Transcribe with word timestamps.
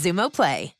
Xumo 0.00 0.30
Play. 0.30 0.79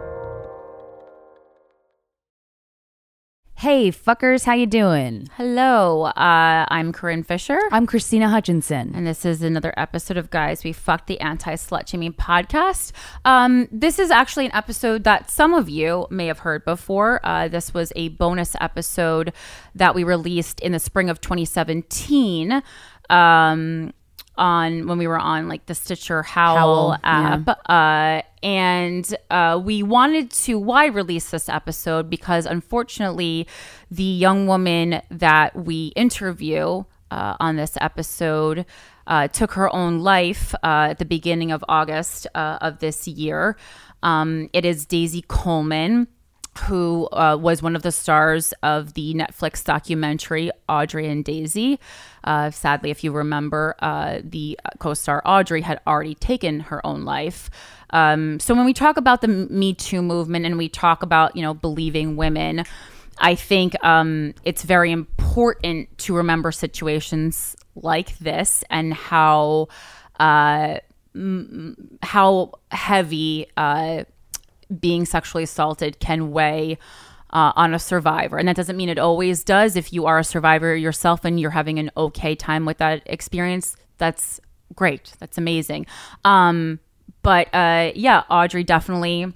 Hey, 3.61 3.91
fuckers, 3.91 4.43
how 4.43 4.53
you 4.53 4.65
doing? 4.65 5.27
Hello, 5.37 6.05
uh, 6.05 6.65
I'm 6.67 6.91
Corinne 6.91 7.21
Fisher. 7.21 7.59
I'm 7.71 7.85
Krystyna 7.85 8.27
Hutchinson. 8.27 8.91
And 8.95 9.05
this 9.05 9.23
is 9.23 9.43
another 9.43 9.71
episode 9.77 10.17
of 10.17 10.31
Guys 10.31 10.63
We 10.63 10.73
Fucked 10.73 11.05
the 11.05 11.19
Anti 11.19 11.53
Slut 11.53 11.87
Shaming 11.87 12.13
podcast. 12.13 12.91
Um, 13.23 13.67
this 13.71 13.99
is 13.99 14.09
actually 14.09 14.47
an 14.47 14.55
episode 14.55 15.03
that 15.03 15.29
some 15.29 15.53
of 15.53 15.69
you 15.69 16.07
may 16.09 16.25
have 16.25 16.39
heard 16.39 16.65
before. 16.65 17.23
Uh, 17.23 17.49
this 17.49 17.71
was 17.71 17.93
a 17.95 18.07
bonus 18.09 18.55
episode 18.59 19.31
that 19.75 19.93
we 19.93 20.03
released 20.03 20.59
in 20.61 20.71
the 20.71 20.79
spring 20.79 21.11
of 21.11 21.21
2017. 21.21 22.63
Um, 23.11 23.93
on 24.37 24.87
when 24.87 24.97
we 24.97 25.07
were 25.07 25.19
on 25.19 25.47
like 25.47 25.65
the 25.65 25.75
Stitcher 25.75 26.23
Howl, 26.23 26.91
Howl, 26.91 26.97
app. 27.03 27.47
Uh, 27.69 28.21
and 28.43 29.15
uh, 29.29 29.61
we 29.63 29.83
wanted 29.83 30.31
to 30.31 30.57
why 30.57 30.85
release 30.85 31.29
this 31.29 31.49
episode 31.49 32.09
because 32.09 32.45
unfortunately, 32.45 33.47
the 33.89 34.03
young 34.03 34.47
woman 34.47 35.01
that 35.09 35.55
we 35.55 35.87
interview 35.95 36.83
uh, 37.11 37.35
on 37.39 37.57
this 37.57 37.77
episode 37.81 38.65
uh, 39.07 39.27
took 39.27 39.51
her 39.53 39.73
own 39.75 39.99
life 39.99 40.55
uh, 40.63 40.89
at 40.91 40.99
the 40.99 41.05
beginning 41.05 41.51
of 41.51 41.63
August 41.67 42.27
uh, 42.33 42.57
of 42.61 42.79
this 42.79 43.07
year. 43.07 43.57
Um, 44.01 44.49
it 44.53 44.65
is 44.65 44.85
Daisy 44.85 45.23
Coleman 45.27 46.07
who 46.59 47.07
uh, 47.11 47.37
was 47.39 47.61
one 47.61 47.75
of 47.75 47.81
the 47.81 47.91
stars 47.91 48.53
of 48.61 48.93
the 48.93 49.13
Netflix 49.13 49.63
documentary 49.63 50.51
Audrey 50.67 51.07
and 51.07 51.23
Daisy. 51.23 51.79
Uh, 52.23 52.51
sadly, 52.51 52.91
if 52.91 53.03
you 53.03 53.11
remember, 53.11 53.75
uh, 53.79 54.19
the 54.23 54.59
co 54.79 54.93
star 54.93 55.21
Audrey 55.25 55.61
had 55.61 55.79
already 55.87 56.15
taken 56.15 56.59
her 56.61 56.85
own 56.85 57.05
life. 57.05 57.49
Um, 57.91 58.39
so 58.39 58.53
when 58.53 58.65
we 58.65 58.73
talk 58.73 58.97
about 58.97 59.21
the 59.21 59.27
Me 59.27 59.73
Too 59.73 60.01
movement 60.01 60.45
and 60.45 60.57
we 60.57 60.69
talk 60.69 61.03
about, 61.03 61.35
you 61.35 61.41
know, 61.41 61.53
believing 61.53 62.15
women, 62.15 62.65
I 63.17 63.35
think 63.35 63.81
um, 63.83 64.33
it's 64.43 64.63
very 64.63 64.91
important 64.91 65.97
to 65.99 66.15
remember 66.15 66.51
situations 66.51 67.55
like 67.75 68.17
this 68.19 68.63
and 68.69 68.93
how. 68.93 69.67
Uh, 70.19 70.79
how 72.01 72.53
heavy 72.71 73.45
uh, 73.57 74.05
being 74.79 75.05
sexually 75.05 75.43
assaulted 75.43 75.99
can 75.99 76.31
weigh 76.31 76.77
uh, 77.31 77.53
on 77.55 77.73
a 77.73 77.79
survivor. 77.79 78.37
And 78.37 78.47
that 78.47 78.55
doesn't 78.55 78.77
mean 78.77 78.89
it 78.89 78.99
always 78.99 79.43
does. 79.43 79.75
If 79.75 79.93
you 79.93 80.05
are 80.05 80.19
a 80.19 80.23
survivor 80.23 80.75
yourself 80.75 81.25
and 81.25 81.39
you're 81.39 81.51
having 81.51 81.79
an 81.79 81.91
okay 81.95 82.35
time 82.35 82.65
with 82.65 82.77
that 82.77 83.03
experience, 83.05 83.75
that's 83.97 84.39
great. 84.75 85.13
That's 85.19 85.37
amazing. 85.37 85.85
Um, 86.25 86.79
but 87.21 87.53
uh, 87.53 87.91
yeah, 87.95 88.23
Audrey 88.29 88.63
definitely 88.63 89.33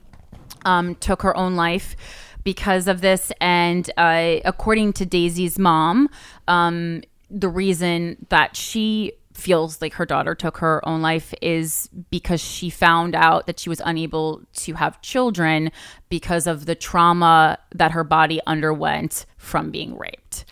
um, 0.66 0.96
took 0.96 1.22
her 1.22 1.36
own 1.38 1.56
life 1.56 1.96
because 2.44 2.88
of 2.88 3.02
this. 3.02 3.32
And 3.40 3.90
uh, 3.98 4.38
according 4.44 4.94
to 4.94 5.06
Daisy's 5.06 5.58
mom, 5.60 6.10
um, 6.48 7.02
the 7.30 7.50
reason 7.50 8.26
that 8.30 8.56
she 8.56 9.14
feels 9.36 9.82
like 9.82 9.94
her 9.94 10.06
daughter 10.06 10.34
took 10.34 10.58
her 10.58 10.88
own 10.88 11.02
life 11.02 11.34
is 11.42 11.90
because 12.10 12.42
she 12.42 12.70
found 12.70 13.16
out 13.16 13.48
that 13.48 13.60
she 13.60 13.70
was 13.70 13.82
unable 13.84 14.42
to 14.54 14.74
have 14.74 15.02
children 15.02 15.72
because 16.10 16.48
of 16.48 16.66
the 16.66 16.76
trauma 16.76 17.58
that 17.74 17.92
her 17.92 18.04
body 18.04 18.40
underwent 18.48 19.26
from 19.38 19.72
being 19.72 19.98
raped. 19.98 20.46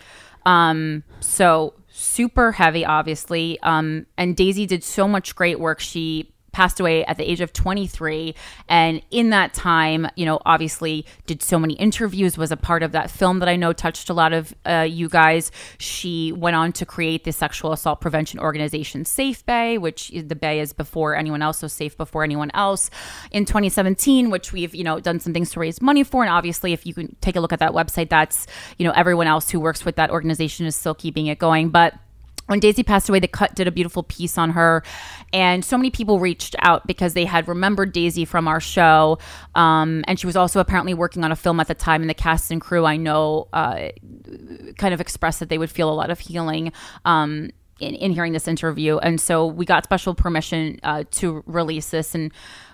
Um, 0.46 1.04
so 1.22 1.74
super 1.88 2.52
heavy, 2.52 2.86
obviously. 2.86 3.58
Um, 3.62 4.06
and 4.18 4.36
Daisy 4.36 4.66
did 4.66 4.84
so 4.84 5.08
much 5.08 5.36
great 5.36 5.60
work. 5.60 5.80
She 5.80 6.33
passed 6.54 6.80
away 6.80 7.04
at 7.06 7.18
the 7.18 7.30
age 7.30 7.42
of 7.42 7.52
23 7.52 8.34
and 8.70 9.02
in 9.12 9.30
that 9.32 9.54
time 9.54 10.08
you 10.16 10.26
know 10.26 10.40
obviously 10.46 11.06
did 11.26 11.42
so 11.42 11.60
many 11.60 11.74
interviews 11.76 12.38
was 12.38 12.52
a 12.52 12.58
part 12.58 12.84
of 12.84 12.94
that 12.94 13.12
film 13.12 13.40
that 13.40 13.50
i 13.50 13.56
know 13.56 13.74
touched 13.74 14.10
a 14.10 14.14
lot 14.14 14.32
of 14.32 14.54
uh, 14.66 14.88
you 14.90 15.10
guys. 15.10 15.52
She 15.78 16.32
went 16.32 16.56
on 16.56 16.72
to 16.74 16.86
create 16.86 17.24
the 17.24 17.32
sexual 17.32 17.72
assault 17.72 18.02
prevention 18.02 18.40
organization 18.40 19.04
SafeBAE 19.04 19.80
which 19.80 20.10
the 20.10 20.36
bay 20.36 20.60
is 20.60 20.74
before 20.74 21.16
anyone 21.16 21.42
else 21.42 21.60
so 21.60 21.68
safe 21.68 21.98
before 21.98 22.24
anyone 22.24 22.52
else. 22.54 22.90
In 23.32 23.46
2017 23.46 24.30
which 24.30 24.54
we've 24.54 24.74
you 24.74 24.84
know 24.84 25.00
done 25.00 25.20
some 25.20 25.34
things 25.34 25.52
to 25.52 25.60
raise 25.60 25.82
money 25.82 26.04
for. 26.04 26.24
And 26.24 26.32
obviously 26.32 26.74
if 26.74 26.86
you 26.86 26.94
can 26.94 27.16
take 27.22 27.36
a 27.36 27.40
look 27.40 27.54
at 27.54 27.60
that 27.60 27.72
website 27.72 28.10
that's 28.10 28.48
you 28.78 28.86
know 28.86 28.94
everyone 28.96 29.28
else 29.28 29.50
who 29.50 29.60
works 29.60 29.86
with 29.86 29.96
that 29.96 30.10
organization 30.10 30.66
is 30.66 30.76
still 30.76 30.96
keeping 30.96 31.28
it 31.28 31.40
going. 31.40 31.70
But 31.70 31.96
when 32.48 32.60
Daisy 32.60 32.84
passed 32.84 33.10
away, 33.10 33.20
the 33.20 33.28
cut 33.28 33.56
did 33.56 33.68
a 33.68 33.72
beautiful 33.72 34.04
piece 34.04 34.38
on 34.38 34.52
her, 34.52 34.84
and 35.32 35.64
so 35.64 35.78
many 35.78 35.90
people 35.90 36.20
reached 36.20 36.56
out 36.60 36.86
because 36.86 37.14
they 37.14 37.26
had 37.26 37.48
remembered 37.48 37.94
Daisy 37.94 38.26
from 38.26 38.48
our 38.48 38.60
show. 38.60 39.18
Um, 39.56 40.04
and 40.08 40.20
she 40.20 40.28
was 40.28 40.36
also 40.36 40.60
apparently 40.60 40.94
working 40.94 41.24
on 41.24 41.32
a 41.32 41.36
film 41.36 41.60
at 41.60 41.68
the 41.68 41.76
time, 41.76 42.02
and 42.02 42.10
the 42.10 42.16
cast 42.16 42.52
and 42.52 42.60
crew 42.60 42.86
I 42.86 42.98
know 42.98 43.48
uh, 43.54 43.90
kind 44.78 44.94
of 44.94 45.02
expressed 45.02 45.40
that 45.40 45.50
they 45.50 45.58
would 45.58 45.72
feel 45.72 45.90
a 45.90 45.96
lot 45.96 46.10
of 46.10 46.20
healing. 46.20 46.72
Um, 47.06 47.52
in, 47.80 47.96
in 47.96 48.12
hearing 48.12 48.34
this 48.34 48.48
interview, 48.48 48.98
and 49.00 49.20
so 49.20 49.48
we 49.48 49.66
got 49.66 49.84
special 49.84 50.14
permission 50.14 50.80
uh, 50.84 51.04
to 51.12 51.44
release 51.48 51.90
this, 51.90 52.14
and 52.14 52.32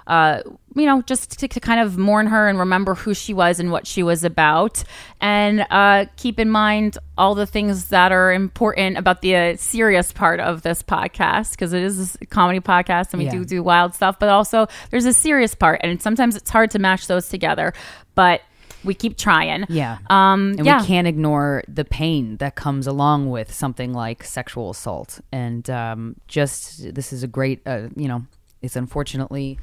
uh, 0.09 0.41
you 0.75 0.85
know, 0.85 1.03
just 1.03 1.39
to, 1.39 1.47
to, 1.47 1.59
kind 1.59 1.79
of 1.79 1.97
mourn 1.97 2.27
her 2.27 2.47
and 2.47 2.57
remember 2.57 2.95
who 2.95 3.13
she 3.13 3.31
was 3.31 3.59
and 3.59 3.71
what 3.71 3.85
she 3.85 4.01
was 4.01 4.23
about, 4.23 4.83
and 5.21 5.65
uh, 5.69 6.05
keep 6.17 6.39
in 6.39 6.49
mind 6.49 6.97
all 7.15 7.35
the 7.35 7.45
things 7.45 7.89
that 7.89 8.11
are 8.11 8.33
important 8.33 8.97
about 8.97 9.21
the 9.21 9.35
uh, 9.35 9.55
serious 9.55 10.11
part 10.11 10.39
of 10.39 10.63
this 10.63 10.81
podcast 10.81 11.51
because 11.51 11.73
it 11.73 11.83
is 11.83 12.17
a 12.21 12.25
comedy 12.25 12.59
podcast 12.59 13.13
and 13.13 13.19
we 13.19 13.25
yeah. 13.25 13.31
do 13.31 13.45
do 13.45 13.61
wild 13.63 13.93
stuff, 13.93 14.17
but 14.19 14.29
also 14.29 14.67
there's 14.89 15.05
a 15.05 15.13
serious 15.13 15.53
part, 15.53 15.79
and 15.83 16.01
sometimes 16.01 16.35
it's 16.35 16.49
hard 16.49 16.71
to 16.71 16.79
match 16.79 17.05
those 17.05 17.29
together, 17.29 17.71
but 18.15 18.41
we 18.83 18.95
keep 18.95 19.15
trying. 19.15 19.65
Yeah. 19.69 19.99
Um, 20.09 20.55
and 20.57 20.65
yeah. 20.65 20.81
we 20.81 20.87
can't 20.87 21.07
ignore 21.07 21.63
the 21.67 21.85
pain 21.85 22.37
that 22.37 22.55
comes 22.55 22.87
along 22.87 23.29
with 23.29 23.53
something 23.53 23.93
like 23.93 24.23
sexual 24.23 24.69
assault. 24.69 25.19
And 25.31 25.69
um, 25.69 26.15
just 26.27 26.95
this 26.95 27.11
is 27.11 27.21
a 27.21 27.27
great, 27.27 27.61
uh, 27.67 27.89
you 27.95 28.07
know, 28.07 28.25
it's 28.61 28.75
unfortunately 28.75 29.59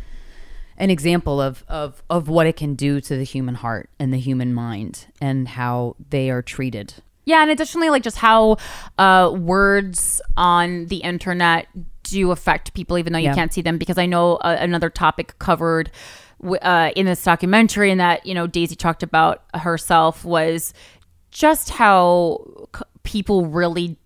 an 0.78 0.90
example 0.90 1.40
of, 1.40 1.64
of, 1.68 2.02
of 2.10 2.28
what 2.28 2.46
it 2.46 2.56
can 2.56 2.74
do 2.74 3.00
to 3.00 3.16
the 3.16 3.24
human 3.24 3.54
heart 3.54 3.90
and 3.98 4.12
the 4.12 4.18
human 4.18 4.52
mind 4.52 5.06
and 5.20 5.48
how 5.48 5.96
they 6.10 6.30
are 6.30 6.42
treated. 6.42 6.94
Yeah, 7.24 7.42
and 7.42 7.50
additionally, 7.50 7.90
like 7.90 8.04
just 8.04 8.18
how 8.18 8.56
uh, 8.98 9.32
words 9.36 10.20
on 10.36 10.86
the 10.86 10.98
internet 10.98 11.66
do 12.04 12.30
affect 12.30 12.72
people, 12.72 12.98
even 12.98 13.12
though 13.12 13.18
you 13.18 13.26
yeah. 13.26 13.34
can't 13.34 13.52
see 13.52 13.62
them. 13.62 13.78
Because 13.78 13.98
I 13.98 14.06
know 14.06 14.36
uh, 14.36 14.56
another 14.60 14.88
topic 14.88 15.36
covered 15.40 15.90
uh, 16.62 16.92
in 16.94 17.06
this 17.06 17.22
documentary 17.24 17.90
and 17.90 17.98
that 18.00 18.24
you 18.26 18.32
know 18.32 18.46
Daisy 18.46 18.76
talked 18.76 19.02
about 19.02 19.42
herself 19.54 20.24
was 20.24 20.72
just 21.32 21.70
how 21.70 22.44
c- 22.76 22.82
people 23.02 23.46
really 23.46 23.98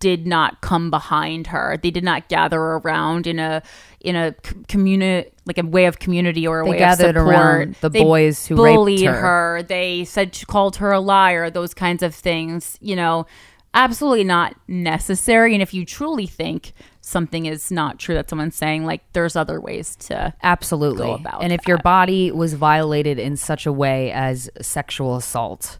did 0.00 0.26
not 0.26 0.60
come 0.60 0.90
behind 0.90 1.46
her. 1.46 1.78
They 1.80 1.92
did 1.92 2.04
not 2.04 2.28
gather 2.28 2.60
around 2.60 3.28
in 3.28 3.38
a 3.38 3.62
in 4.00 4.16
a 4.16 4.32
community 4.66 5.30
like 5.46 5.58
a 5.58 5.64
way 5.64 5.86
of 5.86 5.98
community 5.98 6.46
or 6.46 6.60
a 6.60 6.64
they 6.64 6.70
way 6.70 6.78
gathered 6.78 7.16
of 7.16 7.22
support. 7.22 7.34
around 7.34 7.76
the 7.80 7.90
they 7.90 8.02
boys 8.02 8.46
who 8.46 8.56
bullied 8.56 9.00
raped 9.00 9.14
her. 9.14 9.20
her. 9.20 9.62
They 9.62 10.04
said 10.04 10.34
she 10.34 10.46
called 10.46 10.76
her 10.76 10.90
a 10.90 11.00
liar. 11.00 11.50
Those 11.50 11.74
kinds 11.74 12.02
of 12.02 12.14
things. 12.14 12.78
You 12.80 12.96
know, 12.96 13.26
absolutely 13.74 14.24
not 14.24 14.54
necessary. 14.68 15.52
And 15.54 15.62
if 15.62 15.74
you 15.74 15.84
truly 15.84 16.26
think 16.26 16.72
something 17.00 17.44
is 17.44 17.70
not 17.70 17.98
true 17.98 18.14
that 18.14 18.30
someone's 18.30 18.56
saying, 18.56 18.86
like 18.86 19.02
there's 19.12 19.36
other 19.36 19.60
ways 19.60 19.96
to 19.96 20.32
absolutely 20.42 21.12
about. 21.12 21.42
And 21.42 21.50
that. 21.50 21.60
if 21.60 21.68
your 21.68 21.78
body 21.78 22.30
was 22.30 22.54
violated 22.54 23.18
in 23.18 23.36
such 23.36 23.66
a 23.66 23.72
way 23.72 24.10
as 24.12 24.48
sexual 24.62 25.16
assault, 25.16 25.78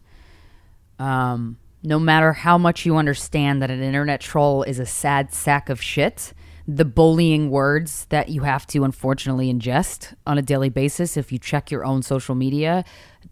um, 0.99 1.57
no 1.81 1.99
matter 1.99 2.33
how 2.33 2.57
much 2.57 2.85
you 2.85 2.97
understand 2.97 3.61
that 3.61 3.71
an 3.71 3.81
internet 3.81 4.21
troll 4.21 4.63
is 4.63 4.79
a 4.79 4.85
sad 4.85 5.33
sack 5.33 5.69
of 5.69 5.81
shit, 5.81 6.33
the 6.67 6.85
bullying 6.85 7.49
words 7.49 8.05
that 8.09 8.29
you 8.29 8.41
have 8.41 8.65
to 8.67 8.83
unfortunately 8.83 9.53
ingest 9.53 10.15
on 10.25 10.37
a 10.37 10.41
daily 10.41 10.69
basis 10.69 11.15
if 11.15 11.31
you 11.31 11.37
check 11.37 11.69
your 11.69 11.85
own 11.85 12.01
social 12.01 12.35
media 12.35 12.83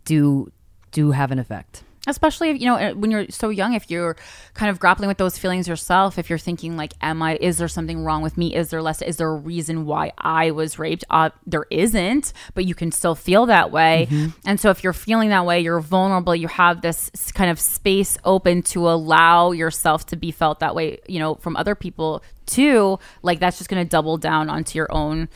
do 0.06 0.51
do 0.91 1.12
have 1.12 1.31
an 1.31 1.39
effect 1.39 1.83
especially 2.07 2.50
if 2.50 2.59
you 2.59 2.65
know 2.65 2.94
when 2.95 3.11
you're 3.11 3.29
so 3.29 3.50
young 3.50 3.73
if 3.73 3.89
you're 3.89 4.15
kind 4.53 4.69
of 4.69 4.79
grappling 4.79 5.07
with 5.07 5.17
those 5.17 5.38
feelings 5.38 5.67
yourself 5.67 6.19
if 6.19 6.29
you're 6.29 6.39
thinking 6.39 6.75
like 6.75 6.94
am 7.01 7.21
i 7.21 7.35
is 7.35 7.57
there 7.57 7.67
something 7.67 8.03
wrong 8.03 8.21
with 8.21 8.38
me? 8.38 8.53
Is 8.55 8.69
there 8.69 8.81
less 8.81 9.01
is 9.01 9.17
there 9.17 9.29
a 9.29 9.35
reason 9.35 9.85
why 9.85 10.11
i 10.17 10.51
was 10.51 10.77
raped? 10.77 11.03
Uh, 11.09 11.29
there 11.45 11.65
isn't 11.69 12.33
but 12.53 12.65
you 12.65 12.75
can 12.75 12.91
still 12.91 13.15
feel 13.15 13.45
that 13.45 13.71
way. 13.71 14.07
Mm-hmm. 14.09 14.29
and 14.45 14.59
so 14.59 14.69
if 14.69 14.83
you're 14.83 14.94
feeling 14.94 15.29
that 15.29 15.45
way 15.45 15.59
you're 15.59 15.79
vulnerable 15.79 16.35
you 16.35 16.47
have 16.47 16.81
this 16.81 17.09
kind 17.33 17.50
of 17.50 17.59
space 17.59 18.17
open 18.25 18.61
to 18.63 18.89
allow 18.89 19.51
yourself 19.51 20.06
to 20.07 20.15
be 20.15 20.31
felt 20.31 20.59
that 20.59 20.75
way 20.75 20.99
you 21.07 21.19
know 21.19 21.35
from 21.35 21.56
other 21.56 21.75
people 21.75 22.23
too 22.45 22.99
like 23.21 23.39
that's 23.39 23.57
just 23.57 23.69
going 23.69 23.83
to 23.83 23.89
double 23.89 24.17
down 24.17 24.49
onto 24.49 24.77
your 24.77 24.91
own 24.91 25.29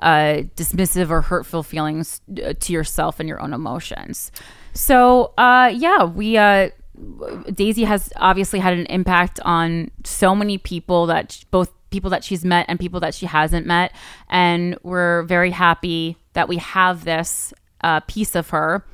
uh, 0.00 0.42
dismissive 0.56 1.10
or 1.10 1.22
hurtful 1.22 1.62
feelings 1.62 2.20
uh, 2.42 2.54
to 2.58 2.72
yourself 2.72 3.20
and 3.20 3.28
your 3.28 3.40
own 3.40 3.52
emotions. 3.52 4.32
So, 4.72 5.32
uh, 5.36 5.72
yeah, 5.74 6.04
we 6.04 6.36
uh, 6.36 6.70
Daisy 7.52 7.84
has 7.84 8.12
obviously 8.16 8.58
had 8.58 8.74
an 8.74 8.86
impact 8.86 9.40
on 9.44 9.90
so 10.04 10.34
many 10.34 10.58
people 10.58 11.06
that 11.06 11.44
both 11.50 11.72
people 11.90 12.10
that 12.10 12.22
she's 12.22 12.44
met 12.44 12.66
and 12.68 12.78
people 12.78 13.00
that 13.00 13.14
she 13.14 13.26
hasn't 13.26 13.66
met, 13.66 13.92
and 14.28 14.78
we're 14.82 15.22
very 15.24 15.50
happy 15.50 16.16
that 16.34 16.48
we 16.48 16.56
have 16.58 17.04
this 17.04 17.52
uh, 17.82 18.00
piece 18.00 18.34
of 18.34 18.50
her 18.50 18.84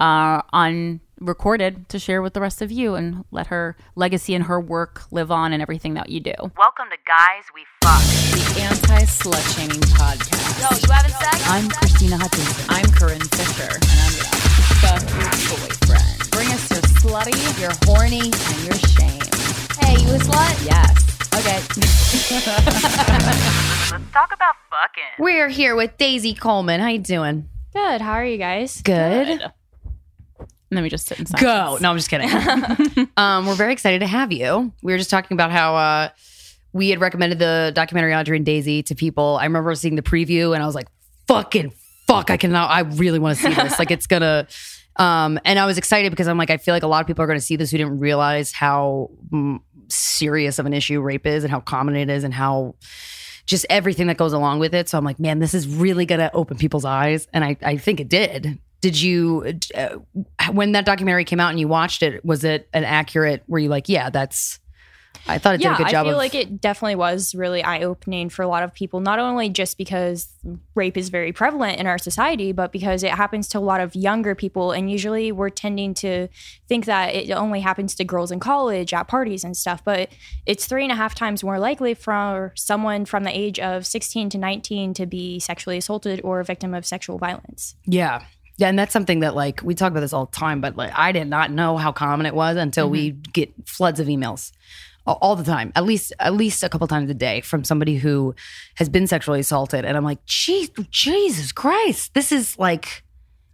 uh, 0.00 0.42
on 0.52 1.00
recorded 1.20 1.88
to 1.88 1.98
share 1.98 2.20
with 2.22 2.34
the 2.34 2.40
rest 2.40 2.60
of 2.60 2.70
you 2.70 2.94
and 2.94 3.24
let 3.30 3.46
her 3.48 3.76
legacy 3.94 4.34
and 4.34 4.44
her 4.44 4.60
work 4.60 5.02
live 5.10 5.30
on 5.30 5.52
and 5.52 5.62
everything 5.62 5.94
that 5.94 6.10
you 6.10 6.20
do. 6.20 6.34
Welcome 6.38 6.86
to 6.90 6.98
Guys 7.06 7.44
We 7.54 7.64
Fucked, 7.82 8.04
the 8.32 8.60
anti 8.62 9.02
slut 9.04 9.56
shaming 9.56 9.80
podcast. 9.96 10.60
Yo, 10.60 10.76
you 10.76 10.92
having 10.92 11.12
sex? 11.12 11.48
I'm 11.48 11.68
Krystyna 11.68 12.18
Hutchinson. 12.20 12.66
I'm 12.68 12.90
Corinne 12.92 13.20
Fisher, 13.32 13.72
and 13.72 13.96
I'm 13.96 14.14
your 15.16 15.30
boyfriend. 15.56 16.30
Bring 16.30 16.48
us 16.48 16.70
your 16.70 16.82
slutty, 17.00 17.60
your 17.60 17.72
horny, 17.84 18.20
and 18.20 18.64
your 18.64 18.76
shame. 18.76 19.22
Hey, 19.80 20.02
you 20.02 20.14
a 20.14 20.18
slut? 20.18 20.66
Yes. 20.66 21.02
Okay. 21.34 21.60
Let's 23.90 24.12
talk 24.12 24.32
about 24.34 24.54
fucking. 24.70 25.04
We're 25.18 25.48
here 25.48 25.74
with 25.76 25.96
Daisy 25.96 26.34
Coleman. 26.34 26.80
How 26.80 26.88
you 26.88 26.98
doing? 26.98 27.48
Good. 27.72 28.00
How 28.00 28.12
are 28.12 28.24
you 28.24 28.38
guys? 28.38 28.82
Good. 28.82 29.38
Good. 29.38 29.52
Let 30.70 30.82
me 30.82 30.88
just 30.88 31.06
sit 31.06 31.18
in 31.18 31.26
silence. 31.26 31.42
Go. 31.42 31.78
No, 31.80 31.90
I'm 31.90 31.96
just 31.96 32.10
kidding. 32.10 33.08
um, 33.16 33.46
we're 33.46 33.54
very 33.54 33.72
excited 33.72 34.00
to 34.00 34.06
have 34.06 34.32
you. 34.32 34.72
We 34.82 34.92
were 34.92 34.98
just 34.98 35.10
talking 35.10 35.36
about 35.36 35.52
how 35.52 35.76
uh, 35.76 36.08
we 36.72 36.90
had 36.90 37.00
recommended 37.00 37.38
the 37.38 37.72
documentary 37.74 38.14
Audrey 38.14 38.36
and 38.36 38.44
Daisy 38.44 38.82
to 38.84 38.94
people. 38.94 39.38
I 39.40 39.44
remember 39.44 39.74
seeing 39.74 39.94
the 39.94 40.02
preview 40.02 40.54
and 40.54 40.62
I 40.62 40.66
was 40.66 40.74
like, 40.74 40.88
fucking 41.28 41.72
fuck, 42.06 42.30
I 42.30 42.36
cannot, 42.36 42.70
I 42.70 42.80
really 42.80 43.18
want 43.18 43.38
to 43.38 43.42
see 43.44 43.54
this. 43.54 43.78
like 43.78 43.90
it's 43.90 44.06
gonna, 44.06 44.46
um, 44.96 45.38
and 45.44 45.58
I 45.58 45.66
was 45.66 45.78
excited 45.78 46.10
because 46.10 46.28
I'm 46.28 46.38
like, 46.38 46.50
I 46.50 46.56
feel 46.56 46.74
like 46.74 46.82
a 46.82 46.88
lot 46.88 47.00
of 47.00 47.06
people 47.06 47.22
are 47.22 47.26
going 47.26 47.38
to 47.38 47.44
see 47.44 47.56
this 47.56 47.70
who 47.70 47.78
didn't 47.78 47.98
realize 47.98 48.52
how 48.52 49.10
mm, 49.30 49.60
serious 49.88 50.58
of 50.58 50.66
an 50.66 50.72
issue 50.72 51.00
rape 51.00 51.26
is 51.26 51.44
and 51.44 51.50
how 51.50 51.60
common 51.60 51.94
it 51.94 52.10
is 52.10 52.24
and 52.24 52.34
how 52.34 52.74
just 53.46 53.64
everything 53.70 54.08
that 54.08 54.16
goes 54.16 54.32
along 54.32 54.58
with 54.58 54.74
it. 54.74 54.88
So 54.88 54.98
I'm 54.98 55.04
like, 55.04 55.20
man, 55.20 55.38
this 55.38 55.54
is 55.54 55.68
really 55.68 56.04
going 56.04 56.18
to 56.18 56.32
open 56.34 56.56
people's 56.56 56.84
eyes. 56.84 57.28
And 57.32 57.44
I, 57.44 57.56
I 57.62 57.76
think 57.76 58.00
it 58.00 58.08
did. 58.08 58.58
Did 58.86 59.02
you, 59.02 59.58
uh, 59.74 59.96
when 60.52 60.70
that 60.72 60.84
documentary 60.84 61.24
came 61.24 61.40
out 61.40 61.50
and 61.50 61.58
you 61.58 61.66
watched 61.66 62.04
it, 62.04 62.24
was 62.24 62.44
it 62.44 62.68
an 62.72 62.84
accurate, 62.84 63.42
were 63.48 63.58
you 63.58 63.68
like, 63.68 63.88
yeah, 63.88 64.10
that's, 64.10 64.60
I 65.26 65.38
thought 65.38 65.56
it 65.56 65.60
yeah, 65.60 65.70
did 65.70 65.80
a 65.80 65.84
good 65.84 65.90
job. 65.90 66.06
I 66.06 66.08
feel 66.10 66.12
of- 66.12 66.18
like 66.18 66.36
it 66.36 66.60
definitely 66.60 66.94
was 66.94 67.34
really 67.34 67.60
eye 67.64 67.82
opening 67.82 68.28
for 68.28 68.42
a 68.42 68.46
lot 68.46 68.62
of 68.62 68.72
people, 68.72 69.00
not 69.00 69.18
only 69.18 69.48
just 69.48 69.76
because 69.76 70.28
rape 70.76 70.96
is 70.96 71.08
very 71.08 71.32
prevalent 71.32 71.80
in 71.80 71.88
our 71.88 71.98
society, 71.98 72.52
but 72.52 72.70
because 72.70 73.02
it 73.02 73.10
happens 73.10 73.48
to 73.48 73.58
a 73.58 73.60
lot 73.60 73.80
of 73.80 73.96
younger 73.96 74.36
people. 74.36 74.70
And 74.70 74.88
usually 74.88 75.32
we're 75.32 75.50
tending 75.50 75.94
to 75.94 76.28
think 76.68 76.84
that 76.84 77.12
it 77.12 77.32
only 77.32 77.58
happens 77.58 77.96
to 77.96 78.04
girls 78.04 78.30
in 78.30 78.38
college 78.38 78.94
at 78.94 79.08
parties 79.08 79.42
and 79.42 79.56
stuff. 79.56 79.82
But 79.82 80.10
it's 80.46 80.66
three 80.66 80.84
and 80.84 80.92
a 80.92 80.96
half 80.96 81.16
times 81.16 81.42
more 81.42 81.58
likely 81.58 81.94
for 81.94 82.52
someone 82.54 83.04
from 83.04 83.24
the 83.24 83.36
age 83.36 83.58
of 83.58 83.84
16 83.84 84.30
to 84.30 84.38
19 84.38 84.94
to 84.94 85.06
be 85.06 85.40
sexually 85.40 85.78
assaulted 85.78 86.20
or 86.22 86.38
a 86.38 86.44
victim 86.44 86.72
of 86.72 86.86
sexual 86.86 87.18
violence. 87.18 87.74
Yeah. 87.84 88.22
Yeah, 88.58 88.68
and 88.68 88.78
that's 88.78 88.92
something 88.92 89.20
that 89.20 89.34
like 89.34 89.60
we 89.62 89.74
talk 89.74 89.90
about 89.90 90.00
this 90.00 90.12
all 90.12 90.26
the 90.26 90.36
time, 90.36 90.60
but 90.60 90.76
like 90.76 90.92
I 90.94 91.12
did 91.12 91.28
not 91.28 91.50
know 91.50 91.76
how 91.76 91.92
common 91.92 92.26
it 92.26 92.34
was 92.34 92.56
until 92.56 92.86
mm-hmm. 92.86 92.92
we 92.92 93.10
get 93.10 93.52
floods 93.66 94.00
of 94.00 94.06
emails 94.06 94.52
all 95.06 95.36
the 95.36 95.44
time, 95.44 95.72
at 95.76 95.84
least 95.84 96.12
at 96.18 96.34
least 96.34 96.62
a 96.62 96.68
couple 96.68 96.86
times 96.88 97.10
a 97.10 97.14
day 97.14 97.40
from 97.40 97.64
somebody 97.64 97.96
who 97.96 98.34
has 98.76 98.88
been 98.88 99.06
sexually 99.06 99.40
assaulted, 99.40 99.84
and 99.84 99.96
I'm 99.96 100.04
like, 100.04 100.24
Jesus 100.24 101.52
Christ, 101.52 102.14
this 102.14 102.32
is 102.32 102.58
like, 102.58 103.04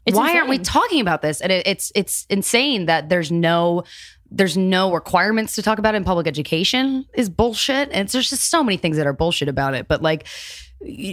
it's 0.06 0.16
why 0.16 0.28
insane. 0.28 0.38
aren't 0.38 0.50
we 0.50 0.59
talking 0.59 1.00
about 1.00 1.21
this? 1.21 1.40
And 1.40 1.52
it, 1.52 1.66
it's 1.66 1.92
it's 1.94 2.26
insane 2.30 2.87
that 2.87 3.09
there's 3.09 3.30
no 3.30 3.85
there's 4.30 4.56
no 4.56 4.94
requirements 4.94 5.54
to 5.56 5.62
talk 5.62 5.78
about 5.78 5.94
it 5.94 5.99
in 5.99 6.04
public 6.04 6.26
education 6.26 7.06
is 7.14 7.28
bullshit, 7.28 7.90
and 7.92 8.09
there's 8.09 8.30
just 8.30 8.49
so 8.49 8.64
many 8.64 8.78
things 8.78 8.97
that 8.97 9.06
are 9.06 9.12
bullshit 9.12 9.49
about 9.49 9.75
it. 9.75 9.88
But 9.88 10.00
like 10.00 10.26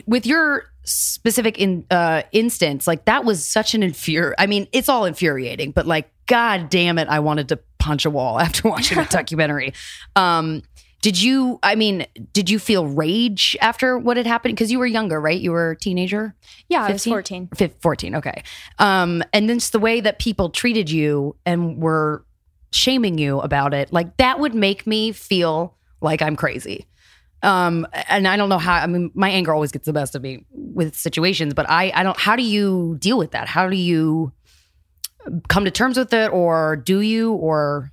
with 0.07 0.25
your 0.25 0.71
specific 0.89 1.57
in 1.59 1.85
uh 1.91 2.23
instance 2.31 2.87
like 2.87 3.05
that 3.05 3.23
was 3.23 3.45
such 3.45 3.73
an 3.73 3.81
infuri 3.81 4.33
i 4.37 4.47
mean 4.47 4.67
it's 4.71 4.89
all 4.89 5.05
infuriating 5.05 5.71
but 5.71 5.85
like 5.85 6.09
god 6.25 6.69
damn 6.69 6.97
it 6.97 7.07
i 7.09 7.19
wanted 7.19 7.47
to 7.47 7.59
punch 7.79 8.05
a 8.05 8.09
wall 8.09 8.39
after 8.45 8.69
watching 8.69 8.97
the 8.97 9.05
documentary. 9.09 9.73
Um 10.15 10.61
did 11.01 11.19
you 11.21 11.59
i 11.63 11.75
mean 11.75 12.05
did 12.33 12.49
you 12.49 12.59
feel 12.59 12.85
rage 12.85 13.57
after 13.61 13.97
what 13.97 14.17
had 14.17 14.27
happened? 14.27 14.55
Because 14.55 14.71
you 14.71 14.77
were 14.77 14.85
younger 14.85 15.19
right? 15.19 15.39
You 15.39 15.51
were 15.51 15.71
a 15.71 15.75
teenager? 15.77 16.35
Yeah 16.67 16.85
15? 16.87 17.13
i 17.13 17.15
was 17.15 17.27
14 17.27 17.71
14 17.79 18.15
okay. 18.15 18.43
Um 18.77 19.23
and 19.33 19.49
then 19.49 19.59
just 19.59 19.71
the 19.71 19.79
way 19.79 20.01
that 20.01 20.19
people 20.19 20.49
treated 20.49 20.91
you 20.91 21.35
and 21.45 21.81
were 21.81 22.25
shaming 22.71 23.17
you 23.17 23.39
about 23.39 23.73
it 23.73 23.91
like 23.91 24.15
that 24.17 24.39
would 24.39 24.53
make 24.53 24.85
me 24.85 25.11
feel 25.11 25.75
like 26.01 26.21
i'm 26.21 26.35
crazy 26.35 26.85
um, 27.41 27.87
and 28.09 28.27
I 28.27 28.37
don't 28.37 28.49
know 28.49 28.57
how. 28.57 28.75
I 28.75 28.87
mean, 28.87 29.11
my 29.13 29.29
anger 29.29 29.53
always 29.53 29.71
gets 29.71 29.85
the 29.85 29.93
best 29.93 30.15
of 30.15 30.21
me 30.21 30.45
with 30.51 30.95
situations, 30.95 31.53
but 31.53 31.69
I, 31.69 31.91
I 31.93 32.03
don't. 32.03 32.17
How 32.17 32.35
do 32.35 32.43
you 32.43 32.97
deal 32.99 33.17
with 33.17 33.31
that? 33.31 33.47
How 33.47 33.69
do 33.69 33.77
you 33.77 34.31
come 35.47 35.65
to 35.65 35.71
terms 35.71 35.97
with 35.97 36.13
it, 36.13 36.31
or 36.31 36.75
do 36.75 37.01
you, 37.01 37.33
or 37.33 37.91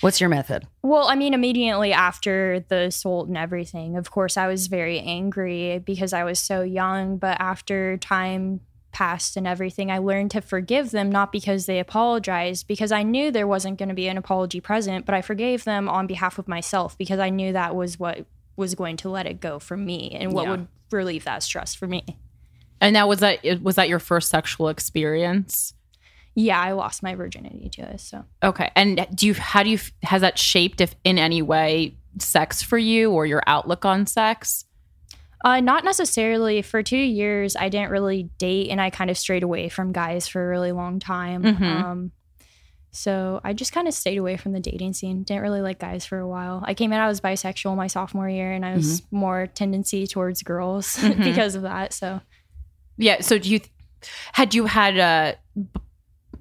What's 0.00 0.20
your 0.20 0.28
method? 0.28 0.66
Well, 0.82 1.08
I 1.08 1.14
mean, 1.14 1.34
immediately 1.34 1.92
after 1.92 2.64
the 2.68 2.86
assault 2.86 3.28
and 3.28 3.36
everything, 3.36 3.96
of 3.96 4.10
course, 4.10 4.36
I 4.36 4.46
was 4.46 4.66
very 4.66 5.00
angry 5.00 5.78
because 5.78 6.12
I 6.12 6.24
was 6.24 6.38
so 6.38 6.62
young. 6.62 7.16
But 7.16 7.40
after 7.40 7.96
time 7.96 8.60
passed 8.92 9.36
and 9.36 9.46
everything, 9.46 9.90
I 9.90 9.98
learned 9.98 10.30
to 10.32 10.40
forgive 10.40 10.90
them, 10.90 11.10
not 11.10 11.32
because 11.32 11.66
they 11.66 11.80
apologized, 11.80 12.66
because 12.68 12.92
I 12.92 13.02
knew 13.02 13.30
there 13.30 13.46
wasn't 13.46 13.78
going 13.78 13.88
to 13.88 13.94
be 13.94 14.08
an 14.08 14.18
apology 14.18 14.60
present, 14.60 15.06
but 15.06 15.14
I 15.14 15.22
forgave 15.22 15.64
them 15.64 15.88
on 15.88 16.06
behalf 16.06 16.38
of 16.38 16.48
myself 16.48 16.96
because 16.96 17.18
I 17.18 17.30
knew 17.30 17.52
that 17.52 17.74
was 17.74 17.98
what 17.98 18.26
was 18.56 18.74
going 18.74 18.96
to 18.98 19.08
let 19.08 19.26
it 19.26 19.40
go 19.40 19.58
for 19.58 19.76
me 19.76 20.10
and 20.12 20.32
what 20.32 20.44
Yeah. 20.44 20.50
would 20.50 20.68
relieve 20.90 21.24
that 21.24 21.42
stress 21.42 21.74
for 21.74 21.86
me. 21.86 22.04
And 22.80 22.92
now 22.92 23.08
was 23.08 23.20
that 23.20 23.40
was 23.62 23.76
that 23.76 23.88
your 23.88 23.98
first 23.98 24.28
sexual 24.28 24.68
experience? 24.68 25.74
Yeah, 26.34 26.60
I 26.60 26.72
lost 26.72 27.02
my 27.02 27.14
virginity 27.14 27.68
to 27.74 27.82
it. 27.82 28.00
So. 28.00 28.24
Okay. 28.42 28.70
And 28.74 29.06
do 29.14 29.26
you 29.26 29.34
how 29.34 29.62
do 29.62 29.70
you 29.70 29.78
has 30.02 30.20
that 30.22 30.38
shaped 30.38 30.80
if 30.80 30.94
in 31.04 31.18
any 31.18 31.42
way 31.42 31.96
sex 32.18 32.62
for 32.62 32.78
you 32.78 33.10
or 33.12 33.26
your 33.26 33.42
outlook 33.46 33.84
on 33.84 34.06
sex? 34.06 34.64
Uh, 35.44 35.60
not 35.60 35.84
necessarily. 35.84 36.62
For 36.62 36.82
two 36.82 36.96
years, 36.96 37.54
I 37.54 37.68
didn't 37.68 37.90
really 37.90 38.24
date, 38.38 38.70
and 38.70 38.80
I 38.80 38.88
kind 38.90 39.10
of 39.10 39.18
strayed 39.18 39.42
away 39.42 39.68
from 39.68 39.92
guys 39.92 40.26
for 40.26 40.42
a 40.44 40.48
really 40.48 40.72
long 40.72 40.98
time. 41.00 41.42
Mhm. 41.42 41.62
Um, 41.84 42.12
so 42.94 43.40
I 43.42 43.52
just 43.52 43.72
kind 43.72 43.88
of 43.88 43.94
stayed 43.94 44.18
away 44.18 44.36
from 44.36 44.52
the 44.52 44.60
dating 44.60 44.92
scene. 44.94 45.24
Didn't 45.24 45.42
really 45.42 45.60
like 45.60 45.78
guys 45.80 46.06
for 46.06 46.18
a 46.18 46.26
while. 46.28 46.62
I 46.64 46.74
came 46.74 46.92
out 46.92 47.00
I 47.00 47.08
was 47.08 47.20
bisexual 47.20 47.76
my 47.76 47.88
sophomore 47.88 48.28
year, 48.28 48.52
and 48.52 48.64
I 48.64 48.74
was 48.74 49.02
more 49.10 49.48
tendency 49.48 50.06
towards 50.06 50.42
girls 50.42 50.96
Mhm. 51.00 51.24
because 51.24 51.54
of 51.56 51.62
that. 51.62 51.92
So 51.92 52.20
Yeah. 52.96 53.20
So 53.20 53.38
do 53.38 53.50
you 53.50 53.60
had 54.32 54.54
you 54.54 54.66
had 54.66 54.98
uh 54.98 55.34
b- 55.56 55.80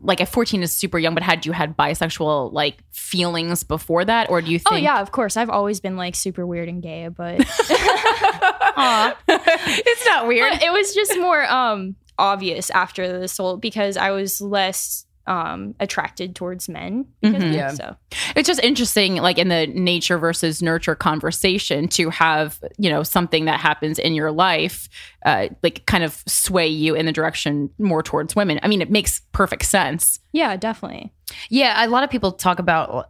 like 0.06 0.20
at 0.20 0.28
14 0.28 0.62
is 0.64 0.72
super 0.74 1.00
young, 1.00 1.14
but 1.14 1.24
had 1.24 1.46
you 1.46 1.54
had 1.54 1.78
bisexual 1.78 2.52
like 2.52 2.76
feelings 2.92 3.64
before 3.64 4.04
that? 4.04 4.30
Or 4.30 4.42
do 4.42 4.52
you 4.52 4.60
think 4.60 4.74
oh 4.74 4.78
yeah, 4.78 5.00
of 5.02 5.12
course, 5.12 5.38
I've 5.38 5.50
always 5.50 5.80
been 5.80 5.96
like 5.98 6.14
super 6.16 6.46
weird 6.46 6.68
and 6.70 6.82
gay, 6.84 7.08
but 7.08 7.40
it's 9.28 10.06
not 10.06 10.28
weird. 10.28 10.52
But 10.54 10.64
it 10.64 10.72
was 10.72 10.94
just 10.94 11.18
more 11.20 11.44
um 11.50 11.96
obvious 12.18 12.70
after 12.70 13.08
the 13.08 13.24
assault 13.24 13.62
because 13.62 13.98
I 13.98 14.12
was 14.12 14.40
less 14.42 15.06
um 15.26 15.74
attracted 15.80 16.36
towards 16.36 16.68
men 16.68 17.06
because 17.22 17.42
Mhm. 17.42 17.48
of 17.50 17.54
Yeah. 17.54 17.72
so 17.72 17.96
it's 18.36 18.48
just 18.48 18.60
interesting 18.62 19.16
like 19.16 19.38
in 19.38 19.48
the 19.48 19.68
nature 19.68 20.18
versus 20.18 20.62
nurture 20.62 20.96
conversation 20.96 21.88
to 21.90 22.10
have 22.10 22.60
you 22.78 22.90
know 22.90 23.04
something 23.04 23.46
that 23.46 23.60
happens 23.62 24.00
in 24.00 24.14
your 24.14 24.32
life 24.32 24.90
uh, 25.26 25.48
like 25.64 25.86
kind 25.86 26.04
of 26.04 26.22
sway 26.28 26.68
you 26.68 26.94
in 26.94 27.06
the 27.06 27.14
direction 27.14 27.70
more 27.80 28.04
towards 28.04 28.36
women 28.36 28.60
i 28.64 28.68
mean 28.68 28.82
it 28.82 28.92
makes 28.92 29.22
perfect 29.32 29.64
sense 29.66 30.20
yeah 30.34 30.58
definitely 30.58 31.12
Yeah, 31.50 31.86
a 31.86 31.88
lot 31.88 32.04
of 32.04 32.10
people 32.12 32.32
talk 32.34 32.60
about. 32.60 33.08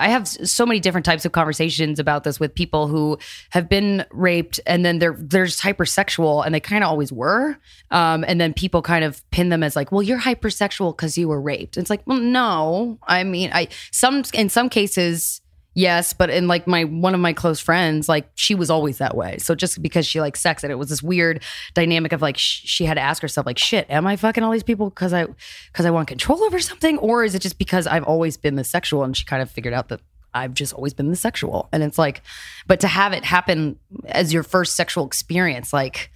I 0.00 0.08
have 0.08 0.26
so 0.26 0.64
many 0.66 0.80
different 0.80 1.04
types 1.04 1.24
of 1.24 1.32
conversations 1.32 1.98
about 1.98 2.24
this 2.24 2.40
with 2.40 2.54
people 2.54 2.88
who 2.88 3.18
have 3.50 3.68
been 3.68 4.04
raped, 4.10 4.58
and 4.66 4.84
then 4.84 4.98
they're 4.98 5.16
they're 5.18 5.46
just 5.46 5.60
hypersexual, 5.60 6.44
and 6.44 6.54
they 6.54 6.60
kind 6.60 6.82
of 6.82 6.90
always 6.90 7.12
were. 7.12 7.56
Um, 7.90 8.24
and 8.26 8.40
then 8.40 8.54
people 8.54 8.82
kind 8.82 9.04
of 9.04 9.28
pin 9.30 9.50
them 9.50 9.62
as 9.62 9.76
like, 9.76 9.92
"Well, 9.92 10.02
you're 10.02 10.18
hypersexual 10.18 10.96
because 10.96 11.18
you 11.18 11.28
were 11.28 11.40
raped." 11.40 11.76
It's 11.76 11.90
like, 11.90 12.02
well, 12.06 12.18
no. 12.18 12.98
I 13.06 13.24
mean, 13.24 13.50
I 13.52 13.68
some 13.92 14.24
in 14.32 14.48
some 14.48 14.68
cases. 14.68 15.39
Yes, 15.74 16.12
but 16.12 16.30
in 16.30 16.48
like 16.48 16.66
my 16.66 16.82
one 16.84 17.14
of 17.14 17.20
my 17.20 17.32
close 17.32 17.60
friends, 17.60 18.08
like 18.08 18.28
she 18.34 18.56
was 18.56 18.70
always 18.70 18.98
that 18.98 19.16
way. 19.16 19.38
So 19.38 19.54
just 19.54 19.80
because 19.80 20.04
she 20.04 20.20
likes 20.20 20.40
sex, 20.40 20.64
and 20.64 20.72
it 20.72 20.76
was 20.76 20.88
this 20.88 21.02
weird 21.02 21.42
dynamic 21.74 22.12
of 22.12 22.20
like 22.20 22.36
sh- 22.36 22.62
she 22.64 22.84
had 22.86 22.94
to 22.94 23.00
ask 23.00 23.22
herself, 23.22 23.46
like, 23.46 23.56
shit, 23.58 23.86
am 23.88 24.06
I 24.06 24.16
fucking 24.16 24.42
all 24.42 24.50
these 24.50 24.64
people 24.64 24.90
because 24.90 25.12
I 25.12 25.26
because 25.72 25.86
I 25.86 25.90
want 25.90 26.08
control 26.08 26.42
over 26.42 26.58
something, 26.58 26.98
or 26.98 27.22
is 27.22 27.34
it 27.36 27.38
just 27.42 27.56
because 27.56 27.86
I've 27.86 28.02
always 28.04 28.36
been 28.36 28.56
the 28.56 28.64
sexual? 28.64 29.04
And 29.04 29.16
she 29.16 29.24
kind 29.24 29.42
of 29.42 29.50
figured 29.50 29.72
out 29.72 29.88
that 29.90 30.00
I've 30.34 30.54
just 30.54 30.74
always 30.74 30.92
been 30.92 31.08
the 31.08 31.16
sexual, 31.16 31.68
and 31.72 31.82
it's 31.84 31.98
like, 31.98 32.22
but 32.66 32.80
to 32.80 32.88
have 32.88 33.12
it 33.12 33.24
happen 33.24 33.78
as 34.06 34.32
your 34.32 34.42
first 34.42 34.74
sexual 34.74 35.06
experience, 35.06 35.72
like, 35.72 36.10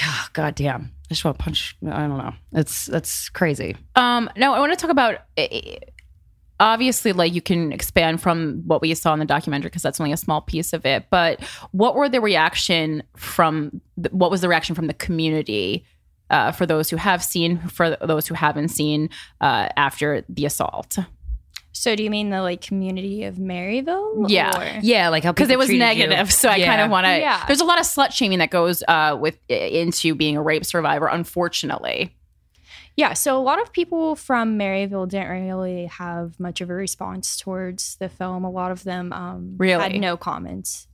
ah, 0.00 0.28
god 0.32 0.54
damn, 0.56 0.92
I 1.06 1.08
just 1.14 1.24
want 1.24 1.38
to 1.38 1.42
punch. 1.44 1.76
I 1.86 2.00
don't 2.00 2.18
know. 2.18 2.34
It's 2.52 2.86
that's 2.86 3.28
crazy. 3.28 3.76
um 3.96 4.28
now 4.36 4.54
i 4.54 4.58
want 4.58 4.72
to 4.72 4.76
talk 4.76 4.90
about 4.90 5.18
eh, 5.36 5.76
obviously 6.62 7.12
like 7.12 7.34
you 7.34 7.42
can 7.42 7.72
expand 7.72 8.20
from 8.22 8.62
what 8.66 8.80
we 8.80 8.94
saw 8.94 9.12
in 9.12 9.18
the 9.18 9.24
documentary 9.26 9.68
because 9.68 9.82
that's 9.82 10.00
only 10.00 10.12
a 10.12 10.16
small 10.16 10.40
piece 10.40 10.72
of 10.72 10.86
it 10.86 11.06
but 11.10 11.40
what 11.72 11.96
were 11.96 12.08
the 12.08 12.20
reaction 12.20 13.02
from 13.16 13.80
the, 13.96 14.08
what 14.10 14.30
was 14.30 14.40
the 14.42 14.48
reaction 14.48 14.74
from 14.74 14.86
the 14.86 14.94
community 14.94 15.84
uh, 16.30 16.52
for 16.52 16.64
those 16.64 16.88
who 16.88 16.96
have 16.96 17.22
seen 17.22 17.58
for 17.68 17.96
those 17.96 18.26
who 18.28 18.34
haven't 18.34 18.68
seen 18.68 19.10
uh, 19.40 19.68
after 19.76 20.24
the 20.28 20.46
assault 20.46 20.96
So 21.72 21.96
do 21.96 22.02
you 22.04 22.10
mean 22.10 22.30
the 22.30 22.42
like 22.42 22.60
community 22.60 23.24
of 23.24 23.36
Maryville? 23.36 24.26
Yeah. 24.28 24.76
Or- 24.76 24.80
Yeah, 24.82 25.08
like 25.08 25.24
how 25.24 25.32
because 25.32 25.50
it 25.50 25.58
was 25.58 25.68
treated 25.68 25.96
you. 25.96 26.06
negative. 26.06 26.30
So 26.32 26.48
I 26.50 26.56
Yeah. 26.56 26.66
kind 26.66 26.80
of 26.82 26.90
want 26.90 27.06
to. 27.06 27.18
Yeah. 27.18 27.44
There's 27.46 27.62
a 27.62 27.64
lot 27.64 27.80
of 27.80 27.86
slut 27.86 28.12
shaming 28.12 28.38
that 28.40 28.50
goes 28.50 28.82
uh, 28.86 29.16
with 29.18 29.38
into 29.48 30.14
being 30.14 30.36
a 30.36 30.42
rape 30.42 30.64
survivor. 30.66 31.06
Unfortunately, 31.06 32.14
Yeah. 32.96 33.14
So 33.14 33.38
a 33.38 33.40
lot 33.42 33.60
of 33.60 33.72
people 33.72 34.16
from 34.16 34.58
Maryville 34.58 35.08
didn't 35.08 35.28
really 35.28 35.86
have 35.86 36.38
much 36.38 36.60
of 36.60 36.70
a 36.70 36.74
response 36.74 37.36
towards 37.36 37.96
the 37.96 38.08
film. 38.08 38.44
A 38.44 38.50
lot 38.50 38.70
of 38.70 38.84
them 38.84 39.12
um, 39.12 39.54
Really? 39.56 39.82
had 39.82 40.00
no 40.00 40.16
comments. 40.16 40.88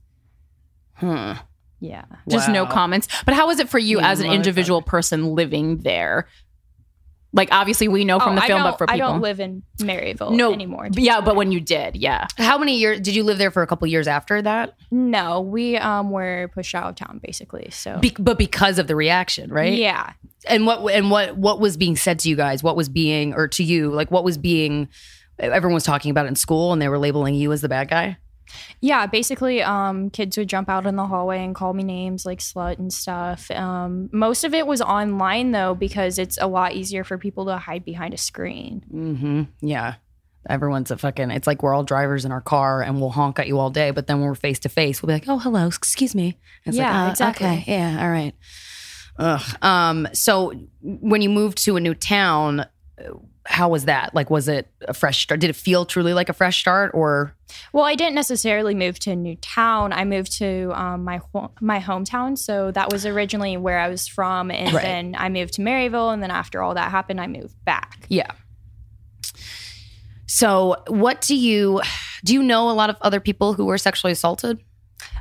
Hmm. 0.93 1.33
Yeah. 1.81 2.05
just 2.27 2.49
no 2.49 2.65
comments. 2.65 3.07
But 3.25 3.33
how 3.35 3.47
was 3.47 3.59
it 3.59 3.69
for 3.69 3.79
you 3.79 3.99
You 3.99 4.05
as 4.05 4.19
an 4.19 4.29
individual 4.31 4.81
person 4.81 5.33
living 5.33 5.77
there? 5.77 6.27
Like 7.31 7.49
obviously 7.51 7.87
we 7.87 8.05
know 8.05 8.19
from 8.19 8.33
Oh, 8.33 8.35
the 8.35 8.41
film, 8.47 8.63
but 8.63 8.77
for 8.79 8.87
people, 8.87 8.95
I 8.95 8.97
don't 8.97 9.21
live 9.21 9.39
in 9.39 9.61
Maryville 9.77 10.31
no 10.35 10.51
anymore. 10.51 10.89
Yeah, 10.93 11.21
but 11.21 11.35
when 11.35 11.51
you 11.51 11.59
did, 11.59 11.95
yeah. 11.95 12.25
How 12.37 12.57
many 12.57 12.77
years 12.77 12.99
did 13.01 13.15
you 13.15 13.23
live 13.23 13.37
there 13.37 13.51
for? 13.51 13.61
A 13.61 13.67
couple 13.67 13.87
years 13.87 14.07
after 14.07 14.41
that, 14.41 14.75
No, 14.89 15.39
we 15.41 15.77
um 15.77 16.09
were 16.09 16.49
pushed 16.55 16.73
out 16.73 16.89
of 16.89 16.95
town 16.95 17.19
basically. 17.23 17.69
So 17.71 17.99
Be- 17.99 18.15
but 18.17 18.37
because 18.39 18.79
of 18.79 18.87
the 18.87 18.95
reaction, 18.95 19.51
right? 19.53 19.73
yeah. 19.73 20.13
and 20.47 20.65
what 20.65 20.91
and 20.93 21.11
what 21.11 21.37
what 21.37 21.59
was 21.59 21.77
being 21.77 21.95
said 21.95 22.17
to 22.19 22.29
you 22.29 22.35
guys 22.35 22.63
what 22.63 22.75
was 22.75 22.89
being 22.89 23.33
or 23.33 23.47
to 23.49 23.63
you 23.63 23.91
like 23.91 24.09
what 24.09 24.23
was 24.23 24.37
being 24.37 24.87
everyone 25.37 25.73
was 25.75 25.83
talking 25.83 26.09
about 26.11 26.25
it 26.25 26.29
in 26.29 26.35
school 26.35 26.73
and 26.73 26.81
they 26.81 26.87
were 26.89 26.97
labeling 26.97 27.35
you 27.35 27.51
as 27.51 27.61
the 27.61 27.69
bad 27.69 27.89
guy 27.89 28.17
Yeah, 28.81 29.05
basically, 29.05 29.61
um, 29.61 30.09
kids 30.09 30.37
would 30.37 30.47
jump 30.49 30.69
out 30.69 30.85
in 30.85 30.95
the 30.95 31.05
hallway 31.05 31.43
and 31.43 31.53
call 31.55 31.73
me 31.73 31.83
names 31.83 32.25
like 32.25 32.39
slut 32.39 32.79
and 32.79 32.91
stuff. 32.93 33.49
Um, 33.51 34.09
most 34.11 34.43
of 34.43 34.53
it 34.53 34.65
was 34.67 34.81
online 34.81 35.51
though, 35.51 35.75
because 35.75 36.17
it's 36.17 36.37
a 36.39 36.47
lot 36.47 36.73
easier 36.73 37.03
for 37.03 37.17
people 37.17 37.45
to 37.45 37.57
hide 37.57 37.85
behind 37.85 38.13
a 38.13 38.17
screen. 38.17 38.83
mm-hmm 38.93 39.43
yeah 39.61 39.95
everyone's 40.49 40.89
a 40.89 40.97
fucking 40.97 41.31
it's 41.31 41.45
like 41.45 41.61
we're 41.61 41.73
all 41.73 41.83
drivers 41.83 42.23
in 42.23 42.31
our 42.31 42.39
car 42.41 42.81
and 42.81 42.99
we'll 43.01 43.09
honk 43.09 43.37
at 43.39 43.47
you 43.47 43.59
all 43.59 43.69
day 43.69 43.91
but 43.91 44.07
then 44.07 44.19
when 44.19 44.27
we're 44.29 44.33
face 44.35 44.57
to 44.59 44.69
face 44.69 45.01
we'll 45.03 45.07
be 45.07 45.13
like 45.13 45.27
oh 45.27 45.37
hello 45.37 45.67
excuse 45.67 46.15
me 46.15 46.37
it's 46.65 46.77
Yeah, 46.77 46.91
like, 47.01 47.07
uh, 47.07 47.11
exactly. 47.11 47.45
okay 47.47 47.63
yeah 47.67 48.01
all 48.01 48.09
right 48.09 48.33
Ugh. 49.17 49.41
um 49.61 50.07
so 50.13 50.53
when 50.81 51.21
you 51.21 51.29
moved 51.29 51.57
to 51.65 51.75
a 51.75 51.79
new 51.81 51.93
town 51.93 52.65
how 53.51 53.67
was 53.67 53.85
that 53.85 54.13
like 54.13 54.29
was 54.29 54.47
it 54.47 54.67
a 54.87 54.93
fresh 54.93 55.23
start 55.23 55.39
did 55.39 55.49
it 55.49 55.55
feel 55.55 55.83
truly 55.83 56.13
like 56.13 56.29
a 56.29 56.33
fresh 56.33 56.59
start 56.59 56.91
or 56.93 57.33
Well, 57.73 57.83
I 57.83 57.95
didn't 57.95 58.13
necessarily 58.13 58.75
move 58.75 58.99
to 58.99 59.11
a 59.11 59.15
new 59.15 59.35
town. 59.37 59.91
I 59.91 60.05
moved 60.05 60.33
to 60.37 60.71
um, 60.79 61.03
my 61.03 61.17
ho- 61.33 61.51
my 61.59 61.79
hometown, 61.79 62.37
so 62.37 62.69
that 62.71 62.91
was 62.91 63.07
originally 63.07 63.57
where 63.57 63.79
I 63.79 63.89
was 63.89 64.07
from, 64.07 64.51
and 64.51 64.71
Right. 64.71 64.83
then 64.83 65.15
I 65.17 65.29
moved 65.29 65.53
to 65.55 65.61
Maryville, 65.63 66.13
and 66.13 66.21
then 66.21 66.29
after 66.31 66.61
all 66.61 66.75
that 66.75 66.91
happened, 66.91 67.19
I 67.19 67.25
moved 67.27 67.55
back. 67.65 68.05
Yeah. 68.07 68.29
So, 70.27 70.75
what 70.87 71.21
do 71.21 71.35
you 71.35 71.81
do? 72.23 72.33
You 72.35 72.43
know 72.43 72.69
a 72.69 72.73
lot 72.73 72.89
of 72.91 72.97
other 73.01 73.19
people 73.19 73.53
who 73.53 73.65
were 73.65 73.77
sexually 73.79 74.11
assaulted. 74.13 74.59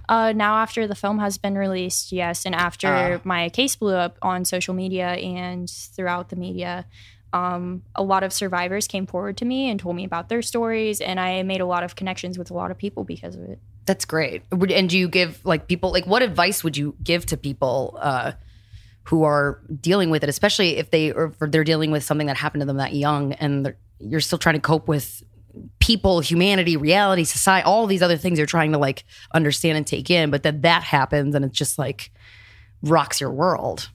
Uh, 0.09 0.33
now, 0.33 0.57
after 0.59 0.87
the 0.87 0.95
film 0.95 1.19
has 1.19 1.39
been 1.39 1.57
released, 1.57 2.13
yes, 2.13 2.45
and 2.47 2.55
after 2.55 2.89
Ah. 3.17 3.21
my 3.25 3.49
case 3.49 3.77
blew 3.77 3.95
up 3.95 4.17
on 4.23 4.45
social 4.45 4.75
media 4.75 5.09
and 5.09 5.69
throughout 5.71 6.29
the 6.29 6.37
media, 6.37 6.85
um, 7.33 7.83
a 7.95 8.03
lot 8.03 8.23
of 8.23 8.33
survivors 8.33 8.87
came 8.87 9.07
forward 9.07 9.37
to 9.39 9.45
me 9.45 9.69
and 9.71 9.79
told 9.79 9.97
me 9.97 10.05
about 10.05 10.29
their 10.29 10.43
stories, 10.43 11.01
and 11.01 11.21
I 11.21 11.43
made 11.43 11.61
a 11.61 11.67
lot 11.67 11.85
of 11.85 11.97
connections 11.97 12.39
with 12.39 12.51
a 12.51 12.55
lot 12.55 12.71
of 12.71 12.79
people 12.79 13.05
because 13.05 13.35
of 13.35 13.43
it. 13.43 13.59
That's 13.87 14.05
great. 14.05 14.43
And 14.51 14.89
do 14.89 14.99
you 14.99 15.09
give 15.09 15.45
like 15.45 15.67
people 15.67 15.93
like 15.93 16.07
what 16.07 16.23
advice 16.23 16.63
would 16.63 16.77
you 16.77 16.95
give 17.03 17.25
to 17.27 17.37
people 17.37 17.99
uh, 18.01 18.33
who 19.05 19.25
are 19.25 19.61
dealing 19.81 20.11
with 20.11 20.23
it, 20.23 20.29
especially 20.29 20.77
if 20.77 20.91
they 20.91 21.13
or 21.13 21.33
they're 21.41 21.65
dealing 21.65 21.91
with 21.91 22.05
something 22.05 22.27
that 22.27 22.37
happened 22.37 22.61
to 22.61 22.67
them 22.67 22.77
that 22.77 22.95
young, 22.95 23.33
and 23.35 23.75
you're 23.99 24.21
still 24.21 24.39
trying 24.39 24.57
to 24.57 24.61
cope 24.61 24.89
with 24.89 25.23
people, 25.79 26.21
humanity, 26.21 26.77
reality, 26.77 27.25
society, 27.25 27.65
all 27.65 27.87
these 27.87 28.03
other 28.03 28.17
things 28.17 28.39
you're 28.39 28.47
trying 28.47 28.73
to 28.73 28.79
like 28.79 29.05
understand 29.33 29.77
and 29.77 29.87
take 29.87 30.11
in, 30.11 30.31
but 30.31 30.43
then 30.43 30.61
that 30.61 30.83
happens 30.83 31.35
and 31.35 31.45
it 31.45 31.53
just 31.53 31.79
like 31.79 32.11
rocks 32.83 33.21
your 33.21 33.31
world. 33.31 33.91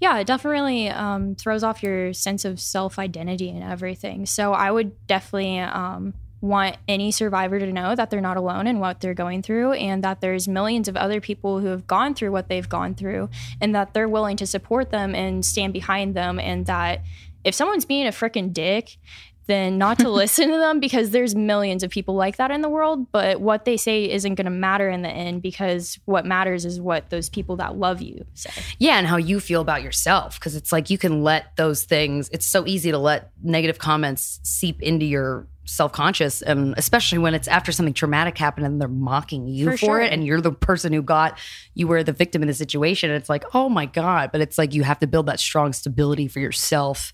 Yeah, 0.00 0.18
it 0.18 0.26
definitely 0.26 0.88
um, 0.88 1.34
throws 1.34 1.62
off 1.62 1.82
your 1.82 2.12
sense 2.12 2.44
of 2.44 2.60
self 2.60 2.98
identity 2.98 3.50
and 3.50 3.62
everything. 3.62 4.26
So 4.26 4.52
I 4.52 4.70
would 4.70 5.06
definitely 5.06 5.60
um, 5.60 6.14
want 6.42 6.76
any 6.88 7.12
survivor 7.12 7.58
to 7.60 7.72
know 7.72 7.94
that 7.94 8.10
they're 8.10 8.20
not 8.20 8.36
alone 8.36 8.66
in 8.66 8.80
what 8.80 9.00
they're 9.00 9.14
going 9.14 9.42
through 9.42 9.72
and 9.72 10.02
that 10.02 10.20
there's 10.20 10.48
millions 10.48 10.88
of 10.88 10.96
other 10.96 11.20
people 11.20 11.60
who 11.60 11.68
have 11.68 11.86
gone 11.86 12.14
through 12.14 12.32
what 12.32 12.48
they've 12.48 12.68
gone 12.68 12.94
through 12.94 13.30
and 13.60 13.74
that 13.74 13.94
they're 13.94 14.08
willing 14.08 14.36
to 14.36 14.46
support 14.46 14.90
them 14.90 15.14
and 15.14 15.44
stand 15.44 15.72
behind 15.72 16.14
them 16.14 16.40
and 16.40 16.66
that 16.66 17.00
if 17.44 17.54
someone's 17.54 17.84
being 17.84 18.06
a 18.06 18.10
freaking 18.10 18.52
dick 18.52 18.98
then 19.46 19.78
not 19.78 19.98
to 20.00 20.08
listen 20.10 20.50
to 20.50 20.56
them 20.56 20.80
because 20.80 21.10
there's 21.10 21.34
millions 21.34 21.82
of 21.82 21.90
people 21.90 22.14
like 22.14 22.36
that 22.36 22.50
in 22.50 22.62
the 22.62 22.68
world. 22.68 23.10
But 23.12 23.40
what 23.40 23.64
they 23.64 23.76
say 23.76 24.10
isn't 24.10 24.34
going 24.34 24.44
to 24.44 24.50
matter 24.50 24.88
in 24.88 25.02
the 25.02 25.10
end 25.10 25.42
because 25.42 25.98
what 26.04 26.24
matters 26.24 26.64
is 26.64 26.80
what 26.80 27.10
those 27.10 27.28
people 27.28 27.56
that 27.56 27.76
love 27.76 28.00
you 28.00 28.24
say. 28.34 28.50
Yeah, 28.78 28.98
and 28.98 29.06
how 29.06 29.16
you 29.16 29.40
feel 29.40 29.60
about 29.60 29.82
yourself. 29.82 30.38
Because 30.38 30.56
it's 30.56 30.72
like 30.72 30.90
you 30.90 30.98
can 30.98 31.22
let 31.22 31.56
those 31.56 31.84
things, 31.84 32.28
it's 32.32 32.46
so 32.46 32.66
easy 32.66 32.90
to 32.90 32.98
let 32.98 33.30
negative 33.42 33.78
comments 33.78 34.40
seep 34.42 34.82
into 34.82 35.06
your 35.06 35.46
self 35.64 35.92
conscious. 35.92 36.42
And 36.42 36.58
um, 36.58 36.74
especially 36.76 37.18
when 37.18 37.34
it's 37.34 37.48
after 37.48 37.72
something 37.72 37.94
traumatic 37.94 38.36
happened 38.38 38.66
and 38.66 38.80
they're 38.80 38.88
mocking 38.88 39.46
you 39.46 39.66
for, 39.66 39.70
For 39.72 39.76
sure. 39.78 40.00
it. 40.00 40.12
And 40.12 40.24
you're 40.24 40.40
the 40.40 40.52
person 40.52 40.92
who 40.92 41.02
got, 41.02 41.38
you 41.74 41.86
were 41.86 42.02
the 42.02 42.12
victim 42.12 42.42
in 42.42 42.48
the 42.48 42.54
situation. 42.54 43.10
And 43.10 43.20
it's 43.20 43.28
like, 43.28 43.44
oh 43.54 43.68
my 43.68 43.86
God. 43.86 44.30
But 44.32 44.40
it's 44.40 44.58
like 44.58 44.74
you 44.74 44.82
have 44.82 44.98
to 45.00 45.06
build 45.06 45.26
that 45.26 45.40
strong 45.40 45.72
stability 45.72 46.28
for 46.28 46.40
yourself 46.40 47.12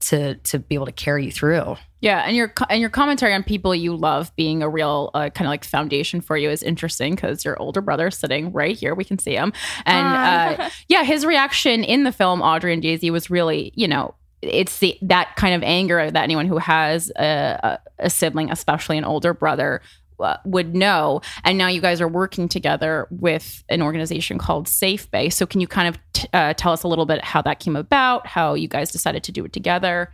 to 0.00 0.34
to 0.36 0.58
be 0.58 0.74
able 0.74 0.86
to 0.86 0.92
carry 0.92 1.26
you 1.26 1.32
through. 1.32 1.76
Yeah, 2.00 2.22
and 2.26 2.36
your 2.36 2.52
and 2.68 2.80
your 2.80 2.90
commentary 2.90 3.32
on 3.32 3.42
people 3.42 3.74
you 3.74 3.96
love 3.96 4.34
being 4.36 4.62
a 4.62 4.68
real 4.68 5.10
uh, 5.14 5.30
kind 5.30 5.46
of 5.46 5.50
like 5.50 5.64
foundation 5.64 6.20
for 6.20 6.36
you 6.36 6.50
is 6.50 6.62
interesting 6.62 7.14
because 7.14 7.44
your 7.44 7.60
older 7.60 7.80
brother 7.80 8.10
sitting 8.10 8.52
right 8.52 8.76
here. 8.76 8.94
We 8.94 9.04
can 9.04 9.18
see 9.18 9.34
him, 9.34 9.52
and 9.84 10.60
uh, 10.60 10.70
yeah, 10.88 11.04
his 11.04 11.24
reaction 11.24 11.82
in 11.82 12.04
the 12.04 12.12
film 12.12 12.42
Audrey 12.42 12.72
and 12.72 12.82
Daisy 12.82 13.10
was 13.10 13.30
really, 13.30 13.72
you 13.74 13.88
know, 13.88 14.14
it's 14.42 14.78
the 14.78 14.98
that 15.02 15.34
kind 15.36 15.54
of 15.54 15.62
anger 15.62 16.10
that 16.10 16.22
anyone 16.22 16.46
who 16.46 16.58
has 16.58 17.10
a, 17.16 17.58
a, 17.62 17.78
a 17.98 18.10
sibling, 18.10 18.50
especially 18.50 18.98
an 18.98 19.04
older 19.04 19.34
brother. 19.34 19.80
Uh, 20.18 20.36
would 20.44 20.74
know. 20.74 21.20
And 21.44 21.58
now 21.58 21.68
you 21.68 21.80
guys 21.80 22.00
are 22.00 22.08
working 22.08 22.48
together 22.48 23.06
with 23.10 23.62
an 23.68 23.82
organization 23.82 24.38
called 24.38 24.66
SafeBAE 24.66 25.32
so 25.32 25.46
can 25.46 25.60
you 25.60 25.66
kind 25.66 25.88
of 25.88 25.98
t- 26.12 26.28
uh, 26.32 26.54
tell 26.54 26.72
us 26.72 26.82
a 26.82 26.88
little 26.88 27.06
bit 27.06 27.22
how 27.22 27.42
that 27.42 27.60
came 27.60 27.76
about 27.76 28.26
how 28.26 28.54
you 28.54 28.68
guys 28.68 28.90
decided 28.90 29.22
to 29.24 29.32
do 29.32 29.44
it 29.44 29.52
together? 29.52 30.10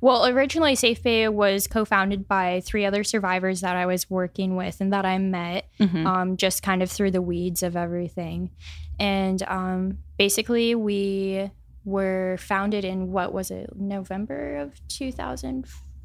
Well, 0.00 0.26
originally, 0.26 0.74
SafeBAE 0.74 1.32
was 1.32 1.66
co 1.66 1.84
founded 1.84 2.28
by 2.28 2.60
three 2.64 2.84
other 2.84 3.04
survivors 3.04 3.62
that 3.62 3.76
I 3.76 3.86
was 3.86 4.10
working 4.10 4.56
with 4.56 4.80
and 4.80 4.92
that 4.92 5.06
I 5.06 5.18
met 5.18 5.68
um, 6.06 6.36
just 6.36 6.62
kind 6.62 6.82
of 6.82 6.90
through 6.90 7.12
the 7.12 7.22
weeds 7.22 7.62
of 7.62 7.76
everything. 7.76 8.50
And 8.98 9.42
um, 9.44 9.98
basically, 10.18 10.74
we 10.74 11.50
were 11.84 12.36
founded 12.38 12.84
in 12.84 13.12
what 13.12 13.32
was 13.32 13.50
it, 13.50 13.70
November 13.76 14.56
of 14.56 14.80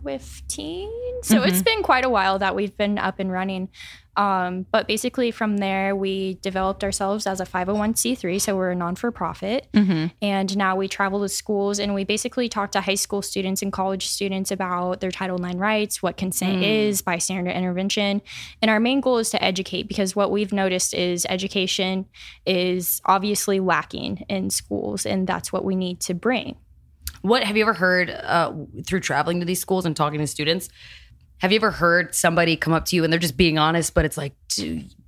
2015? 0.04 1.24
So 1.24 1.44
it's 1.44 1.58
mm-hmm. 1.58 1.64
been 1.64 1.84
quite 1.84 2.06
a 2.06 2.10
while 2.10 2.40
that 2.40 2.56
we've 2.56 2.76
been 2.76 2.98
up 2.98 3.20
and 3.20 3.32
running. 3.32 3.70
Um, 4.20 4.66
but 4.70 4.86
basically, 4.86 5.32
from 5.32 5.58
there, 5.58 5.96
we 5.96 6.36
developed 6.42 6.84
ourselves 6.84 7.26
as 7.26 7.40
a 7.40 7.46
501c3. 7.46 8.42
So 8.42 8.58
we're 8.58 8.72
a 8.72 8.76
non 8.76 8.96
for 8.96 9.12
profit. 9.12 9.68
Mm-hmm. 9.74 10.08
And 10.22 10.58
now 10.58 10.76
we 10.76 10.90
travel 10.90 11.22
to 11.22 11.30
schools 11.30 11.80
and 11.80 11.94
we 11.94 12.04
basically 12.04 12.50
talk 12.50 12.72
to 12.74 12.82
high 12.82 12.96
school 12.96 13.22
students 13.22 13.62
and 13.62 13.72
college 13.72 14.08
students 14.08 14.52
about 14.52 15.00
their 15.00 15.10
Title 15.12 15.44
IX 15.44 15.56
rights, 15.56 16.04
what 16.04 16.18
consent 16.18 16.62
mm. 16.62 16.88
is, 16.88 17.02
bystander 17.02 17.52
intervention. 17.52 18.22
And 18.62 18.70
our 18.70 18.82
main 18.82 19.00
goal 19.00 19.20
is 19.20 19.30
to 19.30 19.42
educate 19.42 19.88
because 19.88 20.18
what 20.18 20.32
we've 20.32 20.52
noticed 20.52 20.94
is 20.94 21.26
education 21.30 22.06
is 22.46 23.02
obviously 23.06 23.62
lacking 23.62 24.26
in 24.28 24.50
schools. 24.50 25.06
And 25.06 25.28
that's 25.28 25.54
what 25.54 25.64
we 25.64 25.76
need 25.76 26.02
to 26.02 26.14
bring. 26.14 26.58
What 27.22 27.44
have 27.44 27.58
you 27.58 27.64
ever 27.64 27.74
heard 27.74 28.10
uh, 28.10 28.54
through 28.86 29.02
traveling 29.02 29.40
to 29.40 29.46
these 29.46 29.60
schools 29.60 29.86
and 29.86 29.96
talking 29.96 30.20
to 30.20 30.28
students? 30.28 30.70
Have 31.40 31.52
you 31.52 31.58
ever 31.58 31.72
heard 31.72 32.14
somebody 32.14 32.58
come 32.58 32.74
up 32.74 32.86
to 32.86 32.96
you 32.96 33.04
and 33.04 33.12
they're 33.12 33.20
just 33.20 33.38
being 33.38 33.58
honest, 33.58 33.94
but 33.94 34.04
it's 34.04 34.18
like, 34.18 34.34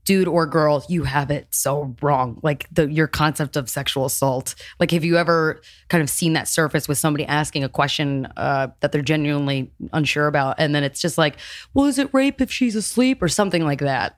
dude, 0.05 0.27
or 0.27 0.45
girl, 0.45 0.83
you 0.87 1.03
have 1.03 1.29
it 1.29 1.47
so 1.51 1.95
wrong. 2.01 2.39
Like 2.41 2.67
the 2.71 2.91
your 2.91 3.07
concept 3.07 3.55
of 3.55 3.69
sexual 3.69 4.05
assault. 4.05 4.55
Like, 4.79 4.91
have 4.91 5.03
you 5.03 5.17
ever 5.17 5.61
kind 5.89 6.01
of 6.01 6.09
seen 6.09 6.33
that 6.33 6.47
surface 6.47 6.87
with 6.87 6.97
somebody 6.97 7.25
asking 7.25 7.63
a 7.63 7.69
question 7.69 8.27
uh, 8.37 8.69
that 8.79 8.91
they're 8.91 9.01
genuinely 9.01 9.71
unsure 9.93 10.27
about, 10.27 10.55
and 10.57 10.73
then 10.73 10.83
it's 10.83 11.01
just 11.01 11.17
like, 11.17 11.37
well, 11.73 11.85
is 11.85 11.99
it 11.99 12.09
rape 12.13 12.41
if 12.41 12.51
she's 12.51 12.75
asleep 12.75 13.21
or 13.21 13.27
something 13.27 13.63
like 13.63 13.79
that? 13.79 14.17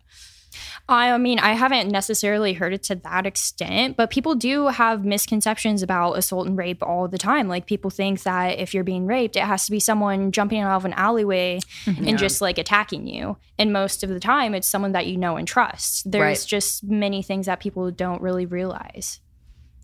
I 0.90 1.18
mean, 1.18 1.40
I 1.40 1.54
haven't 1.54 1.90
necessarily 1.90 2.54
heard 2.54 2.74
it 2.74 2.84
to 2.84 2.96
that 2.96 3.26
extent, 3.26 3.98
but 3.98 4.10
people 4.10 4.36
do 4.36 4.68
have 4.68 5.06
misconceptions 5.06 5.82
about 5.82 6.14
assault 6.14 6.48
and 6.48 6.58
rape 6.58 6.84
all 6.84 7.08
the 7.08 7.18
time. 7.18 7.48
Like 7.48 7.66
people 7.66 7.90
think 7.90 8.24
that 8.24 8.60
if 8.60 8.74
you're 8.74 8.84
being 8.84 9.06
raped, 9.06 9.36
it 9.36 9.44
has 9.44 9.66
to 9.66 9.72
be 9.72 9.80
someone 9.80 10.32
jumping 10.32 10.62
out 10.62 10.76
of 10.76 10.86
an 10.86 10.94
alleyway 10.94 11.60
mm-hmm. 11.86 12.08
and 12.08 12.18
just 12.18 12.42
like 12.42 12.58
attacking 12.58 13.08
you. 13.08 13.38
And 13.58 13.72
most 13.72 14.04
of 14.04 14.10
the 14.10 14.20
time, 14.20 14.54
it's 14.54 14.68
someone 14.68 14.92
that 14.94 15.08
you 15.08 15.18
know 15.18 15.38
and 15.38 15.48
trust. 15.48 16.10
There's 16.10 16.24
Right. 16.24 16.48
just 16.48 16.84
many 16.84 17.22
things 17.22 17.46
that 17.46 17.60
people 17.60 17.90
don't 17.92 18.22
really 18.22 18.46
realize. 18.46 19.20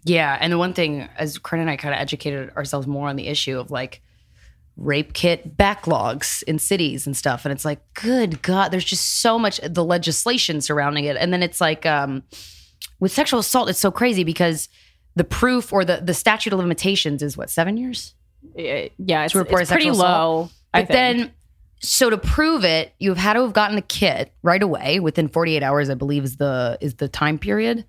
Yeah, 0.05 0.37
and 0.39 0.51
the 0.51 0.57
one 0.57 0.73
thing, 0.73 1.09
as 1.17 1.37
Corinne 1.37 1.61
and 1.61 1.69
I 1.69 1.75
kind 1.75 1.93
of 1.93 1.99
educated 1.99 2.51
ourselves 2.55 2.87
more 2.87 3.09
on 3.09 3.15
the 3.15 3.27
issue 3.27 3.59
of 3.59 3.69
like 3.69 4.01
rape 4.79 5.13
kit 5.13 5.57
backlogs 5.57 6.41
in 6.43 6.57
cities 6.57 7.05
and 7.05 7.15
stuff, 7.15 7.45
and 7.45 7.51
it's 7.51 7.65
like, 7.65 7.81
good 7.93 8.41
God, 8.41 8.69
there's 8.69 8.85
just 8.85 9.21
so 9.21 9.37
much 9.37 9.59
the 9.63 9.83
legislation 9.83 10.61
surrounding 10.61 11.05
it, 11.05 11.17
and 11.17 11.31
then 11.31 11.43
it's 11.43 11.61
like 11.61 11.85
um, 11.85 12.23
with 12.99 13.11
sexual 13.11 13.39
assault, 13.39 13.69
it's 13.69 13.79
so 13.79 13.91
crazy 13.91 14.23
because 14.23 14.69
the 15.15 15.23
proof 15.23 15.73
or 15.73 15.85
the 15.85 15.97
the 15.97 16.13
statute 16.13 16.53
of 16.53 16.59
limitations 16.59 17.21
is 17.21 17.37
what 17.37 17.49
seven 17.49 17.77
years. 17.77 18.15
Yeah 18.97 19.23
it's, 19.25 19.33
To 19.33 19.39
report 19.39 19.61
it's 19.61 19.71
pretty 19.71 19.89
assault? 19.89 20.07
low 20.07 20.49
I 20.73 20.83
But 20.83 20.89
then, 20.89 21.33
so 21.81 22.09
to 22.09 22.17
prove 22.17 22.63
it, 22.63 22.93
you've 22.99 23.17
had 23.17 23.33
to 23.33 23.41
have 23.41 23.53
gotten 23.53 23.75
the 23.75 23.81
kit 23.81 24.31
right 24.43 24.61
away 24.61 24.99
within 24.99 25.27
48 25.27 25.63
hours, 25.63 25.89
I 25.89 25.95
believe 25.95 26.23
is 26.23 26.37
the 26.37 26.77
is 26.81 26.95
the 26.95 27.07
time 27.07 27.37
period. 27.37 27.85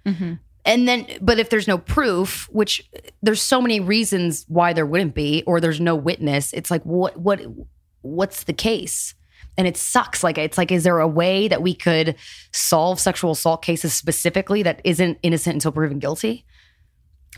And 0.70 0.86
then, 0.86 1.06
but 1.20 1.38
if 1.40 1.50
there's 1.50 1.66
no 1.66 1.78
proof, 1.78 2.48
which 2.52 2.88
there's 3.22 3.42
so 3.42 3.60
many 3.60 3.80
reasons 3.80 4.44
why 4.48 4.72
there 4.72 4.86
wouldn't 4.86 5.14
be, 5.14 5.42
or 5.46 5.60
there's 5.60 5.80
no 5.80 5.96
witness, 5.96 6.52
it's 6.52 6.70
like 6.70 6.82
what 6.84 7.16
what 7.16 7.40
what's 8.02 8.44
the 8.44 8.52
case? 8.52 9.14
And 9.58 9.66
it 9.66 9.76
sucks. 9.76 10.22
Like 10.22 10.38
it's 10.38 10.56
like, 10.56 10.70
is 10.70 10.84
there 10.84 11.00
a 11.00 11.08
way 11.08 11.48
that 11.48 11.60
we 11.60 11.74
could 11.74 12.14
solve 12.52 13.00
sexual 13.00 13.32
assault 13.32 13.62
cases 13.62 13.92
specifically 13.94 14.62
that 14.62 14.80
isn't 14.84 15.18
innocent 15.22 15.54
until 15.54 15.72
proven 15.72 15.98
guilty? 15.98 16.46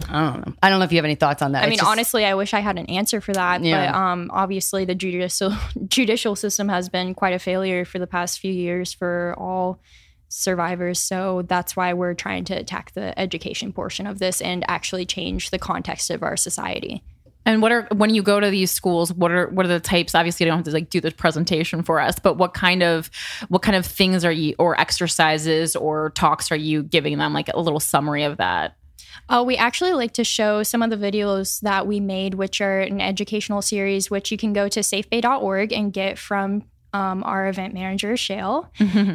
I 0.09 0.31
don't 0.33 0.47
know. 0.47 0.55
I 0.63 0.71
don't 0.71 0.79
know 0.79 0.85
if 0.85 0.93
you 0.93 0.99
have 0.99 1.05
any 1.05 1.15
thoughts 1.17 1.43
on 1.43 1.53
that. 1.53 1.61
I 1.63 1.67
It's 1.67 1.71
mean, 1.71 1.79
just- 1.79 1.91
honestly, 1.91 2.25
I 2.25 2.35
wish 2.35 2.55
I 2.55 2.61
had 2.61 2.79
an 2.79 2.87
answer 2.87 3.21
for 3.21 3.33
that. 3.33 3.63
Yeah. 3.65 3.91
But 3.93 3.99
um, 3.99 4.31
obviously, 4.33 4.85
the 4.85 4.95
judicial 4.95 5.55
judicial 5.89 6.37
system 6.37 6.69
has 6.69 6.89
been 6.89 7.15
quite 7.15 7.35
a 7.35 7.39
failure 7.39 7.85
for 7.85 7.99
the 7.99 8.07
past 8.07 8.41
few 8.41 8.53
years 8.53 8.93
for 8.93 9.35
all 9.39 9.81
survivors. 10.33 10.99
So 10.99 11.43
that's 11.43 11.77
why 11.77 11.93
we're 11.93 12.15
trying 12.15 12.45
to 12.47 12.55
attack 12.55 12.93
the 12.93 13.19
education 13.19 13.73
portion 13.73 14.07
of 14.07 14.19
this 14.19 14.41
and 14.41 14.65
actually 14.69 15.07
change 15.07 15.51
the 15.51 15.59
context 15.59 16.11
of 16.11 16.23
our 16.23 16.37
society. 16.37 17.03
And 17.45 17.61
what 17.61 17.73
are 17.73 17.89
when 17.93 18.15
you 18.15 18.23
go 18.23 18.39
to 18.39 18.51
these 18.51 18.71
schools? 18.71 19.13
What 19.13 19.33
are 19.33 19.49
what 19.49 19.67
are 19.67 19.69
the 19.69 19.81
types? 19.81 20.15
Obviously, 20.15 20.45
you 20.45 20.51
don't 20.51 20.59
have 20.59 20.67
to 20.67 20.71
like 20.71 20.91
do 20.91 21.01
this 21.01 21.15
presentation 21.15 21.83
for 21.83 22.01
us, 22.01 22.19
but 22.19 22.37
what 22.37 22.55
kind 22.55 22.85
of 22.85 23.11
what 23.49 23.63
kind 23.63 23.77
of 23.77 23.85
things 23.85 24.25
are 24.25 24.33
you 24.33 24.55
or 24.59 24.81
exercises 24.81 25.75
or 25.75 26.11
talks 26.11 26.53
are 26.53 26.57
you 26.57 26.85
giving 26.85 27.19
them? 27.19 27.33
Like 27.33 27.49
a 27.53 27.59
little 27.59 27.81
summary 27.81 28.23
of 28.23 28.37
that. 28.37 28.77
Uh, 29.29 29.43
we 29.45 29.57
actually 29.57 29.93
like 29.93 30.13
to 30.13 30.25
show 30.25 30.63
some 30.63 30.83
of 30.83 30.91
the 30.91 30.97
videos 30.97 31.61
that 31.61 31.87
we 31.87 32.01
made, 32.01 32.35
which 32.35 32.61
are 32.61 32.81
an 32.81 33.01
educational 33.01 33.61
series, 33.61 34.11
which 34.11 34.31
you 34.31 34.39
can 34.39 34.53
go 34.53 34.69
to 34.69 34.81
safebay.org 34.81 35.73
and 35.73 35.93
get 35.93 36.19
from 36.19 36.65
um, 36.93 37.23
our 37.25 37.49
event 37.49 37.73
manager, 37.75 38.17
Shale, 38.17 38.71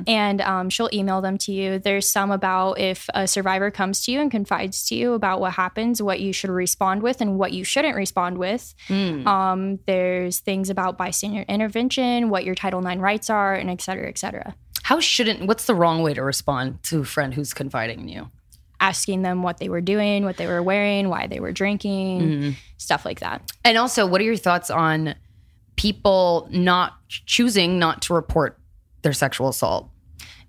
and 0.08 0.42
um, 0.42 0.70
she'll 0.70 0.90
email 0.92 1.22
them 1.22 1.38
to 1.40 1.52
you. 1.52 1.80
There's 1.80 2.10
some 2.10 2.32
about 2.32 2.80
if 2.80 3.08
a 3.14 3.28
survivor 3.28 3.70
comes 3.72 4.04
to 4.06 4.12
you 4.12 4.20
and 4.22 4.32
confides 4.32 4.88
to 4.90 4.96
you 4.96 5.14
about 5.14 5.40
what 5.40 5.54
happens, 5.54 6.02
what 6.02 6.20
you 6.20 6.34
should 6.34 6.50
respond 6.50 7.04
with, 7.04 7.22
and 7.22 7.38
what 7.38 7.52
you 7.54 7.64
shouldn't 7.64 7.96
respond 7.96 8.38
with. 8.38 8.74
Um, 8.90 9.80
there's 9.86 10.40
things 10.40 10.70
about 10.70 10.98
bystander 10.98 11.42
intervention, 11.48 12.30
what 12.30 12.44
your 12.46 12.56
Title 12.56 12.86
IX 12.86 13.00
rights 13.00 13.30
are, 13.30 13.54
and 13.54 13.70
et 13.70 13.82
cetera, 13.82 14.08
et 14.10 14.18
cetera. 14.18 14.56
how 14.84 15.00
shouldn't? 15.00 15.46
What's 15.48 15.66
the 15.66 15.76
wrong 15.76 16.02
way 16.02 16.14
to 16.14 16.24
respond 16.24 16.82
to 16.84 17.02
a 17.02 17.06
friend 17.06 17.34
who's 17.34 17.54
confiding 17.54 18.00
in 18.00 18.08
you? 18.08 18.30
Asking 18.80 19.22
them 19.24 19.42
what 19.44 19.58
they 19.58 19.70
were 19.70 19.82
doing, 19.82 20.24
what 20.24 20.38
they 20.38 20.48
were 20.48 20.62
wearing, 20.64 21.10
why 21.10 21.28
they 21.28 21.40
were 21.40 21.52
drinking, 21.52 22.56
stuff 22.78 23.06
like 23.06 23.20
that. 23.22 23.42
And 23.66 23.78
also, 23.78 24.06
what 24.06 24.22
are 24.22 24.24
your 24.24 24.38
thoughts 24.38 24.70
on 24.70 25.16
people 25.78 26.48
not 26.52 26.94
choosing 27.08 27.80
not 27.80 28.02
to 28.04 28.14
report 28.14 28.60
their 29.02 29.14
sexual 29.14 29.50
assault? 29.50 29.90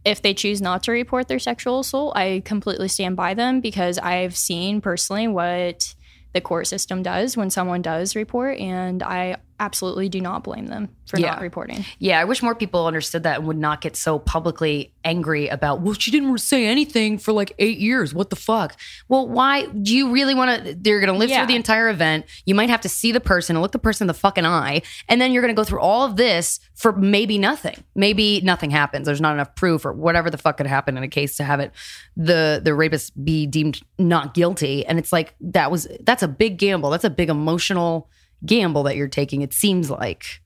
if 0.04 0.22
they 0.22 0.32
choose 0.32 0.62
not 0.62 0.82
to 0.84 0.92
report 0.92 1.28
their 1.28 1.38
sexual 1.38 1.80
assault, 1.80 2.16
I 2.16 2.42
completely 2.44 2.88
stand 2.88 3.16
by 3.16 3.34
them 3.34 3.60
because 3.60 3.98
I've 3.98 4.36
seen 4.36 4.80
personally 4.80 5.28
what 5.28 5.94
the 6.32 6.40
court 6.40 6.66
system 6.66 7.02
does 7.02 7.36
when 7.36 7.50
someone 7.50 7.82
does 7.82 8.16
report, 8.16 8.58
and 8.58 9.02
I 9.02 9.36
absolutely 9.60 10.08
do 10.08 10.20
not 10.20 10.44
blame 10.44 10.66
them 10.66 10.88
for 11.06 11.18
Yeah. 11.18 11.30
not 11.30 11.40
reporting. 11.40 11.84
Yeah, 11.98 12.20
I 12.20 12.24
wish 12.24 12.42
more 12.42 12.54
people 12.54 12.86
understood 12.86 13.22
that 13.24 13.38
and 13.38 13.46
would 13.48 13.56
not 13.56 13.80
get 13.80 13.96
so 13.96 14.18
publicly 14.18 14.92
angry 15.04 15.48
about, 15.48 15.80
well, 15.80 15.94
she 15.94 16.10
didn't 16.10 16.36
say 16.38 16.66
anything 16.66 17.18
for 17.18 17.32
like 17.32 17.52
eight 17.58 17.78
years. 17.78 18.12
What 18.14 18.30
the 18.30 18.36
fuck? 18.36 18.76
Well, 19.08 19.26
why 19.28 19.66
do 19.66 19.96
you 19.96 20.10
really 20.12 20.34
want 20.34 20.64
to? 20.64 20.78
You're 20.88 21.00
going 21.00 21.12
to 21.12 21.18
live 21.18 21.30
Yeah. 21.30 21.38
through 21.38 21.46
the 21.48 21.56
entire 21.56 21.88
event. 21.88 22.26
You 22.44 22.54
might 22.54 22.68
have 22.70 22.82
to 22.82 22.88
see 22.88 23.10
the 23.10 23.20
person 23.20 23.56
and 23.56 23.62
look 23.62 23.72
the 23.72 23.78
person 23.78 24.04
in 24.04 24.08
the 24.08 24.14
fucking 24.14 24.44
eye. 24.46 24.82
And 25.08 25.20
then 25.20 25.32
you're 25.32 25.42
going 25.42 25.54
to 25.54 25.58
go 25.58 25.64
through 25.64 25.80
all 25.80 26.04
of 26.04 26.16
this 26.16 26.60
for 26.74 26.92
maybe 26.92 27.38
nothing. 27.38 27.82
Maybe 27.94 28.40
nothing 28.42 28.70
happens. 28.70 29.06
There's 29.06 29.20
not 29.20 29.32
enough 29.34 29.54
proof 29.54 29.84
or 29.86 29.92
whatever 29.92 30.30
the 30.30 30.38
fuck 30.38 30.58
could 30.58 30.66
happen 30.66 30.96
in 30.96 31.02
a 31.02 31.08
case 31.08 31.36
to 31.38 31.44
have 31.44 31.58
it, 31.60 31.72
the, 32.16 32.60
the 32.62 32.74
rapist 32.74 33.12
be 33.24 33.46
deemed 33.46 33.80
not 33.98 34.34
guilty. 34.34 34.84
And 34.86 34.98
it's 34.98 35.12
like, 35.12 35.34
that 35.40 35.70
was, 35.70 35.88
that's 36.02 36.22
a 36.22 36.28
big 36.28 36.58
gamble. 36.58 36.90
That's 36.90 37.04
a 37.04 37.10
big 37.10 37.28
emotional 37.30 38.08
gamble 38.44 38.82
that 38.84 38.96
you're 38.96 39.08
taking. 39.08 39.42
It 39.42 39.52
seems 39.52 39.90
like. 39.90 40.40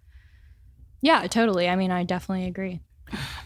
Yeah, 1.00 1.26
totally. 1.26 1.68
I 1.68 1.76
mean, 1.76 1.90
I 1.90 2.04
definitely 2.04 2.46
agree. 2.46 2.80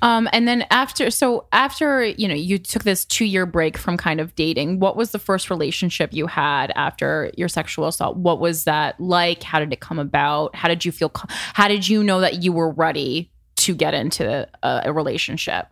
Um, 0.03 0.29
and 0.33 0.47
then 0.47 0.65
after, 0.71 1.11
so 1.11 1.47
after 1.53 2.05
you 2.05 2.29
know, 2.29 2.35
you 2.35 2.59
took 2.59 2.85
this 2.85 3.05
two 3.05 3.25
year 3.25 3.47
break 3.47 3.77
from 3.77 3.97
kind 3.97 4.21
of 4.21 4.35
dating. 4.35 4.79
What 4.79 4.97
was 4.97 5.11
the 5.11 5.19
first 5.19 5.51
relationship 5.51 6.13
you 6.13 6.27
had 6.27 6.73
after 6.77 7.33
your 7.37 7.49
sexual 7.49 7.87
assault? 7.87 8.17
What 8.17 8.41
was 8.41 8.65
that 8.65 9.01
like? 9.01 9.43
How 9.43 9.59
did 9.59 9.73
it 9.73 9.81
come 9.81 9.99
about? 9.99 10.55
How 10.55 10.69
did 10.69 10.85
you 10.85 10.93
feel? 10.93 11.11
How 11.15 11.69
did 11.69 11.89
you 11.89 12.05
know 12.05 12.21
that 12.21 12.43
you 12.43 12.53
were 12.53 12.71
ready 12.71 13.31
to 13.57 13.75
get 13.75 13.95
into 13.95 14.49
a, 14.63 14.83
a 14.85 14.93
relationship? 14.93 15.67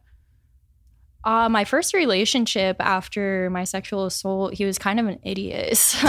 Uh, 1.24 1.48
my 1.48 1.64
first 1.64 1.94
relationship 1.94 2.76
after 2.80 3.48
my 3.50 3.64
sexual 3.64 4.04
assault, 4.06 4.54
he 4.54 4.64
was 4.64 4.78
kind 4.78 5.00
of 5.00 5.06
an 5.06 5.18
idiot. 5.24 5.76
So 5.78 6.08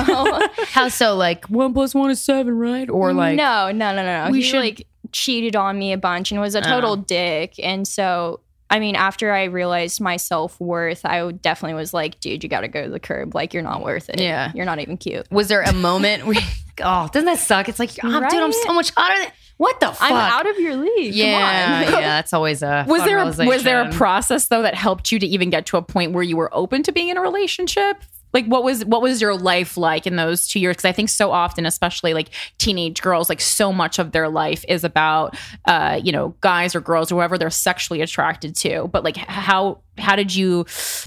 How 0.72 0.90
so? 0.90 1.16
Like 1.16 1.46
one 1.46 1.74
plus 1.74 1.96
one 1.96 2.12
is 2.12 2.22
seven, 2.22 2.58
right? 2.58 2.90
Or 2.90 3.14
like 3.14 3.36
no, 3.38 3.72
no, 3.72 3.96
no, 3.96 4.04
no, 4.04 4.26
no. 4.26 4.32
we 4.32 4.40
He 4.42 4.44
should- 4.50 4.60
like 4.60 4.88
cheated 5.12 5.56
on 5.56 5.78
me 5.80 5.94
a 5.94 5.98
bunch 5.98 6.32
and 6.32 6.42
was 6.42 6.56
a 6.56 6.62
total 6.62 6.92
Oh. 6.94 6.96
dick. 6.98 7.54
And 7.64 7.88
so, 7.88 8.42
I 8.70 8.80
mean, 8.80 8.96
after 8.96 9.32
I 9.32 9.44
realized 9.46 10.02
my 10.02 10.18
self 10.18 10.60
worth, 10.60 11.06
I 11.06 11.32
definitely 11.32 11.76
was 11.76 11.94
like, 11.94 12.20
dude, 12.20 12.44
you 12.44 12.50
got 12.50 12.62
to 12.62 12.68
go 12.68 12.84
to 12.84 12.90
the 12.90 13.00
curb. 13.00 13.34
Like, 13.36 13.54
you're 13.54 13.64
not 13.64 13.84
worth 13.84 14.10
it. 14.10 14.20
Yeah. 14.20 14.52
you're 14.56 14.66
not 14.66 14.80
even 14.80 14.98
cute. 14.98 15.32
was 15.32 15.48
there 15.48 15.62
a 15.62 15.74
moment 15.74 16.26
where? 16.26 16.36
Oh, 16.84 17.08
doesn't 17.14 17.26
that 17.28 17.40
suck? 17.40 17.70
It's 17.70 17.80
like, 17.80 17.92
oh, 18.04 18.20
dude, 18.30 18.34
I'm 18.42 18.52
so 18.52 18.74
much 18.74 18.92
hotter 18.98 19.18
than. 19.18 19.32
What 19.58 19.80
the 19.80 19.88
fuck? 19.88 20.02
I'm 20.02 20.14
out 20.14 20.48
of 20.48 20.60
your 20.60 20.76
league. 20.76 21.14
Yeah, 21.14 21.86
Come 21.86 21.96
on. 21.96 22.02
yeah, 22.02 22.08
that's 22.10 22.34
always 22.34 22.62
a. 22.62 22.86
Was 22.88 23.04
there 23.04 23.20
a, 23.20 23.26
was 23.48 23.64
there 23.64 23.82
a 23.82 23.92
process 23.92 24.48
though 24.48 24.62
that 24.62 24.76
helped 24.76 25.12
you 25.12 25.20
to 25.20 25.26
even 25.26 25.50
get 25.50 25.66
to 25.68 25.78
a 25.78 25.82
point 25.82 26.12
where 26.12 26.24
you 26.24 26.36
were 26.36 26.54
open 26.54 26.84
to 26.84 26.92
being 26.92 27.10
in 27.10 27.18
a 27.18 27.22
relationship? 27.22 28.04
Like 28.34 28.48
what 28.48 28.66
was 28.66 28.84
what 28.84 29.02
was 29.02 29.22
your 29.22 29.34
life 29.34 29.78
like 29.78 30.06
in 30.06 30.18
those 30.18 30.46
two 30.46 30.60
years? 30.60 30.76
Because 30.76 30.84
I 30.84 30.92
think 30.92 31.08
so 31.08 31.32
often, 31.32 31.66
especially 31.66 32.14
like 32.14 32.32
teenage 32.58 33.02
girls, 33.02 33.30
like 33.30 33.40
so 33.40 33.72
much 33.72 33.98
of 33.98 34.12
their 34.12 34.28
life 34.28 34.66
is 34.68 34.84
about 34.84 35.38
uh, 35.64 36.02
you 36.04 36.12
know 36.12 36.36
guys 36.42 36.76
or 36.76 36.82
girls 36.82 37.14
or 37.14 37.16
whoever 37.16 37.38
they're 37.38 37.50
sexually 37.50 38.02
attracted 38.02 38.54
to. 38.58 38.90
But 38.90 39.06
like 39.06 39.16
how 39.16 39.80
how 39.98 40.18
did 40.18 40.36
you 40.36 40.66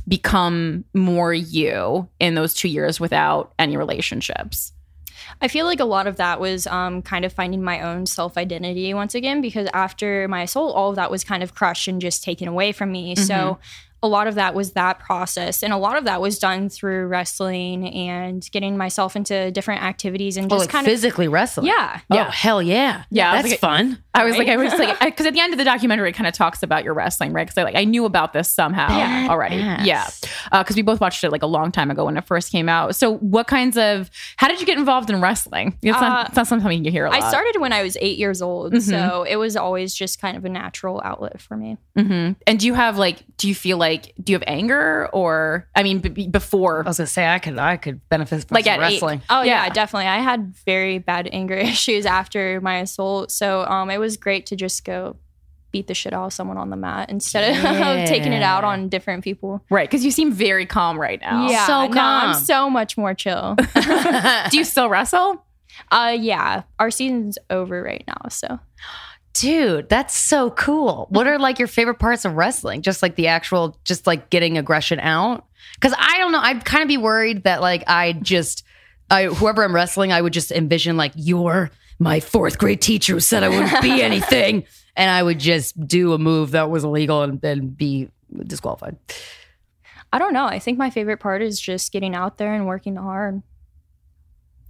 become 0.09 0.87
more 0.95 1.35
you 1.35 2.09
in 2.19 2.35
those 2.35 2.55
two 2.55 2.69
years 2.69 2.99
without 2.99 3.53
any 3.59 3.77
relationships? 3.77 4.73
I 5.40 5.48
feel 5.48 5.66
like 5.66 5.81
a 5.81 5.85
lot 5.85 6.07
of 6.07 6.16
that 6.16 6.40
was 6.40 6.66
um, 6.66 7.02
kind 7.02 7.24
of 7.24 7.33
finding 7.33 7.62
my 7.62 7.81
own 7.81 8.07
self 8.07 8.37
identity 8.37 8.92
once 8.94 9.14
again, 9.14 9.40
because 9.40 9.68
after 9.72 10.26
my 10.28 10.42
assault, 10.42 10.74
all 10.74 10.90
of 10.90 10.96
that 10.96 11.11
was 11.11 11.24
kind 11.24 11.42
of 11.42 11.54
crushed 11.54 11.88
and 11.88 12.00
just 12.00 12.22
taken 12.22 12.48
away 12.48 12.72
from 12.72 12.92
me. 12.92 13.14
So 13.16 13.59
a 14.03 14.09
lot 14.09 14.27
of 14.29 14.37
that 14.37 14.55
was 14.55 14.73
that 14.73 14.99
process. 15.01 15.63
And 15.63 15.73
a 15.73 15.77
lot 15.77 15.99
of 15.99 16.05
that 16.05 16.21
was 16.21 16.39
done 16.39 16.69
through 16.69 17.07
wrestling 17.07 17.87
and 17.95 18.49
getting 18.53 18.77
myself 18.77 19.17
into 19.17 19.51
different 19.51 19.83
activities 19.83 20.37
and 20.37 20.47
Oh, 20.53 20.57
just 20.57 20.67
like 20.67 20.71
kind 20.71 20.87
physically 20.87 21.27
wrestling? 21.29 21.67
Yeah. 21.67 22.01
Oh, 22.11 22.15
Yeah. 22.17 22.31
hell 22.31 22.63
yeah. 22.63 23.05
Yeah, 23.11 23.31
I 23.33 23.35
was 23.35 23.43
That's 23.43 23.53
like- 23.55 23.61
fun. 23.61 23.99
I 24.15 24.25
was 24.25 24.37
like, 24.37 24.49
I 24.49 24.57
was 24.57 24.73
like, 24.77 24.99
because 25.05 25.27
at 25.27 25.33
the 25.33 25.39
end 25.39 25.53
of 25.55 25.59
the 25.59 25.65
documentary, 25.65 26.11
it 26.11 26.13
kind 26.15 26.27
of 26.27 26.35
talks 26.35 26.65
about 26.65 26.83
your 26.83 26.93
wrestling, 26.93 27.33
right? 27.33 27.47
Because 27.47 27.57
I 27.59 27.63
like, 27.63 27.77
I 27.77 27.85
knew 27.85 28.05
about 28.05 28.33
this 28.33 28.51
somehow 28.51 28.89
Badass. 28.89 29.29
already. 29.29 29.57
Yeah, 29.87 30.09
because 30.51 30.75
we 30.75 30.83
both 30.83 31.01
watched 31.01 31.23
it 31.23 31.31
like 31.31 31.43
a 31.45 31.47
long 31.47 31.71
time 31.71 31.89
ago 31.89 32.05
when 32.05 32.17
it 32.17 32.25
first 32.27 32.51
came 32.51 32.69
out. 32.69 32.97
So, 32.97 33.19
what 33.19 33.47
kinds 33.47 33.77
of? 33.79 34.11
How 34.37 34.49
did 34.49 34.59
you 34.61 34.67
get 34.67 34.77
involved 34.77 35.09
in 35.11 35.21
wrestling? 35.21 35.79
It's 35.83 36.01
not, 36.01 36.25
Uh, 36.25 36.25
it's 36.29 36.37
not 36.37 36.47
something 36.49 36.85
you 36.85 36.91
hear 36.91 37.07
a 37.07 37.11
lot. 37.11 37.23
I 37.23 37.29
started 37.29 37.61
when 37.61 37.73
I 37.73 37.85
was 37.85 37.97
eight 38.01 38.19
years 38.19 38.43
old. 38.43 38.73
Mm-hmm. 38.73 38.91
So 38.91 39.23
it 39.23 39.37
was 39.37 39.57
always 39.57 39.95
just 39.95 40.21
kind 40.21 40.37
of 40.37 40.45
a 40.45 40.49
natural 40.49 41.01
outlet 41.05 41.41
for 41.41 41.57
me. 41.57 41.77
hmm 41.97 42.33
And 42.47 42.59
do 42.59 42.67
you 42.67 42.75
have 42.75 42.99
like? 42.99 43.23
Do 43.37 43.47
you 43.47 43.55
feel 43.55 43.79
like? 43.79 43.88
Like 43.88 44.12
do 44.22 44.33
you 44.33 44.37
have 44.37 44.44
anger 44.46 45.09
or? 45.12 45.68
I 45.74 45.83
mean, 45.83 45.98
b- 46.01 46.09
b- 46.11 46.29
before. 46.29 46.85
I 46.85 46.88
was 46.88 46.98
gonna 46.98 47.07
say 47.07 47.27
I 47.27 47.38
could 47.38 47.59
I 47.59 47.77
could 47.77 48.07
benefit 48.09 48.44
from 48.46 48.55
Like 48.55 48.64
some 48.66 48.74
at 48.74 48.79
eight. 48.81 48.94
wrestling. 48.94 49.22
Oh 49.31 49.42
yeah. 49.42 49.64
Yeah. 49.64 49.70
definitely. 49.70 50.07
I 50.09 50.18
had 50.18 50.55
very 50.66 50.98
bad 50.98 51.29
anger 51.33 51.55
issues 51.72 52.05
after 52.07 52.61
my 52.61 52.79
assault, 52.79 53.31
so 53.31 53.64
um, 53.64 53.90
it 53.90 53.98
was 53.98 54.16
great 54.16 54.46
to 54.46 54.57
just 54.57 54.85
go 54.85 55.16
beat 55.70 55.87
the 55.87 55.94
shit 55.94 56.12
out 56.14 56.24
of 56.27 56.33
someone 56.33 56.57
on 56.57 56.70
the 56.70 56.77
mat 56.77 57.11
instead 57.11 57.55
of 57.57 57.62
taking 58.09 58.33
it 58.33 58.42
out 58.42 58.64
on 58.64 58.88
different 58.88 59.22
people. 59.24 59.62
Right, 59.70 59.88
because 59.88 60.03
you 60.05 60.11
seem 60.11 60.33
very 60.33 60.64
calm 60.66 60.98
right 60.98 61.20
now. 61.20 61.48
Yeah, 61.48 61.66
so 61.66 61.72
no, 61.72 62.01
I'm 62.01 62.33
calm. 62.33 62.35
so 62.42 62.70
much 62.70 62.96
more 62.96 63.12
chill. 63.14 63.55
Do 64.51 64.57
you 64.57 64.64
still 64.64 64.88
wrestle? 64.88 65.44
uh, 65.92 66.16
yeah, 66.18 66.62
our 66.79 66.90
season's 66.90 67.38
over 67.51 67.83
right 67.83 68.03
now, 68.07 68.29
so 68.31 68.59
Dude, 69.35 69.88
that's 69.88 70.17
so 70.17 70.51
cool. 70.51 71.07
What 71.11 71.27
are 71.27 71.38
like 71.38 71.59
your 71.59 71.69
favorite 71.69 71.99
parts 71.99 72.25
of 72.25 72.35
wrestling? 72.35 72.83
Just 72.83 73.03
like 73.03 73.14
the 73.14 73.29
actual, 73.29 73.79
just 73.85 74.07
like 74.07 74.31
getting 74.31 74.59
aggression 74.59 74.99
out? 75.01 75.47
Because 75.75 75.95
I 75.97 76.19
don't 76.19 76.33
know. 76.33 76.41
I'd 76.41 76.64
kind 76.64 76.83
of 76.83 76.88
be 76.88 76.97
worried 76.97 77.45
that 77.45 77.61
like 77.61 77.85
I 77.87 78.14
just, 78.14 78.64
I 79.11 79.27
whoever 79.27 79.62
I'm 79.62 79.75
wrestling, 79.75 80.12
I 80.12 80.21
would 80.21 80.33
just 80.33 80.51
envision 80.51 80.97
like 80.97 81.12
you're 81.14 81.71
my 81.99 82.21
fourth 82.21 82.59
grade 82.59 82.81
teacher 82.81 83.14
who 83.14 83.21
said 83.21 83.43
I 83.43 83.49
wouldn't 83.49 83.83
be 83.83 84.03
anything, 84.03 84.64
and 84.97 85.11
I 85.11 85.23
would 85.23 85.38
just 85.38 85.87
do 85.87 86.12
a 86.12 86.19
move 86.19 86.53
that 86.53 86.71
was 86.71 86.85
illegal 86.85 87.23
and 87.23 87.41
then 87.41 87.69
be 87.69 88.09
disqualified. 88.45 88.97
I 90.12 90.19
don't 90.19 90.33
know. 90.33 90.47
I 90.47 90.59
think 90.59 90.79
my 90.79 90.91
favorite 90.91 91.19
part 91.19 91.43
is 91.43 91.61
just 91.61 91.93
getting 91.93 92.14
out 92.14 92.38
there 92.38 92.55
and 92.55 92.67
working 92.67 92.97
hard. 92.97 93.43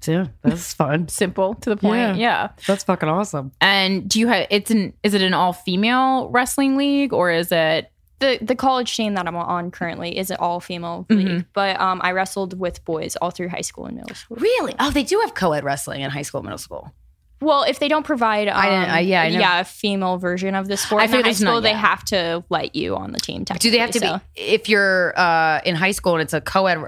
Yeah, 0.06 0.26
that's 0.42 0.72
fun. 0.82 1.08
Simple 1.08 1.54
to 1.56 1.70
the 1.70 1.76
point. 1.76 1.98
Yeah. 1.98 2.14
yeah. 2.16 2.48
That's 2.66 2.84
fucking 2.84 3.08
awesome. 3.08 3.52
And 3.60 4.08
do 4.08 4.20
you 4.20 4.28
have? 4.28 4.46
It's 4.50 4.70
an. 4.70 4.92
Is 5.02 5.14
it 5.14 5.22
an 5.22 5.34
all 5.34 5.52
female 5.52 6.28
wrestling 6.30 6.76
league 6.76 7.12
or 7.12 7.30
is 7.30 7.50
it? 7.52 7.90
The 8.20 8.38
the 8.42 8.56
college 8.56 8.96
team 8.96 9.14
that 9.14 9.28
I'm 9.28 9.36
on 9.36 9.70
currently 9.70 10.18
is 10.18 10.30
an 10.32 10.38
all 10.40 10.58
female 10.60 11.06
Mm-hmm. 11.08 11.28
league, 11.28 11.46
but 11.52 11.80
um, 11.80 12.00
I 12.02 12.10
wrestled 12.12 12.58
with 12.58 12.84
boys 12.84 13.14
all 13.16 13.30
through 13.30 13.48
high 13.48 13.60
school 13.60 13.86
and 13.86 13.96
middle 13.96 14.14
school. 14.16 14.36
Really? 14.38 14.74
Oh, 14.80 14.90
they 14.90 15.04
do 15.04 15.20
have 15.20 15.34
co-ed 15.34 15.62
wrestling 15.62 16.00
in 16.00 16.10
high 16.10 16.22
school, 16.22 16.42
middle 16.42 16.58
school. 16.58 16.92
Well, 17.40 17.62
if 17.62 17.78
they 17.78 17.88
don't 17.88 18.04
provide, 18.04 18.48
um, 18.48 18.56
I 18.56 18.68
didn't- 18.68 18.90
I- 18.90 19.00
yeah, 19.00 19.22
I 19.22 19.30
know. 19.30 19.38
yeah, 19.38 19.60
a 19.60 19.64
female 19.64 20.18
version 20.18 20.54
of 20.54 20.66
the 20.68 20.76
sport 20.76 21.02
I 21.02 21.04
in 21.04 21.10
figured 21.10 21.26
high 21.26 21.32
school, 21.32 21.60
they 21.60 21.72
have 21.72 22.04
to 22.06 22.42
let 22.50 22.74
you 22.74 22.96
on 22.96 23.12
the 23.12 23.18
team. 23.20 23.44
Do 23.44 23.70
they 23.70 23.78
have 23.78 23.90
to 23.92 23.98
so. 24.00 24.20
be 24.36 24.40
if 24.42 24.68
you're 24.68 25.18
uh, 25.18 25.60
in 25.64 25.74
high 25.76 25.92
school 25.92 26.14
and 26.14 26.22
it's 26.22 26.32
a 26.32 26.40
co-ed 26.40 26.78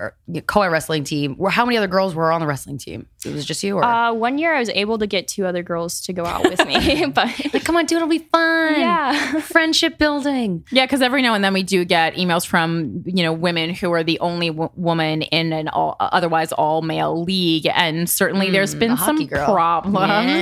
co-ed 0.46 0.68
wrestling 0.68 1.04
team? 1.04 1.36
How 1.50 1.64
many 1.64 1.76
other 1.76 1.86
girls 1.86 2.14
were 2.14 2.32
on 2.32 2.40
the 2.40 2.46
wrestling 2.46 2.78
team? 2.78 3.06
It 3.24 3.32
was 3.34 3.44
just 3.44 3.62
you, 3.62 3.76
or 3.76 3.84
Uh, 3.84 4.12
one 4.12 4.38
year, 4.38 4.54
I 4.54 4.58
was 4.60 4.70
able 4.70 4.98
to 4.98 5.06
get 5.06 5.28
two 5.28 5.44
other 5.46 5.62
girls 5.62 6.00
to 6.02 6.12
go 6.12 6.24
out 6.24 6.42
with 6.42 6.64
me, 6.66 7.04
but 7.14 7.26
like, 7.52 7.64
come 7.64 7.76
on, 7.76 7.86
dude, 7.86 7.96
it'll 7.96 8.08
be 8.08 8.18
fun. 8.18 8.80
yeah, 8.80 9.40
friendship 9.40 9.98
building. 9.98 10.64
Yeah, 10.72 10.84
because 10.86 11.02
every 11.02 11.22
now 11.22 11.34
and 11.34 11.44
then 11.44 11.52
we 11.52 11.62
do 11.62 11.84
get 11.84 12.14
emails 12.14 12.46
from 12.46 13.02
you 13.06 13.22
know 13.22 13.32
women 13.32 13.70
who 13.74 13.92
are 13.92 14.02
the 14.02 14.18
only 14.20 14.48
w- 14.48 14.70
woman 14.74 15.22
in 15.22 15.52
an 15.52 15.68
all, 15.68 15.96
otherwise 16.00 16.52
all 16.52 16.80
male 16.82 17.22
league, 17.22 17.66
and 17.74 18.08
certainly 18.08 18.50
there's 18.50 18.74
been 18.74 18.92
the 18.92 18.96
some 18.96 19.16
hockey 19.16 19.26
girl. 19.26 19.52
problems. 19.52 20.08
Yeah. 20.08 20.39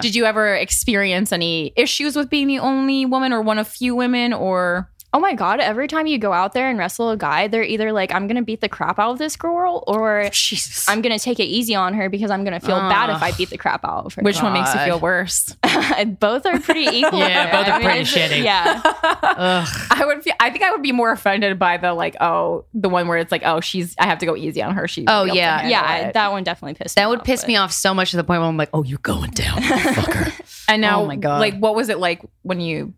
Did 0.00 0.14
you 0.14 0.24
ever 0.24 0.54
experience 0.54 1.32
any 1.32 1.72
issues 1.76 2.16
with 2.16 2.30
being 2.30 2.46
the 2.46 2.58
only 2.58 3.06
woman 3.06 3.32
or 3.32 3.42
one 3.42 3.58
of 3.58 3.68
few 3.68 3.94
women, 3.94 4.32
or 4.32 4.90
Oh 5.14 5.20
my 5.20 5.32
god! 5.32 5.60
Every 5.60 5.86
time 5.86 6.08
you 6.08 6.18
go 6.18 6.32
out 6.32 6.54
there 6.54 6.68
and 6.68 6.76
wrestle 6.76 7.08
a 7.10 7.16
guy, 7.16 7.46
they're 7.46 7.62
either 7.62 7.92
like, 7.92 8.12
"I'm 8.12 8.26
gonna 8.26 8.42
beat 8.42 8.60
the 8.60 8.68
crap 8.68 8.98
out 8.98 9.12
of 9.12 9.18
this 9.18 9.36
girl," 9.36 9.84
or 9.86 10.28
Jesus, 10.32 10.88
"I'm 10.88 11.02
gonna 11.02 11.20
take 11.20 11.38
it 11.38 11.44
easy 11.44 11.76
on 11.76 11.94
her 11.94 12.08
because 12.10 12.32
I'm 12.32 12.42
gonna 12.42 12.58
feel 12.58 12.76
bad 12.80 13.10
if 13.10 13.22
I 13.22 13.30
beat 13.30 13.50
the 13.50 13.56
crap 13.56 13.84
out 13.84 14.06
of 14.06 14.14
her." 14.14 14.22
which 14.22 14.42
one 14.42 14.52
makes 14.52 14.74
you 14.74 14.80
feel 14.80 14.98
worse? 14.98 15.54
both 16.18 16.44
are 16.46 16.58
pretty 16.58 16.80
equal. 16.98 17.20
Yeah, 17.20 17.52
both 17.52 17.68
are 17.68 17.74
I 17.74 17.82
pretty 17.84 18.00
it's- 18.00 18.32
shitty. 18.32 18.42
Yeah, 18.44 18.80
Ugh. 18.84 19.68
I 19.90 20.04
would. 20.04 20.24
Feel, 20.24 20.34
I 20.40 20.50
think 20.50 20.64
I 20.64 20.72
would 20.72 20.82
be 20.82 20.90
more 20.90 21.12
offended 21.12 21.60
by 21.60 21.76
the 21.76 21.94
like, 21.94 22.16
oh, 22.20 22.64
the 22.74 22.88
one 22.88 23.06
where 23.06 23.18
it's 23.18 23.30
like, 23.30 23.42
oh, 23.44 23.60
she's. 23.60 23.94
I 24.00 24.06
have 24.06 24.18
to 24.18 24.26
go 24.26 24.34
easy 24.36 24.62
on 24.62 24.74
her. 24.74 24.88
She. 24.88 25.04
Oh, 25.06 25.22
yeah. 25.22 25.68
yeah, 25.68 26.10
that 26.10 26.32
one 26.32 26.42
definitely 26.42 26.74
pissed. 26.74 26.96
that 26.96 27.04
me 27.04 27.10
would 27.10 27.20
off, 27.20 27.24
piss 27.24 27.42
but- 27.42 27.48
me 27.48 27.56
off 27.56 27.70
so 27.72 27.94
much 27.94 28.10
to 28.10 28.16
the 28.16 28.24
point 28.24 28.40
where 28.40 28.48
I'm 28.48 28.56
like, 28.56 28.70
oh, 28.74 28.82
you're 28.82 28.98
going 28.98 29.30
down, 29.30 29.58
fucker. 29.58 30.32
And 30.68 30.84
oh 30.84 30.88
now, 30.88 31.02
Oh 31.02 31.06
my 31.06 31.16
God. 31.16 31.40
like, 31.40 31.56
what 31.58 31.76
was 31.76 31.88
it 31.88 31.98
like 31.98 32.20
when 32.42 32.60
you 32.60 32.94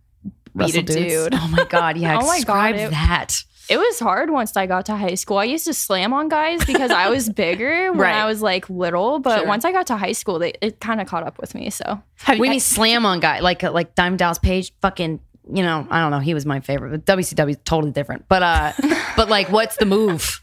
beat 0.56 0.74
a 0.76 0.82
dudes. 0.82 0.94
dude? 1.30 1.34
Oh 1.34 1.48
my 1.48 1.64
god, 1.64 1.96
yeah. 1.98 2.18
Oh 2.20 2.26
my 2.26 2.40
God, 2.42 2.72
describe 2.72 2.74
it- 2.76 2.90
that. 2.90 3.36
It 3.68 3.78
was 3.78 3.98
hard 3.98 4.30
once 4.30 4.56
I 4.56 4.66
got 4.66 4.86
to 4.86 4.94
high 4.96 5.16
school. 5.16 5.38
I 5.38 5.44
used 5.44 5.64
to 5.64 5.74
slam 5.74 6.12
on 6.12 6.28
guys 6.28 6.64
because 6.64 6.92
I 6.92 7.08
was 7.08 7.28
bigger 7.28 7.90
when 7.90 7.98
Right. 7.98 8.14
I 8.14 8.24
was 8.26 8.40
like 8.40 8.70
little, 8.70 9.18
but 9.18 9.38
Sure. 9.40 9.46
once 9.48 9.64
I 9.64 9.72
got 9.72 9.88
to 9.88 9.96
high 9.96 10.12
school, 10.12 10.38
they, 10.38 10.52
it 10.60 10.78
kind 10.78 11.00
of 11.00 11.08
caught 11.08 11.24
up 11.26 11.40
with 11.40 11.52
me. 11.52 11.70
So 11.70 12.00
We 12.28 12.46
you- 12.46 12.52
need 12.54 12.58
slam 12.74 13.04
on 13.04 13.18
guy 13.18 13.40
like 13.40 13.64
like 13.64 13.96
Diamond 13.96 14.20
Dallas 14.20 14.38
Page. 14.38 14.72
Fucking, 14.82 15.18
you 15.52 15.62
know, 15.64 15.84
I 15.90 16.00
don't 16.00 16.12
know. 16.12 16.20
He 16.20 16.32
was 16.32 16.46
my 16.46 16.60
favorite. 16.60 16.90
But 17.04 17.16
WCW 17.18 17.50
is 17.50 17.58
totally 17.64 17.90
different. 17.90 18.26
But 18.28 18.42
uh, 18.44 18.72
but 19.16 19.28
like, 19.28 19.50
what's 19.50 19.76
the 19.78 19.86
move? 19.86 20.38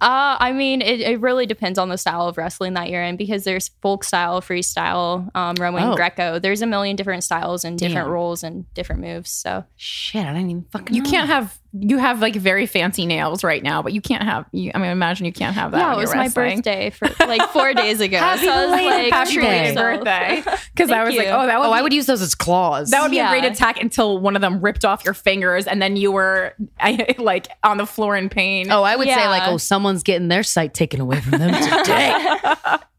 Uh, 0.00 0.36
I 0.40 0.52
mean, 0.52 0.82
it, 0.82 1.00
it 1.00 1.20
really 1.20 1.46
depends 1.46 1.78
on 1.78 1.88
the 1.88 1.96
style 1.98 2.28
of 2.28 2.36
wrestling 2.36 2.74
that 2.74 2.90
you're 2.90 3.02
in 3.02 3.16
because 3.16 3.44
there's 3.44 3.68
folk 3.80 4.04
style, 4.04 4.40
freestyle, 4.42 5.34
um, 5.36 5.54
Roman 5.58 5.82
Oh. 5.84 5.96
Greco. 5.96 6.38
There's 6.38 6.62
a 6.62 6.66
million 6.66 6.96
different 6.96 7.24
styles 7.24 7.64
and 7.64 7.78
different 7.78 8.06
Damn. 8.06 8.12
roles 8.12 8.42
and 8.42 8.72
different 8.74 9.00
moves. 9.02 9.30
So 9.30 9.64
Shit, 9.76 10.24
I 10.26 10.32
didn't 10.32 10.50
even 10.50 10.66
fucking. 10.70 10.94
You 10.94 11.02
know. 11.02 11.10
can't 11.10 11.28
have 11.28 11.58
you 11.72 11.98
have 11.98 12.20
like 12.20 12.34
very 12.36 12.66
fancy 12.66 13.06
nails 13.06 13.44
right 13.44 13.62
now, 13.62 13.82
but 13.82 13.92
you 13.92 14.00
can't 14.00 14.22
have. 14.22 14.46
You, 14.52 14.70
I 14.74 14.78
mean, 14.78 14.90
imagine 14.90 15.26
you 15.26 15.32
can't 15.32 15.54
have 15.54 15.72
that. 15.72 15.78
yeah, 15.78 15.88
it 15.92 15.94
you're 15.94 16.00
was 16.02 16.14
my 16.14 16.22
wrestling. 16.24 16.56
birthday 16.56 16.90
for 16.90 17.08
like 17.26 17.42
four 17.50 17.74
days 17.74 18.00
ago. 18.00 18.18
Happy 18.18 18.46
so 18.46 18.50
I 18.52 18.66
was 18.66 18.70
belated 18.80 19.02
like, 19.04 19.12
happy 19.12 19.32
treat 19.32 19.42
belated 19.42 19.76
yourself. 19.76 20.04
birthday 20.04 20.36
because 20.74 20.90
I 20.90 20.94
Thank 20.96 21.06
was 21.08 21.16
like, 21.16 21.26
oh, 21.28 21.46
that 21.46 21.58
would 21.58 21.66
Oh, 21.66 21.72
be, 21.72 21.78
I 21.78 21.82
would 21.82 21.92
use 21.92 22.06
those 22.06 22.22
as 22.22 22.34
claws. 22.34 22.90
that 22.90 23.02
would 23.02 23.10
be 23.10 23.18
a 23.18 23.28
great 23.28 23.44
attack 23.44 23.80
until 23.80 24.18
one 24.18 24.36
of 24.36 24.42
them 24.42 24.60
ripped 24.60 24.84
off 24.84 25.04
your 25.04 25.14
fingers 25.14 25.66
and 25.66 25.80
then 25.82 25.96
you 25.96 26.12
were 26.12 26.54
I, 26.80 27.14
like 27.18 27.48
on 27.62 27.76
the 27.78 27.86
floor 27.86 28.16
in 28.16 28.28
pain. 28.28 28.70
Oh, 28.70 28.82
I 28.82 28.96
would 28.96 29.08
say 29.08 29.28
like, 29.28 29.42
oh, 29.46 29.56
someone's 29.58 30.02
getting 30.02 30.28
their 30.28 30.42
sight 30.42 30.74
taken 30.74 31.00
away 31.00 31.20
from 31.20 31.38
them 31.38 31.52
today. 31.52 32.36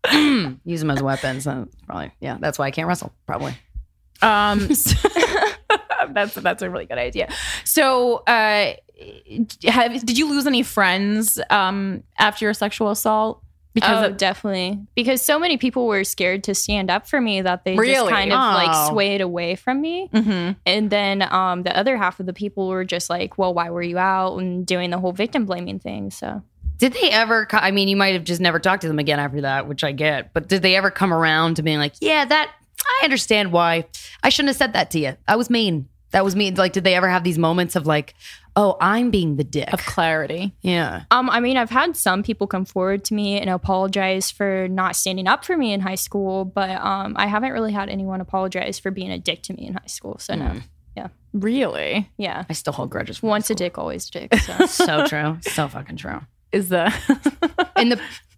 use 0.66 0.80
them 0.80 0.92
as 0.92 1.02
weapons. 1.04 1.44
That's 1.44 1.76
probably 1.86 2.12
yeah. 2.22 2.38
That's 2.40 2.58
why 2.60 2.66
I 2.68 2.72
can't 2.72 2.88
wrestle. 2.88 3.12
Probably. 3.26 3.54
Um, 4.22 4.74
so- 4.76 5.10
that's 6.12 6.36
that's 6.36 6.62
a 6.62 6.70
really 6.70 6.86
good 6.86 6.98
idea. 6.98 7.30
So, 7.66 8.18
uh, 8.28 8.74
have, 9.66 10.06
did 10.06 10.18
you 10.18 10.30
lose 10.30 10.48
any 10.48 10.64
friends 10.64 11.40
um, 11.50 12.04
after 12.20 12.46
your 12.46 12.54
sexual 12.54 12.90
assault? 12.90 13.42
Because 13.74 14.04
oh, 14.04 14.08
of, 14.10 14.18
definitely. 14.18 14.80
Because 14.96 15.22
so 15.22 15.38
many 15.38 15.58
people 15.58 15.86
were 15.86 16.04
scared 16.04 16.44
to 16.46 16.56
stand 16.56 16.90
up 16.90 17.08
for 17.08 17.22
me 17.22 17.42
that 17.42 17.64
they 17.64 17.76
just 17.76 17.80
Really? 17.80 18.12
kind 18.12 18.34
of 18.34 18.40
Oh. 18.40 18.54
like 18.56 18.90
swayed 18.90 19.22
away 19.22 19.54
from 19.56 19.82
me. 19.82 20.10
Mhm. 20.12 20.56
And 20.66 20.90
then 20.90 21.22
um, 21.22 21.62
the 21.62 21.78
other 21.78 21.96
half 21.96 22.20
of 22.20 22.26
the 22.26 22.34
people 22.34 22.70
were 22.70 22.84
just 22.84 23.08
like, 23.08 23.38
well, 23.38 23.54
why 23.54 23.70
were 23.70 23.84
you 23.84 24.00
out 24.00 24.38
and 24.38 24.66
doing 24.66 24.90
the 24.90 24.98
whole 24.98 25.12
victim 25.12 25.46
blaming 25.46 25.78
thing? 25.78 26.10
So 26.10 26.42
Did 26.80 26.94
they 26.94 27.12
ever? 27.12 27.48
I 27.52 27.70
mean, 27.70 27.88
you 27.88 27.96
might 27.96 28.14
have 28.16 28.24
just 28.24 28.42
never 28.42 28.58
talked 28.58 28.82
to 28.82 28.88
them 28.88 28.98
again 28.98 29.20
after 29.20 29.42
that, 29.42 29.68
which 29.68 29.84
I 29.84 29.92
get. 29.92 30.34
But 30.34 30.48
did 30.48 30.64
they 30.64 30.76
ever 30.76 30.90
come 30.90 31.14
around 31.14 31.58
to 31.58 31.62
being 31.62 31.78
like, 31.78 31.94
yeah, 32.02 32.26
that 32.26 32.52
I 32.88 33.02
understand 33.04 33.52
why 33.52 33.86
I 34.24 34.30
shouldn't 34.30 34.50
have 34.50 34.58
said 34.58 34.74
that 34.74 34.92
to 34.92 35.00
you. 35.00 35.16
I 35.28 35.36
was 35.36 35.50
mean. 35.50 35.88
That 36.12 36.24
was 36.24 36.36
mean. 36.36 36.56
Like, 36.56 36.72
did 36.74 36.84
they 36.86 36.96
ever 36.96 37.10
have 37.10 37.24
these 37.26 37.38
moments 37.38 37.76
of 37.76 37.86
like, 37.86 38.14
oh, 38.56 38.78
I'm 38.80 39.12
being 39.12 39.36
the 39.36 39.44
dick? 39.44 39.72
of 39.74 39.86
clarity. 39.86 40.56
yeah. 40.62 41.04
Um, 41.12 41.30
I 41.30 41.42
mean, 41.42 41.58
I've 41.58 41.70
had 41.70 41.98
some 41.98 42.24
people 42.24 42.48
come 42.48 42.64
forward 42.66 43.04
to 43.06 43.14
me 43.14 43.40
and 43.40 43.50
apologize 43.50 44.32
for 44.32 44.68
not 44.70 44.96
standing 44.96 45.28
up 45.28 45.44
for 45.44 45.58
me 45.58 45.74
in 45.74 45.82
high 45.82 45.96
school, 45.96 46.46
but 46.46 46.70
um, 46.82 47.14
I 47.18 47.28
haven't 47.28 47.52
really 47.52 47.74
had 47.74 47.90
anyone 47.90 48.22
apologize 48.22 48.80
for 48.80 48.90
being 48.90 49.12
a 49.12 49.18
dick 49.20 49.44
to 49.44 49.54
me 49.54 49.68
in 49.68 49.74
high 49.74 49.88
school. 49.88 50.18
So 50.18 50.36
no, 50.36 50.54
Yeah. 50.96 51.10
Really? 51.34 52.10
yeah, 52.18 52.46
I 52.50 52.54
still 52.54 52.74
hold 52.74 52.90
grudges. 52.90 53.22
Once 53.22 53.50
a 53.50 53.56
dick, 53.56 53.78
always 53.78 54.08
a 54.08 54.12
dick. 54.12 54.34
So. 54.36 54.66
so 54.66 55.06
true. 55.08 55.38
So 55.42 55.68
fucking 55.68 55.98
true. 55.98 56.22
Is 56.54 56.70
the 56.70 56.92
In 57.76 57.90
the 57.90 58.00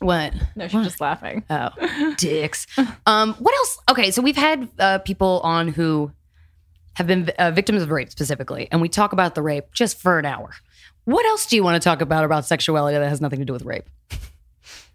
what? 0.00 0.32
no? 0.56 0.68
She's 0.68 0.84
just 0.84 1.00
laughing. 1.00 1.44
Oh, 1.50 1.70
dicks. 2.18 2.66
Um, 3.06 3.34
what 3.34 3.54
else? 3.54 3.78
Okay, 3.90 4.10
so 4.10 4.22
we've 4.22 4.36
had 4.36 4.68
uh, 4.78 4.98
people 4.98 5.40
on 5.44 5.68
who 5.68 6.12
have 6.94 7.06
been 7.06 7.30
uh, 7.38 7.50
victims 7.50 7.82
of 7.82 7.90
rape 7.90 8.10
specifically, 8.10 8.68
and 8.70 8.80
we 8.80 8.88
talk 8.88 9.12
about 9.12 9.34
the 9.34 9.42
rape 9.42 9.72
just 9.72 10.00
for 10.00 10.18
an 10.18 10.24
hour. 10.24 10.50
What 11.04 11.24
else 11.26 11.46
do 11.46 11.56
you 11.56 11.64
want 11.64 11.80
to 11.80 11.84
talk 11.86 12.00
about 12.00 12.24
about 12.24 12.44
sexuality 12.44 12.98
that 12.98 13.08
has 13.08 13.20
nothing 13.20 13.38
to 13.38 13.44
do 13.44 13.52
with 13.52 13.64
rape? 13.64 13.84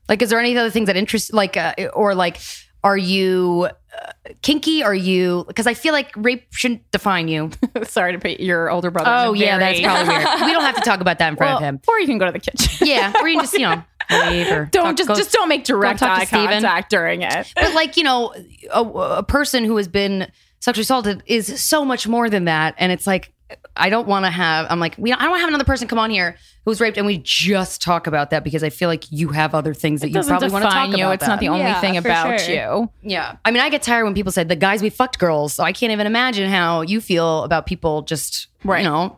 Like, 0.10 0.22
is 0.22 0.30
there 0.30 0.40
any 0.40 0.56
other 0.58 0.70
things 0.70 0.88
that 0.88 0.98
interest, 0.98 1.34
like, 1.34 1.56
uh, 1.56 1.74
or 1.94 2.14
like, 2.14 2.40
are 2.84 2.98
you 2.98 3.70
uh, 3.98 4.12
kinky? 4.42 4.84
Are 4.84 4.94
you? 4.94 5.46
Because 5.48 5.66
I 5.66 5.74
feel 5.74 5.94
like 5.94 6.12
rape 6.18 6.46
shouldn't 6.52 6.92
define 6.92 7.30
you. 7.30 7.50
Sorry 7.84 8.12
to 8.12 8.20
put 8.20 8.42
your 8.42 8.70
older 8.70 8.92
brother. 8.92 9.10
Oh 9.10 9.34
yeah, 9.34 9.58
that's 9.58 9.80
probably 9.80 10.10
weird. 10.14 10.28
We 10.46 10.52
don't 10.52 10.64
have 10.64 10.76
to 10.76 10.82
talk 10.82 11.00
about 11.00 11.20
that 11.20 11.30
in 11.30 11.38
front 11.38 11.52
Well, 11.52 11.58
of 11.60 11.64
him. 11.64 11.80
or 11.88 11.98
you 12.00 12.06
can 12.08 12.18
go 12.18 12.26
to 12.26 12.34
the 12.34 12.40
kitchen. 12.40 12.86
Yeah, 12.86 13.14
or 13.22 13.28
you 13.30 13.38
can 13.38 13.44
just 13.46 13.54
you 13.54 13.62
know 13.62 13.82
or 14.12 14.66
Don't 14.72 14.84
talk- 14.86 14.96
just 14.98 15.08
go- 15.08 15.16
just 15.16 15.32
don't 15.32 15.50
make 15.50 15.64
direct 15.66 16.00
talk 16.00 16.16
to 16.18 16.22
eye 16.22 16.26
Steven. 16.26 16.48
contact 16.48 16.90
during 16.90 17.22
it. 17.22 17.52
but 17.56 17.74
like 17.74 17.98
you 17.98 18.04
know 18.04 18.34
a, 18.72 18.82
a 18.82 19.24
person 19.24 19.64
who 19.64 19.78
has 19.78 19.88
been 19.88 20.32
sexually 20.60 20.84
assaulted 20.84 21.24
is 21.26 21.62
so 21.62 21.84
much 21.84 22.08
more 22.08 22.30
than 22.30 22.46
that 22.46 22.74
and 22.78 22.92
it's 22.92 23.06
like 23.06 23.34
i 23.76 23.90
don't 23.90 24.08
want 24.08 24.24
to 24.26 24.32
have 24.32 24.66
i'm 24.70 24.80
like 24.80 24.96
we 24.98 25.12
i 25.12 25.18
don't 25.20 25.30
want 25.30 25.40
to 25.40 25.42
have 25.42 25.50
another 25.50 25.66
person 25.66 25.88
come 25.90 26.00
on 26.00 26.10
here 26.10 26.38
who 26.64 26.72
was 26.72 26.80
raped 26.80 26.98
and 26.98 27.06
we 27.06 27.18
just 27.18 27.82
talk 27.82 28.08
about 28.08 28.30
that 28.30 28.44
because 28.46 28.64
i 28.64 28.70
feel 28.70 28.88
like 28.88 29.04
you 29.12 29.28
have 29.28 29.54
other 29.54 29.74
things 29.74 30.00
that 30.00 30.08
It 30.08 30.16
you 30.16 30.24
probably 30.24 30.50
want 30.50 30.64
to 30.64 30.70
talk 30.70 30.86
define 30.86 30.98
you. 30.98 31.04
about 31.06 31.16
It's 31.16 31.28
not 31.28 31.40
the 31.42 31.50
only 31.50 31.64
Yeah, 31.66 31.82
thing 31.82 31.98
about 31.98 32.40
sure. 32.40 32.50
you. 32.56 32.90
yeah 33.02 33.36
i 33.44 33.52
mean 33.52 33.62
i 33.62 33.70
get 33.70 33.82
tired 33.82 34.06
when 34.06 34.14
people 34.14 34.32
say 34.32 34.46
the 34.46 34.56
guys 34.56 34.82
we 34.82 34.90
fucked 34.90 35.20
girls 35.20 35.54
so 35.54 35.64
i 35.66 35.74
can't 35.74 35.92
even 35.92 36.08
imagine 36.08 36.50
how 36.50 36.80
you 36.82 37.02
feel 37.02 37.44
about 37.44 37.66
people 37.66 38.02
just 38.04 38.48
Right. 38.64 38.84
you 38.84 38.90
know 38.90 39.18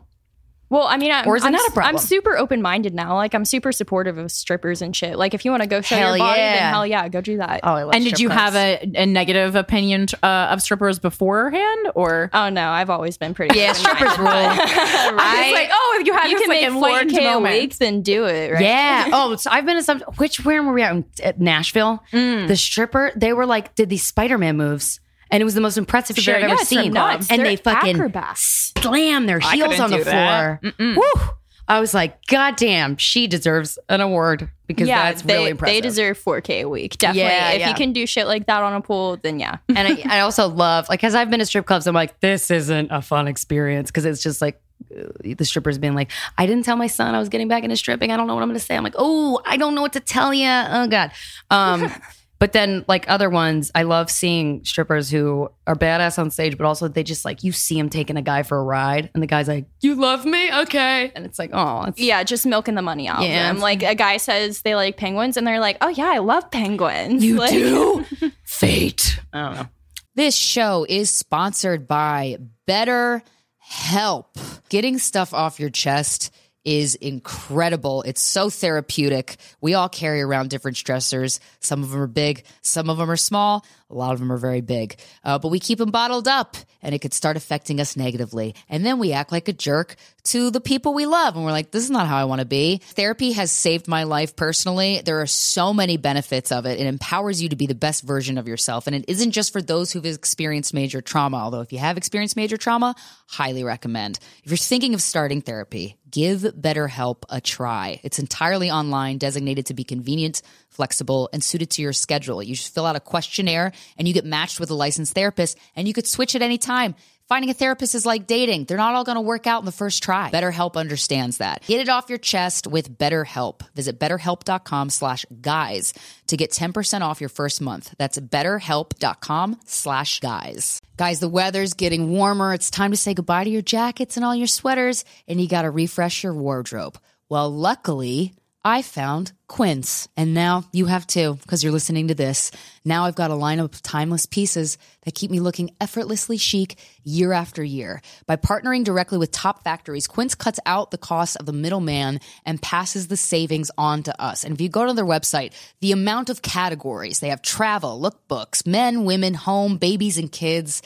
Well, 0.68 0.82
I 0.82 0.96
mean, 0.96 1.12
I'm, 1.12 1.28
Or 1.28 1.36
is 1.36 1.44
it 1.44 1.46
I'm, 1.46 1.52
not 1.52 1.60
a 1.60 1.64
s- 1.66 1.74
problem? 1.74 1.94
I'm 1.96 2.02
super 2.02 2.36
open 2.36 2.60
minded 2.60 2.92
now. 2.92 3.14
Like, 3.14 3.34
I'm 3.34 3.44
super 3.44 3.70
supportive 3.70 4.18
of 4.18 4.32
strippers 4.32 4.82
and 4.82 4.96
shit. 4.96 5.16
Like, 5.16 5.32
if 5.32 5.44
you 5.44 5.52
want 5.52 5.62
to 5.62 5.68
go 5.68 5.80
show 5.80 5.94
Hell 5.96 6.16
your 6.16 6.26
body, 6.26 6.40
yeah. 6.40 6.52
then 6.54 6.72
hell 6.72 6.86
yeah, 6.86 7.08
go 7.08 7.20
do 7.20 7.36
that. 7.36 7.60
oh 7.62 7.72
I 7.74 7.82
love 7.84 7.94
And 7.94 8.04
did 8.04 8.18
you 8.18 8.28
clubs. 8.28 8.40
have 8.40 8.56
a, 8.56 8.90
a 9.02 9.06
negative 9.06 9.54
opinion 9.54 10.06
uh, 10.24 10.48
of 10.50 10.60
strippers 10.60 10.98
beforehand, 10.98 11.92
or 11.94 12.30
Oh 12.32 12.48
no, 12.48 12.68
I've 12.68 12.90
always 12.90 13.16
been 13.16 13.32
pretty. 13.32 13.56
yeah 13.58 13.74
strippers 13.74 14.18
rule 14.18 14.26
I 14.30 15.44
was 15.50 15.52
like, 15.54 15.68
oh, 15.72 16.02
you 16.04 16.12
had 16.12 16.28
you 16.30 16.38
this 16.38 16.46
can 16.46 16.48
like 16.56 16.62
make 16.62 16.70
four 16.72 16.88
enlightened 16.88 17.10
k 17.12 17.26
a 17.26 17.34
moment. 17.34 17.54
week, 17.54 17.76
then 17.78 18.02
do 18.02 18.24
it. 18.26 18.52
Right? 18.52 18.62
Yeah. 18.62 19.04
Oh, 19.12 19.36
so 19.36 19.50
I've 19.50 19.64
been 19.64 19.76
in 19.76 19.82
some. 19.82 20.00
Which 20.16 20.44
where 20.44 20.62
were 20.62 20.72
we 20.72 20.82
at? 20.82 20.92
In, 20.94 21.04
at 21.22 21.40
Nashville. 21.40 22.02
Mm. 22.12 22.48
The 22.48 22.56
stripper. 22.56 23.12
They 23.16 23.32
were 23.32 23.46
like 23.46 23.74
did 23.76 23.88
these 23.88 24.02
Spider 24.02 24.36
Man 24.36 24.56
moves, 24.56 25.00
and 25.30 25.40
it 25.40 25.44
was 25.44 25.54
the 25.54 25.60
most 25.60 25.76
impressive 25.78 26.16
shit 26.16 26.34
I've 26.34 26.40
very- 26.42 26.52
ever 26.52 26.64
seen. 26.64 26.92
clubs. 26.92 27.28
And 27.30 27.40
They're 27.40 27.46
they 27.48 27.56
fucking 27.56 27.96
acrobats. 27.96 28.72
slam 28.78 29.26
their 29.26 29.40
I 29.42 29.56
heels 29.56 29.68
couldn't 29.76 29.84
on 29.84 29.90
the 29.90 29.96
do 29.98 30.04
that. 30.04 30.60
floor. 30.60 30.72
Woo! 30.96 31.20
I 31.68 31.80
was 31.80 31.92
like, 31.92 32.24
God 32.26 32.54
damn, 32.56 32.96
she 32.96 33.26
deserves 33.26 33.76
an 33.88 34.00
award 34.00 34.48
because 34.68 34.86
yeah, 34.86 35.10
that's 35.10 35.22
they, 35.22 35.34
really 35.34 35.50
impressive. 35.50 35.74
they 35.74 35.80
deserve 35.80 36.16
4K 36.16 36.62
a 36.62 36.68
week. 36.68 36.96
Definitely. 36.96 37.22
Yeah, 37.22 37.50
if 37.52 37.60
yeah. 37.60 37.68
you 37.70 37.74
can 37.74 37.92
do 37.92 38.06
shit 38.06 38.28
like 38.28 38.46
that 38.46 38.62
on 38.62 38.72
a 38.72 38.80
pool, 38.80 39.16
then 39.16 39.40
yeah. 39.40 39.56
and 39.68 39.78
I, 39.78 40.18
I 40.18 40.20
also 40.20 40.46
love 40.48 40.88
like 40.88 41.00
because 41.00 41.16
I've 41.16 41.28
been 41.28 41.40
to 41.40 41.46
strip 41.46 41.66
clubs. 41.66 41.88
I'm 41.88 41.94
like, 41.94 42.20
this 42.20 42.52
isn't 42.52 42.90
a 42.92 43.02
fun 43.02 43.26
experience 43.26 43.90
because 43.90 44.04
it's 44.04 44.22
just 44.22 44.40
like 44.40 44.60
uh, 44.96 45.06
the 45.24 45.44
strippers 45.44 45.78
being 45.78 45.94
like, 45.94 46.12
I 46.38 46.46
didn't 46.46 46.64
tell 46.64 46.76
my 46.76 46.86
son 46.86 47.16
I 47.16 47.18
was 47.18 47.28
getting 47.30 47.48
back 47.48 47.64
into 47.64 47.76
stripping. 47.76 48.12
I 48.12 48.16
don't 48.16 48.28
know 48.28 48.34
what 48.34 48.42
I'm 48.42 48.48
going 48.48 48.60
to 48.60 48.64
say. 48.64 48.76
I'm 48.76 48.84
like, 48.84 48.94
oh, 48.96 49.40
I 49.44 49.56
don't 49.56 49.74
know 49.74 49.82
what 49.82 49.94
to 49.94 50.00
tell 50.00 50.32
you. 50.32 50.48
Oh 50.48 50.86
God. 50.86 51.10
Um, 51.50 51.90
but 52.38 52.52
then 52.52 52.84
like 52.86 53.08
other 53.08 53.30
ones, 53.30 53.70
I 53.74 53.82
love 53.84 54.10
seeing 54.10 54.64
strippers 54.64 55.10
who 55.10 55.48
are 55.66 55.74
badass 55.74 56.18
on 56.18 56.30
stage, 56.30 56.56
but 56.58 56.66
also 56.66 56.88
they 56.88 57.02
just 57.02 57.24
like 57.24 57.42
you 57.44 57.52
see 57.52 57.76
them 57.76 57.88
taking 57.88 58.16
a 58.16 58.22
guy 58.22 58.42
for 58.42 58.58
a 58.58 58.62
ride, 58.62 59.10
and 59.14 59.22
the 59.22 59.26
guy's 59.26 59.48
like, 59.48 59.66
"You 59.80 59.94
love 59.94 60.24
me, 60.26 60.52
okay?" 60.62 61.12
And 61.14 61.24
it's 61.24 61.38
like, 61.38 61.50
oh, 61.52 61.84
it's, 61.84 61.98
Yeah, 62.00 62.22
just 62.24 62.44
milking 62.46 62.74
the 62.74 62.82
money 62.82 63.08
out 63.08 63.22
Yeah, 63.22 63.50
of 63.50 63.56
them. 63.56 63.62
Like 63.62 63.82
a 63.82 63.94
guy 63.94 64.18
says 64.18 64.62
they 64.62 64.74
like 64.74 64.96
penguins, 64.96 65.36
and 65.36 65.46
they're 65.46 65.60
like, 65.60 65.78
"Oh 65.80 65.88
yeah, 65.88 66.10
I 66.12 66.18
love 66.18 66.50
penguins." 66.50 67.24
you 67.24 67.36
Like- 67.38 67.50
do 67.52 68.04
fate. 68.44 69.18
I 69.32 69.40
don't 69.42 69.54
know. 69.56 69.66
This 70.14 70.34
show 70.34 70.86
is 70.88 71.10
sponsored 71.10 71.86
by 71.86 72.38
Better 72.66 73.22
Help. 73.58 74.38
Getting 74.68 74.98
stuff 74.98 75.34
off 75.34 75.60
your 75.60 75.70
chest 75.70 76.32
is 76.66 76.96
incredible. 76.96 78.02
It's 78.02 78.20
so 78.20 78.50
therapeutic. 78.50 79.36
We 79.60 79.74
all 79.74 79.88
carry 79.88 80.20
around 80.20 80.50
different 80.50 80.76
stressors. 80.76 81.38
Some 81.60 81.84
of 81.84 81.90
them 81.90 82.02
are 82.02 82.08
big, 82.08 82.44
some 82.60 82.90
of 82.90 82.98
them 82.98 83.08
are 83.08 83.16
small, 83.16 83.64
a 83.88 83.94
lot 83.94 84.12
of 84.12 84.18
them 84.18 84.32
are 84.32 84.36
very 84.36 84.62
big. 84.62 84.98
Uh, 85.22 85.38
but 85.38 85.48
we 85.48 85.60
keep 85.60 85.78
them 85.78 85.92
bottled 85.92 86.26
up 86.26 86.56
and 86.82 86.92
it 86.92 86.98
could 86.98 87.14
start 87.14 87.36
affecting 87.36 87.80
us 87.80 87.96
negatively. 87.96 88.54
And 88.68 88.84
then 88.84 88.98
we 88.98 89.12
act 89.12 89.30
like 89.30 89.46
a 89.46 89.52
jerk 89.52 89.94
to 90.24 90.50
the 90.50 90.60
people 90.60 90.92
we 90.92 91.06
love. 91.06 91.36
And 91.36 91.44
we're 91.44 91.52
like, 91.52 91.70
this 91.70 91.84
is 91.84 91.90
not 91.90 92.08
how 92.08 92.16
I 92.16 92.24
want 92.24 92.40
to 92.40 92.46
be. 92.46 92.78
Therapy 92.78 93.32
has 93.32 93.52
saved 93.52 93.86
my 93.86 94.02
life 94.02 94.34
personally. 94.34 95.02
There 95.04 95.20
are 95.20 95.26
so 95.26 95.72
many 95.72 95.96
benefits 95.96 96.50
of 96.50 96.66
it. 96.66 96.80
It 96.80 96.86
empowers 96.86 97.40
you 97.40 97.48
to 97.50 97.56
be 97.56 97.66
the 97.66 97.76
best 97.76 98.02
version 98.02 98.38
of 98.38 98.48
yourself. 98.48 98.88
And 98.88 98.96
it 98.96 99.04
isn't 99.06 99.30
just 99.30 99.52
for 99.52 99.62
those 99.62 99.92
who've 99.92 100.04
experienced 100.04 100.74
major 100.74 101.00
trauma, 101.00 101.36
although 101.36 101.60
if 101.60 101.72
you 101.72 101.78
have 101.78 101.96
experienced 101.96 102.36
major 102.36 102.56
trauma, 102.56 102.96
highly 103.28 103.62
recommend. 103.62 104.18
If 104.42 104.50
you're 104.50 104.56
thinking 104.56 104.94
of 104.94 105.02
starting 105.02 105.42
therapy, 105.42 105.96
give 106.16 106.40
BetterHelp 106.44 107.24
a 107.28 107.42
try. 107.42 108.00
It's 108.02 108.18
entirely 108.18 108.70
online, 108.70 109.18
designated 109.18 109.66
to 109.66 109.74
be 109.74 109.84
convenient, 109.84 110.40
flexible, 110.70 111.28
and 111.30 111.44
suited 111.44 111.68
to 111.72 111.82
your 111.82 111.92
schedule. 111.92 112.42
You 112.42 112.54
just 112.54 112.72
fill 112.72 112.86
out 112.86 112.96
a 112.96 113.00
questionnaire 113.00 113.72
and 113.98 114.08
you 114.08 114.14
get 114.14 114.24
matched 114.24 114.58
with 114.58 114.70
a 114.70 114.74
licensed 114.74 115.12
therapist, 115.12 115.58
and 115.76 115.86
you 115.86 115.92
could 115.92 116.06
switch 116.06 116.34
at 116.34 116.40
any 116.40 116.56
time. 116.56 116.94
Finding 117.28 117.50
a 117.50 117.54
therapist 117.54 117.96
is 117.96 118.06
like 118.06 118.28
dating. 118.28 118.66
They're 118.66 118.76
not 118.76 118.94
all 118.94 119.02
going 119.02 119.16
to 119.16 119.20
work 119.20 119.48
out 119.48 119.60
in 119.60 119.66
the 119.66 119.72
first 119.72 120.00
try. 120.00 120.30
BetterHelp 120.30 120.76
understands 120.76 121.38
that. 121.38 121.62
Get 121.66 121.80
it 121.80 121.88
off 121.88 122.08
your 122.08 122.18
chest 122.18 122.68
with 122.68 122.96
BetterHelp. 122.96 123.62
Visit 123.74 123.98
betterhelp.com 123.98 124.90
slash 124.90 125.26
guys 125.40 125.92
to 126.28 126.36
get 126.36 126.52
10% 126.52 127.00
off 127.00 127.20
your 127.20 127.28
first 127.28 127.60
month. 127.60 127.92
That's 127.98 128.16
betterhelp.com 128.16 129.58
slash 129.64 130.20
guys. 130.20 130.80
Guys, 130.96 131.18
the 131.18 131.28
weather's 131.28 131.74
getting 131.74 132.10
warmer. 132.10 132.54
It's 132.54 132.70
time 132.70 132.92
to 132.92 132.96
say 132.96 133.12
goodbye 133.12 133.42
to 133.42 133.50
your 133.50 133.60
jackets 133.60 134.16
and 134.16 134.24
all 134.24 134.34
your 134.36 134.46
sweaters, 134.46 135.04
and 135.26 135.40
you 135.40 135.48
got 135.48 135.62
to 135.62 135.70
refresh 135.70 136.22
your 136.22 136.32
wardrobe. 136.32 136.96
Well, 137.28 137.52
luckily, 137.52 138.34
I 138.66 138.82
found 138.82 139.30
Quince. 139.46 140.08
And 140.16 140.34
now 140.34 140.64
you 140.72 140.86
have 140.86 141.06
too, 141.06 141.34
because 141.34 141.62
you're 141.62 141.72
listening 141.72 142.08
to 142.08 142.16
this. 142.16 142.50
Now 142.84 143.04
I've 143.04 143.14
got 143.14 143.30
a 143.30 143.34
lineup 143.34 143.72
of 143.72 143.80
timeless 143.80 144.26
pieces 144.26 144.76
that 145.04 145.14
keep 145.14 145.30
me 145.30 145.38
looking 145.38 145.70
effortlessly 145.80 146.36
chic 146.36 146.76
year 147.04 147.32
after 147.32 147.62
year. 147.62 148.02
By 148.26 148.34
partnering 148.34 148.82
directly 148.82 149.18
with 149.18 149.30
top 149.30 149.62
factories, 149.62 150.08
Quince 150.08 150.34
cuts 150.34 150.58
out 150.66 150.90
the 150.90 150.98
cost 150.98 151.36
of 151.36 151.46
the 151.46 151.52
middleman 151.52 152.18
and 152.44 152.60
passes 152.60 153.06
the 153.06 153.16
savings 153.16 153.70
on 153.78 154.02
to 154.02 154.20
us. 154.20 154.42
And 154.42 154.52
if 154.52 154.60
you 154.60 154.68
go 154.68 154.84
to 154.84 154.94
their 154.94 155.04
website, 155.04 155.52
the 155.80 155.92
amount 155.92 156.28
of 156.28 156.42
categories 156.42 157.20
they 157.20 157.28
have 157.28 157.42
travel, 157.42 158.00
lookbooks, 158.00 158.66
men, 158.66 159.04
women, 159.04 159.34
home, 159.34 159.76
babies, 159.76 160.18
and 160.18 160.32
kids 160.32 160.82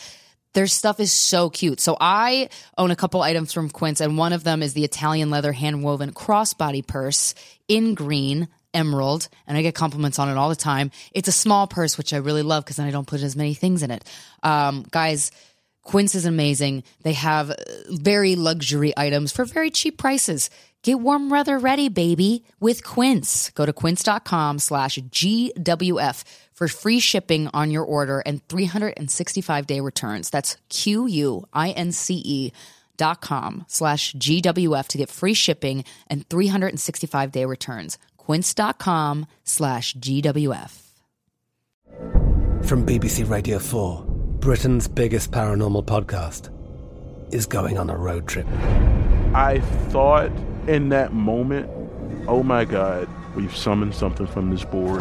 their 0.52 0.66
stuff 0.66 1.00
is 1.00 1.12
so 1.12 1.50
cute. 1.50 1.80
So 1.80 1.96
I 2.00 2.48
own 2.76 2.90
a 2.90 2.96
couple 2.96 3.22
items 3.22 3.52
from 3.52 3.70
Quince, 3.70 4.00
and 4.00 4.18
one 4.18 4.32
of 4.32 4.44
them 4.44 4.62
is 4.62 4.74
the 4.74 4.84
Italian 4.84 5.30
leather 5.30 5.52
hand 5.52 5.82
woven 5.82 6.12
crossbody 6.12 6.86
purse 6.86 7.34
in 7.68 7.94
green. 7.94 8.48
Emerald, 8.72 9.28
and 9.48 9.58
I 9.58 9.62
get 9.62 9.74
compliments 9.74 10.20
on 10.20 10.28
it 10.28 10.36
all 10.36 10.48
the 10.48 10.54
time. 10.54 10.92
It's 11.12 11.26
a 11.26 11.32
small 11.32 11.66
purse, 11.66 11.98
which 11.98 12.12
I 12.12 12.18
really 12.18 12.42
love 12.44 12.64
because 12.64 12.76
then 12.76 12.86
I 12.86 12.92
don't 12.92 13.04
put 13.04 13.20
as 13.20 13.34
many 13.34 13.52
things 13.52 13.82
in 13.82 13.90
it. 13.90 14.04
Um, 14.44 14.86
guys, 14.92 15.32
Quince 15.82 16.14
is 16.14 16.24
amazing. 16.24 16.84
They 17.02 17.14
have 17.14 17.50
uh, 17.50 17.54
very 17.88 18.36
luxury 18.36 18.92
items 18.96 19.32
for 19.32 19.44
very 19.44 19.70
cheap 19.70 19.98
prices. 19.98 20.50
Get 20.82 21.00
warm 21.00 21.28
weather 21.28 21.58
ready, 21.58 21.88
baby, 21.88 22.44
with 22.58 22.84
Quince. 22.84 23.50
Go 23.50 23.66
to 23.66 23.72
quince.com 23.72 24.58
slash 24.60 24.98
GWF 24.98 26.24
for 26.60 26.68
free 26.68 27.00
shipping 27.00 27.48
on 27.54 27.70
your 27.70 27.84
order 27.84 28.20
and 28.26 28.46
365 28.48 29.66
day 29.66 29.80
returns. 29.80 30.28
That's 30.28 30.58
Q-U-I-N-C-E 30.68 32.52
dot 32.98 33.22
com 33.22 33.64
slash 33.66 34.12
GWF 34.12 34.86
to 34.88 34.98
get 34.98 35.08
free 35.08 35.32
shipping 35.32 35.84
and 36.08 36.28
365 36.28 37.32
day 37.32 37.46
returns. 37.46 37.96
Quince 38.18 38.52
dot 38.52 38.78
com 38.78 39.26
slash 39.42 39.94
GWF. 39.94 40.82
From 42.62 42.84
BBC 42.84 43.28
Radio 43.28 43.58
4, 43.58 44.04
Britain's 44.40 44.86
biggest 44.86 45.30
paranormal 45.30 45.86
podcast 45.86 46.50
is 47.32 47.46
going 47.46 47.78
on 47.78 47.88
a 47.88 47.96
road 47.96 48.28
trip. 48.28 48.46
I 49.32 49.60
thought 49.88 50.30
in 50.68 50.90
that 50.90 51.14
moment, 51.14 51.70
oh 52.28 52.42
my 52.42 52.66
God, 52.66 53.08
we've 53.34 53.56
summoned 53.56 53.94
something 53.94 54.26
from 54.26 54.50
this 54.50 54.62
board. 54.62 55.00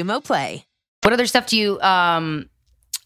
Play. 0.23 0.65
What 1.03 1.13
other 1.13 1.25
stuff 1.25 1.47
do 1.47 1.57
you 1.57 1.79
um 1.81 2.49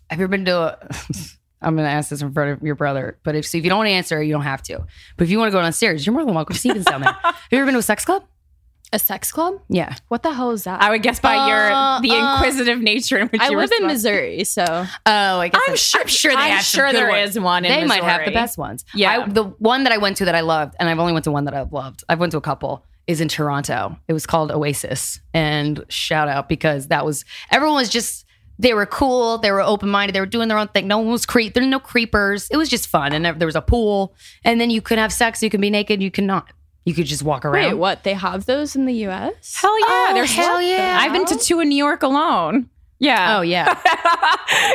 have 0.10 0.20
you 0.20 0.26
ever 0.26 0.28
been 0.32 0.46
to 0.46 0.58
a 0.58 0.90
I'm 1.62 1.76
gonna 1.76 1.88
ask 1.88 2.10
this 2.10 2.22
in 2.22 2.32
front 2.34 2.52
of 2.52 2.62
your 2.62 2.76
brother, 2.76 3.18
but 3.24 3.36
if 3.36 3.46
so 3.48 3.58
if 3.58 3.64
you 3.64 3.70
don't 3.70 3.80
want 3.80 3.88
to 3.88 3.94
answer, 3.94 4.22
you 4.22 4.34
don't 4.34 4.44
have 4.44 4.62
to. 4.64 4.86
But 5.18 5.24
if 5.24 5.30
you 5.32 5.40
want 5.40 5.50
to 5.50 5.52
go 5.58 5.62
downstairs, 5.62 6.06
you're 6.06 6.14
more 6.14 6.26
than 6.26 6.36
welcome. 6.36 6.56
Stephen's 6.56 6.86
down 6.86 7.02
there. 7.02 7.14
have 7.24 7.36
you 7.52 7.58
ever 7.58 7.66
been 7.66 7.74
to 7.74 7.80
a 7.80 7.84
sex 7.84 8.06
club? 8.06 8.24
A 8.94 9.00
sex 9.00 9.32
club? 9.32 9.56
Yeah. 9.68 9.96
What 10.10 10.22
the 10.22 10.32
hell 10.32 10.52
is 10.52 10.66
that? 10.66 10.82
I 10.84 10.92
would 10.92 11.02
guess 11.02 11.20
by 11.20 11.36
Uh, 11.36 11.48
your 11.48 12.02
the 12.02 12.12
uh, 12.24 12.36
inquisitive 12.36 12.80
nature 12.82 13.18
in 13.18 13.30
which 13.30 13.42
I 13.42 13.50
you 13.50 13.58
live 13.58 13.72
in. 13.80 13.88
Missouri, 13.88 14.44
so 14.44 14.64
Oh, 14.68 14.86
I 15.40 15.48
guess 15.48 15.60
I'm 15.60 15.72
that's- 15.72 15.80
sure- 15.82 16.02
I'm 16.02 16.08
sure 16.08 16.32
they 16.34 16.38
I'm 16.38 16.52
have 16.52 16.64
sure 16.64 16.94
there 16.94 17.10
ones. 17.10 17.32
is 17.32 17.40
one 17.40 17.66
in 17.66 17.72
they 17.72 17.86
might 17.86 18.04
have 18.04 18.26
the 18.26 18.32
best 18.32 18.58
ones. 18.60 18.86
Yeah. 18.94 19.22
I, 19.24 19.28
the 19.28 19.46
one 19.46 19.86
that 19.86 19.92
I 19.94 19.98
went 19.98 20.18
to 20.18 20.26
that 20.26 20.36
I 20.36 20.42
loved, 20.42 20.76
and 20.80 20.88
I've 20.88 21.00
only 21.00 21.14
went 21.14 21.24
to 21.26 21.32
one 21.32 21.46
that 21.46 21.56
I've 21.56 21.74
loved. 21.74 22.04
I've 22.08 22.20
went 22.20 22.32
to 22.34 22.38
a 22.38 22.42
couple. 22.42 22.86
Is 23.08 23.22
in 23.22 23.28
Toronto. 23.28 23.98
It 24.08 24.14
was 24.14 24.26
called 24.26 24.52
Oasis, 24.52 25.20
and 25.34 25.84
shout 25.90 26.28
out 26.28 26.50
because 26.50 26.88
that 26.88 27.06
was 27.06 27.24
everyone 27.52 27.78
was 27.78 27.90
just 27.90 28.26
they 28.58 28.74
were 28.74 28.86
cool. 28.86 29.38
They 29.38 29.52
were 29.52 29.62
open 29.62 29.90
minded. 29.90 30.16
They 30.16 30.20
were 30.20 30.26
doing 30.26 30.48
their 30.48 30.58
own 30.58 30.70
thing. 30.70 30.88
No 30.88 31.00
one 31.00 31.12
was 31.12 31.26
creep. 31.26 31.54
There 31.54 31.64
were 31.64 31.70
no 31.70 31.80
creepers. 31.80 32.50
It 32.50 32.58
was 32.58 32.70
just 32.70 32.88
fun, 32.88 33.14
and 33.14 33.24
there, 33.26 33.34
there 33.34 33.46
was 33.46 33.56
a 33.56 33.62
pool, 33.62 34.16
and 34.44 34.60
then 34.60 34.70
you 34.70 34.82
could 34.82 34.98
have 34.98 35.14
sex. 35.14 35.44
You 35.44 35.50
can 35.50 35.62
be 35.62 35.70
naked. 35.70 36.02
You 36.02 36.10
cannot. 36.10 36.52
You 36.86 36.94
could 36.94 37.06
just 37.06 37.24
walk 37.24 37.46
around. 37.46 37.64
wait, 37.66 37.74
what? 37.74 38.04
They 38.04 38.14
have 38.14 38.46
those 38.46 38.76
in 38.76 38.86
the 38.86 38.94
U.S. 38.94 39.56
Hell 39.60 39.80
yeah! 39.80 39.86
Oh, 39.88 40.12
There's 40.14 40.32
hell 40.34 40.62
yeah. 40.62 40.98
I've 41.00 41.12
been 41.12 41.26
to 41.26 41.38
two 41.38 41.60
in 41.60 41.70
New 41.70 41.78
York 41.78 42.04
alone. 42.04 42.70
Yeah. 43.06 43.38
Oh 43.38 43.42
yeah. 43.42 43.80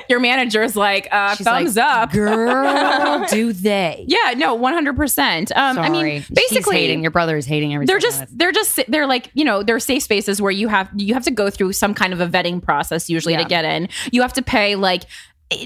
Your 0.09 0.21
manager's 0.21 0.77
like, 0.77 1.09
uh, 1.11 1.35
She's 1.37 1.47
thumbs 1.47 1.77
like, 1.77 1.85
up. 1.85 2.13
Girl, 2.13 3.27
do 3.31 3.53
they? 3.53 4.05
Yeah, 4.09 4.35
no, 4.37 4.59
100%. 4.59 5.57
Um, 5.57 5.79
I 5.79 5.89
mean, 5.89 6.25
basically, 6.33 6.77
hating. 6.77 7.03
Your 7.03 7.11
brother 7.11 7.37
is 7.37 7.47
hating 7.47 7.75
everything. 7.75 7.93
they're 7.93 7.99
just 8.01 8.39
they're 8.39 8.53
just 8.53 8.81
they're 8.89 9.07
like 9.07 9.31
you 9.35 9.45
know 9.45 9.63
they're 9.63 9.81
safe 9.81 10.03
spaces 10.03 10.41
where 10.41 10.51
you 10.53 10.69
have 10.69 10.89
you 10.97 11.15
have 11.15 11.25
to 11.25 11.31
go 11.31 11.51
through 11.51 11.73
some 11.73 11.95
kind 11.95 12.13
of 12.13 12.21
a 12.21 12.27
vetting 12.27 12.63
process 12.63 13.09
usually 13.11 13.35
Yeah. 13.35 13.43
to 13.43 13.49
get 13.49 13.65
in 13.65 13.89
you 14.13 14.23
have 14.23 14.33
to 14.35 14.43
pay 14.43 14.77
like 14.77 15.05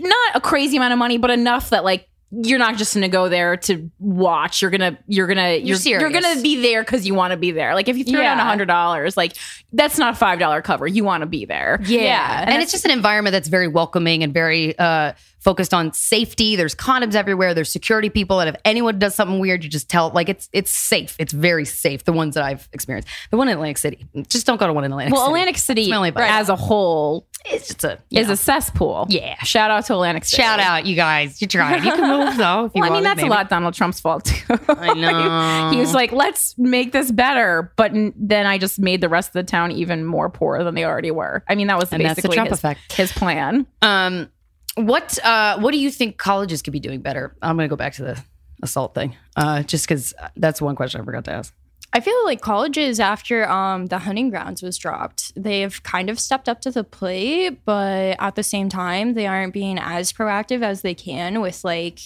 not 0.01 0.31
a 0.37 0.41
crazy 0.41 0.77
amount 0.77 0.93
of 0.93 0.99
money 0.99 1.19
but 1.19 1.31
enough 1.31 1.71
that 1.71 1.85
like 1.85 2.09
you're 2.43 2.59
not 2.59 2.77
just 2.77 2.95
gonna 2.95 3.09
go 3.09 3.29
there 3.29 3.57
to 3.57 3.91
watch. 3.99 4.63
You're 4.63 4.71
gonna 4.71 4.99
you're 5.07 5.27
gonna 5.27 5.55
you're, 5.55 5.77
serious. 5.77 6.01
you're 6.01 6.11
gonna 6.11 6.41
be 6.43 6.61
there 6.61 6.83
because 6.83 7.07
you 7.07 7.15
want 7.15 7.33
to 7.33 7.37
be 7.37 7.51
there. 7.51 7.75
Like 7.75 7.89
if 7.89 7.97
you 7.97 8.05
throw 8.05 8.21
down 8.21 8.39
a 8.39 8.45
hundred 8.45 8.67
dollars 8.67 9.17
like 9.17 9.37
that's 9.73 9.99
not 9.99 10.15
a 10.15 10.17
five 10.17 10.39
dollar 10.39 10.63
cover. 10.63 10.87
You 10.87 11.05
want 11.05 11.23
to 11.23 11.27
be 11.27 11.45
there. 11.45 11.79
Yeah. 11.83 12.41
And, 12.41 12.51
and 12.51 12.63
it's 12.63 12.73
just 12.73 12.85
an 12.85 12.91
environment 12.91 13.33
that's 13.33 13.49
very 13.49 13.69
welcoming 13.69 14.23
and 14.23 14.33
very 14.33 14.79
uh, 14.79 15.13
focused 15.45 15.73
on 15.75 15.93
safety. 15.93 16.57
There's 16.57 16.75
condoms 16.75 17.15
everywhere. 17.15 17.55
There's 17.55 17.71
security 17.71 18.09
people. 18.11 18.41
And 18.41 18.49
if 18.49 18.57
anyone 18.65 18.99
does 18.99 19.15
something 19.15 19.39
weird, 19.39 19.63
you 19.63 19.71
just 19.71 19.89
tell, 19.89 20.11
like, 20.11 20.29
it's 20.29 20.49
it's 20.53 20.71
safe. 20.71 21.15
It's 21.19 21.33
very 21.33 21.65
safe. 21.65 22.05
The 22.05 22.13
ones 22.13 22.35
that 22.35 22.43
I've 22.45 22.69
experienced. 22.73 23.09
The 23.31 23.37
one 23.37 23.49
in 23.49 23.55
Atlantic 23.55 23.79
City. 23.79 24.07
Just 24.29 24.47
don't 24.47 24.59
go 24.59 24.67
to 24.67 24.73
one 24.73 24.85
in 24.85 24.91
Atlantic 24.93 25.13
well 25.13 25.23
City. 25.27 25.33
Well, 25.33 25.37
Atlantic 25.43 25.59
City 25.59 25.83
It's 25.83 25.91
my 25.91 25.97
only 25.97 26.09
advice. 26.09 26.31
as 26.31 26.49
a 26.49 26.57
whole 26.57 27.27
it's 27.47 27.67
just 27.69 27.85
a, 27.85 27.99
is 28.11 28.29
know. 28.29 28.33
a 28.33 28.37
cesspool 28.37 29.05
Yeah. 29.11 29.37
shout 29.45 29.71
out 29.71 29.85
to 29.87 29.93
Atlantic 29.93 30.25
City 30.25 30.43
shout 30.43 30.61
out, 30.61 30.87
you 30.87 30.97
guys. 30.97 31.43
You 31.43 31.47
tried. 31.47 31.85
You 31.85 31.93
can 31.93 32.09
move, 32.09 32.37
though. 32.39 32.65
If 32.67 32.73
you 32.75 32.81
Well, 32.81 32.91
I 32.91 32.95
mean, 32.95 33.03
that's 33.05 33.19
maybe. 33.19 33.29
a 33.29 33.31
lot 33.31 33.51
Donald 33.51 33.75
Trump's 33.75 34.01
fault 34.01 34.25
too. 34.25 34.59
I 34.69 34.95
know. 34.95 35.71
he 35.71 35.79
was 35.79 35.93
like, 35.93 36.11
"Let's 36.13 36.57
make 36.57 36.93
this 36.93 37.13
better," 37.13 37.71
but 37.77 37.91
n- 37.93 38.15
then 38.17 38.47
I 38.47 38.57
just 38.57 38.79
made 38.79 39.03
the 39.03 39.11
rest 39.11 39.29
of 39.29 39.33
the 39.35 39.43
town 39.43 39.73
even 39.73 40.07
more 40.07 40.31
poor 40.31 40.65
than 40.65 40.75
they 40.75 40.85
already 40.87 41.11
were. 41.11 41.45
I 41.47 41.55
mean, 41.55 41.67
that 41.67 41.79
was 41.79 41.93
And 41.93 42.03
that's 42.03 42.15
the 42.17 42.23
basically 42.23 42.37
Trump 42.37 42.49
his, 42.51 42.59
effect. 42.61 42.93
his 42.95 43.13
plan. 43.13 43.67
Um, 43.83 44.31
what 44.77 45.19
uh, 45.25 45.59
what 45.59 45.73
do 45.73 45.79
you 45.79 45.91
think 45.91 46.19
colleges 46.19 46.63
could 46.63 46.73
be 46.73 46.81
doing 46.81 47.01
better? 47.01 47.37
I'm 47.43 47.57
going 47.57 47.69
to 47.69 47.73
go 47.73 47.77
back 47.77 47.95
to 47.95 48.03
the 48.03 48.23
assault 48.63 48.95
thing, 48.95 49.17
uh, 49.37 49.63
just 49.63 49.87
because 49.87 50.15
that's 50.37 50.61
one 50.61 50.77
question 50.77 51.01
I 51.01 51.05
forgot 51.05 51.25
to 51.27 51.33
ask. 51.33 51.55
I 51.93 52.01
feel 52.01 52.25
like 52.25 52.41
colleges 52.41 52.99
after 52.99 53.49
um, 53.49 53.87
the 53.87 54.01
hunting 54.01 54.29
grounds 54.29 54.63
was 54.63 54.77
dropped, 54.77 55.33
they've 55.41 55.81
kind 55.85 56.11
of 56.11 56.19
stepped 56.19 56.49
up 56.49 56.61
to 56.63 56.73
the 56.73 56.83
plate, 56.83 57.65
but 57.65 58.17
at 58.19 58.35
the 58.35 58.43
same 58.43 58.69
time, 58.69 59.15
they 59.15 59.29
aren't 59.29 59.53
being 59.53 59.79
as 59.79 60.13
proactive 60.13 60.63
as 60.63 60.83
they 60.83 60.95
can 60.95 61.41
with 61.41 61.63
like 61.63 62.01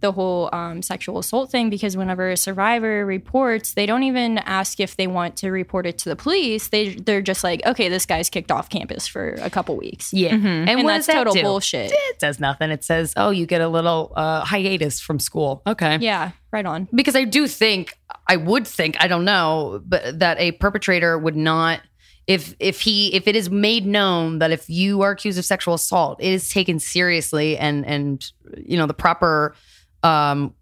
the 0.00 0.12
whole 0.12 0.48
um, 0.52 0.82
sexual 0.82 1.18
assault 1.18 1.50
thing. 1.50 1.70
Because 1.70 1.96
whenever 1.96 2.30
a 2.30 2.36
survivor 2.36 3.04
reports, 3.04 3.74
they 3.74 3.86
don't 3.86 4.02
even 4.02 4.38
ask 4.38 4.80
if 4.80 4.96
they 4.96 5.06
want 5.06 5.36
to 5.38 5.50
report 5.50 5.86
it 5.86 5.98
to 5.98 6.08
the 6.08 6.16
police. 6.16 6.68
They 6.68 6.94
they're 6.94 7.22
just 7.22 7.44
like, 7.44 7.64
okay, 7.66 7.88
this 7.88 8.06
guy's 8.06 8.30
kicked 8.30 8.50
off 8.50 8.68
campus 8.68 9.06
for 9.06 9.34
a 9.34 9.50
couple 9.50 9.76
weeks. 9.76 10.12
Yeah, 10.12 10.34
and, 10.34 10.82
what 10.82 10.92
that's 10.92 11.06
that 11.06 11.14
total 11.14 11.34
do? 11.34 11.42
bullshit. 11.42 11.92
It 11.92 12.20
says 12.20 12.40
nothing. 12.40 12.70
It 12.70 12.84
says, 12.84 13.12
oh, 13.16 13.30
you 13.30 13.46
get 13.46 13.60
a 13.60 13.68
little 13.68 14.12
uh, 14.16 14.44
hiatus 14.44 15.00
from 15.00 15.18
school. 15.18 15.62
Okay. 15.66 15.98
Yeah, 16.00 16.32
right 16.52 16.66
on. 16.66 16.88
Because 16.94 17.16
I 17.16 17.24
do 17.24 17.46
think, 17.46 17.98
I 18.26 18.36
would 18.36 18.66
think, 18.66 18.96
I 19.00 19.08
don't 19.08 19.24
know, 19.24 19.82
but 19.84 20.18
that 20.18 20.38
a 20.38 20.52
perpetrator 20.52 21.18
would 21.18 21.36
not. 21.36 21.80
If 22.26 22.54
if 22.58 22.82
he 22.82 23.14
if 23.14 23.26
it 23.26 23.36
is 23.36 23.48
made 23.48 23.86
known 23.86 24.40
that 24.40 24.50
if 24.50 24.68
you 24.68 25.00
are 25.00 25.12
accused 25.12 25.38
of 25.38 25.46
sexual 25.46 25.72
assault, 25.72 26.20
it 26.20 26.28
is 26.28 26.50
taken 26.50 26.78
seriously 26.78 27.56
and 27.56 27.86
and 27.86 28.30
you 28.66 28.76
know 28.76 28.86
the 28.86 28.92
proper 28.92 29.54
um, 30.02 30.54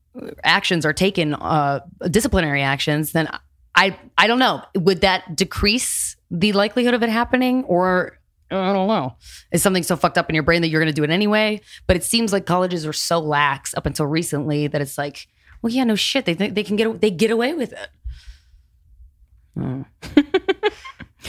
actions 0.45 0.87
are 0.87 0.93
taken, 0.93 1.35
uh, 1.35 1.81
disciplinary 2.11 2.63
actions, 2.63 3.13
then 3.13 3.29
I 3.75 3.97
I 4.17 4.27
don't 4.27 4.39
know. 4.39 4.63
Would 4.75 5.03
that 5.03 5.37
decrease 5.37 6.17
the 6.31 6.53
likelihood 6.53 6.95
of 6.95 7.03
it 7.03 7.11
happening, 7.11 7.65
or 7.65 8.19
I 8.51 8.73
don't 8.73 8.89
know? 8.89 9.17
Is 9.53 9.63
something 9.63 9.83
so 9.83 9.97
fucked 9.97 10.19
up 10.19 10.29
in 10.29 10.35
your 10.35 10.43
brain 10.43 10.63
that 10.63 10.69
you're 10.69 10.81
going 10.81 10.93
to 10.93 10.97
do 10.97 11.05
it 11.05 11.11
anyway? 11.11 11.61
But 11.87 11.97
it 11.97 12.05
seems 12.05 12.33
like 12.33 12.47
colleges 12.47 12.87
are 12.87 12.93
so 12.93 13.19
lax 13.19 13.75
up 13.75 13.87
until 13.87 14.07
recently 14.07 14.67
that 14.67 14.81
it's 14.81 14.97
like, 14.97 15.29
well, 15.61 15.73
yeah, 15.73 15.85
no 15.85 15.95
shit. 15.95 16.25
They 16.25 16.35
think 16.35 16.55
they 16.55 16.65
can 16.65 16.77
get 16.77 17.01
they 17.01 17.11
get 17.11 17.31
away 17.31 17.53
with 17.55 17.73
it. 17.73 17.89
Hmm. 19.55 19.83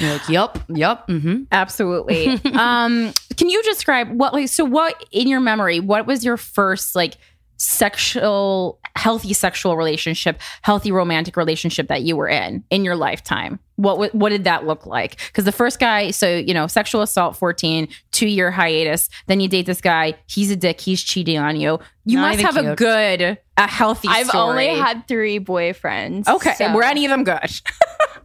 Like, 0.02 0.30
yup, 0.30 0.60
yup, 0.68 1.08
mm-hmm. 1.08 1.44
Absolutely. 1.52 2.28
um, 2.54 3.12
can 3.36 3.50
you 3.50 3.64
describe 3.64 4.12
what 4.12 4.34
like 4.34 4.50
so 4.50 4.66
what 4.66 5.04
in 5.12 5.28
your 5.28 5.40
memory? 5.40 5.80
What 5.80 6.06
was 6.06 6.24
your 6.24 6.38
first 6.38 6.96
like 6.96 7.16
sexual 7.58 8.80
healthy 8.96 9.34
sexual 9.34 9.78
relationship, 9.78 10.40
healthy 10.64 10.92
romantic 10.92 11.38
relationship 11.38 11.88
that 11.88 12.02
you 12.04 12.16
were 12.16 12.28
in 12.30 12.64
in 12.70 12.84
your 12.86 12.96
lifetime? 12.96 13.60
What 13.76 14.14
what 14.16 14.30
did 14.30 14.46
that 14.46 14.66
look 14.66 14.86
like? 14.86 15.18
Because 15.28 15.46
the 15.46 15.52
first 15.52 15.80
guy, 15.80 16.12
so 16.12 16.36
you 16.36 16.54
know, 16.54 16.66
sexual 16.68 17.02
assault, 17.02 17.38
fourteen, 17.38 17.90
two 18.12 18.28
year 18.28 18.50
hiatus. 18.50 19.10
Then 19.28 19.40
you 19.40 19.48
date 19.48 19.66
this 19.68 19.82
guy. 19.82 20.16
He's 20.28 20.50
a 20.50 20.56
dick. 20.56 20.82
He's 20.82 21.04
cheating 21.04 21.38
on 21.38 21.56
you. 21.60 21.80
You 22.06 22.18
Not 22.18 22.30
must 22.30 22.40
even 22.40 22.56
have 22.66 22.74
a 22.74 22.76
good, 22.76 23.38
a 23.58 23.68
healthy. 23.68 24.08
I've 24.10 24.28
story. 24.28 24.70
only 24.70 24.80
had 24.82 25.08
three 25.08 25.40
boyfriends. 25.40 26.28
Okay, 26.28 26.56
so- 26.56 26.74
were 26.74 26.84
any 26.84 27.06
of 27.06 27.10
them 27.12 27.24
good? 27.24 27.52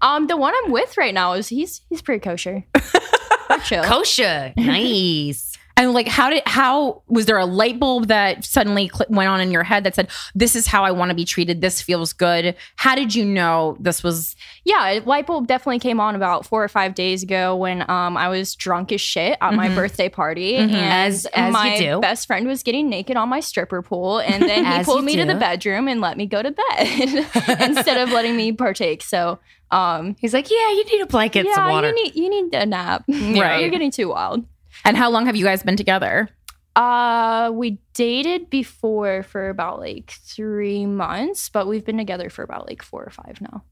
Um, 0.03 0.27
the 0.27 0.37
one 0.37 0.53
I'm 0.65 0.73
with 0.73 0.99
right 0.99 1.15
now 1.15 1.35
is 1.35 1.47
he's 1.47 1.83
he's 1.89 2.03
pretty 2.03 2.19
kosher. 2.19 2.65
We're 3.49 3.59
chill. 3.61 3.85
Kosher, 3.85 4.53
nice. 4.57 5.52
And 5.77 5.93
like, 5.93 6.07
how 6.09 6.31
did 6.31 6.43
how 6.47 7.03
was 7.09 7.27
there 7.27 7.39
a 7.39 7.47
light 7.47 7.79
bulb 7.81 8.09
that 8.09 8.45
suddenly 8.45 8.89
cl- 8.93 9.07
went 9.09 9.29
on 9.31 9.41
in 9.41 9.51
your 9.51 9.63
head 9.63 9.85
that 9.85 9.95
said, 9.95 10.09
"This 10.35 10.55
is 10.55 10.67
how 10.67 10.85
I 10.85 10.91
want 10.91 11.09
to 11.09 11.15
be 11.15 11.25
treated. 11.25 11.61
This 11.61 11.81
feels 11.81 12.13
good." 12.13 12.55
How 12.77 12.95
did 12.95 13.15
you 13.15 13.25
know 13.25 13.77
this 13.81 14.03
was? 14.03 14.37
Yeah, 14.65 15.01
light 15.05 15.27
bulb 15.27 15.47
definitely 15.47 15.79
came 15.79 15.99
on 15.99 16.15
about 16.15 16.45
four 16.47 16.63
or 16.63 16.69
five 16.69 16.95
days 16.95 17.23
ago 17.23 17.57
when 17.57 17.83
um 17.91 18.17
I 18.17 18.29
was 18.29 18.55
drunk 18.55 18.93
as 18.93 19.01
shit 19.01 19.39
at 19.41 19.55
my 19.55 19.69
Mhm. 19.69 19.75
birthday 19.75 20.09
party, 20.09 20.55
Mhm. 20.55 20.73
and 20.73 20.75
As- 20.75 21.27
as 21.27 21.53
my 21.53 21.79
do. 21.79 22.01
best 22.01 22.27
friend 22.27 22.47
was 22.47 22.63
getting 22.63 22.89
naked 22.91 23.17
on 23.17 23.29
my 23.29 23.41
stripper 23.41 23.83
pool, 23.83 24.19
and 24.19 24.43
then 24.43 24.65
he 24.65 24.85
pulled 24.85 25.05
me 25.05 25.17
to 25.17 25.25
the 25.25 25.35
bedroom 25.35 25.89
and 25.89 26.01
let 26.01 26.17
me 26.17 26.27
go 26.27 26.43
to 26.43 26.51
bed 26.51 27.27
instead 27.61 27.97
of 27.97 28.11
letting 28.13 28.37
me 28.37 28.53
partake. 28.53 29.03
So 29.03 29.39
um 29.71 30.17
he's 30.21 30.35
like, 30.35 30.51
"Yeah, 30.51 30.71
you 30.71 30.85
need 30.85 31.01
a 31.01 31.07
blanket, 31.07 31.47
yeah, 31.47 31.55
some 31.55 31.71
water." 31.71 31.89
you 31.89 31.95
need 31.95 32.15
you 32.15 32.29
need 32.29 32.55
a 32.55 32.67
nap. 32.67 33.05
Right. 33.09 33.61
you're 33.63 33.71
getting 33.71 33.91
too 33.91 34.09
wild. 34.11 34.45
And 34.85 34.97
how 34.97 35.11
long 35.11 35.27
have 35.27 35.37
you 35.37 35.45
guys 35.45 35.63
been 35.63 35.77
together? 35.77 36.29
Uh, 36.75 37.51
we 37.53 37.79
dated 37.95 38.49
before 38.49 39.23
for 39.23 39.49
about 39.51 39.79
like 39.79 40.11
three 40.11 40.87
months, 40.87 41.49
but 41.51 41.67
we've 41.67 41.85
been 41.85 41.99
together 41.99 42.31
for 42.31 42.43
about 42.43 42.67
like 42.67 42.83
four 42.83 43.05
or 43.05 43.11
five 43.11 43.41
now. 43.41 43.63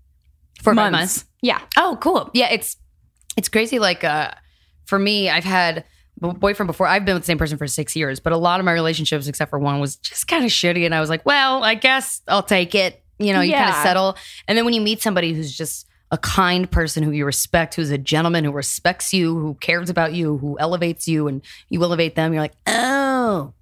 for 0.62 0.74
five 0.74 0.92
Months. 0.92 0.92
months. 1.18 1.24
Yeah. 1.42 1.60
Oh, 1.78 1.96
cool. 2.00 2.30
Yeah, 2.34 2.50
it's 2.52 2.76
it's 3.36 3.48
crazy. 3.48 3.78
Like 3.78 4.04
uh, 4.04 4.32
for 4.84 4.98
me, 4.98 5.30
I've 5.30 5.44
had 5.44 5.84
boyfriend 6.18 6.66
before. 6.66 6.86
I've 6.86 7.06
been 7.06 7.14
with 7.14 7.22
the 7.22 7.26
same 7.26 7.38
person 7.38 7.56
for 7.56 7.66
six 7.66 7.96
years, 7.96 8.20
but 8.20 8.34
a 8.34 8.36
lot 8.36 8.60
of 8.60 8.66
my 8.66 8.72
relationships, 8.72 9.26
except 9.26 9.48
for 9.48 9.58
one, 9.58 9.80
was 9.80 9.96
just 9.96 10.28
kind 10.28 10.44
of 10.44 10.50
shitty. 10.50 10.84
And 10.84 10.94
I 10.94 11.00
was 11.00 11.08
like, 11.08 11.24
well, 11.24 11.64
I 11.64 11.74
guess 11.76 12.20
I'll 12.28 12.42
take 12.42 12.74
it. 12.74 13.02
You 13.18 13.32
know, 13.32 13.40
you 13.40 13.52
kind 13.54 13.70
of 13.70 13.76
settle. 13.76 14.16
And 14.46 14.58
then 14.58 14.64
when 14.66 14.74
you 14.74 14.80
meet 14.82 15.00
somebody 15.00 15.32
who's 15.32 15.56
just 15.56 15.86
a 16.10 16.18
kind 16.18 16.70
person 16.70 17.02
who 17.02 17.10
you 17.12 17.24
respect, 17.24 17.74
who's 17.74 17.90
a 17.90 17.98
gentleman 17.98 18.44
who 18.44 18.52
respects 18.52 19.12
you, 19.14 19.38
who 19.38 19.54
cares 19.54 19.88
about 19.90 20.12
you, 20.12 20.38
who 20.38 20.58
elevates 20.58 21.06
you, 21.06 21.28
and 21.28 21.42
you 21.68 21.82
elevate 21.82 22.16
them, 22.16 22.32
you're 22.32 22.42
like, 22.42 22.54
oh, 22.66 23.52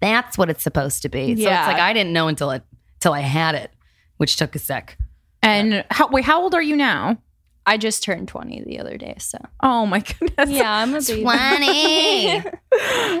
that's 0.00 0.36
what 0.36 0.50
it's 0.50 0.62
supposed 0.62 1.02
to 1.02 1.08
be. 1.08 1.34
So 1.36 1.42
Yeah. 1.42 1.60
it's 1.64 1.72
like 1.72 1.80
I 1.82 1.92
didn't 1.94 2.12
know 2.12 2.28
until 2.28 2.50
it 2.50 2.62
till 3.00 3.12
I 3.14 3.20
had 3.20 3.54
it, 3.54 3.70
which 4.18 4.36
took 4.36 4.54
a 4.54 4.58
sec. 4.58 4.98
And 5.42 5.84
how 5.90 6.08
wait, 6.08 6.24
how 6.24 6.42
old 6.42 6.54
are 6.54 6.62
you 6.62 6.76
now? 6.76 7.18
I 7.66 7.78
just 7.78 8.02
turned 8.02 8.28
20 8.28 8.64
the 8.66 8.78
other 8.78 8.96
day, 8.98 9.14
so. 9.18 9.38
Oh 9.62 9.86
my 9.86 10.00
goodness. 10.20 10.50
Yeah, 10.50 10.70
I'm 10.70 10.94
a 10.94 11.00
baby. 11.00 11.22
20. 11.22 12.44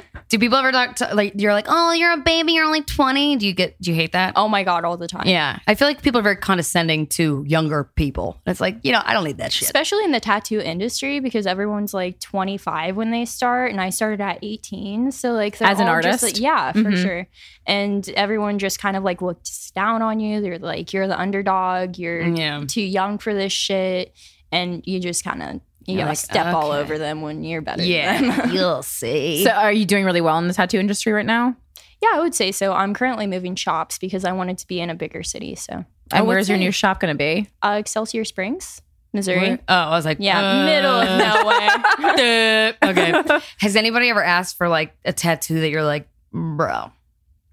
Do 0.30 0.38
people 0.38 0.56
ever 0.58 0.72
talk 0.72 0.96
to 0.96 1.14
like 1.14 1.34
you're 1.36 1.52
like, 1.52 1.66
oh, 1.68 1.92
you're 1.92 2.12
a 2.12 2.16
baby, 2.18 2.52
you're 2.52 2.64
only 2.64 2.82
20? 2.82 3.36
Do 3.36 3.46
you 3.46 3.52
get 3.52 3.80
do 3.80 3.90
you 3.90 3.96
hate 3.96 4.12
that? 4.12 4.32
Oh 4.36 4.48
my 4.48 4.64
god, 4.64 4.84
all 4.84 4.96
the 4.96 5.06
time. 5.06 5.26
Yeah. 5.28 5.58
I 5.66 5.74
feel 5.74 5.86
like 5.86 6.02
people 6.02 6.18
are 6.18 6.22
very 6.24 6.36
condescending 6.36 7.06
to 7.08 7.44
younger 7.46 7.84
people. 7.94 8.40
It's 8.46 8.60
like, 8.60 8.78
you 8.82 8.90
know, 8.92 9.00
I 9.04 9.12
don't 9.12 9.24
need 9.24 9.38
that 9.38 9.52
shit. 9.52 9.66
Especially 9.68 10.02
in 10.04 10.12
the 10.12 10.20
tattoo 10.20 10.60
industry 10.60 11.20
because 11.20 11.46
everyone's 11.46 11.94
like 11.94 12.18
25 12.20 12.96
when 12.96 13.10
they 13.10 13.24
start, 13.26 13.70
and 13.70 13.80
I 13.80 13.90
started 13.90 14.20
at 14.20 14.38
18. 14.42 15.12
So 15.12 15.32
like, 15.32 15.60
As 15.62 15.78
an 15.78 15.88
artist? 15.88 16.22
like- 16.22 16.40
yeah, 16.40 16.72
for 16.72 16.78
Mhm. 16.80 17.02
sure. 17.02 17.26
And 17.66 18.06
everyone 18.10 18.58
just 18.58 18.78
kind 18.78 18.96
of 18.96 19.04
like 19.04 19.22
looks 19.22 19.70
down 19.70 20.02
on 20.02 20.20
you. 20.20 20.40
They're 20.40 20.58
like, 20.58 20.92
you're 20.92 21.06
the 21.06 21.18
underdog. 21.20 21.96
You're 21.98 22.22
Yeah. 22.28 22.64
too 22.66 22.82
young 22.82 23.18
for 23.18 23.32
this 23.34 23.52
shit, 23.52 24.12
and 24.54 24.82
you 24.86 25.00
just 25.00 25.24
kind 25.24 25.42
of 25.42 25.54
you 25.86 25.94
You're 25.96 25.98
gotta 25.98 26.10
like, 26.12 26.18
step 26.18 26.54
all 26.54 26.72
over 26.72 26.96
them 26.98 27.20
when 27.20 27.44
you're 27.44 27.60
better. 27.60 27.82
than 27.82 27.90
Yeah. 27.90 28.20
them. 28.36 28.50
You'll 28.54 28.82
see. 28.82 29.44
So 29.44 29.50
are 29.50 29.70
you 29.72 29.84
doing 29.84 30.04
really 30.06 30.22
well 30.22 30.38
in 30.38 30.48
the 30.48 30.54
tattoo 30.54 30.78
industry 30.78 31.12
right 31.12 31.26
now? 31.26 31.56
yeah, 32.02 32.10
I 32.14 32.20
would 32.20 32.34
say 32.34 32.52
so. 32.52 32.72
I'm 32.74 32.92
currently 32.94 33.26
moving 33.26 33.54
shops 33.54 33.98
because 33.98 34.24
I 34.26 34.32
wanted 34.32 34.58
to 34.58 34.66
be 34.66 34.80
in 34.80 34.90
a 34.90 34.94
bigger 34.94 35.22
city. 35.22 35.54
So, 35.54 35.84
And 36.12 36.26
where's 36.26 36.48
your 36.50 36.58
new 36.58 36.70
shop 36.70 37.00
going 37.00 37.12
to 37.14 37.18
be? 37.18 37.48
uh, 37.62 37.76
Excelsior 37.80 38.24
Springs, 38.24 38.82
Missouri. 39.14 39.38
Where- 39.50 39.58
Oh, 39.68 39.74
I 39.74 39.90
was 39.90 40.04
like, 40.04 40.18
Yeah, 40.20 40.38
uh, 40.38 40.64
middle 40.66 41.00
of 41.00 41.18
nowhere. 41.18 42.74
okay. 42.82 43.40
Has 43.58 43.76
anybody 43.76 44.10
ever 44.10 44.22
asked 44.22 44.56
for 44.58 44.68
like 44.68 44.94
a 45.04 45.12
tattoo 45.14 45.60
that 45.60 45.70
you're 45.70 45.84
like, 45.84 46.06
bro, 46.32 46.90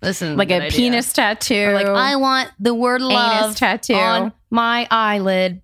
listen, 0.01 0.35
Like 0.37 0.51
a 0.51 0.69
penis 0.69 1.13
tattoo. 1.13 1.67
Or 1.69 1.73
like, 1.73 1.85
I 1.87 2.15
want 2.17 2.49
the 2.59 2.73
word 2.73 3.01
love 3.01 3.43
Anus 3.45 3.59
tattoo. 3.59 3.93
on 3.93 4.33
my 4.49 4.87
eyelid. 4.91 5.61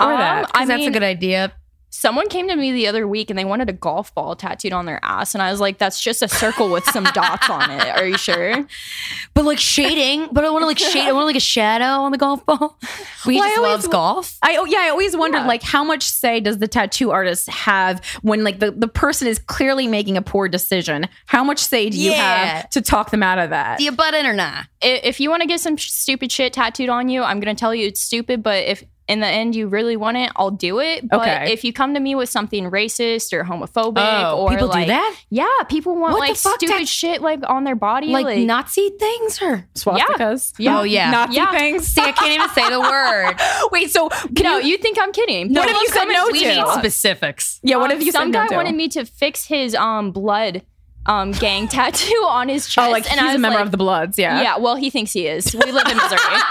Or 0.00 0.12
Um, 0.12 0.18
that. 0.18 0.50
that's 0.66 0.86
a 0.86 0.90
good 0.90 1.02
idea. 1.02 1.52
Someone 1.90 2.28
came 2.28 2.46
to 2.48 2.54
me 2.54 2.70
the 2.70 2.86
other 2.86 3.08
week 3.08 3.30
and 3.30 3.38
they 3.38 3.46
wanted 3.46 3.70
a 3.70 3.72
golf 3.72 4.14
ball 4.14 4.36
tattooed 4.36 4.74
on 4.74 4.84
their 4.84 5.00
ass, 5.02 5.34
and 5.34 5.40
I 5.42 5.50
was 5.50 5.58
like, 5.58 5.78
"That's 5.78 6.00
just 6.00 6.20
a 6.22 6.28
circle 6.28 6.68
with 6.70 6.84
some 6.90 7.02
dots 7.14 7.48
on 7.48 7.70
it." 7.70 7.88
Are 7.96 8.06
you 8.06 8.18
sure? 8.18 8.66
But 9.34 9.44
like 9.44 9.58
shading, 9.58 10.28
but 10.32 10.44
I 10.44 10.50
want 10.50 10.62
to 10.62 10.66
like 10.66 10.78
shade. 10.78 11.08
I 11.08 11.12
want 11.12 11.26
like 11.26 11.36
a 11.36 11.40
shadow 11.40 12.02
on 12.02 12.12
the 12.12 12.18
golf 12.18 12.44
ball. 12.44 12.78
We 13.26 13.36
Well, 13.36 13.48
just 13.48 13.58
always- 13.58 13.72
loves 13.72 13.88
golf. 13.88 14.36
I 14.42 14.56
oh 14.58 14.64
yeah, 14.66 14.80
I 14.80 14.88
always 14.90 15.16
wondered 15.16 15.38
Yeah. 15.42 15.46
like 15.46 15.62
how 15.62 15.82
much 15.82 16.02
say 16.04 16.40
does 16.40 16.58
the 16.58 16.68
tattoo 16.68 17.10
artist 17.10 17.48
have 17.48 18.04
when 18.22 18.44
like 18.44 18.58
the, 18.58 18.70
the 18.70 18.88
person 18.88 19.26
is 19.26 19.38
clearly 19.38 19.86
making 19.86 20.16
a 20.18 20.22
poor 20.22 20.46
decision? 20.48 21.08
How 21.26 21.42
much 21.42 21.58
say 21.58 21.88
do 21.88 21.98
you 21.98 22.10
Yeah. 22.10 22.44
have 22.44 22.70
to 22.70 22.82
talk 22.82 23.10
them 23.10 23.22
out 23.22 23.38
of 23.38 23.50
that? 23.50 23.78
Do 23.78 23.84
you 23.84 23.92
butt 23.92 24.12
in 24.14 24.26
or 24.26 24.34
not? 24.34 24.66
If 24.82 25.20
you 25.20 25.30
want 25.30 25.40
to 25.42 25.48
get 25.48 25.60
some 25.60 25.78
stupid 25.78 26.30
shit 26.30 26.52
tattooed 26.52 26.90
on 26.90 27.08
you, 27.08 27.22
I'm 27.22 27.40
gonna 27.40 27.54
tell 27.54 27.74
you 27.74 27.86
it's 27.86 28.00
stupid. 28.00 28.42
But 28.42 28.64
if 28.64 28.84
in 29.08 29.20
the 29.20 29.26
end 29.26 29.56
you 29.56 29.68
really 29.68 29.96
want 29.96 30.16
it, 30.18 30.30
I'll 30.36 30.50
do 30.50 30.80
it. 30.80 31.08
But 31.08 31.20
Okay. 31.20 31.52
if 31.52 31.64
you 31.64 31.72
come 31.72 31.94
to 31.94 32.00
me 32.00 32.14
with 32.14 32.28
something 32.28 32.70
racist 32.70 33.32
or 33.32 33.42
homophobic, 33.44 33.96
Oh, 34.24 34.42
or 34.42 34.50
people 34.50 34.68
do 34.68 34.72
like, 34.74 34.88
that? 34.88 35.16
yeah, 35.30 35.46
people 35.68 35.96
want 35.96 36.12
What 36.14 36.20
the 36.20 36.28
like 36.28 36.36
stupid 36.36 36.78
Tat- 36.78 36.88
shit 36.88 37.22
like 37.22 37.40
on 37.48 37.64
their 37.64 37.74
body, 37.74 38.08
Like, 38.08 38.26
like, 38.26 38.38
Nazi 38.40 38.90
things 38.98 39.40
or 39.42 39.66
Swastikas. 39.74 40.52
Yeah. 40.58 40.78
Oh 40.78 40.82
yeah. 40.82 41.10
Nazi 41.10 41.34
Yeah. 41.36 41.50
things. 41.50 41.86
See, 41.86 42.00
I 42.02 42.12
can't 42.12 42.32
even 42.34 42.48
say 42.50 42.68
the 42.68 42.80
word. 42.80 43.36
Wait, 43.72 43.90
so 43.90 44.08
can 44.10 44.44
no, 44.44 44.58
you, 44.58 44.72
you 44.72 44.78
think 44.78 44.98
I'm 45.00 45.12
kidding? 45.12 45.54
What 45.54 45.66
People 45.66 45.80
have 45.80 45.82
you 45.82 45.88
said 45.88 46.04
no 46.04 46.24
and- 46.26 46.32
We 46.32 46.44
to? 46.44 46.72
specifics. 46.78 47.60
yeah, 47.62 47.76
what 47.76 47.84
Um, 47.86 47.90
have 47.92 48.02
you 48.02 48.12
some 48.12 48.28
said 48.28 48.32
guy 48.34 48.42
no 48.44 48.48
to? 48.50 48.56
wanted 48.56 48.74
me 48.74 48.88
to 48.88 49.04
fix 49.04 49.46
his 49.46 49.74
um 49.74 50.10
blood 50.12 50.62
um 51.08 51.32
gang 51.32 51.66
tattoo 51.68 52.24
on 52.28 52.48
his 52.48 52.68
chest. 52.68 52.86
oh, 52.86 52.90
like 52.92 53.10
and 53.10 53.18
he's 53.20 53.34
a 53.34 53.38
member 53.38 53.56
like, 53.58 53.64
of 53.66 53.70
the 53.72 53.76
Bloods, 53.78 54.16
yeah. 54.18 54.40
Yeah, 54.42 54.58
well, 54.58 54.76
he 54.76 54.90
thinks 54.90 55.12
he 55.12 55.26
is. 55.26 55.52
We 55.54 55.72
live 55.72 55.86
in 55.88 55.96
Missouri. 55.96 56.20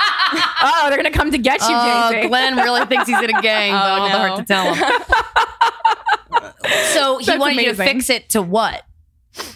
Oh, 0.62 0.88
they're 0.90 0.98
gonna 0.98 1.10
come 1.12 1.32
to 1.32 1.38
get 1.38 1.62
you, 1.62 1.68
Oh, 1.72 2.10
Jay-Z. 2.12 2.28
Glenn 2.28 2.58
really 2.58 2.86
thinks 2.88 3.08
he's 3.08 3.18
in 3.22 3.34
a 3.34 3.42
gang, 3.42 3.72
but 3.72 3.78
I 3.78 3.98
don't 3.98 4.10
have 4.10 4.12
the 4.12 4.18
heart 4.28 4.40
to 4.40 4.46
tell 4.46 4.74
him. 4.74 4.84
so 6.94 7.18
he 7.20 7.26
That's 7.26 7.40
wanted 7.40 7.62
you 7.62 7.70
to 7.70 7.76
fix 7.76 8.10
it 8.10 8.30
to 8.32 8.42
what? 8.42 8.84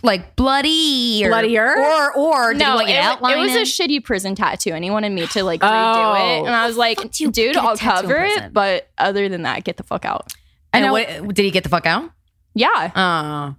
Like 0.04 0.36
bloody 0.36 1.24
or 1.26 1.30
Bloodier? 1.30 1.76
or 1.76 2.16
or 2.18 2.54
did 2.54 2.60
no, 2.60 2.72
he 2.72 2.76
want 2.76 2.88
you 2.88 2.94
to 2.94 3.00
it, 3.00 3.04
outline 3.04 3.38
it 3.38 3.42
was 3.42 3.56
a 3.56 3.62
shitty 3.62 4.04
prison 4.04 4.36
tattoo, 4.36 4.72
and 4.74 4.84
he 4.84 4.92
wanted 4.92 5.12
me 5.12 5.26
to 5.28 5.44
like 5.44 5.62
Oh. 5.64 5.68
redo 5.68 6.42
it. 6.44 6.46
And 6.46 6.56
I 6.56 6.68
was 6.68 6.78
like, 6.78 7.12
dude, 7.12 7.34
get 7.34 7.56
a 7.56 7.62
I'll 7.62 7.76
cover 7.76 8.24
it, 8.24 8.54
but 8.54 8.90
other 8.98 9.28
than 9.28 9.42
that, 9.42 9.64
get 9.64 9.78
the 9.78 9.84
fuck 9.84 10.06
out. 10.06 10.32
and 10.72 10.86
know- 10.86 10.92
what, 10.94 11.34
did 11.34 11.44
he 11.44 11.52
get 11.52 11.64
the 11.64 11.70
fuck 11.70 11.86
out? 11.88 12.12
Yeah. 12.54 12.92
Oh, 12.96 13.56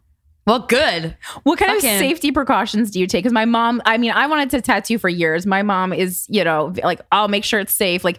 well, 0.46 0.60
good. 0.60 1.16
What 1.44 1.58
kind 1.58 1.72
of 1.72 1.80
safety 1.80 2.32
precautions 2.32 2.90
do 2.90 3.00
you 3.00 3.06
take? 3.06 3.22
Because 3.22 3.32
my 3.32 3.44
mom, 3.44 3.80
I 3.86 3.96
mean, 3.98 4.10
I 4.10 4.26
wanted 4.26 4.50
to 4.50 4.60
tattoo 4.60 4.98
for 4.98 5.08
years. 5.08 5.46
My 5.46 5.62
mom 5.62 5.92
is, 5.92 6.26
you 6.28 6.42
know, 6.42 6.74
like, 6.82 7.00
I'll 7.12 7.28
make 7.28 7.44
sure 7.44 7.60
it's 7.60 7.74
safe. 7.74 8.02
Like, 8.04 8.18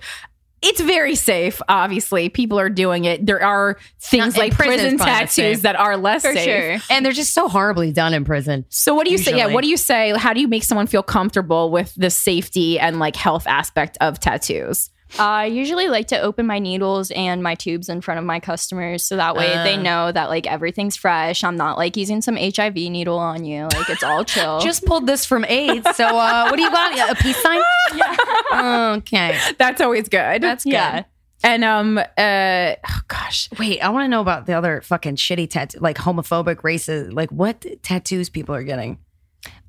it's 0.61 0.79
very 0.79 1.15
safe. 1.15 1.61
Obviously, 1.67 2.29
people 2.29 2.57
are 2.57 2.69
doing 2.69 3.03
it. 3.03 3.25
There 3.25 3.43
are 3.43 3.77
things 3.99 4.35
in 4.35 4.39
like 4.39 4.53
prison, 4.53 4.75
prison 4.75 4.93
it's 4.93 5.03
probably 5.03 5.13
not 5.13 5.19
tattoos 5.19 5.61
that 5.63 5.75
are 5.75 5.97
less 5.97 6.21
For 6.21 6.33
safe. 6.33 6.45
sure. 6.81 6.95
And 6.95 7.05
they're 7.05 7.11
just 7.11 7.33
so 7.33 7.49
horribly 7.49 7.91
done 7.91 8.13
in 8.13 8.23
prison. 8.23 8.65
So, 8.69 8.95
what 8.95 9.05
do 9.05 9.11
you 9.11 9.17
say? 9.17 9.35
Yeah, 9.35 9.47
what 9.47 9.61
do 9.61 9.69
you 9.69 9.75
say? 9.75 10.13
How 10.17 10.33
do 10.33 10.39
you 10.39 10.47
make 10.47 10.63
someone 10.63 10.87
feel 10.87 11.03
comfortable 11.03 11.69
with 11.69 11.93
the 11.95 12.09
safety 12.09 12.79
and 12.79 12.97
like 12.97 13.17
health 13.17 13.45
aspect 13.45 13.97
of 13.99 14.21
tattoos? 14.21 14.89
I 15.19 15.45
usually 15.45 15.87
like 15.89 16.07
to 16.07 16.19
open 16.19 16.47
my 16.47 16.59
needles 16.59 17.11
and 17.11 17.43
my 17.43 17.55
tubes 17.55 17.87
in 17.89 18.01
front 18.01 18.19
of 18.19 18.25
my 18.25 18.39
customers 18.39 19.03
so 19.05 19.15
that 19.17 19.35
way 19.35 19.47
they 19.63 19.75
Uh. 19.75 19.81
know 19.81 20.11
that 20.11 20.29
like 20.29 20.47
everything's 20.47 20.95
fresh. 20.95 21.43
I'm 21.43 21.55
not 21.55 21.77
like 21.77 21.95
using 21.97 22.21
some 22.21 22.35
HIV 22.35 22.75
needle 22.75 23.19
on 23.19 23.45
you. 23.45 23.63
Like 23.65 23.89
it's 23.89 24.03
all 24.03 24.23
chill. 24.25 24.59
Just 24.59 24.85
pulled 24.85 25.05
this 25.05 25.25
from 25.25 25.45
AIDS. 25.45 25.87
So 25.95 26.05
uh, 26.05 26.47
what 26.49 26.55
do 26.55 26.63
you 26.63 26.71
got? 26.71 27.11
A 27.11 27.15
peace 27.15 27.41
sign? 27.41 27.61
Yeah. 27.95 28.15
Okay. 28.97 29.37
That's 29.57 29.81
always 29.81 30.09
good. 30.09 30.41
That's 30.41 30.63
good. 30.63 30.71
Yeah. 30.73 31.03
And 31.43 31.63
um, 31.63 31.97
uh, 31.97 32.03
oh 32.17 32.99
gosh, 33.07 33.49
Wait, 33.59 33.81
I 33.81 33.89
want 33.89 34.05
to 34.05 34.07
know 34.07 34.21
about 34.21 34.45
the 34.45 34.53
other 34.53 34.81
fucking 34.81 35.17
shitty 35.17 35.49
tattoo, 35.49 35.79
like 35.81 35.97
homophobic 35.97 36.57
racist, 36.57 37.13
like 37.13 37.29
what 37.31 37.65
tattoos 37.83 38.29
people 38.29 38.55
are 38.55 38.63
getting. 38.63 38.97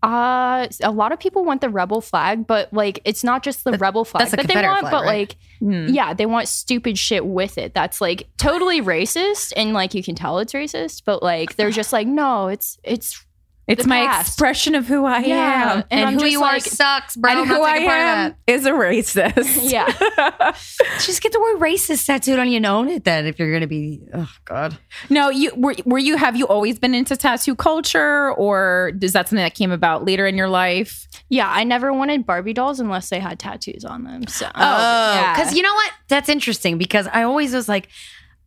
Uh, 0.04 0.68
a 0.82 0.90
lot 0.90 1.12
of 1.12 1.18
people 1.18 1.44
want 1.44 1.60
the 1.60 1.68
rebel 1.68 2.00
flag, 2.00 2.46
but 2.46 2.72
like 2.72 3.00
it's 3.04 3.24
not 3.24 3.42
just 3.42 3.64
the 3.64 3.72
rebel 3.78 4.04
flag 4.04 4.30
that 4.30 4.46
they 4.46 4.54
want, 4.54 4.80
flag, 4.80 4.90
but 4.90 5.04
right? 5.04 5.18
like 5.18 5.36
Hmm. 5.60 5.86
yeah, 5.88 6.12
they 6.12 6.26
want 6.26 6.46
stupid 6.48 6.98
shit 6.98 7.24
with 7.24 7.56
it. 7.56 7.72
That's 7.72 8.00
like 8.00 8.28
totally 8.36 8.82
racist, 8.82 9.52
and 9.56 9.72
like 9.72 9.94
you 9.94 10.02
can 10.02 10.14
tell 10.14 10.38
it's 10.38 10.52
racist, 10.52 11.02
but 11.06 11.22
like 11.22 11.56
they're 11.56 11.70
just 11.70 11.92
like 11.92 12.06
no, 12.06 12.48
it's 12.48 12.78
it's 12.84 13.23
it's 13.66 13.86
my 13.86 14.06
past. 14.06 14.28
expression 14.28 14.74
of 14.74 14.86
who 14.86 15.04
I 15.04 15.20
Yeah. 15.20 15.72
am. 15.78 15.84
And 15.90 16.08
And, 16.10 16.20
who 16.20 16.26
you 16.26 16.40
like- 16.40 16.56
are 16.56 16.60
sucks, 16.68 17.16
bro. 17.16 17.30
and 17.30 17.40
I'm 17.40 17.46
who 17.46 17.62
I 17.62 17.72
taking 17.74 17.88
part 17.88 18.00
of 18.00 18.06
am 18.06 18.34
is 18.46 18.66
a 18.66 18.70
racist. 18.72 19.58
yeah. 19.70 19.86
Just 21.00 21.22
get 21.22 21.32
the 21.32 21.40
word 21.40 21.60
racist 21.60 22.06
tattooed 22.06 22.38
on 22.38 22.48
you 22.48 22.56
and 22.58 22.66
own 22.66 22.88
it 22.88 23.04
then 23.04 23.26
if 23.26 23.38
you're 23.38 23.52
gonna 23.52 23.66
be 23.66 24.00
oh 24.12 24.30
god. 24.44 24.76
No, 25.10 25.30
you 25.30 25.52
were 25.56 25.74
were 25.84 25.98
you 25.98 26.16
have 26.16 26.36
you 26.36 26.46
always 26.46 26.78
been 26.78 26.94
into 26.94 27.16
tattoo 27.16 27.54
culture 27.54 28.32
or 28.32 28.92
is 29.00 29.12
that 29.12 29.28
something 29.28 29.42
that 29.42 29.54
came 29.54 29.70
about 29.70 30.04
later 30.04 30.26
in 30.26 30.36
your 30.36 30.48
life? 30.48 31.06
Yeah, 31.28 31.48
I 31.50 31.64
never 31.64 31.92
wanted 31.92 32.26
Barbie 32.26 32.52
dolls 32.52 32.80
unless 32.80 33.08
they 33.08 33.18
had 33.20 33.38
tattoos 33.38 33.84
on 33.84 34.04
them. 34.04 34.26
So 34.26 34.46
Oh, 34.46 34.50
oh 34.54 35.14
yeah. 35.14 35.34
because 35.34 35.54
you 35.54 35.62
know 35.62 35.74
what? 35.74 35.90
That's 36.08 36.28
interesting 36.28 36.76
because 36.78 37.06
I 37.12 37.22
always 37.22 37.54
was 37.54 37.68
like, 37.68 37.88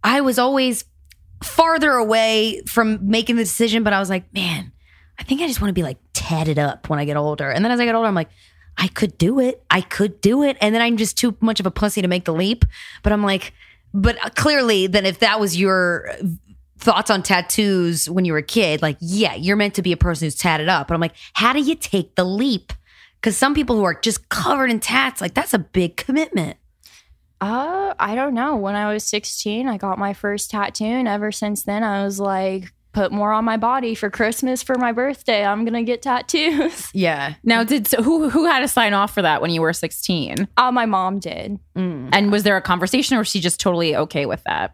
I 0.04 0.22
was 0.22 0.38
always 0.38 0.86
farther 1.44 1.92
away 1.92 2.62
from 2.68 3.00
making 3.10 3.36
the 3.36 3.44
decision, 3.44 3.84
but 3.84 3.94
I 3.94 4.00
was 4.00 4.10
like, 4.10 4.32
man, 4.34 4.72
I 5.20 5.24
think 5.24 5.42
I 5.42 5.48
just 5.48 5.62
want 5.62 5.70
to 5.70 5.74
be 5.74 5.84
like 5.84 5.98
tatted 6.14 6.60
up 6.60 6.90
when 6.90 7.00
I 7.00 7.06
get 7.06 7.18
older. 7.18 7.50
And 7.50 7.64
then 7.64 7.72
as 7.72 7.80
I 7.80 7.86
get 7.86 7.96
older, 7.96 8.08
I'm 8.08 8.16
like, 8.16 8.30
I 8.78 8.88
could 8.88 9.18
do 9.18 9.40
it. 9.40 9.64
I 9.70 9.82
could 9.82 10.22
do 10.22 10.44
it. 10.44 10.58
And 10.62 10.74
then 10.74 10.82
I'm 10.82 10.98
just 10.98 11.18
too 11.18 11.36
much 11.42 11.60
of 11.60 11.66
a 11.66 11.72
pussy 11.72 12.02
to 12.02 12.08
make 12.08 12.26
the 12.26 12.34
leap. 12.34 12.64
But 13.02 13.12
I'm 13.12 13.24
like, 13.24 13.54
but 13.94 14.36
clearly, 14.36 14.88
then 14.88 15.06
if 15.06 15.20
that 15.20 15.40
was 15.40 15.58
your 15.58 16.12
thoughts 16.78 17.10
on 17.10 17.24
tattoos 17.24 18.10
when 18.10 18.26
you 18.26 18.34
were 18.34 18.40
a 18.40 18.44
kid, 18.44 18.82
like, 18.82 18.98
yeah, 19.00 19.34
you're 19.34 19.56
meant 19.56 19.74
to 19.76 19.82
be 19.82 19.92
a 19.92 19.98
person 19.98 20.26
who's 20.26 20.36
tatted 20.36 20.70
up. 20.70 20.88
But 20.88 20.94
I'm 20.94 21.02
like, 21.02 21.16
how 21.34 21.54
do 21.54 21.60
you 21.60 21.74
take 21.74 22.16
the 22.16 22.24
leap? 22.24 22.74
Because 23.16 23.36
some 23.36 23.56
people 23.56 23.76
who 23.76 23.84
are 23.84 23.96
just 23.96 24.30
covered 24.30 24.70
in 24.70 24.80
tats, 24.80 25.22
like, 25.22 25.34
that's 25.34 25.54
a 25.54 25.60
big 25.60 25.98
commitment. 25.98 26.58
Uh, 27.42 27.94
I 28.00 28.16
don't 28.16 28.34
know. 28.34 28.56
When 28.56 28.76
I 28.76 28.92
was 28.92 29.04
16, 29.04 29.68
I 29.68 29.78
got 29.78 29.98
my 29.98 30.14
first 30.14 30.52
tattoo, 30.52 30.86
and 30.86 31.08
ever 31.08 31.32
since 31.32 31.64
then, 31.64 31.84
I 31.84 32.04
was 32.04 32.20
like, 32.20 32.72
put 32.98 33.12
more 33.12 33.32
on 33.32 33.46
my 33.46 33.58
body 33.58 33.94
for 33.94 34.10
Christmas 34.10 34.64
for 34.64 34.76
my 34.76 34.92
birthday. 34.92 35.46
I'm 35.46 35.66
gonna 35.66 35.84
get 35.84 36.02
tattoos. 36.02 36.90
Yeah. 36.98 37.36
Now, 37.44 37.64
did 37.64 37.88
so 37.88 38.02
who 38.02 38.28
who 38.30 38.46
had 38.46 38.62
to 38.62 38.68
sign 38.68 38.94
off 38.94 39.14
for 39.14 39.22
that 39.22 39.40
when 39.40 39.52
you 39.52 39.62
were 39.62 39.72
16? 39.72 40.48
Uh, 40.58 40.72
my 40.72 40.88
mom 40.88 41.20
did. 41.20 41.60
And 41.76 42.32
was 42.32 42.42
there 42.42 42.58
a 42.58 42.62
conversation, 42.62 43.16
or 43.16 43.20
was 43.20 43.28
she 43.28 43.40
just 43.40 43.60
totally 43.60 43.96
okay 43.96 44.26
with 44.26 44.44
that? 44.46 44.74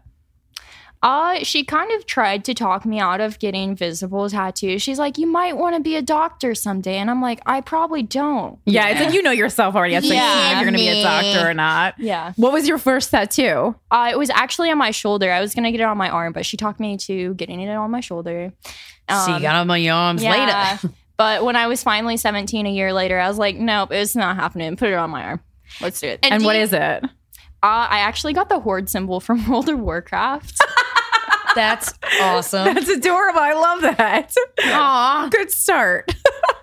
Uh, 1.04 1.44
she 1.44 1.62
kind 1.64 1.92
of 1.92 2.06
tried 2.06 2.46
to 2.46 2.54
talk 2.54 2.86
me 2.86 2.98
out 2.98 3.20
of 3.20 3.38
getting 3.38 3.76
visible 3.76 4.30
tattoos. 4.30 4.80
She's 4.82 4.98
like, 4.98 5.18
"You 5.18 5.26
might 5.26 5.56
want 5.58 5.76
to 5.76 5.80
be 5.82 5.96
a 5.96 6.02
doctor 6.02 6.54
someday," 6.54 6.96
and 6.96 7.10
I'm 7.10 7.20
like, 7.20 7.42
"I 7.44 7.60
probably 7.60 8.02
don't." 8.02 8.58
Yeah, 8.64 8.88
it's 8.88 9.00
like 9.00 9.12
you 9.12 9.20
know 9.22 9.30
yourself 9.30 9.74
already. 9.74 9.94
It's 9.96 10.06
like 10.08 10.16
Yeah, 10.16 10.46
if 10.46 10.52
you're 10.54 10.62
going 10.70 10.72
to 10.72 10.78
be 10.78 10.88
a 10.88 11.02
doctor 11.02 11.50
or 11.50 11.52
not. 11.52 11.94
Yeah. 11.98 12.32
What 12.36 12.54
was 12.54 12.66
your 12.66 12.78
first 12.78 13.10
tattoo? 13.10 13.74
Uh, 13.90 14.08
it 14.10 14.18
was 14.18 14.30
actually 14.30 14.70
on 14.70 14.78
my 14.78 14.90
shoulder. 14.92 15.30
I 15.30 15.40
was 15.42 15.54
gonna 15.54 15.70
get 15.70 15.80
it 15.80 15.84
on 15.84 15.98
my 15.98 16.08
arm, 16.08 16.32
but 16.32 16.46
she 16.46 16.56
talked 16.56 16.80
me 16.80 16.96
to 16.96 17.34
getting 17.34 17.60
it 17.60 17.68
on 17.68 17.90
my 17.90 18.00
shoulder. 18.00 18.52
so 19.10 19.26
you 19.28 19.34
Um, 19.34 19.42
got 19.42 19.56
on 19.56 19.66
my 19.66 19.86
arms 19.88 20.22
yeah. 20.22 20.78
later. 20.80 20.94
but 21.18 21.44
when 21.44 21.54
I 21.54 21.66
was 21.66 21.82
finally 21.82 22.16
17 22.16 22.64
a 22.66 22.70
year 22.70 22.94
later, 22.94 23.20
I 23.20 23.28
was 23.28 23.36
like, 23.38 23.56
nope, 23.56 23.92
it's 23.92 24.16
not 24.16 24.36
happening. 24.36 24.74
Put 24.76 24.88
it 24.88 24.94
on 24.94 25.10
my 25.10 25.22
arm. 25.24 25.40
Let's 25.82 26.00
do 26.00 26.08
it. 26.08 26.20
And, 26.22 26.44
what 26.44 26.56
is 26.56 26.72
it? 26.72 27.04
Uh, 27.62 27.88
I 27.90 28.00
actually 28.00 28.32
got 28.34 28.48
the 28.48 28.60
horde 28.60 28.88
symbol 28.90 29.20
from 29.20 29.46
World 29.50 29.68
of 29.68 29.78
Warcraft. 29.78 30.58
That's 31.54 31.94
awesome. 32.20 32.74
That's 32.74 32.88
adorable. 32.88 33.40
I 33.40 33.52
love 33.52 33.80
that. 33.82 34.34
Aw, 34.60 35.28
good 35.30 35.50
start. 35.50 36.14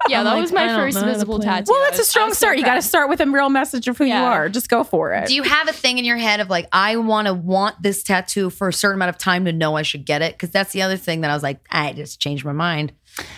yeah, 0.09 0.19
I'm 0.19 0.25
that 0.25 0.33
like, 0.33 0.41
was 0.41 0.51
my 0.51 0.67
first 0.67 0.95
know 0.95 1.01
how 1.01 1.07
to 1.07 1.13
visible 1.13 1.39
tattoo. 1.39 1.71
Well, 1.71 1.81
that's 1.83 1.99
a 1.99 2.03
strong 2.03 2.29
was 2.29 2.37
so 2.37 2.45
start. 2.45 2.57
You 2.57 2.65
got 2.65 2.75
to 2.75 2.81
start 2.81 3.09
with 3.09 3.21
a 3.21 3.25
real 3.25 3.49
message 3.49 3.87
of 3.87 3.97
who 3.97 4.05
you 4.05 4.13
are. 4.13 4.49
Just 4.49 4.69
go 4.69 4.83
for 4.83 5.13
it. 5.13 5.27
Do 5.27 5.35
you 5.35 5.43
have 5.43 5.67
a 5.67 5.73
thing 5.73 5.97
in 5.97 6.05
your 6.05 6.17
head 6.17 6.39
of 6.39 6.49
like, 6.49 6.67
I 6.71 6.97
want 6.97 7.27
to 7.27 7.33
want 7.33 7.81
this 7.81 8.03
tattoo 8.03 8.49
for 8.49 8.67
a 8.69 8.73
certain 8.73 8.97
amount 8.97 9.09
of 9.09 9.17
time 9.17 9.45
to 9.45 9.51
know 9.51 9.75
I 9.75 9.81
should 9.83 10.05
get 10.05 10.21
it? 10.21 10.33
Because 10.33 10.51
that's 10.51 10.73
the 10.73 10.81
other 10.81 10.97
thing 10.97 11.21
that 11.21 11.31
I 11.31 11.33
was 11.33 11.43
like, 11.43 11.59
I 11.69 11.93
just 11.93 12.19
changed 12.19 12.45
my 12.45 12.51
mind 12.51 12.93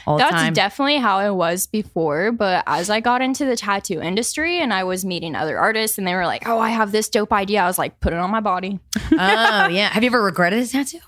all 0.06 0.18
That's 0.18 0.32
time. 0.32 0.54
definitely 0.54 0.98
how 0.98 1.20
it 1.20 1.34
was 1.34 1.68
before. 1.68 2.32
But 2.32 2.64
as 2.68 2.90
I 2.90 3.00
got 3.00 3.22
into 3.22 3.46
the 3.46 3.56
tattoo 3.56 4.02
industry 4.02 4.60
and 4.60 4.74
I 4.74 4.84
was 4.84 5.04
meeting 5.04 5.36
other 5.36 5.58
artists 5.58 5.98
and 5.98 6.08
they 6.08 6.14
were 6.14 6.26
like, 6.26 6.48
oh, 6.48 6.60
I 6.60 6.70
have 6.70 6.92
this 6.92 7.10
dope 7.10 7.34
idea, 7.34 7.62
I 7.62 7.68
was 7.68 7.78
like, 7.78 8.00
put 8.00 8.14
it 8.14 8.20
on 8.20 8.30
my 8.30 8.40
body. 8.40 8.80
oh 9.12 9.68
yeah. 9.68 9.90
Have 9.90 10.04
you 10.04 10.08
ever 10.08 10.22
regretted 10.22 10.64
a 10.64 10.68
tattoo? 10.68 11.00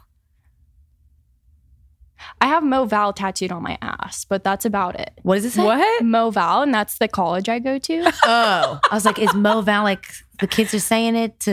I 2.42 2.48
have 2.48 2.64
Moval 2.64 3.16
tattooed 3.16 3.52
on 3.52 3.64
my 3.64 3.78
ass, 3.82 4.26
but 4.26 4.44
that's 4.44 4.66
about 4.66 5.00
it. 5.00 5.12
What 5.24 5.36
does 5.36 5.46
it 5.46 5.52
say? 5.52 5.64
What? 5.64 6.04
Moval, 6.04 6.64
and 6.64 6.74
that's 6.74 6.98
the 6.98 7.08
college 7.08 7.50
I 7.50 7.60
go 7.60 7.78
to. 7.80 8.12
Oh, 8.24 8.80
I 8.92 8.94
was 8.96 9.06
like, 9.06 9.18
is 9.20 9.34
Mo 9.34 9.62
Val 9.62 9.84
like 9.84 10.06
the 10.40 10.48
kids 10.48 10.74
are 10.74 10.80
saying 10.80 11.16
it 11.16 11.40
to? 11.42 11.52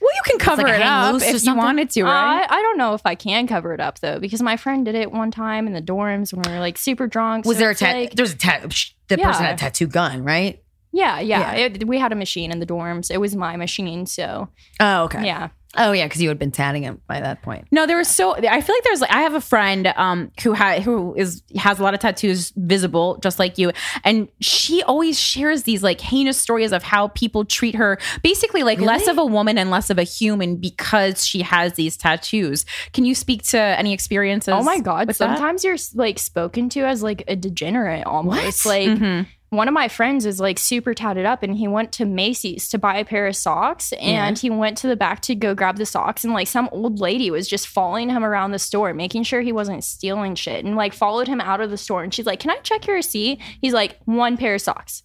Well, 0.00 0.10
you 0.14 0.22
can 0.24 0.38
cover 0.38 0.62
like 0.62 0.76
it 0.76 0.82
up 0.82 1.16
if 1.16 1.32
you 1.32 1.38
something? 1.40 1.56
wanted 1.62 1.90
to, 1.90 2.00
uh, 2.02 2.04
right? 2.04 2.46
I, 2.48 2.58
I 2.58 2.62
don't 2.62 2.78
know 2.78 2.94
if 2.94 3.02
I 3.04 3.14
can 3.14 3.46
cover 3.46 3.74
it 3.74 3.80
up 3.80 3.98
though, 3.98 4.18
because 4.18 4.40
my 4.40 4.56
friend 4.56 4.84
did 4.84 4.94
it 4.94 5.12
one 5.12 5.30
time 5.30 5.66
in 5.66 5.74
the 5.74 5.82
dorms 5.82 6.32
when 6.32 6.42
we 6.46 6.52
were 6.52 6.58
like 6.60 6.78
super 6.78 7.06
drunk. 7.06 7.44
Was 7.44 7.56
so 7.56 7.60
there 7.60 7.70
a 7.70 7.74
tattoo? 7.74 7.98
like- 8.00 8.14
There's 8.14 8.32
a 8.32 8.38
tattoo. 8.38 8.68
The 9.08 9.18
person 9.18 9.44
had 9.44 9.54
a 9.56 9.58
tattoo 9.58 9.88
gun, 9.88 10.22
right? 10.24 10.62
yeah, 10.92 11.20
yeah. 11.20 11.52
It, 11.52 11.86
we 11.86 11.98
had 11.98 12.12
a 12.12 12.16
machine 12.16 12.50
in 12.50 12.60
the 12.60 12.66
dorms. 12.66 13.10
It 13.10 13.18
was 13.18 13.36
my 13.36 13.56
machine, 13.56 14.06
so 14.06 14.48
Oh, 14.80 15.04
okay. 15.04 15.24
yeah. 15.26 15.48
Oh, 15.76 15.92
yeah, 15.92 16.06
because 16.06 16.20
you 16.20 16.28
had 16.28 16.38
been 16.38 16.50
tatting 16.50 16.82
him 16.82 17.00
by 17.06 17.20
that 17.20 17.42
point. 17.42 17.68
No, 17.70 17.86
there 17.86 17.96
was 17.96 18.08
so. 18.08 18.34
I 18.34 18.60
feel 18.60 18.74
like 18.74 18.82
there's 18.82 19.00
like 19.00 19.12
I 19.12 19.20
have 19.22 19.34
a 19.34 19.40
friend 19.40 19.86
um 19.96 20.32
who 20.42 20.52
ha- 20.52 20.80
who 20.80 21.14
is 21.14 21.42
has 21.56 21.78
a 21.78 21.82
lot 21.84 21.94
of 21.94 22.00
tattoos 22.00 22.52
visible, 22.56 23.18
just 23.22 23.38
like 23.38 23.56
you, 23.56 23.70
and 24.02 24.28
she 24.40 24.82
always 24.82 25.18
shares 25.18 25.62
these 25.62 25.82
like 25.84 26.00
heinous 26.00 26.38
stories 26.38 26.72
of 26.72 26.82
how 26.82 27.08
people 27.08 27.44
treat 27.44 27.76
her, 27.76 27.98
basically 28.24 28.64
like 28.64 28.80
less 28.80 29.06
of 29.06 29.16
a 29.16 29.24
woman 29.24 29.58
and 29.58 29.70
less 29.70 29.90
of 29.90 29.98
a 29.98 30.02
human 30.02 30.56
because 30.56 31.24
she 31.24 31.42
has 31.42 31.74
these 31.74 31.96
tattoos. 31.96 32.64
Can 32.92 33.04
you 33.04 33.14
speak 33.14 33.44
to 33.44 33.58
any 33.58 33.92
experiences? 33.92 34.54
Oh 34.56 34.64
my 34.64 34.80
god! 34.80 35.06
with 35.06 35.18
that? 35.18 35.36
Sometimes 35.36 35.62
you're 35.62 35.76
like 35.94 36.18
spoken 36.18 36.68
to 36.70 36.80
as 36.80 37.02
like 37.04 37.22
a 37.28 37.36
degenerate 37.36 38.04
almost. 38.06 38.66
What? 38.66 38.70
Like 38.70 38.88
Mhm. 38.98 39.26
One 39.50 39.68
of 39.68 39.74
my 39.74 39.88
friends 39.88 40.26
is 40.26 40.40
like 40.40 40.58
super 40.58 40.94
tatted 40.94 41.26
up, 41.26 41.42
and 41.42 41.56
he 41.56 41.66
went 41.68 41.92
to 41.92 42.04
Macy's 42.04 42.68
to 42.68 42.78
buy 42.78 42.96
a 42.98 43.04
pair 43.04 43.26
of 43.26 43.34
socks, 43.36 43.92
and 44.00 44.38
he 44.38 44.48
went 44.48 44.78
to 44.78 44.86
the 44.86 44.96
back 44.96 45.20
to 45.22 45.34
go 45.34 45.54
grab 45.54 45.76
the 45.76 45.86
socks, 45.86 46.24
and 46.24 46.32
like 46.32 46.46
some 46.48 46.68
old 46.72 47.00
lady 47.00 47.30
was 47.30 47.48
just 47.48 47.66
following 47.68 48.08
him 48.10 48.24
around 48.24 48.52
the 48.52 48.58
store, 48.58 48.94
making 48.94 49.24
sure 49.24 49.40
he 49.40 49.52
wasn't 49.52 49.82
stealing 49.84 50.34
shit, 50.36 50.64
and 50.64 50.76
like 50.76 50.94
followed 50.94 51.28
him 51.28 51.40
out 51.40 51.60
of 51.60 51.70
the 51.70 51.76
store, 51.76 52.02
and 52.02 52.14
she's 52.14 52.26
like, 52.26 52.40
"Can 52.40 52.50
I 52.50 52.56
check 52.62 52.86
your 52.86 52.96
receipt?" 52.96 53.40
He's 53.60 53.72
like, 53.72 53.98
"One 54.04 54.36
pair 54.36 54.54
of 54.54 54.60
socks." 54.60 55.02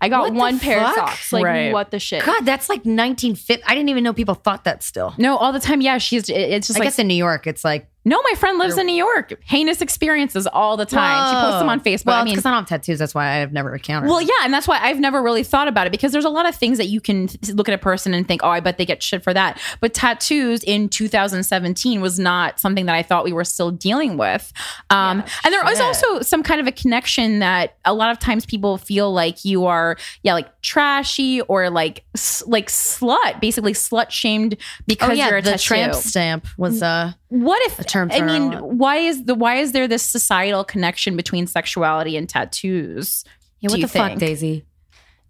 I 0.00 0.08
got 0.08 0.22
What 0.24 0.34
one 0.34 0.58
pair 0.58 0.80
fuck? 0.80 0.88
of 0.90 0.94
socks. 0.96 1.32
Like 1.32 1.44
Right. 1.44 1.72
what 1.72 1.90
the 1.90 1.98
shit? 1.98 2.24
God, 2.24 2.44
that's 2.44 2.68
like 2.68 2.80
1950. 2.84 3.62
I 3.64 3.74
didn't 3.74 3.88
even 3.88 4.04
know 4.04 4.12
people 4.12 4.34
thought 4.34 4.64
that 4.64 4.82
still. 4.82 5.14
No, 5.16 5.36
all 5.36 5.52
the 5.52 5.60
time. 5.60 5.80
Yeah, 5.80 5.96
she's. 5.98 6.28
it- 6.28 6.34
It's 6.36 6.66
just 6.66 6.78
I 6.78 6.80
like 6.80 6.86
guess 6.88 6.98
in 6.98 7.06
New 7.06 7.14
York, 7.14 7.46
it's 7.46 7.64
like 7.64 7.88
no. 8.04 8.20
My 8.22 8.34
friend 8.36 8.58
lives 8.58 8.78
in 8.78 8.86
New 8.86 8.94
York. 8.94 9.38
Heinous 9.44 9.80
experiences 9.80 10.46
all 10.46 10.76
the 10.76 10.86
time. 10.86 11.30
She 11.30 11.40
posts 11.40 11.60
them 11.60 11.68
on 11.68 11.80
Facebook. 11.80 12.06
Well, 12.06 12.20
I 12.20 12.24
mean, 12.24 12.34
because 12.34 12.46
I 12.46 12.50
don't 12.50 12.60
have 12.60 12.68
tattoos. 12.68 12.98
That's 12.98 13.14
why 13.14 13.40
I've 13.42 13.52
never 13.52 13.74
encountered. 13.74 14.08
Well, 14.08 14.20
yeah, 14.20 14.28
and 14.42 14.52
that's 14.52 14.68
why 14.68 14.78
I've 14.80 15.00
never 15.00 15.22
really 15.22 15.42
thought 15.42 15.68
about 15.68 15.86
it 15.86 15.90
because 15.90 16.12
there's 16.12 16.24
a 16.24 16.30
lot 16.30 16.48
of 16.48 16.54
things 16.54 16.78
that 16.78 16.86
you 16.86 17.00
can 17.00 17.28
look 17.52 17.68
at 17.68 17.74
a 17.74 17.78
person 17.78 18.14
and 18.14 18.26
think, 18.26 18.42
oh, 18.42 18.48
I 18.48 18.60
bet 18.60 18.78
they 18.78 18.86
get 18.86 19.02
shit 19.02 19.22
for 19.22 19.34
that. 19.34 19.60
But 19.80 19.94
tattoos 19.94 20.62
in 20.64 20.88
2017 20.88 22.00
was 22.00 22.18
not 22.18 22.60
something 22.60 22.86
that 22.86 22.94
I 22.94 23.02
thought 23.02 23.24
we 23.24 23.32
were 23.32 23.44
still 23.44 23.70
dealing 23.70 24.16
with. 24.16 24.52
Um, 24.90 25.22
and 25.44 25.52
there 25.52 25.64
is 25.70 25.78
shit. 25.78 25.86
also 25.86 26.20
some 26.20 26.42
kind 26.42 26.60
of 26.60 26.66
a 26.66 26.72
connection 26.72 27.40
that 27.40 27.76
a 27.84 27.94
lot 27.94 28.10
of 28.10 28.18
times 28.18 28.46
people 28.46 28.78
feel 28.78 29.12
like 29.12 29.44
you 29.44 29.66
are, 29.66 29.96
yeah, 30.22 30.34
like 30.34 30.48
trashy 30.64 31.42
or 31.42 31.68
like 31.70 32.04
like 32.46 32.68
slut, 32.68 33.40
basically 33.40 33.74
slut 33.74 34.10
shamed 34.10 34.56
because 34.86 35.10
oh 35.10 35.12
yeah, 35.12 35.28
you're 35.28 35.38
a 35.38 35.42
the 35.42 35.50
tattoo. 35.52 35.62
tramp 35.64 35.94
stamp 35.94 36.46
was 36.56 36.80
a 36.82 37.16
What 37.28 37.62
if 37.66 37.78
a 37.78 37.84
term 37.84 38.10
I 38.10 38.20
mean, 38.22 38.52
why 38.78 38.96
is 38.96 39.24
the 39.26 39.34
why 39.34 39.56
is 39.56 39.72
there 39.72 39.86
this 39.86 40.02
societal 40.02 40.64
connection 40.64 41.16
between 41.16 41.46
sexuality 41.46 42.16
and 42.16 42.28
tattoos? 42.28 43.24
yeah, 43.60 43.70
what 43.70 43.78
you 43.78 43.86
the 43.86 43.88
fuck. 43.92 44.18
Daisy? 44.18 44.64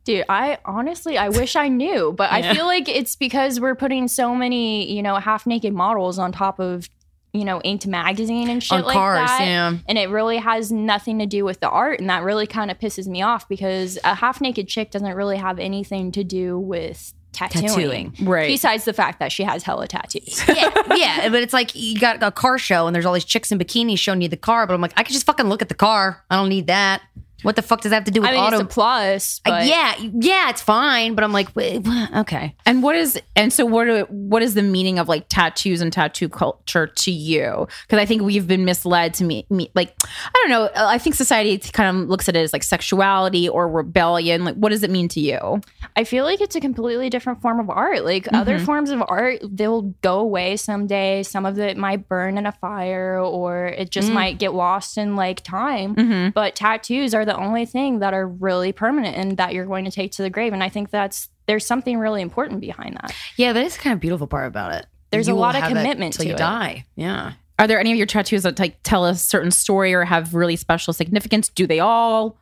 Dude, 0.05 0.24
I 0.28 0.59
honestly, 0.66 1.16
I 1.18 1.30
wish 1.30 1.57
I 1.57 1.68
knew, 1.68 2.12
but 2.16 2.30
Yeah. 2.30 2.51
I 2.51 2.55
feel 2.55 2.66
like 2.66 2.89
it's 2.89 3.16
because 3.16 3.59
we're 3.59 3.74
putting 3.74 4.07
so 4.07 4.35
many, 4.35 4.93
you 4.93 5.03
know, 5.03 5.16
half 5.16 5.47
naked 5.47 5.72
models 5.72 6.18
on 6.18 6.30
top 6.30 6.61
of, 6.61 6.89
you 7.35 7.45
know, 7.45 7.61
Inked 7.62 7.87
magazine 7.87 8.49
and 8.49 8.62
shit 8.62 8.78
On 8.78 8.85
like 8.85 8.95
cars, 8.95 9.28
that. 9.28 9.41
yeah. 9.41 9.76
And 9.89 9.99
it 9.99 10.09
really 10.09 10.39
has 10.39 10.70
nothing 10.70 11.18
to 11.18 11.26
do 11.26 11.45
with 11.45 11.59
the 11.61 11.68
art. 11.68 11.99
And 12.01 12.09
that 12.09 12.22
really 12.22 12.47
kind 12.47 12.70
of 12.70 12.78
pisses 12.78 13.09
me 13.09 13.22
off 13.22 13.49
because 13.49 13.99
a 14.05 14.14
half 14.14 14.41
naked 14.41 14.68
chick 14.68 14.93
doesn't 14.93 15.14
really 15.14 15.37
have 15.37 15.59
anything 15.59 16.12
to 16.12 16.22
do 16.22 16.57
with 16.59 17.12
tattooing. 17.32 17.66
Tattooing. 17.66 18.14
Right. 18.22 18.47
Besides 18.47 18.85
the 18.85 18.93
fact 18.93 19.18
that 19.18 19.32
she 19.32 19.43
has 19.43 19.64
hella 19.64 19.89
tattoos. 19.89 20.41
yeah, 20.49 20.70
yeah, 20.95 21.28
but 21.28 21.43
it's 21.43 21.53
like 21.53 21.74
you 21.74 21.99
got 21.99 22.22
a 22.22 22.30
car 22.30 22.57
show 22.57 22.87
and 22.87 22.95
there's 22.95 23.05
all 23.05 23.14
these 23.14 23.24
chicks 23.24 23.51
in 23.51 23.59
bikinis 23.59 23.99
showing 23.99 24.22
you 24.22 24.28
the 24.28 24.37
car, 24.37 24.66
but 24.68 24.74
I'm 24.74 24.80
like, 24.80 24.95
I 24.97 25.03
can 25.03 25.12
just 25.12 25.26
fucking 25.26 25.47
look 25.47 25.61
at 25.61 25.68
the 25.68 25.74
car. 25.74 26.22
I 26.30 26.37
don't 26.37 26.49
need 26.49 26.68
that. 26.68 27.03
What 27.45 27.57
the 27.57 27.62
fuck 27.62 27.80
does 27.82 27.90
that 27.90 27.97
have 27.97 28.05
to 28.05 28.11
do 28.11 28.20
with 28.22 28.30
I 28.30 28.32
mean, 28.32 28.40
auto? 28.40 28.57
it's 28.57 28.62
a 28.64 28.66
plus. 28.66 29.40
Uh, 29.45 29.51
But 29.51 29.66
yeah, 29.66 29.95
yeah, 30.20 30.51
it's 30.51 30.62
fine, 30.62 31.14
but 31.14 31.22
I'm 31.24 31.32
like, 31.32 31.55
wait, 31.55 31.86
okay. 32.16 32.57
And 32.66 32.82
what 32.82 32.97
is 32.97 33.20
and 33.36 33.53
so 33.53 33.64
what 33.64 33.86
are, 33.86 34.03
what 34.05 34.42
is 34.42 34.55
the 34.55 34.62
meaning 34.62 34.99
of 34.99 35.09
like 35.09 35.26
tattoos 35.28 35.80
and 35.80 35.92
tattoo 35.92 36.28
culture 36.28 36.86
to 36.88 37.11
you? 37.12 37.68
Because 37.86 37.99
I 38.01 38.07
think 38.07 38.22
we've 38.22 38.47
been 38.49 38.64
misled 38.64 39.14
to 39.14 39.24
me, 39.24 39.47
me 39.51 39.70
like 39.74 39.95
I 40.03 40.32
don't 40.34 40.51
know. 40.51 40.70
I 40.74 40.99
think 40.99 41.14
society 41.14 41.59
kind 41.59 41.97
of 41.97 42.09
looks 42.09 42.28
at 42.28 42.36
it 42.36 42.40
as 42.40 42.53
like 42.53 42.62
sexuality 42.62 43.49
or 43.49 43.68
rebellion. 43.68 44.45
Like, 44.45 44.57
what 44.57 44.70
does 44.70 44.82
it 44.82 44.90
mean 44.90 45.09
to 45.09 45.20
you? 45.20 45.61
I 45.97 46.05
feel 46.05 46.24
like 46.24 46.40
it's 46.40 46.57
a 46.57 46.61
completely 46.61 47.11
different 47.11 47.40
form 47.42 47.61
of 47.61 47.70
art. 47.70 48.05
Like 48.05 48.26
other 48.32 48.55
Mm-hmm. 48.57 48.64
forms 48.66 48.90
of 48.90 49.03
art, 49.09 49.40
they'll 49.42 49.82
go 50.03 50.20
away 50.20 50.57
someday. 50.57 51.22
Some 51.24 51.45
of 51.47 51.59
it 51.59 51.76
might 51.76 52.09
burn 52.09 52.38
in 52.38 52.47
a 52.47 52.53
fire 52.53 53.18
or 53.20 53.66
it 53.66 53.90
just 53.90 54.11
Mm. 54.11 54.14
might 54.14 54.38
get 54.38 54.55
lost 54.55 54.97
in 54.99 55.16
like 55.16 55.42
time. 55.42 55.95
Mm-hmm. 55.97 56.30
But 56.30 56.55
tattoos 56.55 57.14
are 57.14 57.24
the 57.24 57.34
only 57.37 57.66
thing 57.66 57.99
that 58.01 58.14
are 58.14 58.26
really 58.26 58.72
permanent 58.72 59.16
and 59.16 59.37
that 59.37 59.53
you're 59.55 59.66
going 59.66 59.85
to 59.85 59.91
take 59.91 60.12
to 60.12 60.22
the 60.22 60.30
grave. 60.30 60.53
And 60.53 60.62
I 60.62 60.68
think 60.68 60.91
that's 60.91 61.28
there's 61.47 61.66
something 61.66 61.99
really 61.99 62.22
important 62.22 62.61
behind 62.61 62.97
that. 63.03 63.14
Yeah, 63.37 63.53
that 63.53 63.64
is 63.64 63.76
the 63.76 63.82
kind 63.82 63.95
of 63.95 64.01
beautiful 64.01 64.26
part 64.26 64.47
about 64.47 64.72
it. 64.74 64.87
There's 65.11 65.28
You 65.28 65.35
a 65.35 65.37
lot 65.37 65.55
of 65.55 65.62
have 65.62 65.70
it 65.70 65.74
commitment 65.74 66.14
till 66.14 66.22
to 66.24 66.28
you 66.28 66.35
it. 66.35 66.39
die. 66.39 66.87
Yeah. 66.97 67.32
Are 67.59 67.66
there 67.68 67.78
any 67.78 67.93
of 67.93 67.97
your 67.99 68.07
tattoos 68.07 68.43
that 68.43 68.59
like 68.59 68.78
tell 68.82 69.05
a 69.05 69.14
certain 69.14 69.51
story 69.51 69.95
or 69.95 70.05
have 70.05 70.35
really 70.35 70.57
special 70.57 70.93
significance? 70.93 71.49
Do 71.49 71.66
they 71.66 71.78
all? 71.80 72.37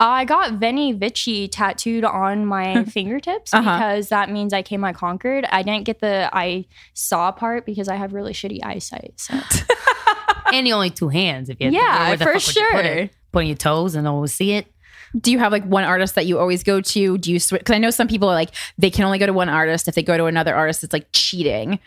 I 0.00 0.24
got 0.24 0.54
Veni 0.54 0.92
Vici 0.92 1.46
tattooed 1.48 2.04
on 2.04 2.44
my 2.44 2.84
fingertips 2.88 3.54
Uh-huh. 3.54 3.62
because 3.78 4.08
that 4.08 4.30
means 4.30 4.52
I 4.52 4.62
came 4.62 4.82
I 4.84 4.92
conquered. 4.92 5.46
I 5.50 5.62
didn't 5.62 5.84
get 5.84 6.00
the 6.00 6.28
I 6.32 6.66
saw 6.92 7.30
part 7.32 7.64
because 7.64 7.88
I 7.88 7.94
have 7.96 8.12
really 8.12 8.32
shitty 8.32 8.64
eyesight. 8.64 9.14
So 9.16 9.34
and 10.52 10.66
the 10.66 10.72
only 10.72 10.90
two 10.90 11.08
hands 11.08 11.48
if 11.48 11.60
you 11.60 11.70
Yeah, 11.70 12.08
where 12.08 12.16
the 12.16 12.24
for 12.24 12.32
fuck 12.38 12.46
would 12.46 12.56
you 12.56 12.66
put 12.72 12.84
sure. 12.84 13.10
It? 13.36 13.38
Put 13.38 13.40
on 13.40 13.46
your 13.46 13.56
toes 13.56 13.94
and 13.94 14.08
always 14.08 14.32
see 14.32 14.52
it. 14.52 14.66
Do 15.18 15.30
you 15.30 15.38
have 15.38 15.52
like 15.52 15.64
one 15.64 15.84
artist 15.84 16.14
that 16.16 16.26
you 16.26 16.38
always 16.38 16.62
go 16.62 16.80
to? 16.80 17.18
Do 17.18 17.32
you 17.32 17.38
switch? 17.38 17.60
Because 17.60 17.74
I 17.74 17.78
know 17.78 17.90
some 17.90 18.08
people 18.08 18.28
are 18.28 18.34
like 18.34 18.50
they 18.76 18.90
can 18.90 19.04
only 19.04 19.18
go 19.18 19.26
to 19.26 19.32
one 19.32 19.48
artist. 19.48 19.88
If 19.88 19.94
they 19.94 20.02
go 20.02 20.16
to 20.16 20.24
another 20.26 20.54
artist, 20.54 20.82
it's 20.84 20.92
like 20.92 21.06
cheating. 21.12 21.78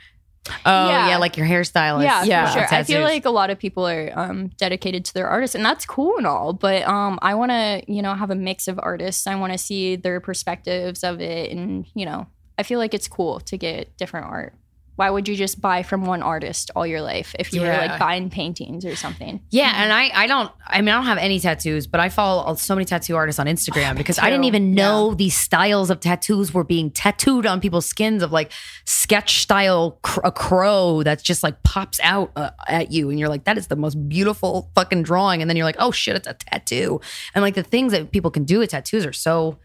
Oh 0.66 0.88
Yeah. 0.88 1.10
yeah, 1.10 1.18
like 1.18 1.36
your 1.38 1.46
hairstylist. 1.46 2.04
yeah, 2.04 2.24
Yeah. 2.24 2.46
for 2.48 2.60
sure. 2.60 2.68
I 2.74 2.84
feel 2.84 3.02
like 3.02 3.26
a 3.26 3.30
lot 3.30 3.50
of 3.50 3.60
people 3.60 3.86
are 3.88 4.12
um, 4.18 4.48
dedicated 4.58 5.04
to 5.06 5.14
their 5.14 5.28
artists, 5.28 5.54
and 5.54 5.64
that's 5.66 5.86
cool 5.86 6.18
and 6.18 6.26
all. 6.26 6.54
But 6.54 6.88
um, 6.88 7.20
I 7.22 7.36
want 7.36 7.52
to, 7.52 7.84
you 7.88 8.02
know, 8.02 8.14
have 8.16 8.32
a 8.32 8.36
mix 8.36 8.68
of 8.68 8.80
artists. 8.82 9.28
I 9.28 9.36
want 9.36 9.52
to 9.52 9.58
see 9.60 9.96
their 9.98 10.20
perspectives 10.22 11.04
of 11.04 11.20
it, 11.20 11.52
and 11.52 11.86
you 11.94 12.06
know, 12.06 12.26
I 12.58 12.64
feel 12.64 12.80
like 12.80 12.94
it's 12.94 13.08
cool 13.08 13.42
to 13.42 13.58
get 13.58 13.96
different 13.98 14.28
art. 14.28 14.54
Why 15.00 15.10
would 15.10 15.30
you 15.30 15.36
just 15.38 15.62
buy 15.62 15.82
from 15.82 16.04
one 16.04 16.22
artist 16.22 16.72
all 16.76 16.86
your 16.86 17.00
life 17.00 17.34
if 17.40 17.54
you 17.54 17.62
were 17.62 17.68
like 17.68 17.98
buying 17.98 18.30
paintings 18.30 18.84
or 18.84 18.98
something? 18.98 19.40
Yeah, 19.50 19.72
and 19.74 19.94
I 19.94 20.12
I 20.14 20.28
don't 20.28 20.52
I 20.68 20.82
mean 20.82 20.90
I 20.90 20.98
don't 20.98 21.06
have 21.06 21.18
any 21.18 21.40
tattoos, 21.40 21.88
but 21.88 22.02
I 22.02 22.10
follow 22.10 22.54
so 22.56 22.76
many 22.76 22.84
tattoo 22.84 23.16
artists 23.16 23.40
on 23.40 23.48
Instagram 23.48 23.96
because 23.98 24.20
I 24.20 24.30
didn't 24.30 24.44
even 24.44 24.74
know 24.74 25.14
these 25.14 25.38
styles 25.38 25.90
of 25.90 26.02
tattoos 26.02 26.54
were 26.54 26.66
being 26.66 26.92
tattooed 26.92 27.46
on 27.46 27.62
people's 27.62 27.86
skins 27.86 28.22
of 28.22 28.34
like 28.34 28.52
sketch 28.84 29.42
style 29.42 30.00
cr- 30.02 30.20
a 30.26 30.34
crow 30.34 31.02
that 31.04 31.24
just 31.24 31.44
like 31.44 31.64
pops 31.64 32.02
out 32.04 32.34
uh, 32.36 32.50
at 32.68 32.92
you 32.92 33.10
and 33.10 33.18
you're 33.18 33.30
like 33.30 33.46
that 33.46 33.58
is 33.58 33.68
the 33.68 33.78
most 33.78 33.96
beautiful 34.10 34.70
fucking 34.76 35.04
drawing 35.04 35.40
and 35.40 35.50
then 35.50 35.56
you're 35.56 35.66
like 35.66 35.78
oh 35.80 35.92
shit 35.92 36.18
it's 36.18 36.28
a 36.28 36.34
tattoo 36.34 37.00
and 37.34 37.42
like 37.42 37.56
the 37.56 37.64
things 37.64 37.94
that 37.94 38.12
people 38.12 38.32
can 38.32 38.44
do 38.44 38.60
with 38.60 38.72
tattoos 38.72 39.06
are 39.06 39.14
so 39.14 39.58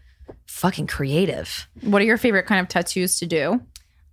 fucking 0.47 0.87
creative. 0.87 1.67
What 1.81 2.01
are 2.01 2.05
your 2.05 2.17
favorite 2.17 2.45
kind 2.45 2.61
of 2.61 2.67
tattoos 2.67 3.19
to 3.19 3.25
do? 3.25 3.61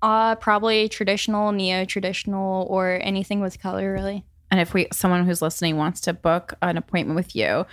Uh, 0.03 0.35
probably 0.35 0.89
traditional, 0.89 1.53
neo 1.53 1.85
traditional, 1.85 2.67
or 2.69 2.99
anything 3.03 3.41
with 3.41 3.61
color, 3.61 3.93
really. 3.93 4.25
And 4.51 4.61
if 4.61 4.75
we 4.75 4.89
someone 4.93 5.25
who's 5.25 5.41
listening 5.41 5.77
wants 5.77 6.01
to 6.03 6.13
book 6.13 6.55
an 6.61 6.77
appointment 6.77 7.17
with 7.17 7.35
you, 7.35 7.65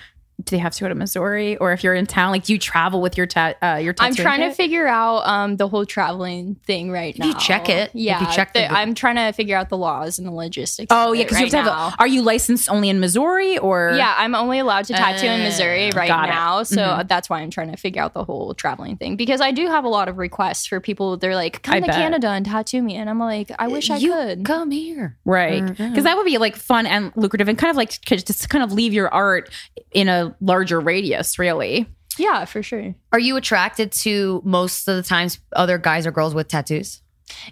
do 0.42 0.56
they 0.56 0.58
have 0.58 0.74
to 0.74 0.82
go 0.82 0.88
to 0.88 0.96
Missouri? 0.96 1.58
Or 1.58 1.74
if 1.74 1.84
you're 1.84 1.94
in 1.96 2.06
town, 2.06 2.32
like 2.32 2.44
do 2.46 2.54
you 2.54 2.60
travel 2.60 3.02
with 3.02 3.18
your 3.18 3.26
tat 3.28 3.58
uh, 3.62 3.76
your 3.82 3.94
tattoo? 3.94 4.08
I'm 4.08 4.16
trying 4.16 4.40
to 4.42 4.54
figure 4.56 4.88
out 4.88 5.28
um, 5.28 5.58
the 5.58 5.68
whole 5.68 5.86
traveling 5.86 6.56
thing 6.66 6.92
right 6.92 7.14
If 7.14 7.20
now. 7.20 7.26
you 7.28 7.34
check 7.36 7.68
it, 7.70 7.90
if 7.90 7.96
you 7.96 8.02
yeah. 8.06 8.32
check 8.32 8.54
the- 8.54 8.60
the- 8.62 8.72
I'm 8.72 8.96
trying 8.96 9.16
to 9.18 9.32
figure 9.34 9.58
out 9.58 9.70
the 9.70 9.78
laws 9.78 10.18
and 10.18 10.28
the 10.28 10.32
logistics. 10.32 10.88
Oh 10.92 11.12
yeah, 11.14 11.24
because 11.24 11.40
you 11.40 11.46
right 11.46 11.54
have 11.54 11.66
to 11.66 11.72
have. 11.74 11.94
A, 11.94 11.96
are 12.00 12.08
you 12.08 12.22
licensed 12.22 12.70
only 12.70 12.90
in 12.90 13.00
Missouri 13.00 13.58
or? 13.58 13.94
Yeah, 13.96 14.14
I'm 14.18 14.34
only 14.36 14.60
allowed 14.60 14.86
to 14.86 14.94
tattoo 14.94 15.28
in 15.28 15.42
Missouri 15.42 15.90
Uh, 15.92 15.98
right 15.98 16.08
now, 16.10 16.64
so 16.64 16.78
Mhm. 16.82 17.08
that's 17.08 17.30
why 17.30 17.42
I'm 17.42 17.50
trying 17.50 17.72
to 17.72 17.78
figure 17.78 18.02
out 18.02 18.14
the 18.14 18.24
whole 18.24 18.54
traveling 18.54 18.98
thing 18.98 19.16
because 19.18 19.42
I 19.42 19.52
do 19.52 19.68
have 19.68 19.84
a 19.84 19.90
lot 19.90 20.08
of 20.08 20.18
requests 20.18 20.66
for 20.68 20.80
people. 20.80 21.18
They're 21.18 21.36
like, 21.36 21.58
I 21.58 21.60
"Come 21.74 21.82
to 21.82 21.88
bet. 21.88 21.96
Canada 21.96 22.30
and 22.30 22.46
tattoo 22.46 22.82
me," 22.82 22.96
and 22.96 23.10
I'm 23.10 23.20
like, 23.20 23.52
"I 23.60 23.68
wish 23.68 23.90
I 23.90 23.98
you 23.98 24.14
could." 24.14 24.46
come 24.46 24.72
here. 24.72 25.18
Right. 25.26 25.66
Because 25.66 26.04
that 26.06 26.16
would 26.16 26.26
be 26.26 26.38
like 26.38 26.56
fun 26.56 26.86
and 26.86 27.12
lucrative 27.16 27.48
and 27.50 27.58
kind 27.58 27.70
of 27.72 27.76
like 27.78 28.00
just 28.02 28.50
kind 28.50 28.64
of 28.64 28.72
leave 28.72 28.94
your 28.94 29.14
art 29.14 29.50
in 29.92 30.08
a 30.08 30.29
larger 30.42 30.80
radius, 30.80 31.40
really. 31.40 31.88
Yeah, 32.18 32.46
for 32.46 32.62
sure. 32.62 32.96
Are 33.12 33.20
you 33.20 33.38
attracted 33.38 33.92
to 33.94 34.42
most 34.44 34.88
of 34.88 34.96
the 34.96 35.04
times 35.04 35.40
other 35.54 35.78
guys 35.78 36.06
or 36.06 36.12
girls 36.12 36.36
with 36.36 36.48
tattoos? 36.48 37.02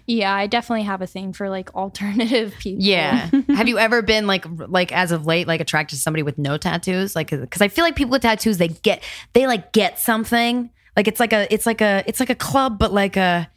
Yeah, 0.06 0.34
I 0.34 0.46
definitely 0.46 0.82
have 0.82 1.02
a 1.02 1.06
thing 1.06 1.32
for 1.32 1.48
like 1.48 1.74
alternative 1.74 2.54
people. 2.58 2.82
Yeah. 2.82 3.30
Have 3.48 3.68
you 3.68 3.78
ever 3.78 4.02
been 4.02 4.26
like 4.26 4.44
like 4.48 4.92
as 4.92 5.12
of 5.12 5.26
late 5.26 5.46
like 5.46 5.60
attracted 5.60 5.96
to 5.96 6.02
somebody 6.02 6.22
with 6.22 6.38
no 6.38 6.56
tattoos? 6.58 7.14
Like 7.14 7.28
cuz 7.28 7.62
I 7.62 7.68
feel 7.68 7.84
like 7.84 7.96
people 7.96 8.10
with 8.12 8.22
tattoos 8.22 8.58
they 8.58 8.68
get 8.68 9.02
they 9.32 9.46
like 9.46 9.72
get 9.72 9.98
something. 9.98 10.70
Like 10.96 11.08
it's 11.08 11.20
like 11.20 11.32
a 11.32 11.52
it's 11.52 11.64
like 11.64 11.80
a 11.80 12.02
it's 12.06 12.20
like 12.20 12.30
a 12.30 12.34
club 12.34 12.78
but 12.78 12.92
like 12.92 13.16
a 13.16 13.48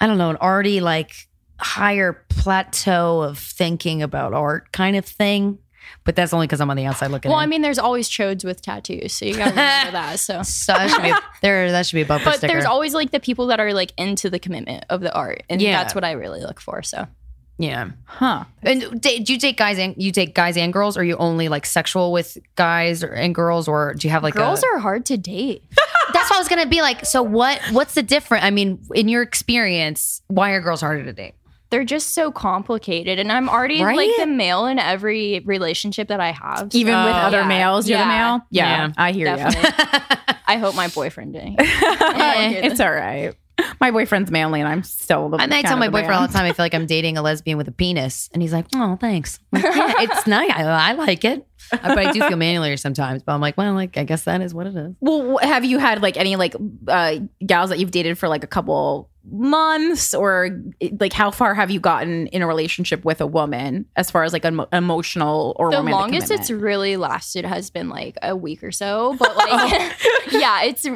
I 0.00 0.06
don't 0.06 0.18
know, 0.18 0.30
an 0.30 0.36
already 0.36 0.80
like 0.80 1.12
higher 1.60 2.24
plateau 2.28 3.20
of 3.22 3.38
thinking 3.38 4.02
about 4.02 4.32
art 4.34 4.72
kind 4.72 4.96
of 4.96 5.04
thing. 5.04 5.58
But 6.04 6.16
that's 6.16 6.32
only 6.32 6.48
cuz 6.48 6.60
I'm 6.60 6.70
on 6.70 6.76
the 6.76 6.86
outside 6.86 7.10
looking 7.10 7.30
Well, 7.30 7.40
in. 7.40 7.44
I 7.44 7.46
mean, 7.46 7.62
there's 7.62 7.78
always 7.78 8.08
chodes 8.08 8.44
with 8.44 8.62
tattoos, 8.62 9.12
so 9.12 9.24
you 9.24 9.34
gotta 9.36 9.50
remember 9.50 9.92
that. 9.92 10.18
So, 10.20 10.42
so 10.44 10.72
that 10.72 10.90
should 10.90 11.02
be 11.02 11.12
there 11.42 11.70
that 11.72 11.86
should 11.86 11.96
be 11.96 12.02
a 12.02 12.06
bumper 12.06 12.24
but 12.26 12.36
sticker. 12.38 12.52
there's 12.52 12.64
always 12.64 12.94
like 12.94 13.10
the 13.10 13.20
people 13.20 13.46
that 13.48 13.60
are 13.60 13.72
like 13.72 13.92
into 13.96 14.30
the 14.30 14.38
commitment 14.38 14.84
of 14.90 15.00
the 15.00 15.12
art, 15.14 15.42
and 15.48 15.60
Yeah. 15.60 15.72
that's 15.82 15.94
what 15.94 16.04
I 16.04 16.12
really 16.12 16.40
look 16.40 16.60
for. 16.60 16.82
So, 16.82 17.06
yeah. 17.58 17.90
Huh. 18.04 18.44
And 18.62 19.00
da- 19.00 19.18
do 19.18 19.32
you 19.32 19.38
take 19.38 19.56
guys 19.56 19.78
and 19.78 19.94
you 19.98 20.12
take 20.12 20.34
guys 20.34 20.56
and 20.56 20.72
girls? 20.72 20.96
Or 20.96 21.00
are 21.00 21.04
you 21.04 21.16
only 21.16 21.48
like 21.48 21.66
sexual 21.66 22.12
with 22.12 22.38
guys 22.54 23.02
or, 23.02 23.08
and 23.08 23.34
girls, 23.34 23.66
or 23.66 23.94
do 23.94 24.06
you 24.06 24.12
have 24.12 24.22
like 24.22 24.34
girls 24.34 24.62
a, 24.62 24.66
are 24.74 24.78
hard 24.78 25.04
to 25.06 25.16
date. 25.16 25.64
That's 26.12 26.30
what 26.30 26.36
I 26.36 26.38
was 26.38 26.48
gonna 26.48 26.66
be 26.66 26.80
like. 26.82 27.04
So 27.04 27.22
what? 27.22 27.60
What's 27.72 27.94
the 27.94 28.02
difference? 28.02 28.44
I 28.44 28.50
mean, 28.50 28.78
in 28.94 29.08
your 29.08 29.22
experience, 29.22 30.22
why 30.28 30.50
are 30.52 30.60
girls 30.60 30.80
harder 30.80 31.04
to 31.04 31.12
date? 31.12 31.34
They're 31.70 31.84
just 31.84 32.14
so 32.14 32.30
complicated, 32.32 33.18
and 33.18 33.30
I'm 33.30 33.48
already 33.48 33.82
Right? 33.82 33.96
like 33.96 34.10
the 34.18 34.26
male 34.26 34.66
in 34.66 34.78
every 34.78 35.40
relationship 35.40 36.08
that 36.08 36.20
I 36.20 36.30
have. 36.32 36.68
Even 36.72 36.94
with 37.04 37.12
So, 37.12 37.18
other 37.18 37.40
yeah. 37.40 37.48
males, 37.48 37.88
you're 37.88 37.98
the 37.98 38.06
male? 38.06 38.40
Yeah, 38.50 38.86
Yeah, 38.86 38.92
I 38.96 39.12
hear 39.12 39.36
you. 39.36 39.44
I 40.46 40.56
hope 40.56 40.74
my 40.74 40.88
boyfriend 40.88 41.34
didn't. 41.34 41.56
it's 41.60 42.80
all 42.80 42.90
right. 42.92 43.34
My 43.80 43.90
boyfriend's 43.90 44.30
manly 44.30 44.60
and 44.60 44.68
I'm 44.68 44.84
still 44.84 45.28
the 45.28 45.38
And 45.38 45.52
I 45.52 45.62
tell 45.62 45.76
my 45.76 45.88
boyfriend 45.88 46.10
man. 46.10 46.20
all 46.22 46.26
the 46.28 46.32
time, 46.32 46.46
I 46.46 46.52
feel 46.52 46.64
like 46.64 46.74
I'm 46.74 46.86
dating 46.86 47.18
a 47.18 47.22
lesbian 47.22 47.58
with 47.58 47.66
a 47.68 47.72
penis, 47.72 48.30
and 48.32 48.40
he's 48.40 48.52
like, 48.52 48.66
"Oh, 48.74 48.96
thanks." 49.00 49.40
Like, 49.52 49.64
yeah, 49.64 49.94
it's 49.98 50.26
nice. 50.28 50.52
I, 50.54 50.62
I 50.62 50.92
like 50.92 51.24
it, 51.24 51.44
but 51.72 51.98
I 51.98 52.12
do 52.12 52.20
feel 52.22 52.36
manlier 52.36 52.76
sometimes. 52.76 53.24
But 53.24 53.32
I'm 53.32 53.40
like, 53.40 53.58
well, 53.58 53.74
like 53.74 53.96
I 53.98 54.04
guess 54.04 54.24
that 54.24 54.40
is 54.42 54.54
what 54.54 54.68
it 54.68 54.76
is. 54.76 54.94
Well, 55.00 55.38
have 55.42 55.64
you 55.64 55.78
had 55.78 56.00
like 56.02 56.16
any 56.16 56.36
like 56.36 56.54
uh, 56.86 57.16
gals 57.44 57.70
that 57.70 57.80
you've 57.80 57.90
dated 57.90 58.16
for 58.16 58.28
like 58.28 58.44
a 58.44 58.46
couple 58.46 59.10
months, 59.30 60.14
or 60.14 60.50
like 60.98 61.12
how 61.12 61.30
far 61.30 61.54
have 61.54 61.70
you 61.70 61.80
gotten 61.80 62.26
in 62.28 62.42
a 62.42 62.46
relationship 62.46 63.04
with 63.04 63.20
a 63.20 63.26
woman 63.26 63.86
as 63.96 64.10
far 64.10 64.24
as 64.24 64.32
like 64.32 64.44
emo- 64.44 64.68
emotional 64.72 65.54
or 65.56 65.70
the 65.70 65.82
longest 65.82 66.26
commitment? 66.26 66.40
it's 66.40 66.50
really 66.50 66.96
lasted 66.96 67.44
has 67.44 67.70
been 67.70 67.88
like 67.88 68.16
a 68.22 68.34
week 68.36 68.62
or 68.62 68.72
so, 68.72 69.16
but 69.18 69.36
like, 69.36 69.48
oh. 69.50 69.92
yeah, 70.32 70.62
it's 70.64 70.86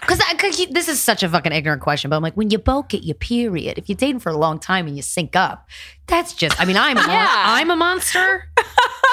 Because 0.00 0.18
this 0.70 0.88
is 0.88 1.00
such 1.00 1.22
a 1.22 1.28
fucking 1.28 1.52
ignorant 1.52 1.82
question, 1.82 2.10
but 2.10 2.16
I'm 2.16 2.22
like, 2.22 2.34
when 2.34 2.50
you 2.50 2.58
both 2.58 2.88
get 2.88 3.04
your 3.04 3.14
period, 3.14 3.78
if 3.78 3.88
you're 3.88 3.96
dating 3.96 4.20
for 4.20 4.30
a 4.30 4.36
long 4.36 4.58
time 4.58 4.86
and 4.86 4.96
you 4.96 5.02
sync 5.02 5.36
up, 5.36 5.68
that's 6.06 6.32
just. 6.32 6.60
I 6.60 6.64
mean, 6.64 6.76
I'm 6.76 6.96
a 6.96 7.00
mon- 7.00 7.10
Yeah. 7.10 7.42
I'm 7.46 7.70
a 7.70 7.76
monster, 7.76 8.44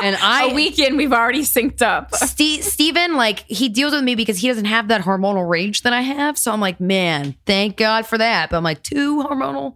and 0.01 0.15
I 0.21 0.45
a 0.45 0.53
weekend 0.53 0.97
we've 0.97 1.13
already 1.13 1.41
synced 1.41 1.81
up. 1.81 2.15
Steve, 2.15 2.63
Steven, 2.63 3.15
like 3.15 3.39
he 3.47 3.69
deals 3.69 3.93
with 3.93 4.03
me 4.03 4.15
because 4.15 4.37
he 4.37 4.47
doesn't 4.47 4.65
have 4.65 4.87
that 4.87 5.01
hormonal 5.01 5.47
rage 5.47 5.81
that 5.83 5.93
I 5.93 6.01
have. 6.01 6.37
So 6.37 6.51
I'm 6.51 6.61
like, 6.61 6.79
man, 6.79 7.35
thank 7.45 7.77
God 7.77 8.05
for 8.05 8.17
that. 8.17 8.49
But 8.49 8.57
I'm 8.57 8.63
like, 8.63 8.83
two 8.83 9.23
hormonal 9.23 9.75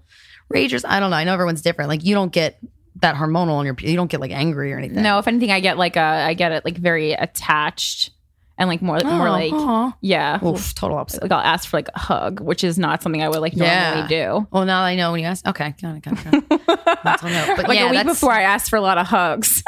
ragers. 0.54 0.84
I 0.88 1.00
don't 1.00 1.12
know. 1.12 1.18
I 1.18 1.24
know 1.24 1.34
everyone's 1.34 1.62
different. 1.62 1.90
Like 1.90 2.04
you 2.04 2.16
don't 2.16 2.32
get 2.32 2.60
that 2.98 3.16
hormonal 3.16 3.52
on 3.52 3.66
your. 3.66 3.76
You 3.80 3.96
don't 3.96 4.10
get 4.10 4.20
like 4.20 4.32
angry 4.32 4.74
or 4.74 4.78
anything. 4.78 5.04
No, 5.04 5.20
if 5.20 5.28
anything, 5.28 5.52
I 5.52 5.60
get 5.60 5.78
like 5.78 5.96
a 5.96 6.02
I 6.02 6.34
get 6.34 6.52
it 6.52 6.66
like 6.66 6.78
very 6.78 7.14
attached 7.14 8.12
and 8.58 8.68
like 8.70 8.82
more 8.82 9.00
more 9.04 9.28
Oh, 9.28 9.32
like 9.32 9.54
aw. 9.54 9.94
yeah. 10.02 10.44
Oof, 10.46 10.74
total 10.76 10.98
opposite. 10.98 11.22
Like 11.24 11.32
I'll 11.32 11.40
ask 11.40 11.68
for 11.70 11.78
like 11.78 11.90
a 11.94 12.00
hug, 12.00 12.40
which 12.40 12.64
is 12.64 12.78
not 12.80 13.02
something 13.04 13.22
I 13.22 13.30
would 13.30 13.40
like 13.40 13.54
Yeah. 13.56 13.90
normally 13.94 14.08
do. 14.10 14.48
Well, 14.52 14.66
now 14.66 14.82
I 14.82 14.96
know 14.96 15.12
when 15.12 15.20
you 15.22 15.28
ask. 15.28 15.46
Okay, 15.48 15.74
got 15.82 15.96
it, 15.96 16.04
got 16.04 16.14
it, 16.14 16.24
got 16.24 16.34
it. 16.34 16.66
That's 17.04 17.24
all 17.24 17.30
I 17.30 17.34
know. 17.34 17.54
But 17.56 17.68
Like 17.68 17.78
yeah, 17.80 17.88
a 17.88 17.92
week 17.92 18.06
before, 18.06 18.32
I 18.32 18.42
asked 18.44 18.70
for 18.70 18.76
a 18.78 18.82
lot 18.82 18.98
of 18.98 19.08
hugs. 19.08 19.62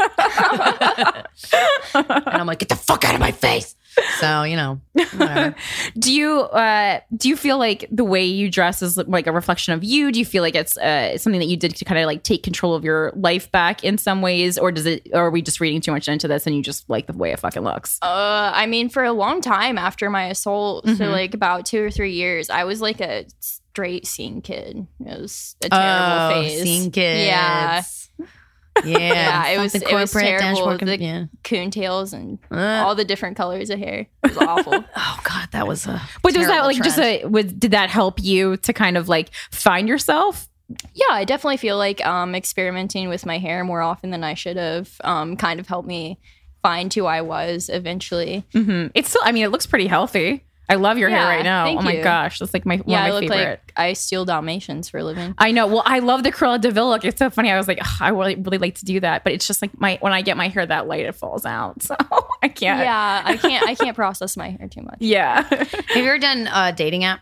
and 1.94 2.28
I'm 2.28 2.48
like, 2.48 2.60
get 2.60 2.70
the 2.70 2.76
fuck 2.76 3.06
out 3.06 3.14
of 3.14 3.20
my 3.20 3.32
face. 3.32 3.76
So 4.20 4.44
you 4.44 4.56
know, 4.56 4.82
do 5.98 6.14
you 6.14 6.40
uh 6.42 7.00
do 7.16 7.30
you 7.30 7.36
feel 7.38 7.58
like 7.58 7.86
the 7.92 8.04
way 8.04 8.26
you 8.26 8.50
dress 8.50 8.82
is 8.82 8.98
like 8.98 9.28
a 9.28 9.32
reflection 9.32 9.74
of 9.74 9.84
you? 9.84 10.12
Do 10.12 10.20
you 10.20 10.26
feel 10.26 10.44
like 10.44 10.56
it's 10.56 10.78
uh 10.78 11.18
something 11.18 11.40
that 11.40 11.48
you 11.48 11.58
did 11.58 11.76
to 11.78 11.86
kind 11.86 12.00
of 12.00 12.06
like 12.06 12.24
take 12.24 12.44
control 12.44 12.76
of 12.76 12.84
your 12.84 13.12
life 13.16 13.52
back 13.52 13.84
in 13.84 13.98
some 13.98 14.22
ways, 14.22 14.58
or 14.58 14.72
does 14.72 14.86
it? 14.86 15.08
Or 15.14 15.26
are 15.28 15.32
we 15.32 15.42
just 15.42 15.60
reading 15.60 15.82
too 15.82 15.92
much 15.92 16.08
into 16.08 16.28
this 16.28 16.46
and 16.48 16.56
you 16.56 16.62
just 16.62 16.90
like 16.90 17.08
the 17.08 17.14
way 17.14 17.32
it 17.32 17.40
fucking 17.40 17.64
looks? 17.64 18.00
Uh, 18.02 18.52
I 18.54 18.66
mean, 18.66 18.90
for 18.90 19.04
a 19.04 19.12
long 19.14 19.42
time 19.42 19.78
after 19.78 20.10
my 20.10 20.26
assault, 20.28 20.86
so 20.88 20.94
Mhm. 20.94 21.12
like 21.12 21.34
about 21.34 21.66
two 21.66 21.84
or 21.84 21.92
three 21.92 22.14
years, 22.14 22.50
I 22.50 22.64
was 22.66 22.82
like 22.82 23.00
a 23.02 23.26
straight 23.40 24.06
scene 24.06 24.42
kid. 24.42 24.86
It 25.06 25.20
was 25.22 25.56
a 25.64 25.70
terrible 25.70 26.38
oh, 26.38 26.42
phase. 26.44 26.62
scene 26.64 26.92
kids. 26.92 27.26
Yeah. 27.26 27.82
Yeah, 28.86 28.98
Yeah, 29.00 29.48
it 29.50 29.60
was 29.60 29.72
Something 29.74 29.90
it 29.90 29.94
was 29.96 30.12
corporate, 30.12 30.30
terrible. 30.40 30.56
dashboard 30.56 30.80
com- 30.80 30.88
The 30.88 31.00
yeah. 31.00 31.26
coontails 31.44 32.14
and 32.14 32.40
Uh. 32.52 32.84
all 32.86 32.96
the 32.96 33.06
different 33.06 33.38
colors 33.38 33.70
of 33.70 33.80
hair. 33.80 34.08
It 34.24 34.36
was 34.36 34.38
awful. 34.38 34.74
Oh 34.96 35.20
God, 35.24 35.48
that 35.52 35.68
was 35.68 35.86
a. 35.88 36.02
But 36.22 36.36
was 36.36 36.48
that 36.48 36.48
terrible 36.48 36.68
like 36.68 36.84
just 36.84 37.00
a 37.00 37.26
was 37.26 37.46
did 37.52 37.72
that 37.72 37.90
help 37.90 38.22
you 38.22 38.58
to 38.58 38.74
kind 38.74 38.98
of 38.98 39.08
like 39.10 39.30
find 39.52 39.88
yourself? 39.88 40.48
yeah, 40.94 41.08
I 41.10 41.26
definitely 41.26 41.58
feel 41.58 41.78
like 41.78 42.06
um, 42.06 42.36
experimenting 42.36 43.10
with 43.10 43.26
my 43.26 43.40
hair 43.40 43.64
more 43.64 43.82
often 43.82 44.12
than 44.12 44.24
I 44.24 44.36
should 44.36 44.56
have 44.58 44.90
um, 45.04 45.36
kind 45.36 45.60
of 45.60 45.68
helped 45.68 45.88
me 45.88 46.20
find 46.62 46.94
who 46.94 47.06
I 47.08 47.22
was 47.22 47.70
eventually. 47.70 48.44
hmm 48.54 48.88
It's 48.94 49.10
still, 49.10 49.22
I 49.24 49.32
mean, 49.32 49.44
it 49.46 49.50
looks 49.50 49.66
pretty 49.66 49.88
healthy. 49.88 50.44
I 50.70 50.76
love 50.76 50.98
your 51.00 51.10
hair 51.10 51.24
right 51.26 51.44
now. 51.44 51.66
thank 51.66 51.80
Oh 51.80 51.84
my 51.84 51.94
you. 51.94 52.04
gosh, 52.04 52.38
that's 52.40 52.54
like 52.54 52.66
my 52.66 52.78
one 52.78 52.84
yeah, 52.88 53.04
I 53.04 53.08
of 53.08 53.14
my 53.16 53.20
look 53.22 53.30
favorite. 53.32 53.62
like 53.66 53.74
I 53.76 53.94
steal 53.94 54.24
Dalmatians 54.26 54.88
for 54.90 55.00
a 55.00 55.04
living. 55.04 55.34
I 55.38 55.52
know. 55.52 55.66
Well, 55.68 55.82
I 55.86 56.00
love 56.00 56.24
the 56.24 56.32
Cruella 56.32 56.62
de 56.62 56.70
Vil 56.72 56.88
look. 56.88 57.04
It's 57.04 57.18
so 57.18 57.30
funny. 57.30 57.52
I 57.52 57.58
was 57.58 57.68
like, 57.68 57.80
"Ugh, 57.82 57.88
I 58.02 58.10
really, 58.10 58.36
really 58.36 58.60
like 58.60 58.76
to 58.76 58.86
do 58.86 59.00
that, 59.00 59.24
but 59.24 59.34
it's 59.34 59.48
just 59.48 59.62
like 59.64 59.72
my 59.80 59.98
when 60.02 60.14
I 60.14 60.22
get 60.22 60.38
my 60.38 60.48
hair 60.48 60.66
that 60.66 60.88
light, 60.88 61.06
it 61.06 61.16
falls 61.16 61.46
out. 61.46 61.82
So 61.90 61.96
I 62.44 62.48
can't. 62.50 62.80
Yeah, 62.80 63.22
I 63.26 63.36
can't. 63.38 63.68
I 63.68 63.74
can't 63.76 63.96
process 63.96 64.38
my 64.38 64.50
hair 64.52 64.68
too 64.68 64.82
much. 64.84 64.98
Yeah. 65.00 65.42
Have 65.44 65.72
you 65.96 66.04
ever 66.06 66.20
done 66.20 66.48
a 66.54 66.72
dating 66.72 67.04
app? 67.04 67.22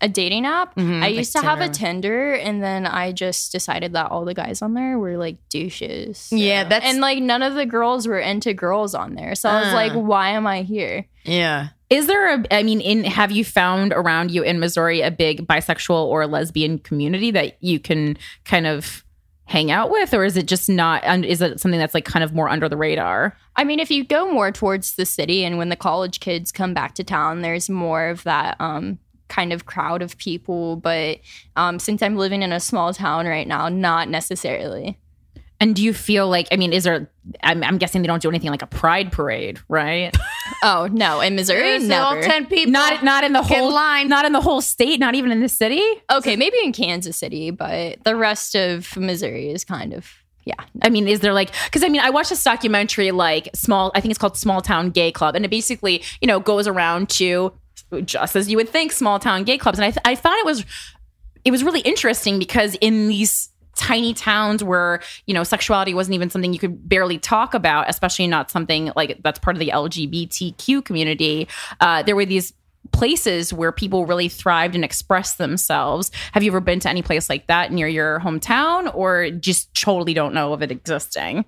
A 0.00 0.08
dating 0.08 0.44
app. 0.46 0.74
Mhm, 0.74 0.96
I 0.96 1.00
like 1.08 1.14
used 1.14 1.32
to 1.32 1.40
have 1.42 1.60
a 1.60 1.68
Tinder. 1.68 2.32
Tinder, 2.32 2.32
and 2.34 2.60
then 2.60 2.86
I 2.86 3.12
just 3.12 3.52
decided 3.52 3.92
that 3.92 4.10
all 4.10 4.24
the 4.24 4.34
guys 4.34 4.60
on 4.60 4.74
there 4.74 4.98
were 4.98 5.16
like 5.16 5.36
douches. 5.48 6.28
Yeah, 6.32 6.64
that's- 6.64 6.90
and 6.90 7.00
like 7.00 7.20
none 7.22 7.42
of 7.42 7.54
the 7.54 7.64
girls 7.66 8.08
were 8.08 8.18
into 8.18 8.52
girls 8.52 8.94
on 8.96 9.14
there. 9.14 9.36
So 9.36 9.48
I 9.48 9.60
was 9.60 9.72
Uh. 9.72 9.76
like, 9.76 9.92
why 9.92 10.30
am 10.30 10.44
I 10.46 10.62
here? 10.62 11.06
Yeah. 11.24 11.68
Is 11.92 12.06
there 12.06 12.36
a? 12.36 12.44
I 12.50 12.62
mean, 12.62 12.80
in 12.80 13.04
have 13.04 13.30
you 13.30 13.44
found 13.44 13.92
around 13.92 14.30
you 14.30 14.42
in 14.42 14.58
Missouri 14.58 15.02
a 15.02 15.10
big 15.10 15.46
bisexual 15.46 16.06
or 16.06 16.26
lesbian 16.26 16.78
community 16.78 17.30
that 17.32 17.62
you 17.62 17.78
can 17.78 18.16
kind 18.46 18.66
of 18.66 19.04
hang 19.44 19.70
out 19.70 19.90
with, 19.90 20.14
or 20.14 20.24
is 20.24 20.38
it 20.38 20.46
just 20.46 20.70
not? 20.70 21.04
Is 21.22 21.42
it 21.42 21.60
something 21.60 21.78
that's 21.78 21.92
like 21.92 22.06
kind 22.06 22.24
of 22.24 22.32
more 22.32 22.48
under 22.48 22.66
the 22.66 22.78
radar? 22.78 23.36
I 23.56 23.64
mean, 23.64 23.78
if 23.78 23.90
you 23.90 24.04
go 24.04 24.32
more 24.32 24.50
towards 24.50 24.94
the 24.94 25.04
city 25.04 25.44
and 25.44 25.58
when 25.58 25.68
the 25.68 25.76
college 25.76 26.20
kids 26.20 26.50
come 26.50 26.72
back 26.72 26.94
to 26.94 27.04
town, 27.04 27.42
there's 27.42 27.68
more 27.68 28.08
of 28.08 28.22
that 28.22 28.56
um, 28.58 28.98
kind 29.28 29.52
of 29.52 29.66
crowd 29.66 30.00
of 30.00 30.16
people. 30.16 30.76
But 30.76 31.18
um, 31.56 31.78
since 31.78 32.02
I'm 32.02 32.16
living 32.16 32.40
in 32.40 32.52
a 32.52 32.60
small 32.60 32.94
town 32.94 33.26
right 33.26 33.46
now, 33.46 33.68
not 33.68 34.08
necessarily. 34.08 34.98
And 35.60 35.76
do 35.76 35.84
you 35.84 35.92
feel 35.92 36.26
like? 36.26 36.48
I 36.50 36.56
mean, 36.56 36.72
is 36.72 36.84
there? 36.84 37.10
I'm, 37.42 37.62
I'm 37.62 37.76
guessing 37.76 38.00
they 38.00 38.08
don't 38.08 38.22
do 38.22 38.30
anything 38.30 38.50
like 38.50 38.62
a 38.62 38.66
pride 38.66 39.12
parade, 39.12 39.60
right? 39.68 40.16
Oh 40.62 40.88
no, 40.92 41.20
in 41.20 41.34
Missouri, 41.34 41.80
So 41.80 41.94
all 41.94 42.14
never. 42.14 42.26
10 42.26 42.46
people. 42.46 42.72
not 42.72 43.02
not 43.02 43.24
in 43.24 43.32
the 43.32 43.42
whole 43.42 43.72
line. 43.72 44.08
not 44.08 44.24
in 44.24 44.32
the 44.32 44.40
whole 44.40 44.60
state, 44.60 45.00
not 45.00 45.14
even 45.14 45.32
in 45.32 45.40
the 45.40 45.48
city. 45.48 45.82
Okay, 46.10 46.36
maybe 46.36 46.56
in 46.62 46.72
Kansas 46.72 47.16
City, 47.16 47.50
but 47.50 48.02
the 48.04 48.14
rest 48.16 48.54
of 48.54 48.96
Missouri 48.96 49.50
is 49.50 49.64
kind 49.64 49.92
of 49.92 50.08
yeah. 50.44 50.54
I 50.82 50.90
mean, 50.90 51.06
is 51.06 51.20
there 51.20 51.32
like 51.32 51.52
because 51.66 51.84
I 51.84 51.88
mean, 51.88 52.00
I 52.00 52.10
watched 52.10 52.30
this 52.30 52.42
documentary 52.42 53.10
like 53.12 53.48
small. 53.54 53.92
I 53.94 54.00
think 54.00 54.10
it's 54.10 54.18
called 54.18 54.36
Small 54.36 54.60
Town 54.60 54.90
Gay 54.90 55.12
Club, 55.12 55.34
and 55.36 55.44
it 55.44 55.50
basically 55.50 56.02
you 56.20 56.26
know 56.26 56.40
goes 56.40 56.66
around 56.66 57.08
to 57.10 57.52
just 58.04 58.34
as 58.36 58.50
you 58.50 58.56
would 58.56 58.68
think 58.68 58.90
small 58.90 59.18
town 59.18 59.44
gay 59.44 59.58
clubs, 59.58 59.78
and 59.78 59.84
I 59.84 59.90
th- 59.90 60.02
I 60.04 60.14
found 60.14 60.38
it 60.38 60.46
was 60.46 60.64
it 61.44 61.50
was 61.50 61.62
really 61.62 61.80
interesting 61.80 62.38
because 62.38 62.74
in 62.80 63.08
these 63.08 63.50
tiny 63.76 64.12
towns 64.14 64.62
where 64.62 65.00
you 65.26 65.34
know 65.34 65.42
sexuality 65.44 65.94
wasn't 65.94 66.14
even 66.14 66.28
something 66.30 66.52
you 66.52 66.58
could 66.58 66.88
barely 66.88 67.18
talk 67.18 67.54
about 67.54 67.88
especially 67.88 68.26
not 68.26 68.50
something 68.50 68.92
like 68.96 69.18
that's 69.22 69.38
part 69.38 69.56
of 69.56 69.60
the 69.60 69.68
lgbtq 69.68 70.84
community 70.84 71.48
uh, 71.80 72.02
there 72.02 72.14
were 72.16 72.26
these 72.26 72.52
places 72.92 73.52
where 73.52 73.72
people 73.72 74.04
really 74.06 74.28
thrived 74.28 74.74
and 74.74 74.84
expressed 74.84 75.38
themselves 75.38 76.10
have 76.32 76.42
you 76.42 76.50
ever 76.50 76.60
been 76.60 76.80
to 76.80 76.88
any 76.88 77.00
place 77.00 77.30
like 77.30 77.46
that 77.46 77.72
near 77.72 77.86
your 77.88 78.20
hometown 78.20 78.92
or 78.94 79.30
just 79.30 79.72
totally 79.74 80.12
don't 80.14 80.34
know 80.34 80.52
of 80.52 80.62
it 80.62 80.70
existing 80.70 81.44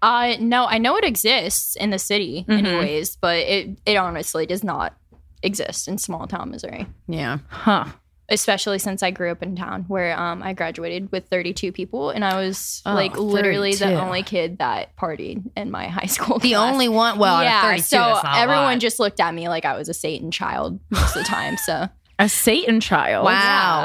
Uh 0.00 0.36
no, 0.38 0.64
I 0.66 0.78
know 0.78 0.96
it 0.96 1.02
exists 1.04 1.74
in 1.74 1.90
the 1.90 1.98
city 1.98 2.44
Mhm. 2.48 2.58
anyways, 2.58 3.16
but 3.16 3.38
it 3.38 3.78
it 3.84 3.96
honestly 3.96 4.46
does 4.46 4.62
not 4.62 4.94
exist 5.42 5.88
in 5.88 5.98
small 5.98 6.26
town 6.28 6.50
Missouri. 6.52 6.86
Yeah. 7.08 7.38
huh 7.48 7.86
Especially 8.30 8.78
since 8.78 9.02
I 9.02 9.10
grew 9.10 9.30
up 9.30 9.42
in 9.42 9.56
town 9.56 9.84
where 9.88 10.18
um 10.18 10.42
I 10.42 10.52
graduated 10.52 11.10
with 11.10 11.28
32 11.28 11.72
people 11.72 12.10
and 12.10 12.24
I 12.24 12.36
was 12.36 12.82
Oh, 12.84 12.92
like 12.94 13.16
literally 13.16 13.72
32. 13.72 13.94
the 13.96 14.00
only 14.04 14.22
kid 14.22 14.58
that 14.58 14.94
partied 14.96 15.42
in 15.56 15.70
my 15.70 15.88
high 15.98 16.06
school. 16.06 16.38
The 16.38 16.50
class. 16.50 16.72
only 16.72 16.88
one. 16.88 17.18
Well, 17.18 17.42
yeah, 17.42 17.62
32, 17.62 17.82
so 17.84 18.20
everyone 18.26 18.80
just 18.80 19.00
looked 19.00 19.20
at 19.20 19.34
me 19.34 19.48
like 19.48 19.64
I 19.64 19.76
was 19.78 19.88
a 19.88 19.94
Satan 19.94 20.30
child 20.30 20.78
most 20.90 21.16
of 21.16 21.22
the 21.22 21.28
time. 21.28 21.56
So 21.56 21.88
a 22.18 22.28
satan 22.28 22.80
child 22.80 23.24
Wow. 23.24 23.32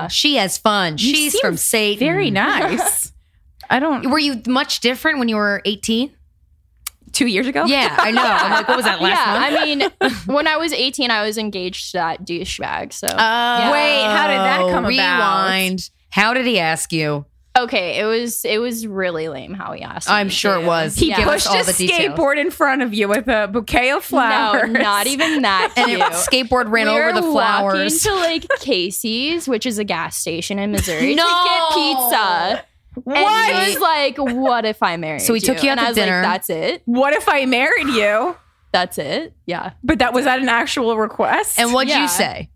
Yeah. 0.01 0.07
She 0.07 0.35
has 0.37 0.57
fun. 0.57 0.93
You 0.93 0.97
She's 1.15 1.39
from 1.39 1.55
Satan. 1.55 1.99
very 1.99 2.31
nice 2.31 3.13
i 3.69 3.79
don't 3.79 4.09
Were 4.09 4.19
you 4.19 4.41
much 4.47 4.79
different 4.81 5.19
when 5.19 5.29
you 5.29 5.35
were 5.37 5.61
18? 5.65 6.11
Two 7.13 7.27
years 7.27 7.47
ago 7.47 7.63
Yeah, 7.65 7.95
I 7.97 8.11
know. 8.11 8.21
I'm 8.21 8.51
like, 8.51 8.67
what 8.67 8.75
was 8.77 8.85
that 8.85 9.01
last 9.01 9.25
yeah, 9.25 9.39
month? 9.39 9.91
I 10.01 10.09
mean, 10.09 10.11
when 10.35 10.47
I 10.47 10.57
was 10.57 10.73
18, 10.73 11.09
I 11.11 11.23
was 11.25 11.37
engaged 11.37 11.91
to 11.91 11.97
that 11.97 12.25
douchebag. 12.25 12.91
So 12.93 13.07
Oh, 13.09 13.71
Wait, 13.71 14.03
how 14.05 14.27
did 14.27 14.39
that 14.39 14.57
come 14.71 14.85
oh, 14.85 14.89
about? 14.89 14.89
rewind. 14.89 15.89
How 16.09 16.33
did 16.33 16.45
he 16.45 16.59
ask 16.59 16.91
you? 16.91 17.25
okay, 17.55 17.99
it 17.99 18.05
was 18.05 18.43
it 18.45 18.57
was 18.59 18.87
really 18.87 19.27
lame 19.29 19.53
how 19.53 19.73
he 19.73 19.83
asked. 19.83 20.09
I'm 20.09 20.27
sure 20.29 20.55
to. 20.55 20.61
it 20.63 20.65
was. 20.65 20.95
he 20.95 21.09
Yeah. 21.09 21.23
Pushed 21.23 21.47
all 21.47 21.57
his 21.57 21.67
the 21.67 21.85
details. 21.87 22.17
skateboard 22.17 22.37
in 22.41 22.49
front 22.49 22.81
of 22.81 22.95
you 22.95 23.07
with 23.07 23.27
a 23.27 23.47
bouquet 23.47 23.91
of 23.91 24.03
flowers 24.03 24.71
No, 24.71 24.79
not 24.81 25.05
even 25.05 25.43
that. 25.43 25.71
And 25.77 25.91
it, 25.91 26.01
skateboard 26.13 26.71
ran 26.71 26.87
we 26.87 26.93
over 26.93 27.13
the 27.13 27.21
flowers. 27.21 28.01
To 28.03 28.15
like 28.15 28.47
Casey's, 28.59 29.47
which 29.47 29.67
is 29.67 29.77
a 29.77 29.83
gas 29.83 30.17
station 30.17 30.57
in 30.57 30.71
Missouri, 30.71 31.13
No. 31.13 31.23
to 31.23 31.49
get 31.49 31.73
pizza. 31.75 32.65
What? 32.95 33.17
And 33.17 33.57
he 33.67 33.73
was 33.73 33.81
like, 33.81 34.17
"What 34.17 34.65
if 34.65 34.81
I 34.83 34.97
married 34.97 35.21
So 35.21 35.33
he 35.33 35.39
took 35.39 35.63
you 35.63 35.69
out 35.69 35.77
and 35.77 35.79
to 35.79 35.85
I 35.85 35.89
was 35.89 35.95
dinner. 35.95 36.21
Like, 36.21 36.31
That's 36.31 36.49
it. 36.49 36.81
what 36.85 37.13
if 37.13 37.27
i 37.29 37.45
married 37.45 37.87
you 37.87 38.35
That's 38.71 38.97
it. 38.97 39.33
Yeah. 39.45 39.71
but 39.83 39.99
that 39.99 40.13
was 40.13 40.25
that 40.25 40.39
an 40.39 40.49
actual 40.49 40.97
request 40.97 41.59
and 41.59 41.73
what'd 41.73 41.89
Yeah. 41.89 42.01
you 42.03 42.07
say? 42.07 42.49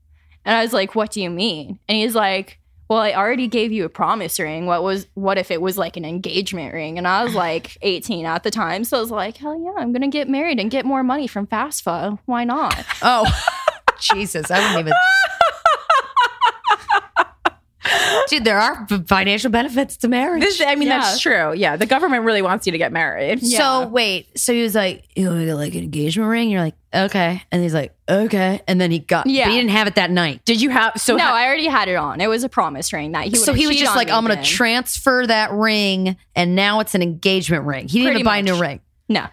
And 0.45 0.55
I 0.55 0.61
was 0.63 0.71
like, 0.73 0.95
"What 0.95 1.11
do 1.11 1.21
you 1.21 1.29
mean?" 1.29 1.79
And 1.89 1.97
he's 1.97 2.15
like, 2.15 2.59
"Well, 2.89 2.99
I 2.99 3.11
already 3.13 3.47
gave 3.47 3.73
you 3.73 3.83
a 3.83 3.89
promise 3.89 4.39
ring. 4.39 4.65
What 4.65 4.81
was 4.81 5.07
what 5.13 5.37
if 5.37 5.51
it 5.51 5.61
was 5.61 5.77
like 5.77 5.97
an 5.97 6.05
engagement 6.05 6.73
ring?" 6.73 6.97
And 6.97 7.05
I 7.07 7.23
was 7.25 7.33
like 7.35 7.77
18 7.81 8.25
at 8.25 8.43
the 8.43 8.51
time, 8.51 8.85
so 8.85 8.97
I 8.97 9.01
was 9.01 9.11
like, 9.11 9.35
"Hell 9.37 9.59
yeah, 9.61 9.73
I'm 9.81 9.91
gonna 9.91 10.07
get 10.07 10.29
married 10.29 10.59
and 10.59 10.71
get 10.71 10.85
more 10.85 11.03
money 11.03 11.27
from 11.27 11.47
FAFSA. 11.47 12.19
Why 12.25 12.45
not?" 12.45 12.85
Oh, 13.01 13.25
Jesus. 13.99 14.49
I 14.49 14.59
wouldn't 14.59 14.79
even. 14.87 14.93
Dude, 18.29 18.43
there 18.43 18.59
are 18.59 18.87
financial 19.07 19.49
benefits 19.51 19.97
to 19.97 20.07
marriage. 20.07 20.41
This, 20.41 20.61
I 20.61 20.75
mean, 20.75 20.87
Yeah. 20.87 20.99
that's 20.99 21.19
true. 21.19 21.53
Yeah, 21.53 21.75
the 21.75 21.85
government 21.85 22.23
really 22.23 22.41
wants 22.41 22.65
you 22.65 22.71
to 22.71 22.77
get 22.77 22.91
married. 22.91 23.39
Yeah. 23.41 23.57
So 23.83 23.87
wait, 23.87 24.37
so 24.39 24.53
he 24.53 24.61
was 24.63 24.75
like, 24.75 25.03
"You 25.15 25.27
want 25.27 25.39
to 25.39 25.45
get 25.45 25.55
like 25.55 25.73
an 25.75 25.83
engagement 25.83 26.29
ring?" 26.29 26.49
You're 26.49 26.61
like, 26.61 26.75
"Okay," 26.93 27.41
and 27.51 27.63
he's 27.63 27.73
like, 27.73 27.95
"Okay," 28.09 28.61
and 28.67 28.79
then 28.81 28.91
he 28.91 28.99
got. 28.99 29.27
Yeah. 29.27 29.45
but 29.45 29.51
he 29.51 29.57
didn't 29.57 29.71
have 29.71 29.87
it 29.87 29.95
that 29.95 30.11
night. 30.11 30.43
Did 30.45 30.61
you 30.61 30.69
have 30.69 30.93
so? 30.97 31.15
no, 31.15 31.23
ha- 31.23 31.33
I 31.35 31.45
already 31.45 31.67
had 31.67 31.87
it 31.87 31.95
on. 31.95 32.19
It 32.21 32.27
was 32.27 32.43
a 32.43 32.49
promise 32.49 32.91
ring 32.93 33.11
that 33.13 33.25
he. 33.25 33.35
so 33.35 33.53
he 33.53 33.67
was 33.67 33.77
just 33.77 33.95
like, 33.95 34.09
"I'm 34.09 34.25
going 34.25 34.37
to 34.37 34.43
transfer 34.43 35.25
that 35.27 35.51
ring," 35.51 36.17
and 36.35 36.55
now 36.55 36.79
it's 36.79 36.95
an 36.95 37.01
engagement 37.01 37.65
ring. 37.65 37.87
He 37.87 37.99
didn't 37.99 38.05
Pretty 38.07 38.19
even 38.19 38.25
buy 38.25 38.37
a 38.37 38.43
new 38.43 38.59
ring. 38.59 38.79
No, 39.09 39.25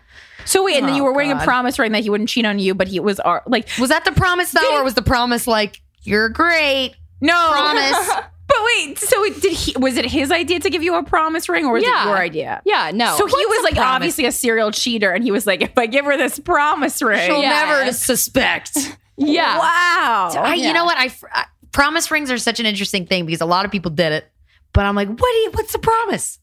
so 0.45 0.63
wait, 0.65 0.77
and 0.77 0.87
then 0.89 0.95
you 0.95 1.03
Oh, 1.03 1.07
were 1.07 1.13
wearing 1.13 1.33
God. 1.33 1.43
a 1.43 1.45
promise 1.45 1.79
ring 1.79 1.93
that 1.93 2.03
he 2.03 2.11
wouldn't 2.11 2.29
cheat 2.29 2.47
on 2.47 2.59
you, 2.59 2.75
but 2.75 2.87
he 2.87 3.01
was 3.01 3.19
uh, 3.21 3.41
like, 3.47 3.69
Was 3.81 3.89
that 3.91 4.05
the 4.05 4.13
promise 4.13 4.53
though, 4.53 4.77
or 4.79 4.85
was 4.85 4.95
the 4.95 5.03
promise 5.03 5.47
like, 5.47 5.81
"You're 6.03 6.29
great"? 6.29 6.95
no 7.21 7.33
Promise. 7.53 8.11
but 8.47 8.57
wait, 8.77 8.99
so 8.99 9.25
did 9.41 9.53
he? 9.53 9.75
Was 9.79 9.97
it 9.97 10.05
his 10.05 10.31
idea 10.31 10.61
to 10.61 10.71
give 10.71 10.83
you 10.83 10.95
a 10.97 11.03
promise 11.03 11.49
ring, 11.49 11.65
or 11.67 11.73
was 11.75 11.83
Yeah. 11.83 12.05
it 12.05 12.09
your 12.09 12.19
idea? 12.19 12.63
yeah, 12.65 12.91
no. 12.93 13.17
So 13.17 13.27
he 13.27 13.33
What's 13.33 13.49
was 13.49 13.63
like 13.65 13.75
promise? 13.75 13.95
obviously 13.95 14.27
a 14.27 14.33
serial 14.33 14.71
cheater, 14.71 15.11
and 15.13 15.25
he 15.25 15.31
was 15.31 15.47
like, 15.47 15.63
if 15.63 15.77
I 15.79 15.87
give 15.87 16.05
her 16.05 16.17
this 16.17 16.39
promise 16.39 17.01
ring, 17.03 17.27
She'll 17.27 17.41
Yeah. 17.43 17.49
never 17.51 17.93
suspect. 17.93 18.77
yeah. 19.17 19.59
wow. 19.59 20.31
I, 20.43 20.55
Yeah. 20.55 20.67
You 20.69 20.73
know 20.75 20.85
what? 20.85 20.99
I, 20.99 21.11
I 21.33 21.45
promise 21.73 22.11
rings 22.11 22.31
are 22.31 22.39
such 22.39 22.61
an 22.61 22.67
interesting 22.67 23.07
thing 23.07 23.27
because 23.27 23.41
a 23.41 23.47
lot 23.47 23.65
of 23.65 23.71
people 23.73 23.91
did 23.91 24.13
it, 24.13 24.31
but 24.73 24.85
I'm 24.87 24.95
like, 24.95 25.09
what? 25.09 25.19
Do 25.19 25.25
you, 25.39 25.51
what's 25.53 25.73
the 25.73 25.79
promise? 25.79 26.39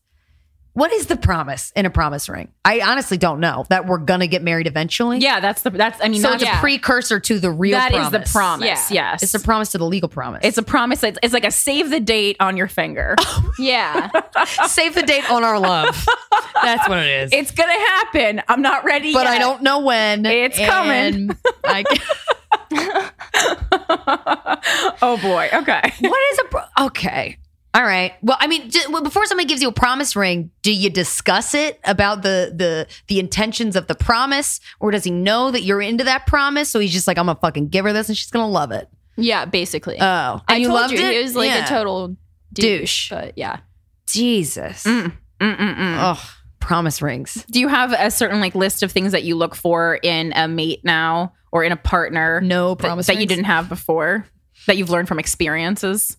What 0.73 0.93
is 0.93 1.07
the 1.07 1.17
promise 1.17 1.73
in 1.75 1.85
a 1.85 1.89
promise 1.89 2.29
ring? 2.29 2.49
I 2.63 2.79
honestly 2.79 3.17
don't 3.17 3.41
know 3.41 3.65
that 3.69 3.87
we're 3.87 3.97
gonna 3.97 4.27
get 4.27 4.41
married 4.41 4.67
eventually. 4.67 5.17
yeah, 5.19 5.41
that's 5.41 5.63
the 5.63 5.69
that's. 5.69 5.99
I 6.01 6.07
mean, 6.07 6.21
so 6.21 6.29
that's 6.29 6.43
it's 6.43 6.51
a 6.51 6.59
precursor 6.59 7.19
to 7.19 7.39
the 7.39 7.51
real. 7.51 7.77
that 7.77 7.91
is 7.91 7.97
promise. 7.97 8.11
the 8.11 8.31
promise. 8.31 8.91
Yeah. 8.91 9.11
Yes, 9.11 9.23
It's 9.23 9.33
a 9.33 9.39
promise 9.39 9.71
to 9.73 9.77
the 9.79 9.85
legal 9.85 10.07
promise. 10.07 10.41
It's 10.45 10.57
a 10.57 10.63
promise. 10.63 11.03
It's, 11.03 11.19
it's 11.21 11.33
like 11.33 11.43
a 11.43 11.51
save 11.51 11.89
the 11.89 11.99
date 11.99 12.37
on 12.39 12.55
your 12.57 12.67
finger. 12.67 13.15
Oh 13.33 13.53
yeah. 13.59 14.09
save 14.67 14.95
the 14.95 15.03
date 15.03 15.29
on 15.29 15.43
our 15.43 15.59
love. 15.59 16.05
That's 16.63 16.87
what 16.87 16.99
it 16.99 17.07
is. 17.23 17.33
it's 17.33 17.51
gonna 17.51 17.71
happen. 17.73 18.41
I'm 18.47 18.61
not 18.61 18.83
ready, 18.85 19.13
but 19.13 19.23
yet. 19.23 19.31
I 19.33 19.39
don't 19.39 19.61
know 19.61 19.79
when. 19.79 20.25
It's 20.25 20.57
coming. 20.57 21.31
I, 21.63 21.83
oh 25.01 25.17
boy. 25.21 25.49
Okay. 25.53 25.93
what 25.99 26.31
is 26.33 26.39
a 26.39 26.43
pro- 26.45 26.85
okay? 26.87 27.37
All 27.73 27.83
right. 27.83 28.13
Well, 28.21 28.35
I 28.39 28.47
mean, 28.47 28.69
just, 28.69 28.89
well, 28.91 29.01
before 29.01 29.25
somebody 29.25 29.47
gives 29.47 29.61
you 29.61 29.69
a 29.69 29.73
promise 29.73 30.15
ring, 30.15 30.51
do 30.61 30.73
you 30.73 30.89
discuss 30.89 31.53
it 31.53 31.79
about 31.85 32.21
the 32.21 32.51
the 32.55 32.87
the 33.07 33.19
intentions 33.19 33.75
of 33.77 33.87
the 33.87 33.95
promise, 33.95 34.59
or 34.81 34.91
does 34.91 35.05
he 35.05 35.11
know 35.11 35.51
that 35.51 35.61
you're 35.61 35.81
into 35.81 36.03
that 36.03 36.27
promise? 36.27 36.69
So 36.69 36.79
he's 36.79 36.91
just 36.91 37.07
like, 37.07 37.17
I'm 37.17 37.27
gonna 37.27 37.39
fucking 37.39 37.69
give 37.69 37.85
her 37.85 37.93
this, 37.93 38.09
and 38.09 38.17
she's 38.17 38.29
gonna 38.29 38.49
love 38.49 38.71
it. 38.71 38.89
yeah, 39.15 39.45
basically. 39.45 39.97
Oh, 40.01 40.03
and 40.03 40.41
I 40.47 40.57
you 40.57 40.67
told 40.67 40.79
loved 40.81 40.93
you 40.93 40.99
it. 40.99 41.13
he 41.13 41.21
was 41.23 41.35
like 41.35 41.49
Yeah. 41.49 41.65
a 41.65 41.67
total 41.69 42.09
douche, 42.53 43.07
Douche. 43.09 43.09
But 43.09 43.37
yeah. 43.37 43.59
Jesus. 44.05 44.83
Mm, 44.83 45.13
mm, 45.39 45.57
mm, 45.57 45.75
mm. 45.77 45.97
Oh, 45.99 46.31
promise 46.59 47.01
rings. 47.01 47.45
Do 47.49 47.59
you 47.61 47.67
have 47.69 47.93
a 47.93 48.11
certain 48.11 48.39
like 48.41 48.55
list 48.55 48.83
of 48.83 48.91
things 48.91 49.13
that 49.13 49.23
you 49.23 49.35
look 49.35 49.55
for 49.55 49.95
in 50.03 50.33
a 50.35 50.47
mate 50.47 50.81
now 50.83 51.33
or 51.51 51.63
in 51.63 51.71
a 51.71 51.77
partner? 51.77 52.41
No 52.41 52.75
that- 52.75 52.79
promise 52.83 53.07
that 53.07 53.17
you 53.19 53.25
didn't 53.25 53.45
have 53.45 53.69
before 53.69 54.25
that 54.67 54.77
you've 54.77 54.89
learned 54.89 55.07
from 55.07 55.17
experiences, 55.19 56.17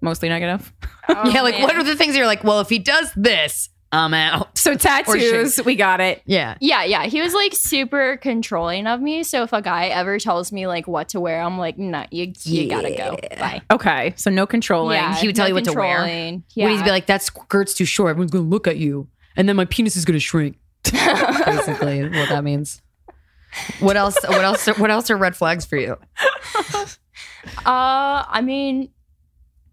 mostly 0.00 0.28
negative. 0.28 0.72
yeah, 1.08 1.42
like 1.42 1.58
what 1.60 1.74
are 1.76 1.82
the 1.84 1.96
things 1.96 2.16
you're 2.16 2.26
like? 2.26 2.44
Well, 2.44 2.60
if 2.60 2.68
he 2.68 2.78
does 2.78 3.10
this, 3.16 3.68
I'm 3.90 4.12
out. 4.12 4.58
So 4.58 4.74
tattoos, 4.76 5.64
we 5.64 5.74
got 5.74 6.00
it. 6.00 6.20
Yeah. 6.26 6.56
Yeah, 6.60 6.84
yeah. 6.84 7.04
He 7.06 7.22
was 7.22 7.32
like 7.32 7.54
super 7.54 8.18
controlling 8.18 8.86
of 8.86 9.00
me. 9.00 9.22
So 9.22 9.42
if 9.44 9.52
a 9.54 9.62
guy 9.62 9.86
ever 9.86 10.18
tells 10.18 10.52
me 10.52 10.66
like 10.66 10.86
what 10.86 11.08
to 11.10 11.20
wear, 11.20 11.40
I'm 11.40 11.56
like, 11.58 11.78
no, 11.78 12.04
you 12.10 12.32
you 12.44 12.68
gotta 12.68 12.94
go. 12.94 13.16
Bye. 13.38 13.62
Okay, 13.70 14.12
so 14.16 14.30
no 14.30 14.46
controlling. 14.46 14.96
Yeah, 14.96 15.14
He 15.16 15.26
would 15.26 15.36
tell 15.36 15.44
no 15.46 15.48
you 15.48 15.54
what 15.54 15.64
to 15.64 15.72
wear. 15.72 15.96
controlling. 15.98 16.34
Would 16.34 16.42
he 16.48 16.60
Yeah. 16.62 16.84
be 16.84 16.90
like, 16.90 17.06
that 17.06 17.22
skirt's 17.22 17.72
too 17.74 17.84
short. 17.86 18.10
Everyone's 18.10 18.30
going 18.32 18.44
to 18.44 18.50
look 18.50 18.66
at 18.68 18.76
you. 18.76 19.08
And 19.36 19.48
then 19.48 19.56
my 19.56 19.64
penis 19.64 19.96
is 19.96 20.04
going 20.04 20.16
to 20.16 20.20
shrink. 20.20 20.58
Basically, 20.84 22.02
what 22.02 22.28
that 22.28 22.42
means. 22.44 22.82
What 23.80 23.96
else? 23.96 24.16
What 24.26 24.44
else? 24.44 24.66
What 24.66 24.90
else 24.90 25.10
are 25.10 25.16
red 25.16 25.34
flags 25.36 25.64
for 25.64 25.76
you? 25.76 25.96
Uh, 27.64 28.24
I 28.28 28.40
mean, 28.42 28.90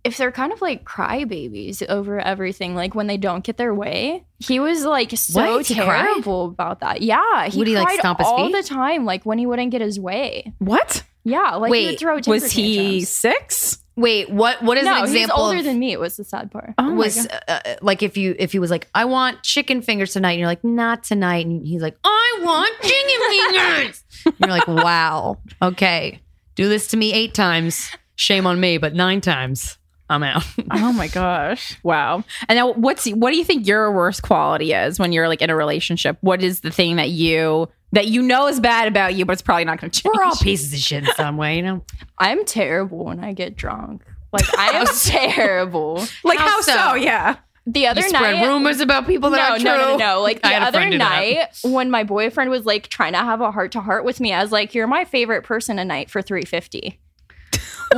if 0.06 0.18
they're 0.18 0.32
kind 0.32 0.54
of 0.54 0.62
like 0.62 0.86
crybabies 0.86 1.86
over 1.90 2.20
everything, 2.20 2.76
like 2.76 2.94
when 2.96 3.08
they 3.08 3.18
don't 3.18 3.44
get 3.44 3.58
their 3.58 3.74
way, 3.74 4.24
he 4.40 4.60
was 4.60 4.86
like 4.86 5.12
so 5.18 5.58
What? 5.58 5.66
Terrible 5.66 6.46
about 6.46 6.80
that. 6.82 7.02
Yeah, 7.02 7.48
he 7.50 7.58
Would 7.58 7.68
he, 7.68 7.76
like, 7.76 7.88
cried 7.88 8.00
stomp 8.00 8.20
his 8.20 8.28
all 8.28 8.46
feet? 8.46 8.54
the 8.56 8.64
time, 8.64 9.04
like 9.06 9.26
when 9.26 9.38
he 9.40 9.46
wouldn't 9.46 9.72
get 9.72 9.82
his 9.82 10.00
way. 10.00 10.54
What? 10.60 11.04
Yeah, 11.24 11.56
like 11.56 11.70
he 11.70 11.72
Wait, 11.72 11.86
would 11.88 12.00
throw. 12.00 12.16
Was 12.16 12.26
temper 12.26 12.48
he 12.48 12.76
tantrums. 12.78 13.10
six? 13.10 13.84
Wait, 13.98 14.30
what? 14.30 14.62
What 14.62 14.78
is 14.78 14.86
no, 14.86 14.98
an 14.98 15.04
example? 15.06 15.38
he's 15.38 15.44
older 15.46 15.58
of- 15.60 15.64
than 15.64 15.80
me. 15.80 15.92
It 15.92 16.00
was 16.00 16.18
the 16.18 16.24
sad 16.24 16.52
part. 16.52 16.74
Oh 16.78 16.94
was 16.94 17.26
uh, 17.26 17.40
uh, 17.48 17.76
like 17.82 18.04
if 18.04 18.16
you 18.16 18.36
if 18.38 18.52
he 18.52 18.60
was 18.60 18.70
like 18.70 18.88
I 18.94 19.06
want 19.06 19.42
chicken 19.42 19.82
fingers 19.82 20.14
tonight 20.14 20.34
and 20.34 20.40
you're 20.40 20.48
like 20.50 20.64
not 20.64 21.04
tonight 21.04 21.46
and 21.46 21.66
he's 21.66 21.82
like 21.82 21.98
I 22.04 22.40
want 22.44 22.74
chicken 22.82 23.90
fingers 23.90 24.36
you're 24.40 24.50
like 24.50 24.68
wow 24.68 25.40
okay 25.62 26.22
do 26.56 26.70
this 26.70 26.88
to 26.88 26.98
me 26.98 27.12
eight 27.14 27.34
times 27.34 27.90
shame 28.16 28.46
on 28.48 28.60
me 28.60 28.78
but 28.78 28.94
nine 28.94 29.20
times 29.22 29.78
I'm 30.10 30.24
out 30.24 30.44
Oh 30.72 30.94
my 30.94 31.08
gosh! 31.08 31.78
Wow. 31.84 32.24
And 32.48 32.58
now, 32.58 32.74
what's 32.74 33.08
what 33.08 33.32
do 33.32 33.38
you 33.38 33.44
think 33.44 33.68
your 33.68 33.92
worst 33.92 34.22
quality 34.22 34.74
is 34.74 35.00
when 35.00 35.12
you're 35.12 35.28
like 35.28 35.42
in 35.42 35.50
a 35.50 35.56
relationship? 35.56 36.18
What 36.22 36.44
is 36.44 36.62
the 36.62 36.72
thing 36.72 36.98
that 36.98 37.10
you 37.10 37.70
that 37.92 38.08
you 38.08 38.22
know 38.22 38.48
is 38.48 38.60
bad 38.60 38.88
about 38.88 39.16
you, 39.16 39.26
but 39.26 39.34
it's 39.34 39.42
probably 39.42 39.66
not 39.66 39.80
going 39.80 39.90
to 39.90 40.02
change? 40.02 40.14
we're 40.16 40.24
all 40.24 40.36
pieces 40.36 40.74
of 40.74 40.80
shit 40.80 41.08
in 41.08 41.14
some 41.16 41.38
way 41.38 41.58
you 41.58 41.62
know 41.62 41.84
I'm 42.18 42.46
terrible 42.46 43.06
when 43.06 43.20
I 43.20 43.34
get 43.34 43.56
drunk. 43.56 44.04
Like 44.32 44.58
I 44.58 44.72
am 44.72 44.86
terrible. 45.04 46.06
Like 46.24 46.40
How 46.40 46.48
how, 46.48 46.62
so? 46.62 46.74
so? 46.74 46.94
Yeah. 46.96 47.38
The 47.68 47.88
other 47.88 48.02
you 48.02 48.10
spread 48.10 48.36
night, 48.36 48.48
rumors 48.48 48.80
about 48.80 49.08
people 49.08 49.32
that 49.32 49.38
no, 49.38 49.44
aren't 49.44 49.64
no, 49.64 49.76
true 49.76 49.86
no, 49.86 49.98
no, 49.98 50.16
no. 50.16 50.22
Like 50.22 50.42
the 50.44 50.54
other 50.54 50.78
friend 50.78 50.92
do 50.92 50.98
that. 51.00 51.10
night 51.10 51.48
when 51.64 51.90
my 51.90 52.04
boyfriend 52.04 52.52
was 52.52 52.64
like 52.64 52.90
trying 52.90 53.14
to 53.14 53.20
have 53.20 53.42
a 53.42 53.50
heart 53.50 53.72
to 53.72 53.82
heart 53.82 54.06
with 54.06 54.20
me, 54.20 54.32
I 54.34 54.44
was 54.44 54.52
like, 54.52 54.76
"You're 54.76 54.86
my 54.86 55.04
favorite 55.04 55.44
person 55.44 55.78
tonight 55.78 56.12
for 56.12 56.22
350." 56.22 57.00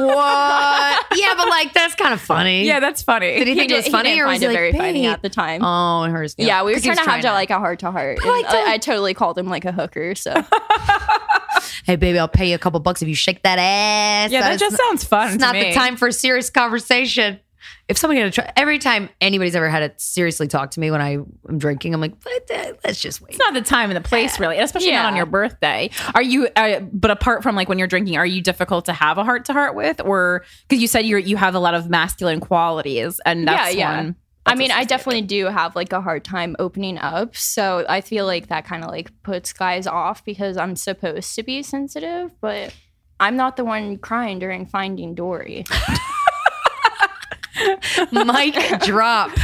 What 0.05 1.05
yeah 1.15 1.33
but 1.35 1.49
like 1.49 1.73
that's 1.73 1.95
kind 1.95 2.13
of 2.13 2.21
funny 2.21 2.65
Yeah, 2.65 2.79
that's 2.79 3.01
funny. 3.01 3.37
did 3.37 3.47
he 3.47 3.55
think 3.55 3.71
it 3.71 3.75
was 3.75 3.87
funny 3.87 4.11
didn't 4.11 4.23
or 4.23 4.27
was 4.27 4.41
it 4.41 4.47
like, 4.47 4.55
very 4.55 4.71
funny 4.73 5.05
at 5.07 5.21
the 5.21 5.29
time. 5.29 5.61
oh 5.63 6.03
it 6.03 6.11
hurts 6.11 6.35
yeah, 6.37 6.63
we 6.63 6.73
were 6.73 6.79
trying 6.79 6.97
to 6.97 7.03
have 7.03 7.21
to 7.21 7.31
like 7.31 7.49
a 7.49 7.59
heart 7.59 7.79
to 7.79 7.91
heart. 7.91 8.19
I, 8.23 8.73
I 8.73 8.77
totally 8.77 9.13
called 9.13 9.37
him 9.37 9.47
like 9.47 9.65
a 9.65 9.71
hooker. 9.71 10.15
So 10.15 10.33
hey 11.85 11.95
baby 11.95 12.19
I'll 12.19 12.27
pay 12.27 12.49
you 12.49 12.55
a 12.55 12.59
couple 12.59 12.79
bucks 12.79 13.01
if 13.01 13.07
you 13.07 13.15
shake 13.15 13.43
that 13.43 13.57
ass 13.59 14.31
Yeah, 14.31 14.41
that 14.41 14.49
That's 14.49 14.61
just 14.61 14.77
sounds 14.77 15.03
fun. 15.03 15.33
It's 15.33 15.41
not 15.41 15.53
the 15.53 15.73
time 15.73 15.97
for 15.97 16.07
a 16.07 16.13
serious 16.13 16.49
conversation. 16.49 17.39
If 17.87 17.97
somebody 17.97 18.19
had 18.19 18.33
to 18.33 18.41
try, 18.41 18.51
every 18.57 18.79
time 18.79 19.09
anybody's 19.21 19.55
ever 19.55 19.69
had 19.69 19.79
to 19.79 20.03
seriously 20.03 20.47
talk 20.47 20.71
to 20.71 20.79
me 20.79 20.91
when 20.91 21.01
I 21.01 21.11
am 21.49 21.57
drinking, 21.57 21.93
I'm 21.93 22.01
like, 22.01 22.13
"Let- 22.25 22.51
uh, 22.51 22.73
let's 22.83 22.99
just 22.99 23.21
wait. 23.21 23.29
It's 23.29 23.39
not 23.39 23.53
the 23.53 23.61
time 23.61 23.89
and 23.89 23.97
the 23.97 24.07
place, 24.07 24.39
really, 24.39 24.57
and 24.57 24.65
especially 24.65 24.91
not 24.91 25.05
on 25.05 25.15
your 25.15 25.25
birthday. 25.25 25.89
Are 26.13 26.21
you? 26.21 26.49
Uh, 26.55 26.81
but 26.81 27.11
apart 27.11 27.43
from 27.43 27.55
like 27.55 27.69
when 27.69 27.79
you're 27.79 27.87
drinking, 27.87 28.17
are 28.17 28.25
you 28.25 28.41
difficult 28.41 28.85
to 28.85 28.93
have 28.93 29.17
a 29.17 29.23
heart 29.23 29.45
to 29.45 29.53
heart 29.53 29.75
with, 29.75 30.01
or 30.01 30.43
because 30.67 30.81
you 30.81 30.87
said 30.87 31.05
you 31.05 31.17
you 31.17 31.37
have 31.37 31.55
a 31.55 31.59
lot 31.59 31.75
of 31.75 31.89
masculine 31.89 32.39
qualities, 32.39 33.21
and 33.25 33.47
that's 33.47 33.73
yeah, 33.73 33.79
yeah. 33.79 33.97
one. 33.97 34.15
I 34.47 34.55
mean, 34.55 34.71
I 34.71 34.85
definitely 34.85 35.23
do 35.23 35.45
have 35.47 35.75
like 35.75 35.91
a 35.91 35.99
hard 35.99 36.23
time 36.23 36.55
opening 36.57 36.97
up. 36.97 37.35
So 37.35 37.85
I 37.89 38.01
feel 38.01 38.25
like 38.25 38.47
that 38.47 38.65
kind 38.65 38.83
of 38.83 38.89
like 38.89 39.11
puts 39.23 39.51
guys 39.51 39.85
off 39.85 40.23
because 40.23 40.55
I'm 40.55 40.75
supposed 40.75 41.35
to 41.35 41.43
be 41.43 41.61
sensitive, 41.63 42.31
but 42.39 42.73
I'm 43.19 43.35
not 43.35 43.57
the 43.57 43.65
one 43.65 43.97
crying 43.97 44.39
during 44.39 44.65
Finding 44.65 45.15
Dory. 45.15 45.65
Mic 48.11 48.79
drop. 48.81 49.31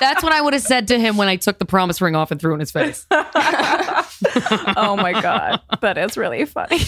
That's 0.00 0.22
what 0.22 0.32
I 0.32 0.40
would 0.40 0.52
have 0.52 0.62
said 0.62 0.88
to 0.88 0.98
him 0.98 1.16
when 1.16 1.28
I 1.28 1.36
took 1.36 1.58
the 1.58 1.64
promise 1.64 2.00
ring 2.00 2.14
off 2.16 2.30
and 2.30 2.40
threw 2.40 2.52
it 2.52 2.54
in 2.54 2.60
his 2.60 2.70
face. 2.70 3.06
oh 3.10 4.96
my 5.00 5.12
god, 5.20 5.60
that 5.80 5.98
is 5.98 6.16
really 6.16 6.44
funny. 6.44 6.78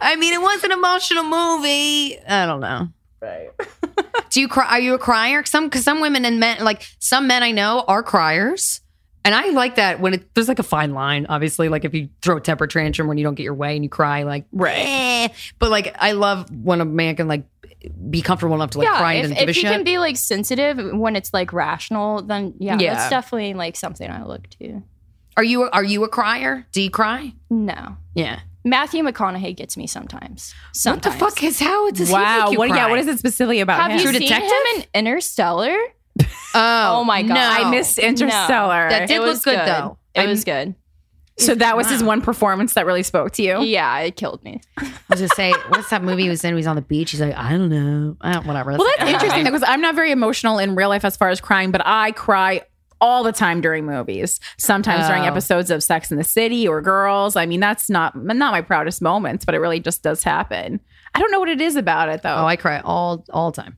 I 0.00 0.16
mean, 0.16 0.34
it 0.34 0.40
was 0.40 0.64
an 0.64 0.72
emotional 0.72 1.24
movie. 1.24 2.18
I 2.20 2.46
don't 2.46 2.60
know. 2.60 2.88
right. 3.20 3.50
Do 4.30 4.40
you 4.40 4.48
cry? 4.48 4.66
Are 4.68 4.80
you 4.80 4.94
a 4.94 4.98
crier? 4.98 5.44
Some 5.44 5.64
because 5.64 5.84
some 5.84 6.00
women 6.00 6.24
and 6.24 6.38
men, 6.40 6.62
like 6.62 6.86
some 6.98 7.26
men 7.26 7.42
I 7.42 7.52
know, 7.52 7.84
are 7.88 8.02
criers, 8.02 8.80
and 9.24 9.34
I 9.34 9.48
like 9.50 9.76
that 9.76 10.00
when 10.00 10.14
it, 10.14 10.34
there's 10.34 10.48
like 10.48 10.58
a 10.58 10.62
fine 10.64 10.92
line. 10.92 11.26
Obviously, 11.28 11.68
like 11.68 11.84
if 11.84 11.94
you 11.94 12.10
throw 12.22 12.36
a 12.36 12.40
temper 12.40 12.66
tantrum 12.66 13.08
when 13.08 13.16
you 13.18 13.24
don't 13.24 13.34
get 13.34 13.44
your 13.44 13.54
way 13.54 13.74
and 13.74 13.84
you 13.84 13.88
cry, 13.88 14.24
like 14.24 14.44
Right. 14.52 14.76
eh. 14.76 15.28
But 15.58 15.70
like 15.70 15.94
I 15.98 16.12
love 16.12 16.50
when 16.50 16.80
a 16.80 16.84
man 16.84 17.16
can 17.16 17.28
like 17.28 17.44
be 18.10 18.22
comfortable 18.22 18.54
enough 18.54 18.70
to 18.70 18.78
like 18.78 18.88
yeah, 18.88 18.98
cry 18.98 19.12
and 19.14 19.24
if, 19.26 19.30
doesn't 19.30 19.38
give 19.38 19.48
a 19.48 19.50
if 19.50 19.56
he 19.56 19.62
shit. 19.62 19.70
can 19.72 19.84
be 19.84 19.98
like 19.98 20.16
sensitive 20.16 20.92
when 20.98 21.16
it's 21.16 21.32
like 21.34 21.52
rational, 21.52 22.22
then 22.22 22.54
yeah, 22.58 22.78
Yeah. 22.78 22.94
that's 22.94 23.10
definitely 23.10 23.54
like 23.54 23.76
something 23.76 24.08
I 24.10 24.24
look 24.24 24.48
to. 24.60 24.82
are 25.36 25.44
you 25.44 25.64
are 25.70 25.84
you 25.84 26.04
a 26.04 26.08
crier? 26.08 26.66
Do 26.72 26.80
you 26.82 26.90
cry? 26.90 27.32
No. 27.50 27.96
Yeah. 28.14 28.40
Matthew 28.64 29.04
McConaughey 29.04 29.54
gets 29.56 29.76
me 29.76 29.86
sometimes. 29.86 30.52
What 30.84 31.02
the 31.02 31.12
fuck 31.12 31.42
is 31.44 31.60
how 31.60 31.88
does 31.92 32.10
wow. 32.10 32.18
he 32.18 32.40
make 32.42 32.52
you 32.52 32.58
What? 32.58 32.68
cry? 32.70 32.78
Yeah. 32.78 32.88
What 32.90 32.98
is 32.98 33.06
it 33.06 33.18
specifically 33.18 33.60
about 33.60 33.80
Have 33.80 33.90
him? 33.92 33.98
you 33.98 34.02
True 34.04 34.12
seen 34.12 34.22
Detective? 34.22 34.50
him 34.50 34.82
in 34.82 34.84
Interstellar? 35.06 35.76
Oh, 36.20 36.24
Oh 36.54 37.04
my 37.04 37.20
oh, 37.22 37.28
God. 37.28 37.34
no. 37.34 37.40
I 37.40 37.70
missed 37.70 37.98
Interstellar. 37.98 38.88
That 38.88 39.06
did 39.08 39.16
it 39.16 39.20
look 39.20 39.28
was 39.28 39.44
good, 39.44 39.58
though. 39.58 39.98
It 40.14 40.20
I'm- 40.20 40.28
was 40.30 40.42
good. 40.44 40.74
So 41.38 41.54
that 41.54 41.76
was 41.76 41.88
his 41.90 42.02
one 42.02 42.22
performance 42.22 42.74
that 42.74 42.86
really 42.86 43.02
spoke 43.02 43.32
to 43.32 43.42
you. 43.42 43.62
Yeah, 43.62 43.98
it 44.00 44.16
killed 44.16 44.42
me. 44.44 44.60
I 44.78 44.84
was 45.10 45.20
gonna 45.20 45.28
say, 45.34 45.52
what's 45.68 45.90
that 45.90 46.02
movie 46.02 46.24
he 46.24 46.28
was 46.28 46.42
in? 46.44 46.50
He 46.50 46.54
was 46.54 46.66
on 46.66 46.76
the 46.76 46.82
beach. 46.82 47.10
He's 47.12 47.20
like, 47.20 47.36
I 47.36 47.50
don't 47.52 47.68
know, 47.68 48.16
I 48.20 48.32
don't, 48.32 48.46
whatever. 48.46 48.72
Well, 48.72 48.86
that's 48.98 49.10
interesting 49.10 49.44
because 49.44 49.62
I'm 49.66 49.80
not 49.80 49.94
very 49.94 50.10
emotional 50.12 50.58
in 50.58 50.74
real 50.74 50.88
life 50.88 51.04
as 51.04 51.16
far 51.16 51.28
as 51.28 51.40
crying, 51.40 51.70
but 51.70 51.82
I 51.84 52.12
cry 52.12 52.62
all 53.00 53.22
the 53.22 53.32
time 53.32 53.60
during 53.60 53.84
movies. 53.84 54.40
Sometimes 54.58 55.06
during 55.06 55.24
Oh. 55.24 55.26
episodes 55.26 55.70
of 55.70 55.82
Sex 55.82 56.10
in 56.10 56.16
the 56.16 56.24
City 56.24 56.66
or 56.66 56.80
Girls. 56.80 57.36
I 57.36 57.44
mean, 57.44 57.60
that's 57.60 57.90
not 57.90 58.16
not 58.16 58.52
my 58.52 58.62
proudest 58.62 59.02
moments, 59.02 59.44
but 59.44 59.54
it 59.54 59.58
really 59.58 59.80
just 59.80 60.02
does 60.02 60.22
happen. 60.22 60.80
I 61.14 61.18
don't 61.20 61.30
know 61.30 61.38
what 61.40 61.50
it 61.50 61.60
is 61.60 61.76
about 61.76 62.08
it 62.08 62.22
though. 62.22 62.34
Oh, 62.34 62.46
I 62.46 62.56
cry 62.56 62.80
all 62.80 63.24
all 63.30 63.50
the 63.50 63.60
time. 63.62 63.76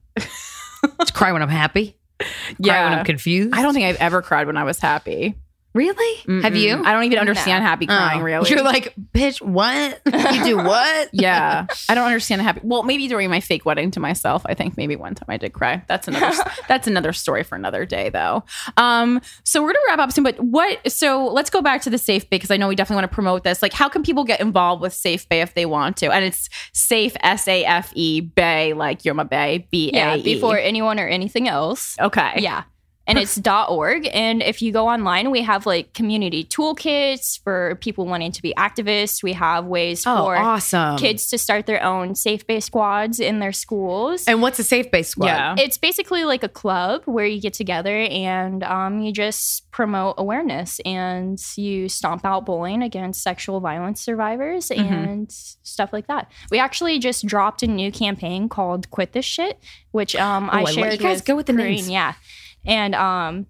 Just 1.00 1.14
cry 1.14 1.32
when 1.32 1.42
I'm 1.42 1.48
happy. 1.48 1.96
Cry 2.20 2.28
yeah, 2.60 2.88
when 2.90 2.98
I'm 3.00 3.04
confused. 3.04 3.50
I 3.54 3.62
don't 3.62 3.74
think 3.74 3.86
I've 3.86 3.96
ever 3.96 4.22
cried 4.22 4.46
when 4.46 4.56
I 4.56 4.62
was 4.64 4.78
happy. 4.78 5.34
Really. 5.78 6.42
Have 6.42 6.54
Mm-mm. 6.54 6.60
you? 6.60 6.82
I 6.84 6.92
don't 6.92 7.04
even 7.04 7.18
understand 7.18 7.62
happy 7.62 7.86
crying. 7.86 8.20
Oh. 8.20 8.24
Really, 8.24 8.50
You're 8.50 8.64
like, 8.64 8.94
bitch. 9.14 9.40
What? 9.40 10.00
You 10.06 10.44
do 10.44 10.56
what? 10.56 11.08
yeah, 11.12 11.66
I 11.88 11.94
don't 11.94 12.04
understand 12.04 12.42
happy. 12.42 12.60
Well, 12.64 12.82
maybe 12.82 13.06
during 13.06 13.30
my 13.30 13.38
fake 13.38 13.64
wedding 13.64 13.92
to 13.92 14.00
myself, 14.00 14.42
I 14.44 14.54
think 14.54 14.76
maybe 14.76 14.96
one 14.96 15.14
time 15.14 15.26
I 15.28 15.36
did 15.36 15.52
cry. 15.52 15.84
That's 15.86 16.08
another. 16.08 16.36
that's 16.68 16.88
another 16.88 17.12
story 17.12 17.44
for 17.44 17.54
another 17.54 17.86
day, 17.86 18.08
though. 18.08 18.42
Um, 18.76 19.20
so 19.44 19.62
we're 19.62 19.68
gonna 19.68 19.78
wrap 19.86 20.00
up 20.00 20.10
soon. 20.10 20.24
But 20.24 20.40
what? 20.40 20.90
So 20.90 21.28
let's 21.28 21.48
go 21.48 21.62
back 21.62 21.82
to 21.82 21.90
the 21.90 21.96
SafeBAE 21.96 22.28
because 22.30 22.50
I 22.50 22.56
know 22.56 22.66
we 22.66 22.74
definitely 22.74 23.02
want 23.02 23.12
to 23.12 23.14
promote 23.14 23.44
this. 23.44 23.62
Like, 23.62 23.72
how 23.72 23.88
can 23.88 24.02
people 24.02 24.24
get 24.24 24.40
involved 24.40 24.82
with 24.82 24.92
SafeBAE 24.94 25.42
if 25.42 25.54
they 25.54 25.64
want 25.64 25.96
to? 25.98 26.10
And 26.12 26.24
it's 26.24 26.48
Safe 26.72 27.16
S 27.20 27.46
A 27.46 27.64
F 27.64 27.92
E 27.94 28.20
Bay, 28.20 28.72
like 28.72 29.02
Yoma 29.02 29.28
Bay 29.30 29.68
B 29.70 29.90
A 29.90 29.94
Yeah, 29.94 30.16
E. 30.16 30.22
before 30.24 30.58
anyone 30.58 30.98
or 30.98 31.06
anything 31.06 31.46
else. 31.46 31.96
Okay. 32.00 32.32
Yeah. 32.38 32.64
And 33.08 33.18
it's 33.18 33.40
.org. 33.46 34.06
And 34.12 34.42
if 34.42 34.60
you 34.62 34.70
go 34.70 34.86
online, 34.88 35.30
we 35.30 35.42
have 35.42 35.66
like 35.66 35.94
community 35.94 36.44
toolkits 36.44 37.42
for 37.42 37.76
people 37.80 38.06
wanting 38.06 38.32
to 38.32 38.42
be 38.42 38.52
activists. 38.56 39.22
We 39.22 39.32
have 39.32 39.64
ways 39.64 40.04
Oh, 40.06 40.24
for 40.26 40.36
awesome. 40.36 40.98
kids 40.98 41.28
to 41.30 41.38
start 41.38 41.66
their 41.66 41.82
own 41.82 42.14
safe 42.14 42.46
base 42.46 42.66
squads 42.66 43.18
in 43.18 43.38
their 43.38 43.52
schools. 43.52 44.24
And 44.26 44.42
what's 44.42 44.58
a 44.58 44.64
safe 44.64 44.90
base 44.90 45.08
squad? 45.08 45.26
Yeah. 45.26 45.54
it's 45.58 45.78
basically 45.78 46.24
like 46.24 46.42
a 46.44 46.48
club 46.48 47.02
where 47.06 47.26
you 47.26 47.40
get 47.40 47.54
together 47.54 47.96
and 47.96 48.62
um, 48.62 49.00
you 49.00 49.12
just 49.12 49.70
promote 49.70 50.14
awareness 50.18 50.80
and 50.84 51.38
you 51.56 51.88
stomp 51.88 52.24
out 52.24 52.44
bullying 52.46 52.82
against 52.82 53.22
sexual 53.22 53.60
violence 53.60 54.00
survivors 54.00 54.68
Mm-hmm. 54.68 54.92
and 54.94 55.32
stuff 55.32 55.92
like 55.92 56.06
that. 56.08 56.30
We 56.50 56.58
actually 56.58 56.98
just 56.98 57.24
dropped 57.26 57.62
a 57.62 57.66
new 57.66 57.90
campaign 57.90 58.48
called 58.48 58.90
"Quit 58.90 59.12
This 59.12 59.24
Shit," 59.24 59.58
which 59.92 60.14
um, 60.14 60.50
I 60.50 60.58
I 60.58 60.62
love- 60.62 60.74
shared. 60.74 60.92
you 60.92 60.98
guys 60.98 61.16
with 61.18 61.24
go 61.24 61.36
with 61.36 61.46
the 61.46 61.52
Corinne, 61.54 61.72
names. 61.76 61.88
yeah, 61.90 62.14
and 62.68 62.94
um, 62.94 63.46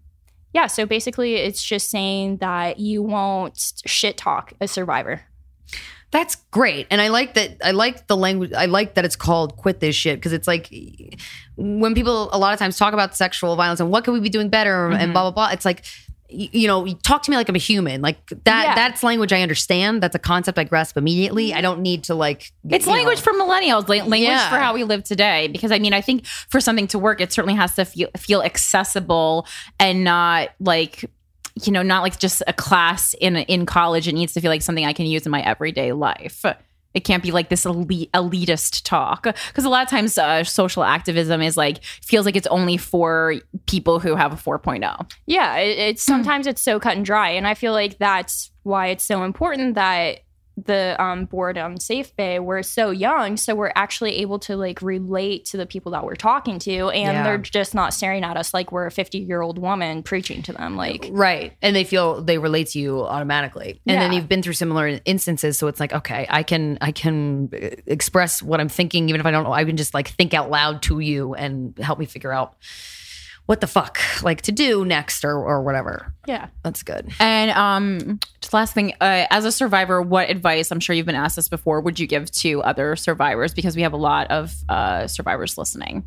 yeah. 0.54 0.66
So 0.68 0.86
basically, 0.86 1.34
it's 1.34 1.62
just 1.62 1.90
saying 1.90 2.38
that 2.38 2.78
you 2.78 3.02
won't 3.02 3.74
shit 3.84 4.16
talk 4.16 4.54
a 4.60 4.68
survivor. 4.68 5.22
That's 6.10 6.36
great. 6.52 6.86
And 6.90 7.02
I 7.02 7.08
like 7.08 7.34
that 7.34 7.58
I 7.62 7.72
like 7.72 8.06
the 8.06 8.16
language 8.16 8.52
I 8.54 8.64
like 8.64 8.94
that 8.94 9.04
it's 9.04 9.16
called 9.16 9.56
quit 9.56 9.80
this 9.80 9.94
shit 9.94 10.16
because 10.16 10.32
it's 10.32 10.48
like 10.48 10.72
when 11.56 11.94
people 11.94 12.30
a 12.32 12.38
lot 12.38 12.54
of 12.54 12.58
times 12.58 12.78
talk 12.78 12.94
about 12.94 13.14
sexual 13.14 13.56
violence 13.56 13.78
and 13.78 13.90
what 13.90 14.04
could 14.04 14.12
we 14.12 14.20
be 14.20 14.30
doing 14.30 14.48
better 14.48 14.88
and 14.90 15.12
blah 15.12 15.22
blah 15.24 15.30
blah 15.30 15.50
it's 15.52 15.66
like 15.66 15.84
y- 15.84 16.07
you 16.30 16.66
know, 16.66 16.86
talk 17.02 17.22
to 17.22 17.30
me 17.30 17.36
like 17.36 17.48
I'm 17.48 17.54
a 17.54 17.58
human. 17.58 18.02
Like 18.02 18.26
that. 18.44 18.64
Yeah. 18.66 18.74
That's 18.74 19.02
language 19.02 19.32
I 19.32 19.40
understand. 19.42 20.02
That's 20.02 20.14
a 20.14 20.18
concept 20.18 20.58
I 20.58 20.64
grasp 20.64 20.96
immediately. 20.96 21.54
I 21.54 21.60
don't 21.60 21.80
need 21.80 22.04
to 22.04 22.14
like. 22.14 22.52
It's 22.68 22.84
you 22.84 22.92
know- 22.92 22.96
language 22.98 23.20
for 23.20 23.32
millennials, 23.32 23.88
la- 23.88 24.04
language 24.04 24.22
Yeah. 24.22 24.50
for 24.50 24.56
how 24.58 24.74
we 24.74 24.84
live 24.84 25.04
today. 25.04 25.48
Because 25.48 25.72
I 25.72 25.78
mean, 25.78 25.92
I 25.94 26.00
think 26.00 26.26
for 26.26 26.60
something 26.60 26.86
to 26.88 26.98
work, 26.98 27.20
it 27.20 27.32
certainly 27.32 27.54
has 27.54 27.74
to 27.76 27.84
feel 27.84 28.08
feel 28.16 28.42
accessible 28.42 29.46
and 29.80 30.04
not 30.04 30.50
like 30.60 31.04
you 31.64 31.72
know, 31.72 31.82
not 31.82 32.02
like 32.02 32.18
just 32.20 32.42
a 32.46 32.52
class 32.52 33.14
in 33.20 33.36
in 33.36 33.66
college. 33.66 34.06
It 34.06 34.12
needs 34.12 34.32
to 34.34 34.40
feel 34.40 34.50
like 34.50 34.62
something 34.62 34.84
I 34.84 34.92
can 34.92 35.06
use 35.06 35.26
in 35.26 35.32
my 35.32 35.40
everyday 35.42 35.92
life. 35.92 36.44
It 36.98 37.04
can't 37.04 37.22
be 37.22 37.30
like 37.30 37.48
this 37.48 37.64
elite, 37.64 38.10
elitist 38.12 38.82
talk 38.82 39.22
because 39.22 39.64
a 39.64 39.68
lot 39.68 39.84
of 39.84 39.88
times 39.88 40.18
uh, 40.18 40.42
social 40.42 40.82
activism 40.82 41.40
is 41.40 41.56
like 41.56 41.84
feels 41.84 42.26
like 42.26 42.34
it's 42.34 42.48
only 42.48 42.76
for 42.76 43.36
people 43.66 44.00
who 44.00 44.16
have 44.16 44.32
a 44.32 44.50
oh. 44.50 44.58
4.0. 44.58 45.12
Yeah, 45.26 45.58
it, 45.58 45.78
it's 45.78 46.02
sometimes 46.02 46.48
it's 46.48 46.60
so 46.60 46.80
cut 46.80 46.96
and 46.96 47.06
dry, 47.06 47.30
and 47.30 47.46
I 47.46 47.54
feel 47.54 47.72
like 47.72 47.98
that's 47.98 48.50
why 48.64 48.88
it's 48.88 49.04
so 49.04 49.22
important 49.22 49.76
that 49.76 50.22
the 50.64 50.96
um, 51.02 51.24
board 51.26 51.58
on 51.58 51.76
SafeBAE 51.76 52.40
we're 52.42 52.62
so 52.62 52.90
young, 52.90 53.36
so 53.36 53.54
we're 53.54 53.72
actually 53.74 54.16
able 54.16 54.38
to 54.40 54.56
like 54.56 54.82
relate 54.82 55.44
to 55.46 55.56
the 55.56 55.66
people 55.66 55.92
that 55.92 56.04
we're 56.04 56.16
talking 56.16 56.58
to, 56.60 56.88
and 56.90 57.12
Yeah. 57.14 57.22
they're 57.22 57.38
just 57.38 57.74
not 57.74 57.94
staring 57.94 58.24
at 58.24 58.36
us 58.36 58.52
like 58.52 58.72
we're 58.72 58.86
a 58.86 58.90
fifty 58.90 59.18
year 59.18 59.40
old 59.40 59.58
woman 59.58 60.02
preaching 60.02 60.42
to 60.42 60.52
them. 60.52 60.76
Like, 60.76 61.08
Right. 61.10 61.52
And 61.62 61.74
they 61.74 61.84
feel 61.84 62.22
they 62.22 62.38
relate 62.38 62.68
to 62.68 62.78
you 62.78 63.02
automatically. 63.02 63.80
And 63.86 64.00
then 64.00 64.12
you've 64.12 64.28
been 64.28 64.42
through 64.42 64.54
similar 64.54 65.00
instances. 65.04 65.58
So 65.58 65.66
it's 65.68 65.80
like, 65.80 65.92
okay, 65.92 66.26
I 66.28 66.42
can, 66.42 66.78
I 66.80 66.92
can 66.92 67.50
uh, 67.52 67.68
express 67.86 68.42
what 68.42 68.60
I'm 68.60 68.68
thinking, 68.68 69.08
even 69.08 69.20
if 69.20 69.26
I 69.26 69.30
don't 69.30 69.44
know, 69.44 69.52
I 69.52 69.64
can 69.64 69.76
just 69.76 69.94
like 69.94 70.08
think 70.08 70.34
out 70.34 70.50
loud 70.50 70.82
to 70.82 71.00
you 71.00 71.34
and 71.34 71.76
help 71.78 71.98
me 71.98 72.06
figure 72.06 72.32
out 72.32 72.54
what 73.48 73.62
the 73.62 73.66
fuck 73.66 73.98
like 74.22 74.42
to 74.42 74.52
do 74.52 74.84
next 74.84 75.24
or, 75.24 75.32
or 75.32 75.62
whatever. 75.62 76.12
yeah, 76.26 76.48
That's 76.62 76.82
good. 76.82 77.10
And 77.18 77.50
um, 77.52 78.20
just 78.42 78.52
last 78.52 78.74
thing, 78.74 78.92
uh, 79.00 79.24
as 79.30 79.46
a 79.46 79.52
survivor, 79.52 80.02
what 80.02 80.28
advice? 80.28 80.70
I'm 80.70 80.80
sure 80.80 80.94
you've 80.94 81.06
been 81.06 81.14
asked 81.14 81.36
this 81.36 81.48
before. 81.48 81.80
Would 81.80 81.98
you 81.98 82.06
give 82.06 82.30
to 82.30 82.62
other 82.62 82.94
survivors? 82.94 83.54
Because 83.54 83.74
we 83.74 83.80
have 83.80 83.94
a 83.94 83.96
lot 83.96 84.30
of 84.30 84.54
uh, 84.68 85.06
survivors 85.06 85.56
listening. 85.56 86.04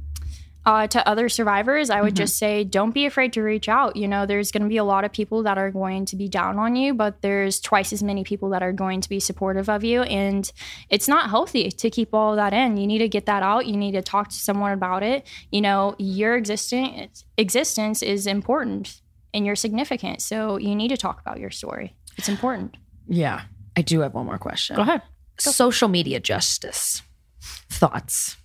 Uh, 0.66 0.86
to 0.88 1.08
other 1.08 1.28
survivors, 1.28 1.90
I 1.90 2.02
would 2.02 2.16
just 2.16 2.38
say 2.38 2.64
don't 2.64 2.94
be 2.94 3.06
afraid 3.06 3.34
to 3.34 3.42
reach 3.42 3.68
out. 3.68 3.96
You 3.96 4.08
know, 4.08 4.26
there's 4.26 4.52
going 4.52 4.64
to 4.64 4.70
be 4.70 4.78
a 4.78 4.84
lot 4.84 5.04
of 5.04 5.12
people 5.12 5.44
that 5.44 5.58
are 5.58 5.72
going 5.72 6.06
to 6.06 6.16
be 6.16 6.28
down 6.28 6.60
on 6.60 6.76
you, 6.76 6.94
but 6.94 7.22
there's 7.22 7.60
twice 7.60 7.92
as 7.92 8.04
many 8.04 8.24
people 8.24 8.50
that 8.50 8.62
are 8.62 8.72
going 8.72 9.02
to 9.02 9.10
be 9.10 9.20
supportive 9.20 9.70
of 9.70 9.84
you. 9.84 10.04
And 10.04 10.52
it's 10.90 11.08
not 11.08 11.30
healthy 11.30 11.72
to 11.72 11.90
keep 11.90 12.14
all 12.14 12.36
that 12.36 12.54
in. 12.54 12.78
You 12.78 12.86
need 12.86 13.00
to 13.00 13.10
get 13.10 13.26
that 13.26 13.42
out. 13.42 13.66
You 13.66 13.76
need 13.76 13.94
to 13.94 14.04
talk 14.04 14.30
to 14.30 14.36
someone 14.36 14.72
about 14.72 15.02
it. 15.02 15.26
You 15.52 15.62
know, 15.62 15.96
your 15.98 16.36
existence 16.36 17.26
existence 17.38 18.04
is 18.04 18.28
important 18.28 19.02
and 19.34 19.46
you're 19.46 19.56
significant. 19.56 20.22
So 20.22 20.58
you 20.58 20.76
need 20.76 20.90
to 20.90 20.98
talk 20.98 21.20
about 21.22 21.40
your 21.40 21.50
story. 21.50 21.96
It's 22.18 22.30
important. 22.30 22.78
Yeah. 23.08 23.42
I 23.76 23.82
do 23.82 24.02
have 24.02 24.14
one 24.14 24.26
more 24.26 24.38
question. 24.38 24.76
Go 24.76 24.84
ahead. 24.84 25.02
Social 25.40 25.88
media 25.88 26.20
justice. 26.20 27.02
Thoughts. 27.70 28.38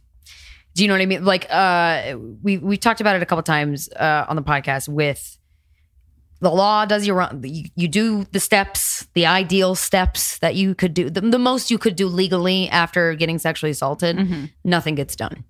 Do 0.76 0.82
you 0.82 0.88
know 0.88 0.94
what 0.94 1.00
I 1.00 1.06
mean? 1.06 1.24
Like 1.24 1.46
uh 1.50 2.18
we 2.42 2.58
we 2.58 2.76
talked 2.76 3.00
about 3.00 3.16
it 3.16 3.22
a 3.22 3.26
couple 3.26 3.42
times 3.42 3.88
uh 3.96 4.26
on 4.28 4.36
the 4.36 4.42
podcast 4.42 4.88
with 4.90 5.38
the 6.40 6.50
law 6.50 6.84
does 6.84 7.06
you 7.06 7.14
wrong 7.14 7.42
you, 7.42 7.64
you 7.76 7.88
do 7.88 8.24
the 8.32 8.40
steps, 8.40 9.08
the 9.14 9.24
ideal 9.24 9.74
steps 9.74 10.38
that 10.40 10.54
you 10.54 10.74
could 10.74 10.92
do 10.92 11.08
the, 11.08 11.22
the 11.22 11.38
most 11.38 11.70
you 11.70 11.78
could 11.78 11.96
do 11.96 12.06
legally 12.08 12.68
after 12.68 13.14
getting 13.14 13.38
sexually 13.38 13.70
assaulted. 13.70 14.18
Nothing 14.64 14.96
gets 14.96 15.16
done. 15.16 15.44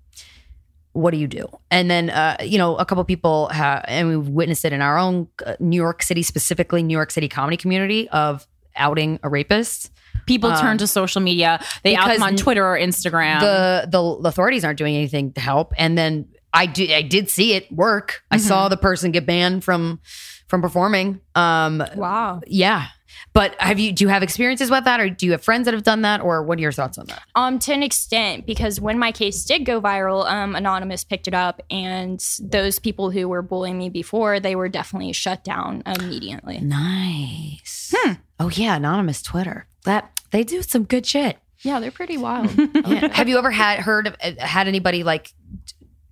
What 0.93 1.11
do 1.11 1.17
you 1.17 1.27
do? 1.27 1.45
And 1.69 1.91
then 1.91 2.09
uh 2.09 2.37
you 2.41 2.57
know 2.57 2.77
a 2.77 2.85
couple 2.85 3.03
people 3.03 3.49
have 3.49 3.83
and 3.85 4.07
we've 4.07 4.29
witnessed 4.29 4.63
it 4.63 4.71
in 4.71 4.81
our 4.81 4.97
own 4.97 5.27
uh, 5.45 5.55
New 5.59 5.75
York 5.75 6.03
City 6.03 6.23
specifically 6.23 6.81
New 6.83 6.95
York 6.95 7.11
City 7.11 7.27
comedy 7.27 7.57
community 7.57 8.07
of 8.09 8.47
outing 8.77 9.19
a 9.23 9.29
rapist. 9.29 9.91
People 10.27 10.51
Um, 10.51 10.59
turn 10.61 10.77
to 10.77 10.85
social 10.87 11.21
media. 11.21 11.59
They 11.83 11.95
out 11.95 12.07
them 12.09 12.21
on 12.21 12.35
Twitter 12.35 12.63
or 12.65 12.77
Instagram. 12.77 13.39
the 13.39 13.87
the 13.89 14.27
authorities 14.29 14.63
aren't 14.63 14.77
doing 14.77 14.95
anything 14.95 15.31
to 15.33 15.41
help. 15.41 15.73
And 15.77 15.97
then 15.97 16.27
i 16.53 16.65
do 16.65 16.87
i 16.93 17.01
did 17.01 17.29
see 17.29 17.53
it 17.53 17.71
work. 17.71 18.21
I 18.31 18.37
saw 18.37 18.69
the 18.69 18.77
person 18.77 19.11
get 19.11 19.25
banned 19.25 19.63
from 19.63 19.99
from 20.47 20.61
performing. 20.61 21.19
Um 21.35 21.83
Wow. 21.95 22.41
yeah. 22.47 22.87
But 23.33 23.55
have 23.59 23.77
you 23.79 23.91
do 23.91 24.03
you 24.05 24.09
have 24.09 24.23
experiences 24.23 24.71
with 24.71 24.83
that 24.85 24.99
or 24.99 25.09
do 25.09 25.25
you 25.25 25.31
have 25.33 25.43
friends 25.43 25.65
that 25.65 25.73
have 25.73 25.83
done 25.83 26.01
that? 26.03 26.21
Or 26.21 26.41
what 26.43 26.57
are 26.57 26.61
your 26.61 26.71
thoughts 26.71 26.97
on 26.97 27.05
that? 27.07 27.21
Um, 27.35 27.59
to 27.59 27.73
an 27.73 27.83
extent, 27.83 28.45
because 28.45 28.79
when 28.81 28.97
my 28.97 29.11
case 29.11 29.43
did 29.45 29.65
go 29.65 29.79
viral, 29.81 30.25
um, 30.29 30.55
Anonymous 30.55 31.03
picked 31.03 31.27
it 31.27 31.33
up, 31.33 31.61
and 31.69 32.19
those 32.41 32.79
people 32.79 33.11
who 33.11 33.27
were 33.29 33.41
bullying 33.43 33.77
me 33.77 33.89
before, 33.89 34.39
they 34.39 34.55
were 34.55 34.69
definitely 34.69 35.13
shut 35.13 35.43
down 35.43 35.83
immediately. 35.85 36.59
nice. 36.61 37.93
Oh 38.39 38.49
yeah. 38.49 38.75
Anonymous 38.75 39.21
twitter. 39.21 39.67
That 39.85 40.16
they 40.31 40.43
do 40.43 40.61
some 40.61 40.83
good 40.83 41.05
shit 41.05 41.37
Yeah, 41.61 41.79
they're 41.79 41.91
pretty 41.91 42.17
wild. 42.17 42.49
Yeah. 42.75 43.07
have 43.13 43.27
you 43.27 43.37
ever 43.37 43.51
had 43.51 43.79
heard 43.79 44.07
of 44.07 44.15
had 44.39 44.67
anybody 44.67 45.03
like 45.03 45.33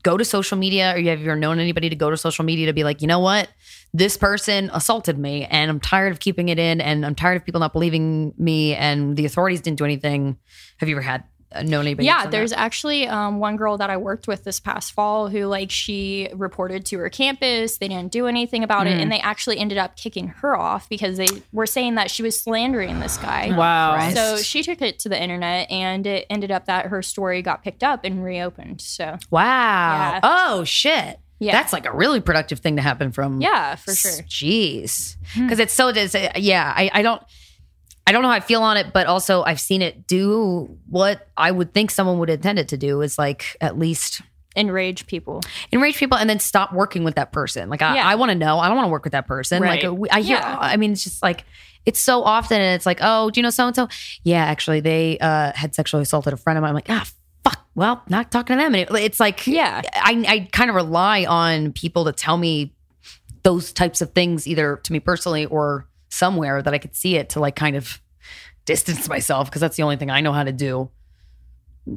go 0.04 0.18
to 0.18 0.26
social 0.26 0.58
media 0.58 0.94
or 0.94 1.00
you 1.00 1.10
have 1.10 1.20
you 1.20 1.26
ever 1.32 1.40
known 1.40 1.58
anybody 1.60 1.90
to 1.90 1.96
go 1.96 2.10
to 2.12 2.18
social 2.18 2.46
media 2.46 2.68
to 2.68 2.74
be 2.74 2.84
like 2.84 3.02
you 3.02 3.08
know 3.08 3.20
what 3.20 3.50
this 3.94 4.18
person 4.18 4.70
assaulted 4.74 5.18
me 5.18 5.46
and 5.46 5.72
i'm 5.72 5.80
tired 5.80 6.12
of 6.12 6.20
keeping 6.20 6.50
it 6.50 6.60
in 6.60 6.80
and 6.80 7.04
i'm 7.06 7.16
tired 7.16 7.38
of 7.38 7.44
people 7.46 7.60
not 7.60 7.74
believing 7.74 8.32
me 8.38 8.76
and 8.76 9.18
the 9.18 9.26
authorities 9.26 9.62
didn't 9.62 9.80
do 9.80 9.84
anything 9.86 10.38
have 10.78 10.88
you 10.90 10.96
ever 10.96 11.02
had 11.02 11.22
uh, 11.22 11.26
known 11.64 11.82
anybody 11.86 12.06
yeah, 12.06 12.28
there's 12.28 12.52
that? 12.52 12.60
actually 12.60 13.08
um, 13.08 13.40
one 13.40 13.56
girl 13.56 13.78
that 13.78 13.90
I 13.90 13.98
worked 13.98 14.28
with 14.28 14.44
this 14.44 14.60
past 14.60 14.94
fall 14.94 15.30
who, 15.30 15.46
like, 15.46 15.72
she 15.72 16.30
reported 16.34 16.86
to 16.88 16.98
her 17.00 17.10
campus. 17.10 17.78
They 17.78 17.88
didn't 17.88 18.12
do 18.12 18.28
anything 18.28 18.64
about 18.64 18.88
it, 18.88 19.00
and 19.00 19.12
they 19.12 19.20
actually 19.20 19.58
ended 19.60 19.78
up 19.78 19.96
kicking 19.96 20.28
her 20.28 20.56
off 20.58 20.90
because 20.90 21.18
they 21.18 21.28
were 21.52 21.66
saying 21.68 21.96
that 21.96 22.12
she 22.12 22.24
was 22.24 22.40
slandering 22.40 23.00
this 23.00 23.18
guy. 23.18 23.56
wow. 23.56 24.10
So 24.12 24.38
she 24.38 24.64
took 24.64 24.82
it 24.82 25.00
to 25.00 25.10
the 25.10 25.22
internet, 25.22 25.70
and 25.72 26.06
it 26.08 26.26
ended 26.30 26.52
up 26.52 26.66
that 26.66 26.88
her 26.88 27.02
story 27.02 27.42
got 27.42 27.64
picked 27.64 27.84
up 27.84 28.04
and 28.04 28.24
reopened. 28.24 28.82
So 28.82 29.18
wow 29.32 29.42
Yeah. 30.14 30.20
oh 30.24 30.64
shit 30.64 31.20
Yeah. 31.40 31.52
that's 31.52 31.74
like 31.74 31.86
a 31.86 31.92
really 31.94 32.22
productive 32.22 32.60
thing 32.60 32.76
to 32.78 32.82
happen 32.82 33.12
from 33.12 33.42
yeah, 33.42 33.76
for 33.76 33.94
sure. 33.94 34.12
Jeez, 34.24 35.16
because 35.36 35.60
it's 35.60 35.74
so. 35.74 35.90
It's, 35.90 36.16
yeah, 36.38 36.74
I, 36.76 36.90
I 36.94 37.02
don't. 37.02 37.22
I 38.08 38.12
don't 38.12 38.22
know 38.22 38.28
how 38.30 38.36
I 38.36 38.40
feel 38.40 38.62
on 38.62 38.78
it, 38.78 38.94
but 38.94 39.08
also 39.08 39.44
I've 39.44 39.60
seen 39.60 39.82
it 39.82 40.06
do 40.08 40.78
what 40.90 41.28
I 41.38 41.50
would 41.52 41.74
think 41.74 41.90
someone 41.92 42.20
would 42.20 42.30
intend 42.30 42.60
it 42.60 42.68
to 42.70 42.78
do 42.78 43.02
is 43.02 43.18
like 43.18 43.58
at 43.62 43.78
least 43.80 44.22
Enrage 44.58 45.06
people. 45.08 45.42
enrage 45.74 45.98
people 45.98 46.18
and 46.18 46.30
then 46.30 46.40
stop 46.40 46.72
working 46.72 47.04
with 47.04 47.16
that 47.16 47.34
person. 47.34 47.68
Like 47.70 47.82
I, 47.82 47.96
Yeah. 47.96 48.08
I 48.08 48.16
want 48.16 48.30
to 48.30 48.36
know. 48.36 48.58
I 48.58 48.68
don't 48.68 48.78
want 48.78 48.86
to 48.88 48.92
work 48.92 49.04
with 49.04 49.12
that 49.12 49.28
person. 49.28 49.62
Right. 49.62 49.84
Like 49.84 50.10
I 50.14 50.22
hear. 50.22 50.38
Yeah. 50.38 50.58
I 50.62 50.78
mean, 50.78 50.94
it's 50.94 51.04
just 51.04 51.22
like 51.22 51.44
it's 51.86 52.00
so 52.00 52.24
often, 52.24 52.62
and 52.62 52.74
it's 52.76 52.86
like, 52.86 52.98
oh, 53.02 53.30
do 53.30 53.40
you 53.40 53.44
know 53.44 53.50
so 53.52 53.68
and 53.68 53.76
so? 53.76 53.88
Yeah, 54.24 54.44
actually, 54.46 54.80
they 54.80 55.20
uh, 55.20 55.52
had 55.54 55.76
sexually 55.76 56.02
assaulted 56.04 56.32
a 56.34 56.38
friend 56.38 56.58
of 56.58 56.62
mine. 56.64 56.70
I'm 56.70 56.74
like, 56.76 56.90
ah, 56.90 57.06
fuck. 57.44 57.64
Well, 57.76 58.02
not 58.10 58.32
talking 58.32 58.56
to 58.58 58.64
them. 58.64 58.74
And 58.74 58.90
it- 58.90 58.96
it's 59.04 59.20
like, 59.20 59.46
Yeah. 59.46 59.82
I 59.94 60.24
I 60.28 60.48
kind 60.54 60.70
of 60.70 60.76
rely 60.78 61.26
on 61.26 61.74
people 61.74 62.06
to 62.06 62.12
tell 62.14 62.38
me 62.38 62.74
those 63.44 63.74
types 63.74 64.02
of 64.02 64.14
things, 64.14 64.48
either 64.48 64.78
to 64.78 64.94
me 64.94 65.00
personally 65.02 65.46
or 65.48 65.86
somewhere 66.16 66.62
that 66.62 66.74
I 66.74 66.78
could 66.78 66.96
see 66.96 67.16
it 67.18 67.30
to 67.30 67.40
like 67.40 67.56
kind 67.56 67.76
of 67.76 68.02
distance 68.66 69.08
myself 69.10 69.50
because 69.50 69.62
that's 69.62 69.78
the 69.78 69.84
only 69.84 69.98
thing 69.98 70.10
I 70.10 70.22
know 70.22 70.34
how 70.34 70.44
to 70.44 70.52
do 70.52 70.90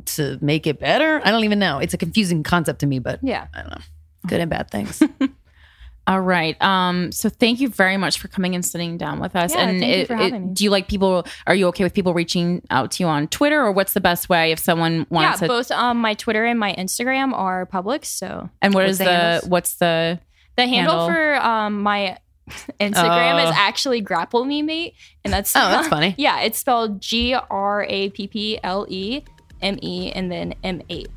to 0.07 0.39
make 0.43 0.67
it 0.67 0.79
better. 0.79 1.21
I 1.25 1.31
don't 1.31 1.45
even 1.45 1.59
know. 1.59 1.79
It's 1.79 1.95
a 1.95 1.99
confusing 1.99 2.43
concept 2.43 2.81
to 2.81 2.87
me, 2.87 2.99
but 2.99 3.21
Yeah. 3.23 3.47
I 3.55 3.61
don't 3.63 3.71
know. 3.71 3.81
Good 4.27 4.41
and 4.41 4.51
bad 4.51 4.71
things. 4.71 5.03
All 6.07 6.21
right. 6.21 6.61
Um, 6.63 7.13
so 7.13 7.29
thank 7.29 7.61
you 7.61 7.69
very 7.69 7.99
much 7.99 8.19
for 8.19 8.29
coming 8.29 8.55
and 8.55 8.65
sitting 8.65 8.97
down 8.97 9.21
with 9.21 9.37
us. 9.37 9.55
Yeah, 9.55 9.69
and 9.69 9.79
thank 9.79 9.97
you 9.99 10.07
for 10.07 10.17
having 10.17 10.49
me. 10.49 10.55
do 10.55 10.65
you 10.65 10.71
like 10.71 10.89
people? 10.89 11.27
Are 11.47 11.55
you 11.55 11.67
okay 11.69 11.85
with 11.85 11.93
people 11.93 12.15
reaching 12.15 12.63
out 12.71 12.93
to 12.93 13.03
you 13.03 13.09
on 13.09 13.29
Twitter, 13.29 13.61
or 13.63 13.73
what's 13.73 13.93
the 13.93 14.01
best 14.01 14.31
way 14.31 14.51
if 14.53 14.59
someone 14.59 15.01
Yeah, 15.01 15.05
wants 15.11 15.39
to? 15.41 15.45
Yeah, 15.45 15.49
both 15.49 15.71
um, 15.71 15.99
my 15.99 16.15
Twitter 16.15 16.47
and 16.47 16.59
my 16.59 16.75
Instagram 16.77 17.35
are 17.35 17.67
public. 17.67 18.07
So 18.07 18.49
and 18.63 18.73
What's 18.73 18.97
the 18.97 19.05
the, 19.05 19.11
handles? 19.11 19.51
what's 19.51 19.75
the 19.75 20.19
the 20.57 20.67
handle, 20.67 21.09
Handle. 21.09 21.15
for 21.15 21.47
um, 21.47 21.83
my 21.83 22.17
Instagram 22.81 23.35
Oh. 23.45 23.49
is 23.49 23.55
actually 23.57 24.01
Grapple 24.01 24.45
Me 24.45 24.63
Mate, 24.63 24.95
and 25.25 25.33
that's 25.33 25.55
Oh, 25.57 25.61
that's 25.69 25.89
funny. 25.97 26.15
yeah, 26.19 26.41
it's 26.41 26.59
spelled 26.59 27.01
G 27.01 27.35
R 27.35 27.85
A 27.89 28.11
P 28.11 28.27
P 28.27 28.59
L 28.63 28.87
E 28.89 29.23
M 29.63 29.79
E 29.83 30.13
and 30.13 30.31
then 30.31 30.55
M 30.65 30.83
eight. 30.89 31.09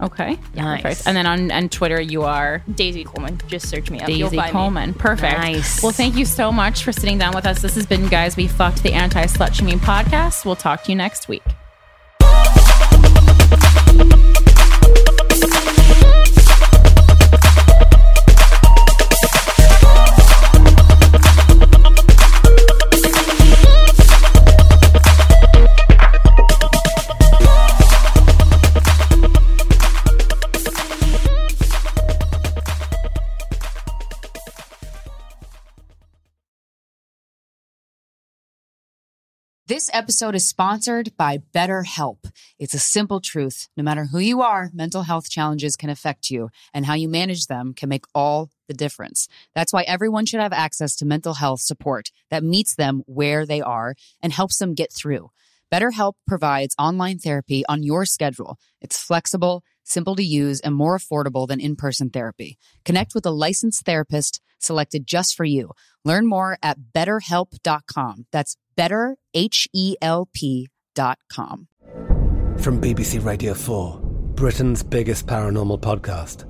okay? 0.00 0.38
Nice. 0.54 0.82
Perfect. 0.82 1.06
And 1.06 1.14
then 1.16 1.26
on, 1.26 1.50
on 1.52 1.68
Twitter 1.68 2.00
you 2.00 2.22
are 2.22 2.62
Daisy 2.74 3.04
Coleman. 3.04 3.38
Just 3.48 3.68
search 3.68 3.90
me 3.90 4.00
up. 4.00 4.08
You'll 4.08 4.30
Daisy 4.30 4.36
find 4.36 4.48
me. 4.54 4.58
Coleman. 4.58 4.94
Perfect. 4.94 5.36
Nice. 5.38 5.82
Well, 5.82 5.92
thank 5.92 6.16
you 6.16 6.24
so 6.24 6.50
much 6.50 6.82
for 6.84 6.92
sitting 6.92 7.18
down 7.18 7.34
with 7.34 7.44
us. 7.46 7.60
This 7.60 7.74
has 7.74 7.84
been 7.86 8.08
guys. 8.08 8.36
We 8.36 8.48
fucked 8.48 8.82
the 8.82 8.92
anti 8.94 9.24
slut 9.26 9.52
shaming 9.54 9.78
podcast. 9.78 10.44
We'll 10.46 10.56
talk 10.56 10.84
to 10.84 10.90
you 10.92 10.96
next 10.96 11.28
week. 11.28 11.42
This 39.70 39.88
episode 39.92 40.34
is 40.34 40.48
sponsored 40.48 41.16
by 41.16 41.38
BetterHelp. 41.54 42.28
It's 42.58 42.74
a 42.74 42.80
simple 42.80 43.20
truth. 43.20 43.68
No 43.76 43.84
matter 43.84 44.06
who 44.06 44.18
you 44.18 44.42
are, 44.42 44.68
mental 44.74 45.04
health 45.04 45.30
challenges 45.30 45.76
can 45.76 45.90
affect 45.90 46.28
you, 46.28 46.50
and 46.74 46.84
how 46.84 46.94
you 46.94 47.08
manage 47.08 47.46
them 47.46 47.72
can 47.72 47.88
make 47.88 48.04
all 48.12 48.50
the 48.66 48.74
difference. 48.74 49.28
That's 49.54 49.72
why 49.72 49.82
everyone 49.82 50.26
should 50.26 50.40
have 50.40 50.52
access 50.52 50.96
to 50.96 51.06
mental 51.06 51.34
health 51.34 51.60
support 51.60 52.10
that 52.30 52.42
meets 52.42 52.74
them 52.74 53.04
where 53.06 53.46
they 53.46 53.60
are 53.60 53.94
and 54.20 54.32
helps 54.32 54.58
them 54.58 54.74
get 54.74 54.92
through. 54.92 55.30
BetterHelp 55.72 56.14
provides 56.26 56.74
online 56.76 57.18
therapy 57.18 57.62
on 57.68 57.84
your 57.84 58.04
schedule. 58.04 58.58
It's 58.80 59.00
flexible, 59.00 59.62
simple 59.84 60.16
to 60.16 60.22
use, 60.22 60.60
and 60.60 60.74
more 60.74 60.98
affordable 60.98 61.48
than 61.48 61.60
in 61.60 61.76
person 61.76 62.10
therapy. 62.10 62.58
Connect 62.84 63.14
with 63.14 63.24
a 63.26 63.30
licensed 63.30 63.84
therapist 63.84 64.40
selected 64.58 65.06
just 65.06 65.34
for 65.34 65.44
you. 65.44 65.70
Learn 66.04 66.26
more 66.26 66.58
at 66.62 66.78
betterhelp.com. 66.94 68.26
That's 68.32 68.56
betterhelp.com. 68.76 71.68
From 72.58 72.80
BBC 72.80 73.24
Radio 73.24 73.54
4, 73.54 74.00
Britain's 74.34 74.82
biggest 74.82 75.26
paranormal 75.26 75.80
podcast 75.80 76.46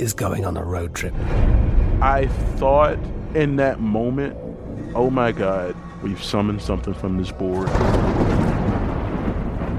is 0.00 0.12
going 0.12 0.44
on 0.44 0.56
a 0.56 0.64
road 0.64 0.94
trip. 0.94 1.14
I 2.00 2.26
thought 2.56 2.98
in 3.34 3.56
that 3.56 3.80
moment, 3.80 4.36
oh 4.94 5.10
my 5.10 5.32
God, 5.32 5.74
we've 6.02 6.22
summoned 6.22 6.60
something 6.60 6.94
from 6.94 7.18
this 7.18 7.32
board. 7.32 7.68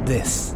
This 0.07 0.55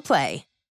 Play. 0.00 0.45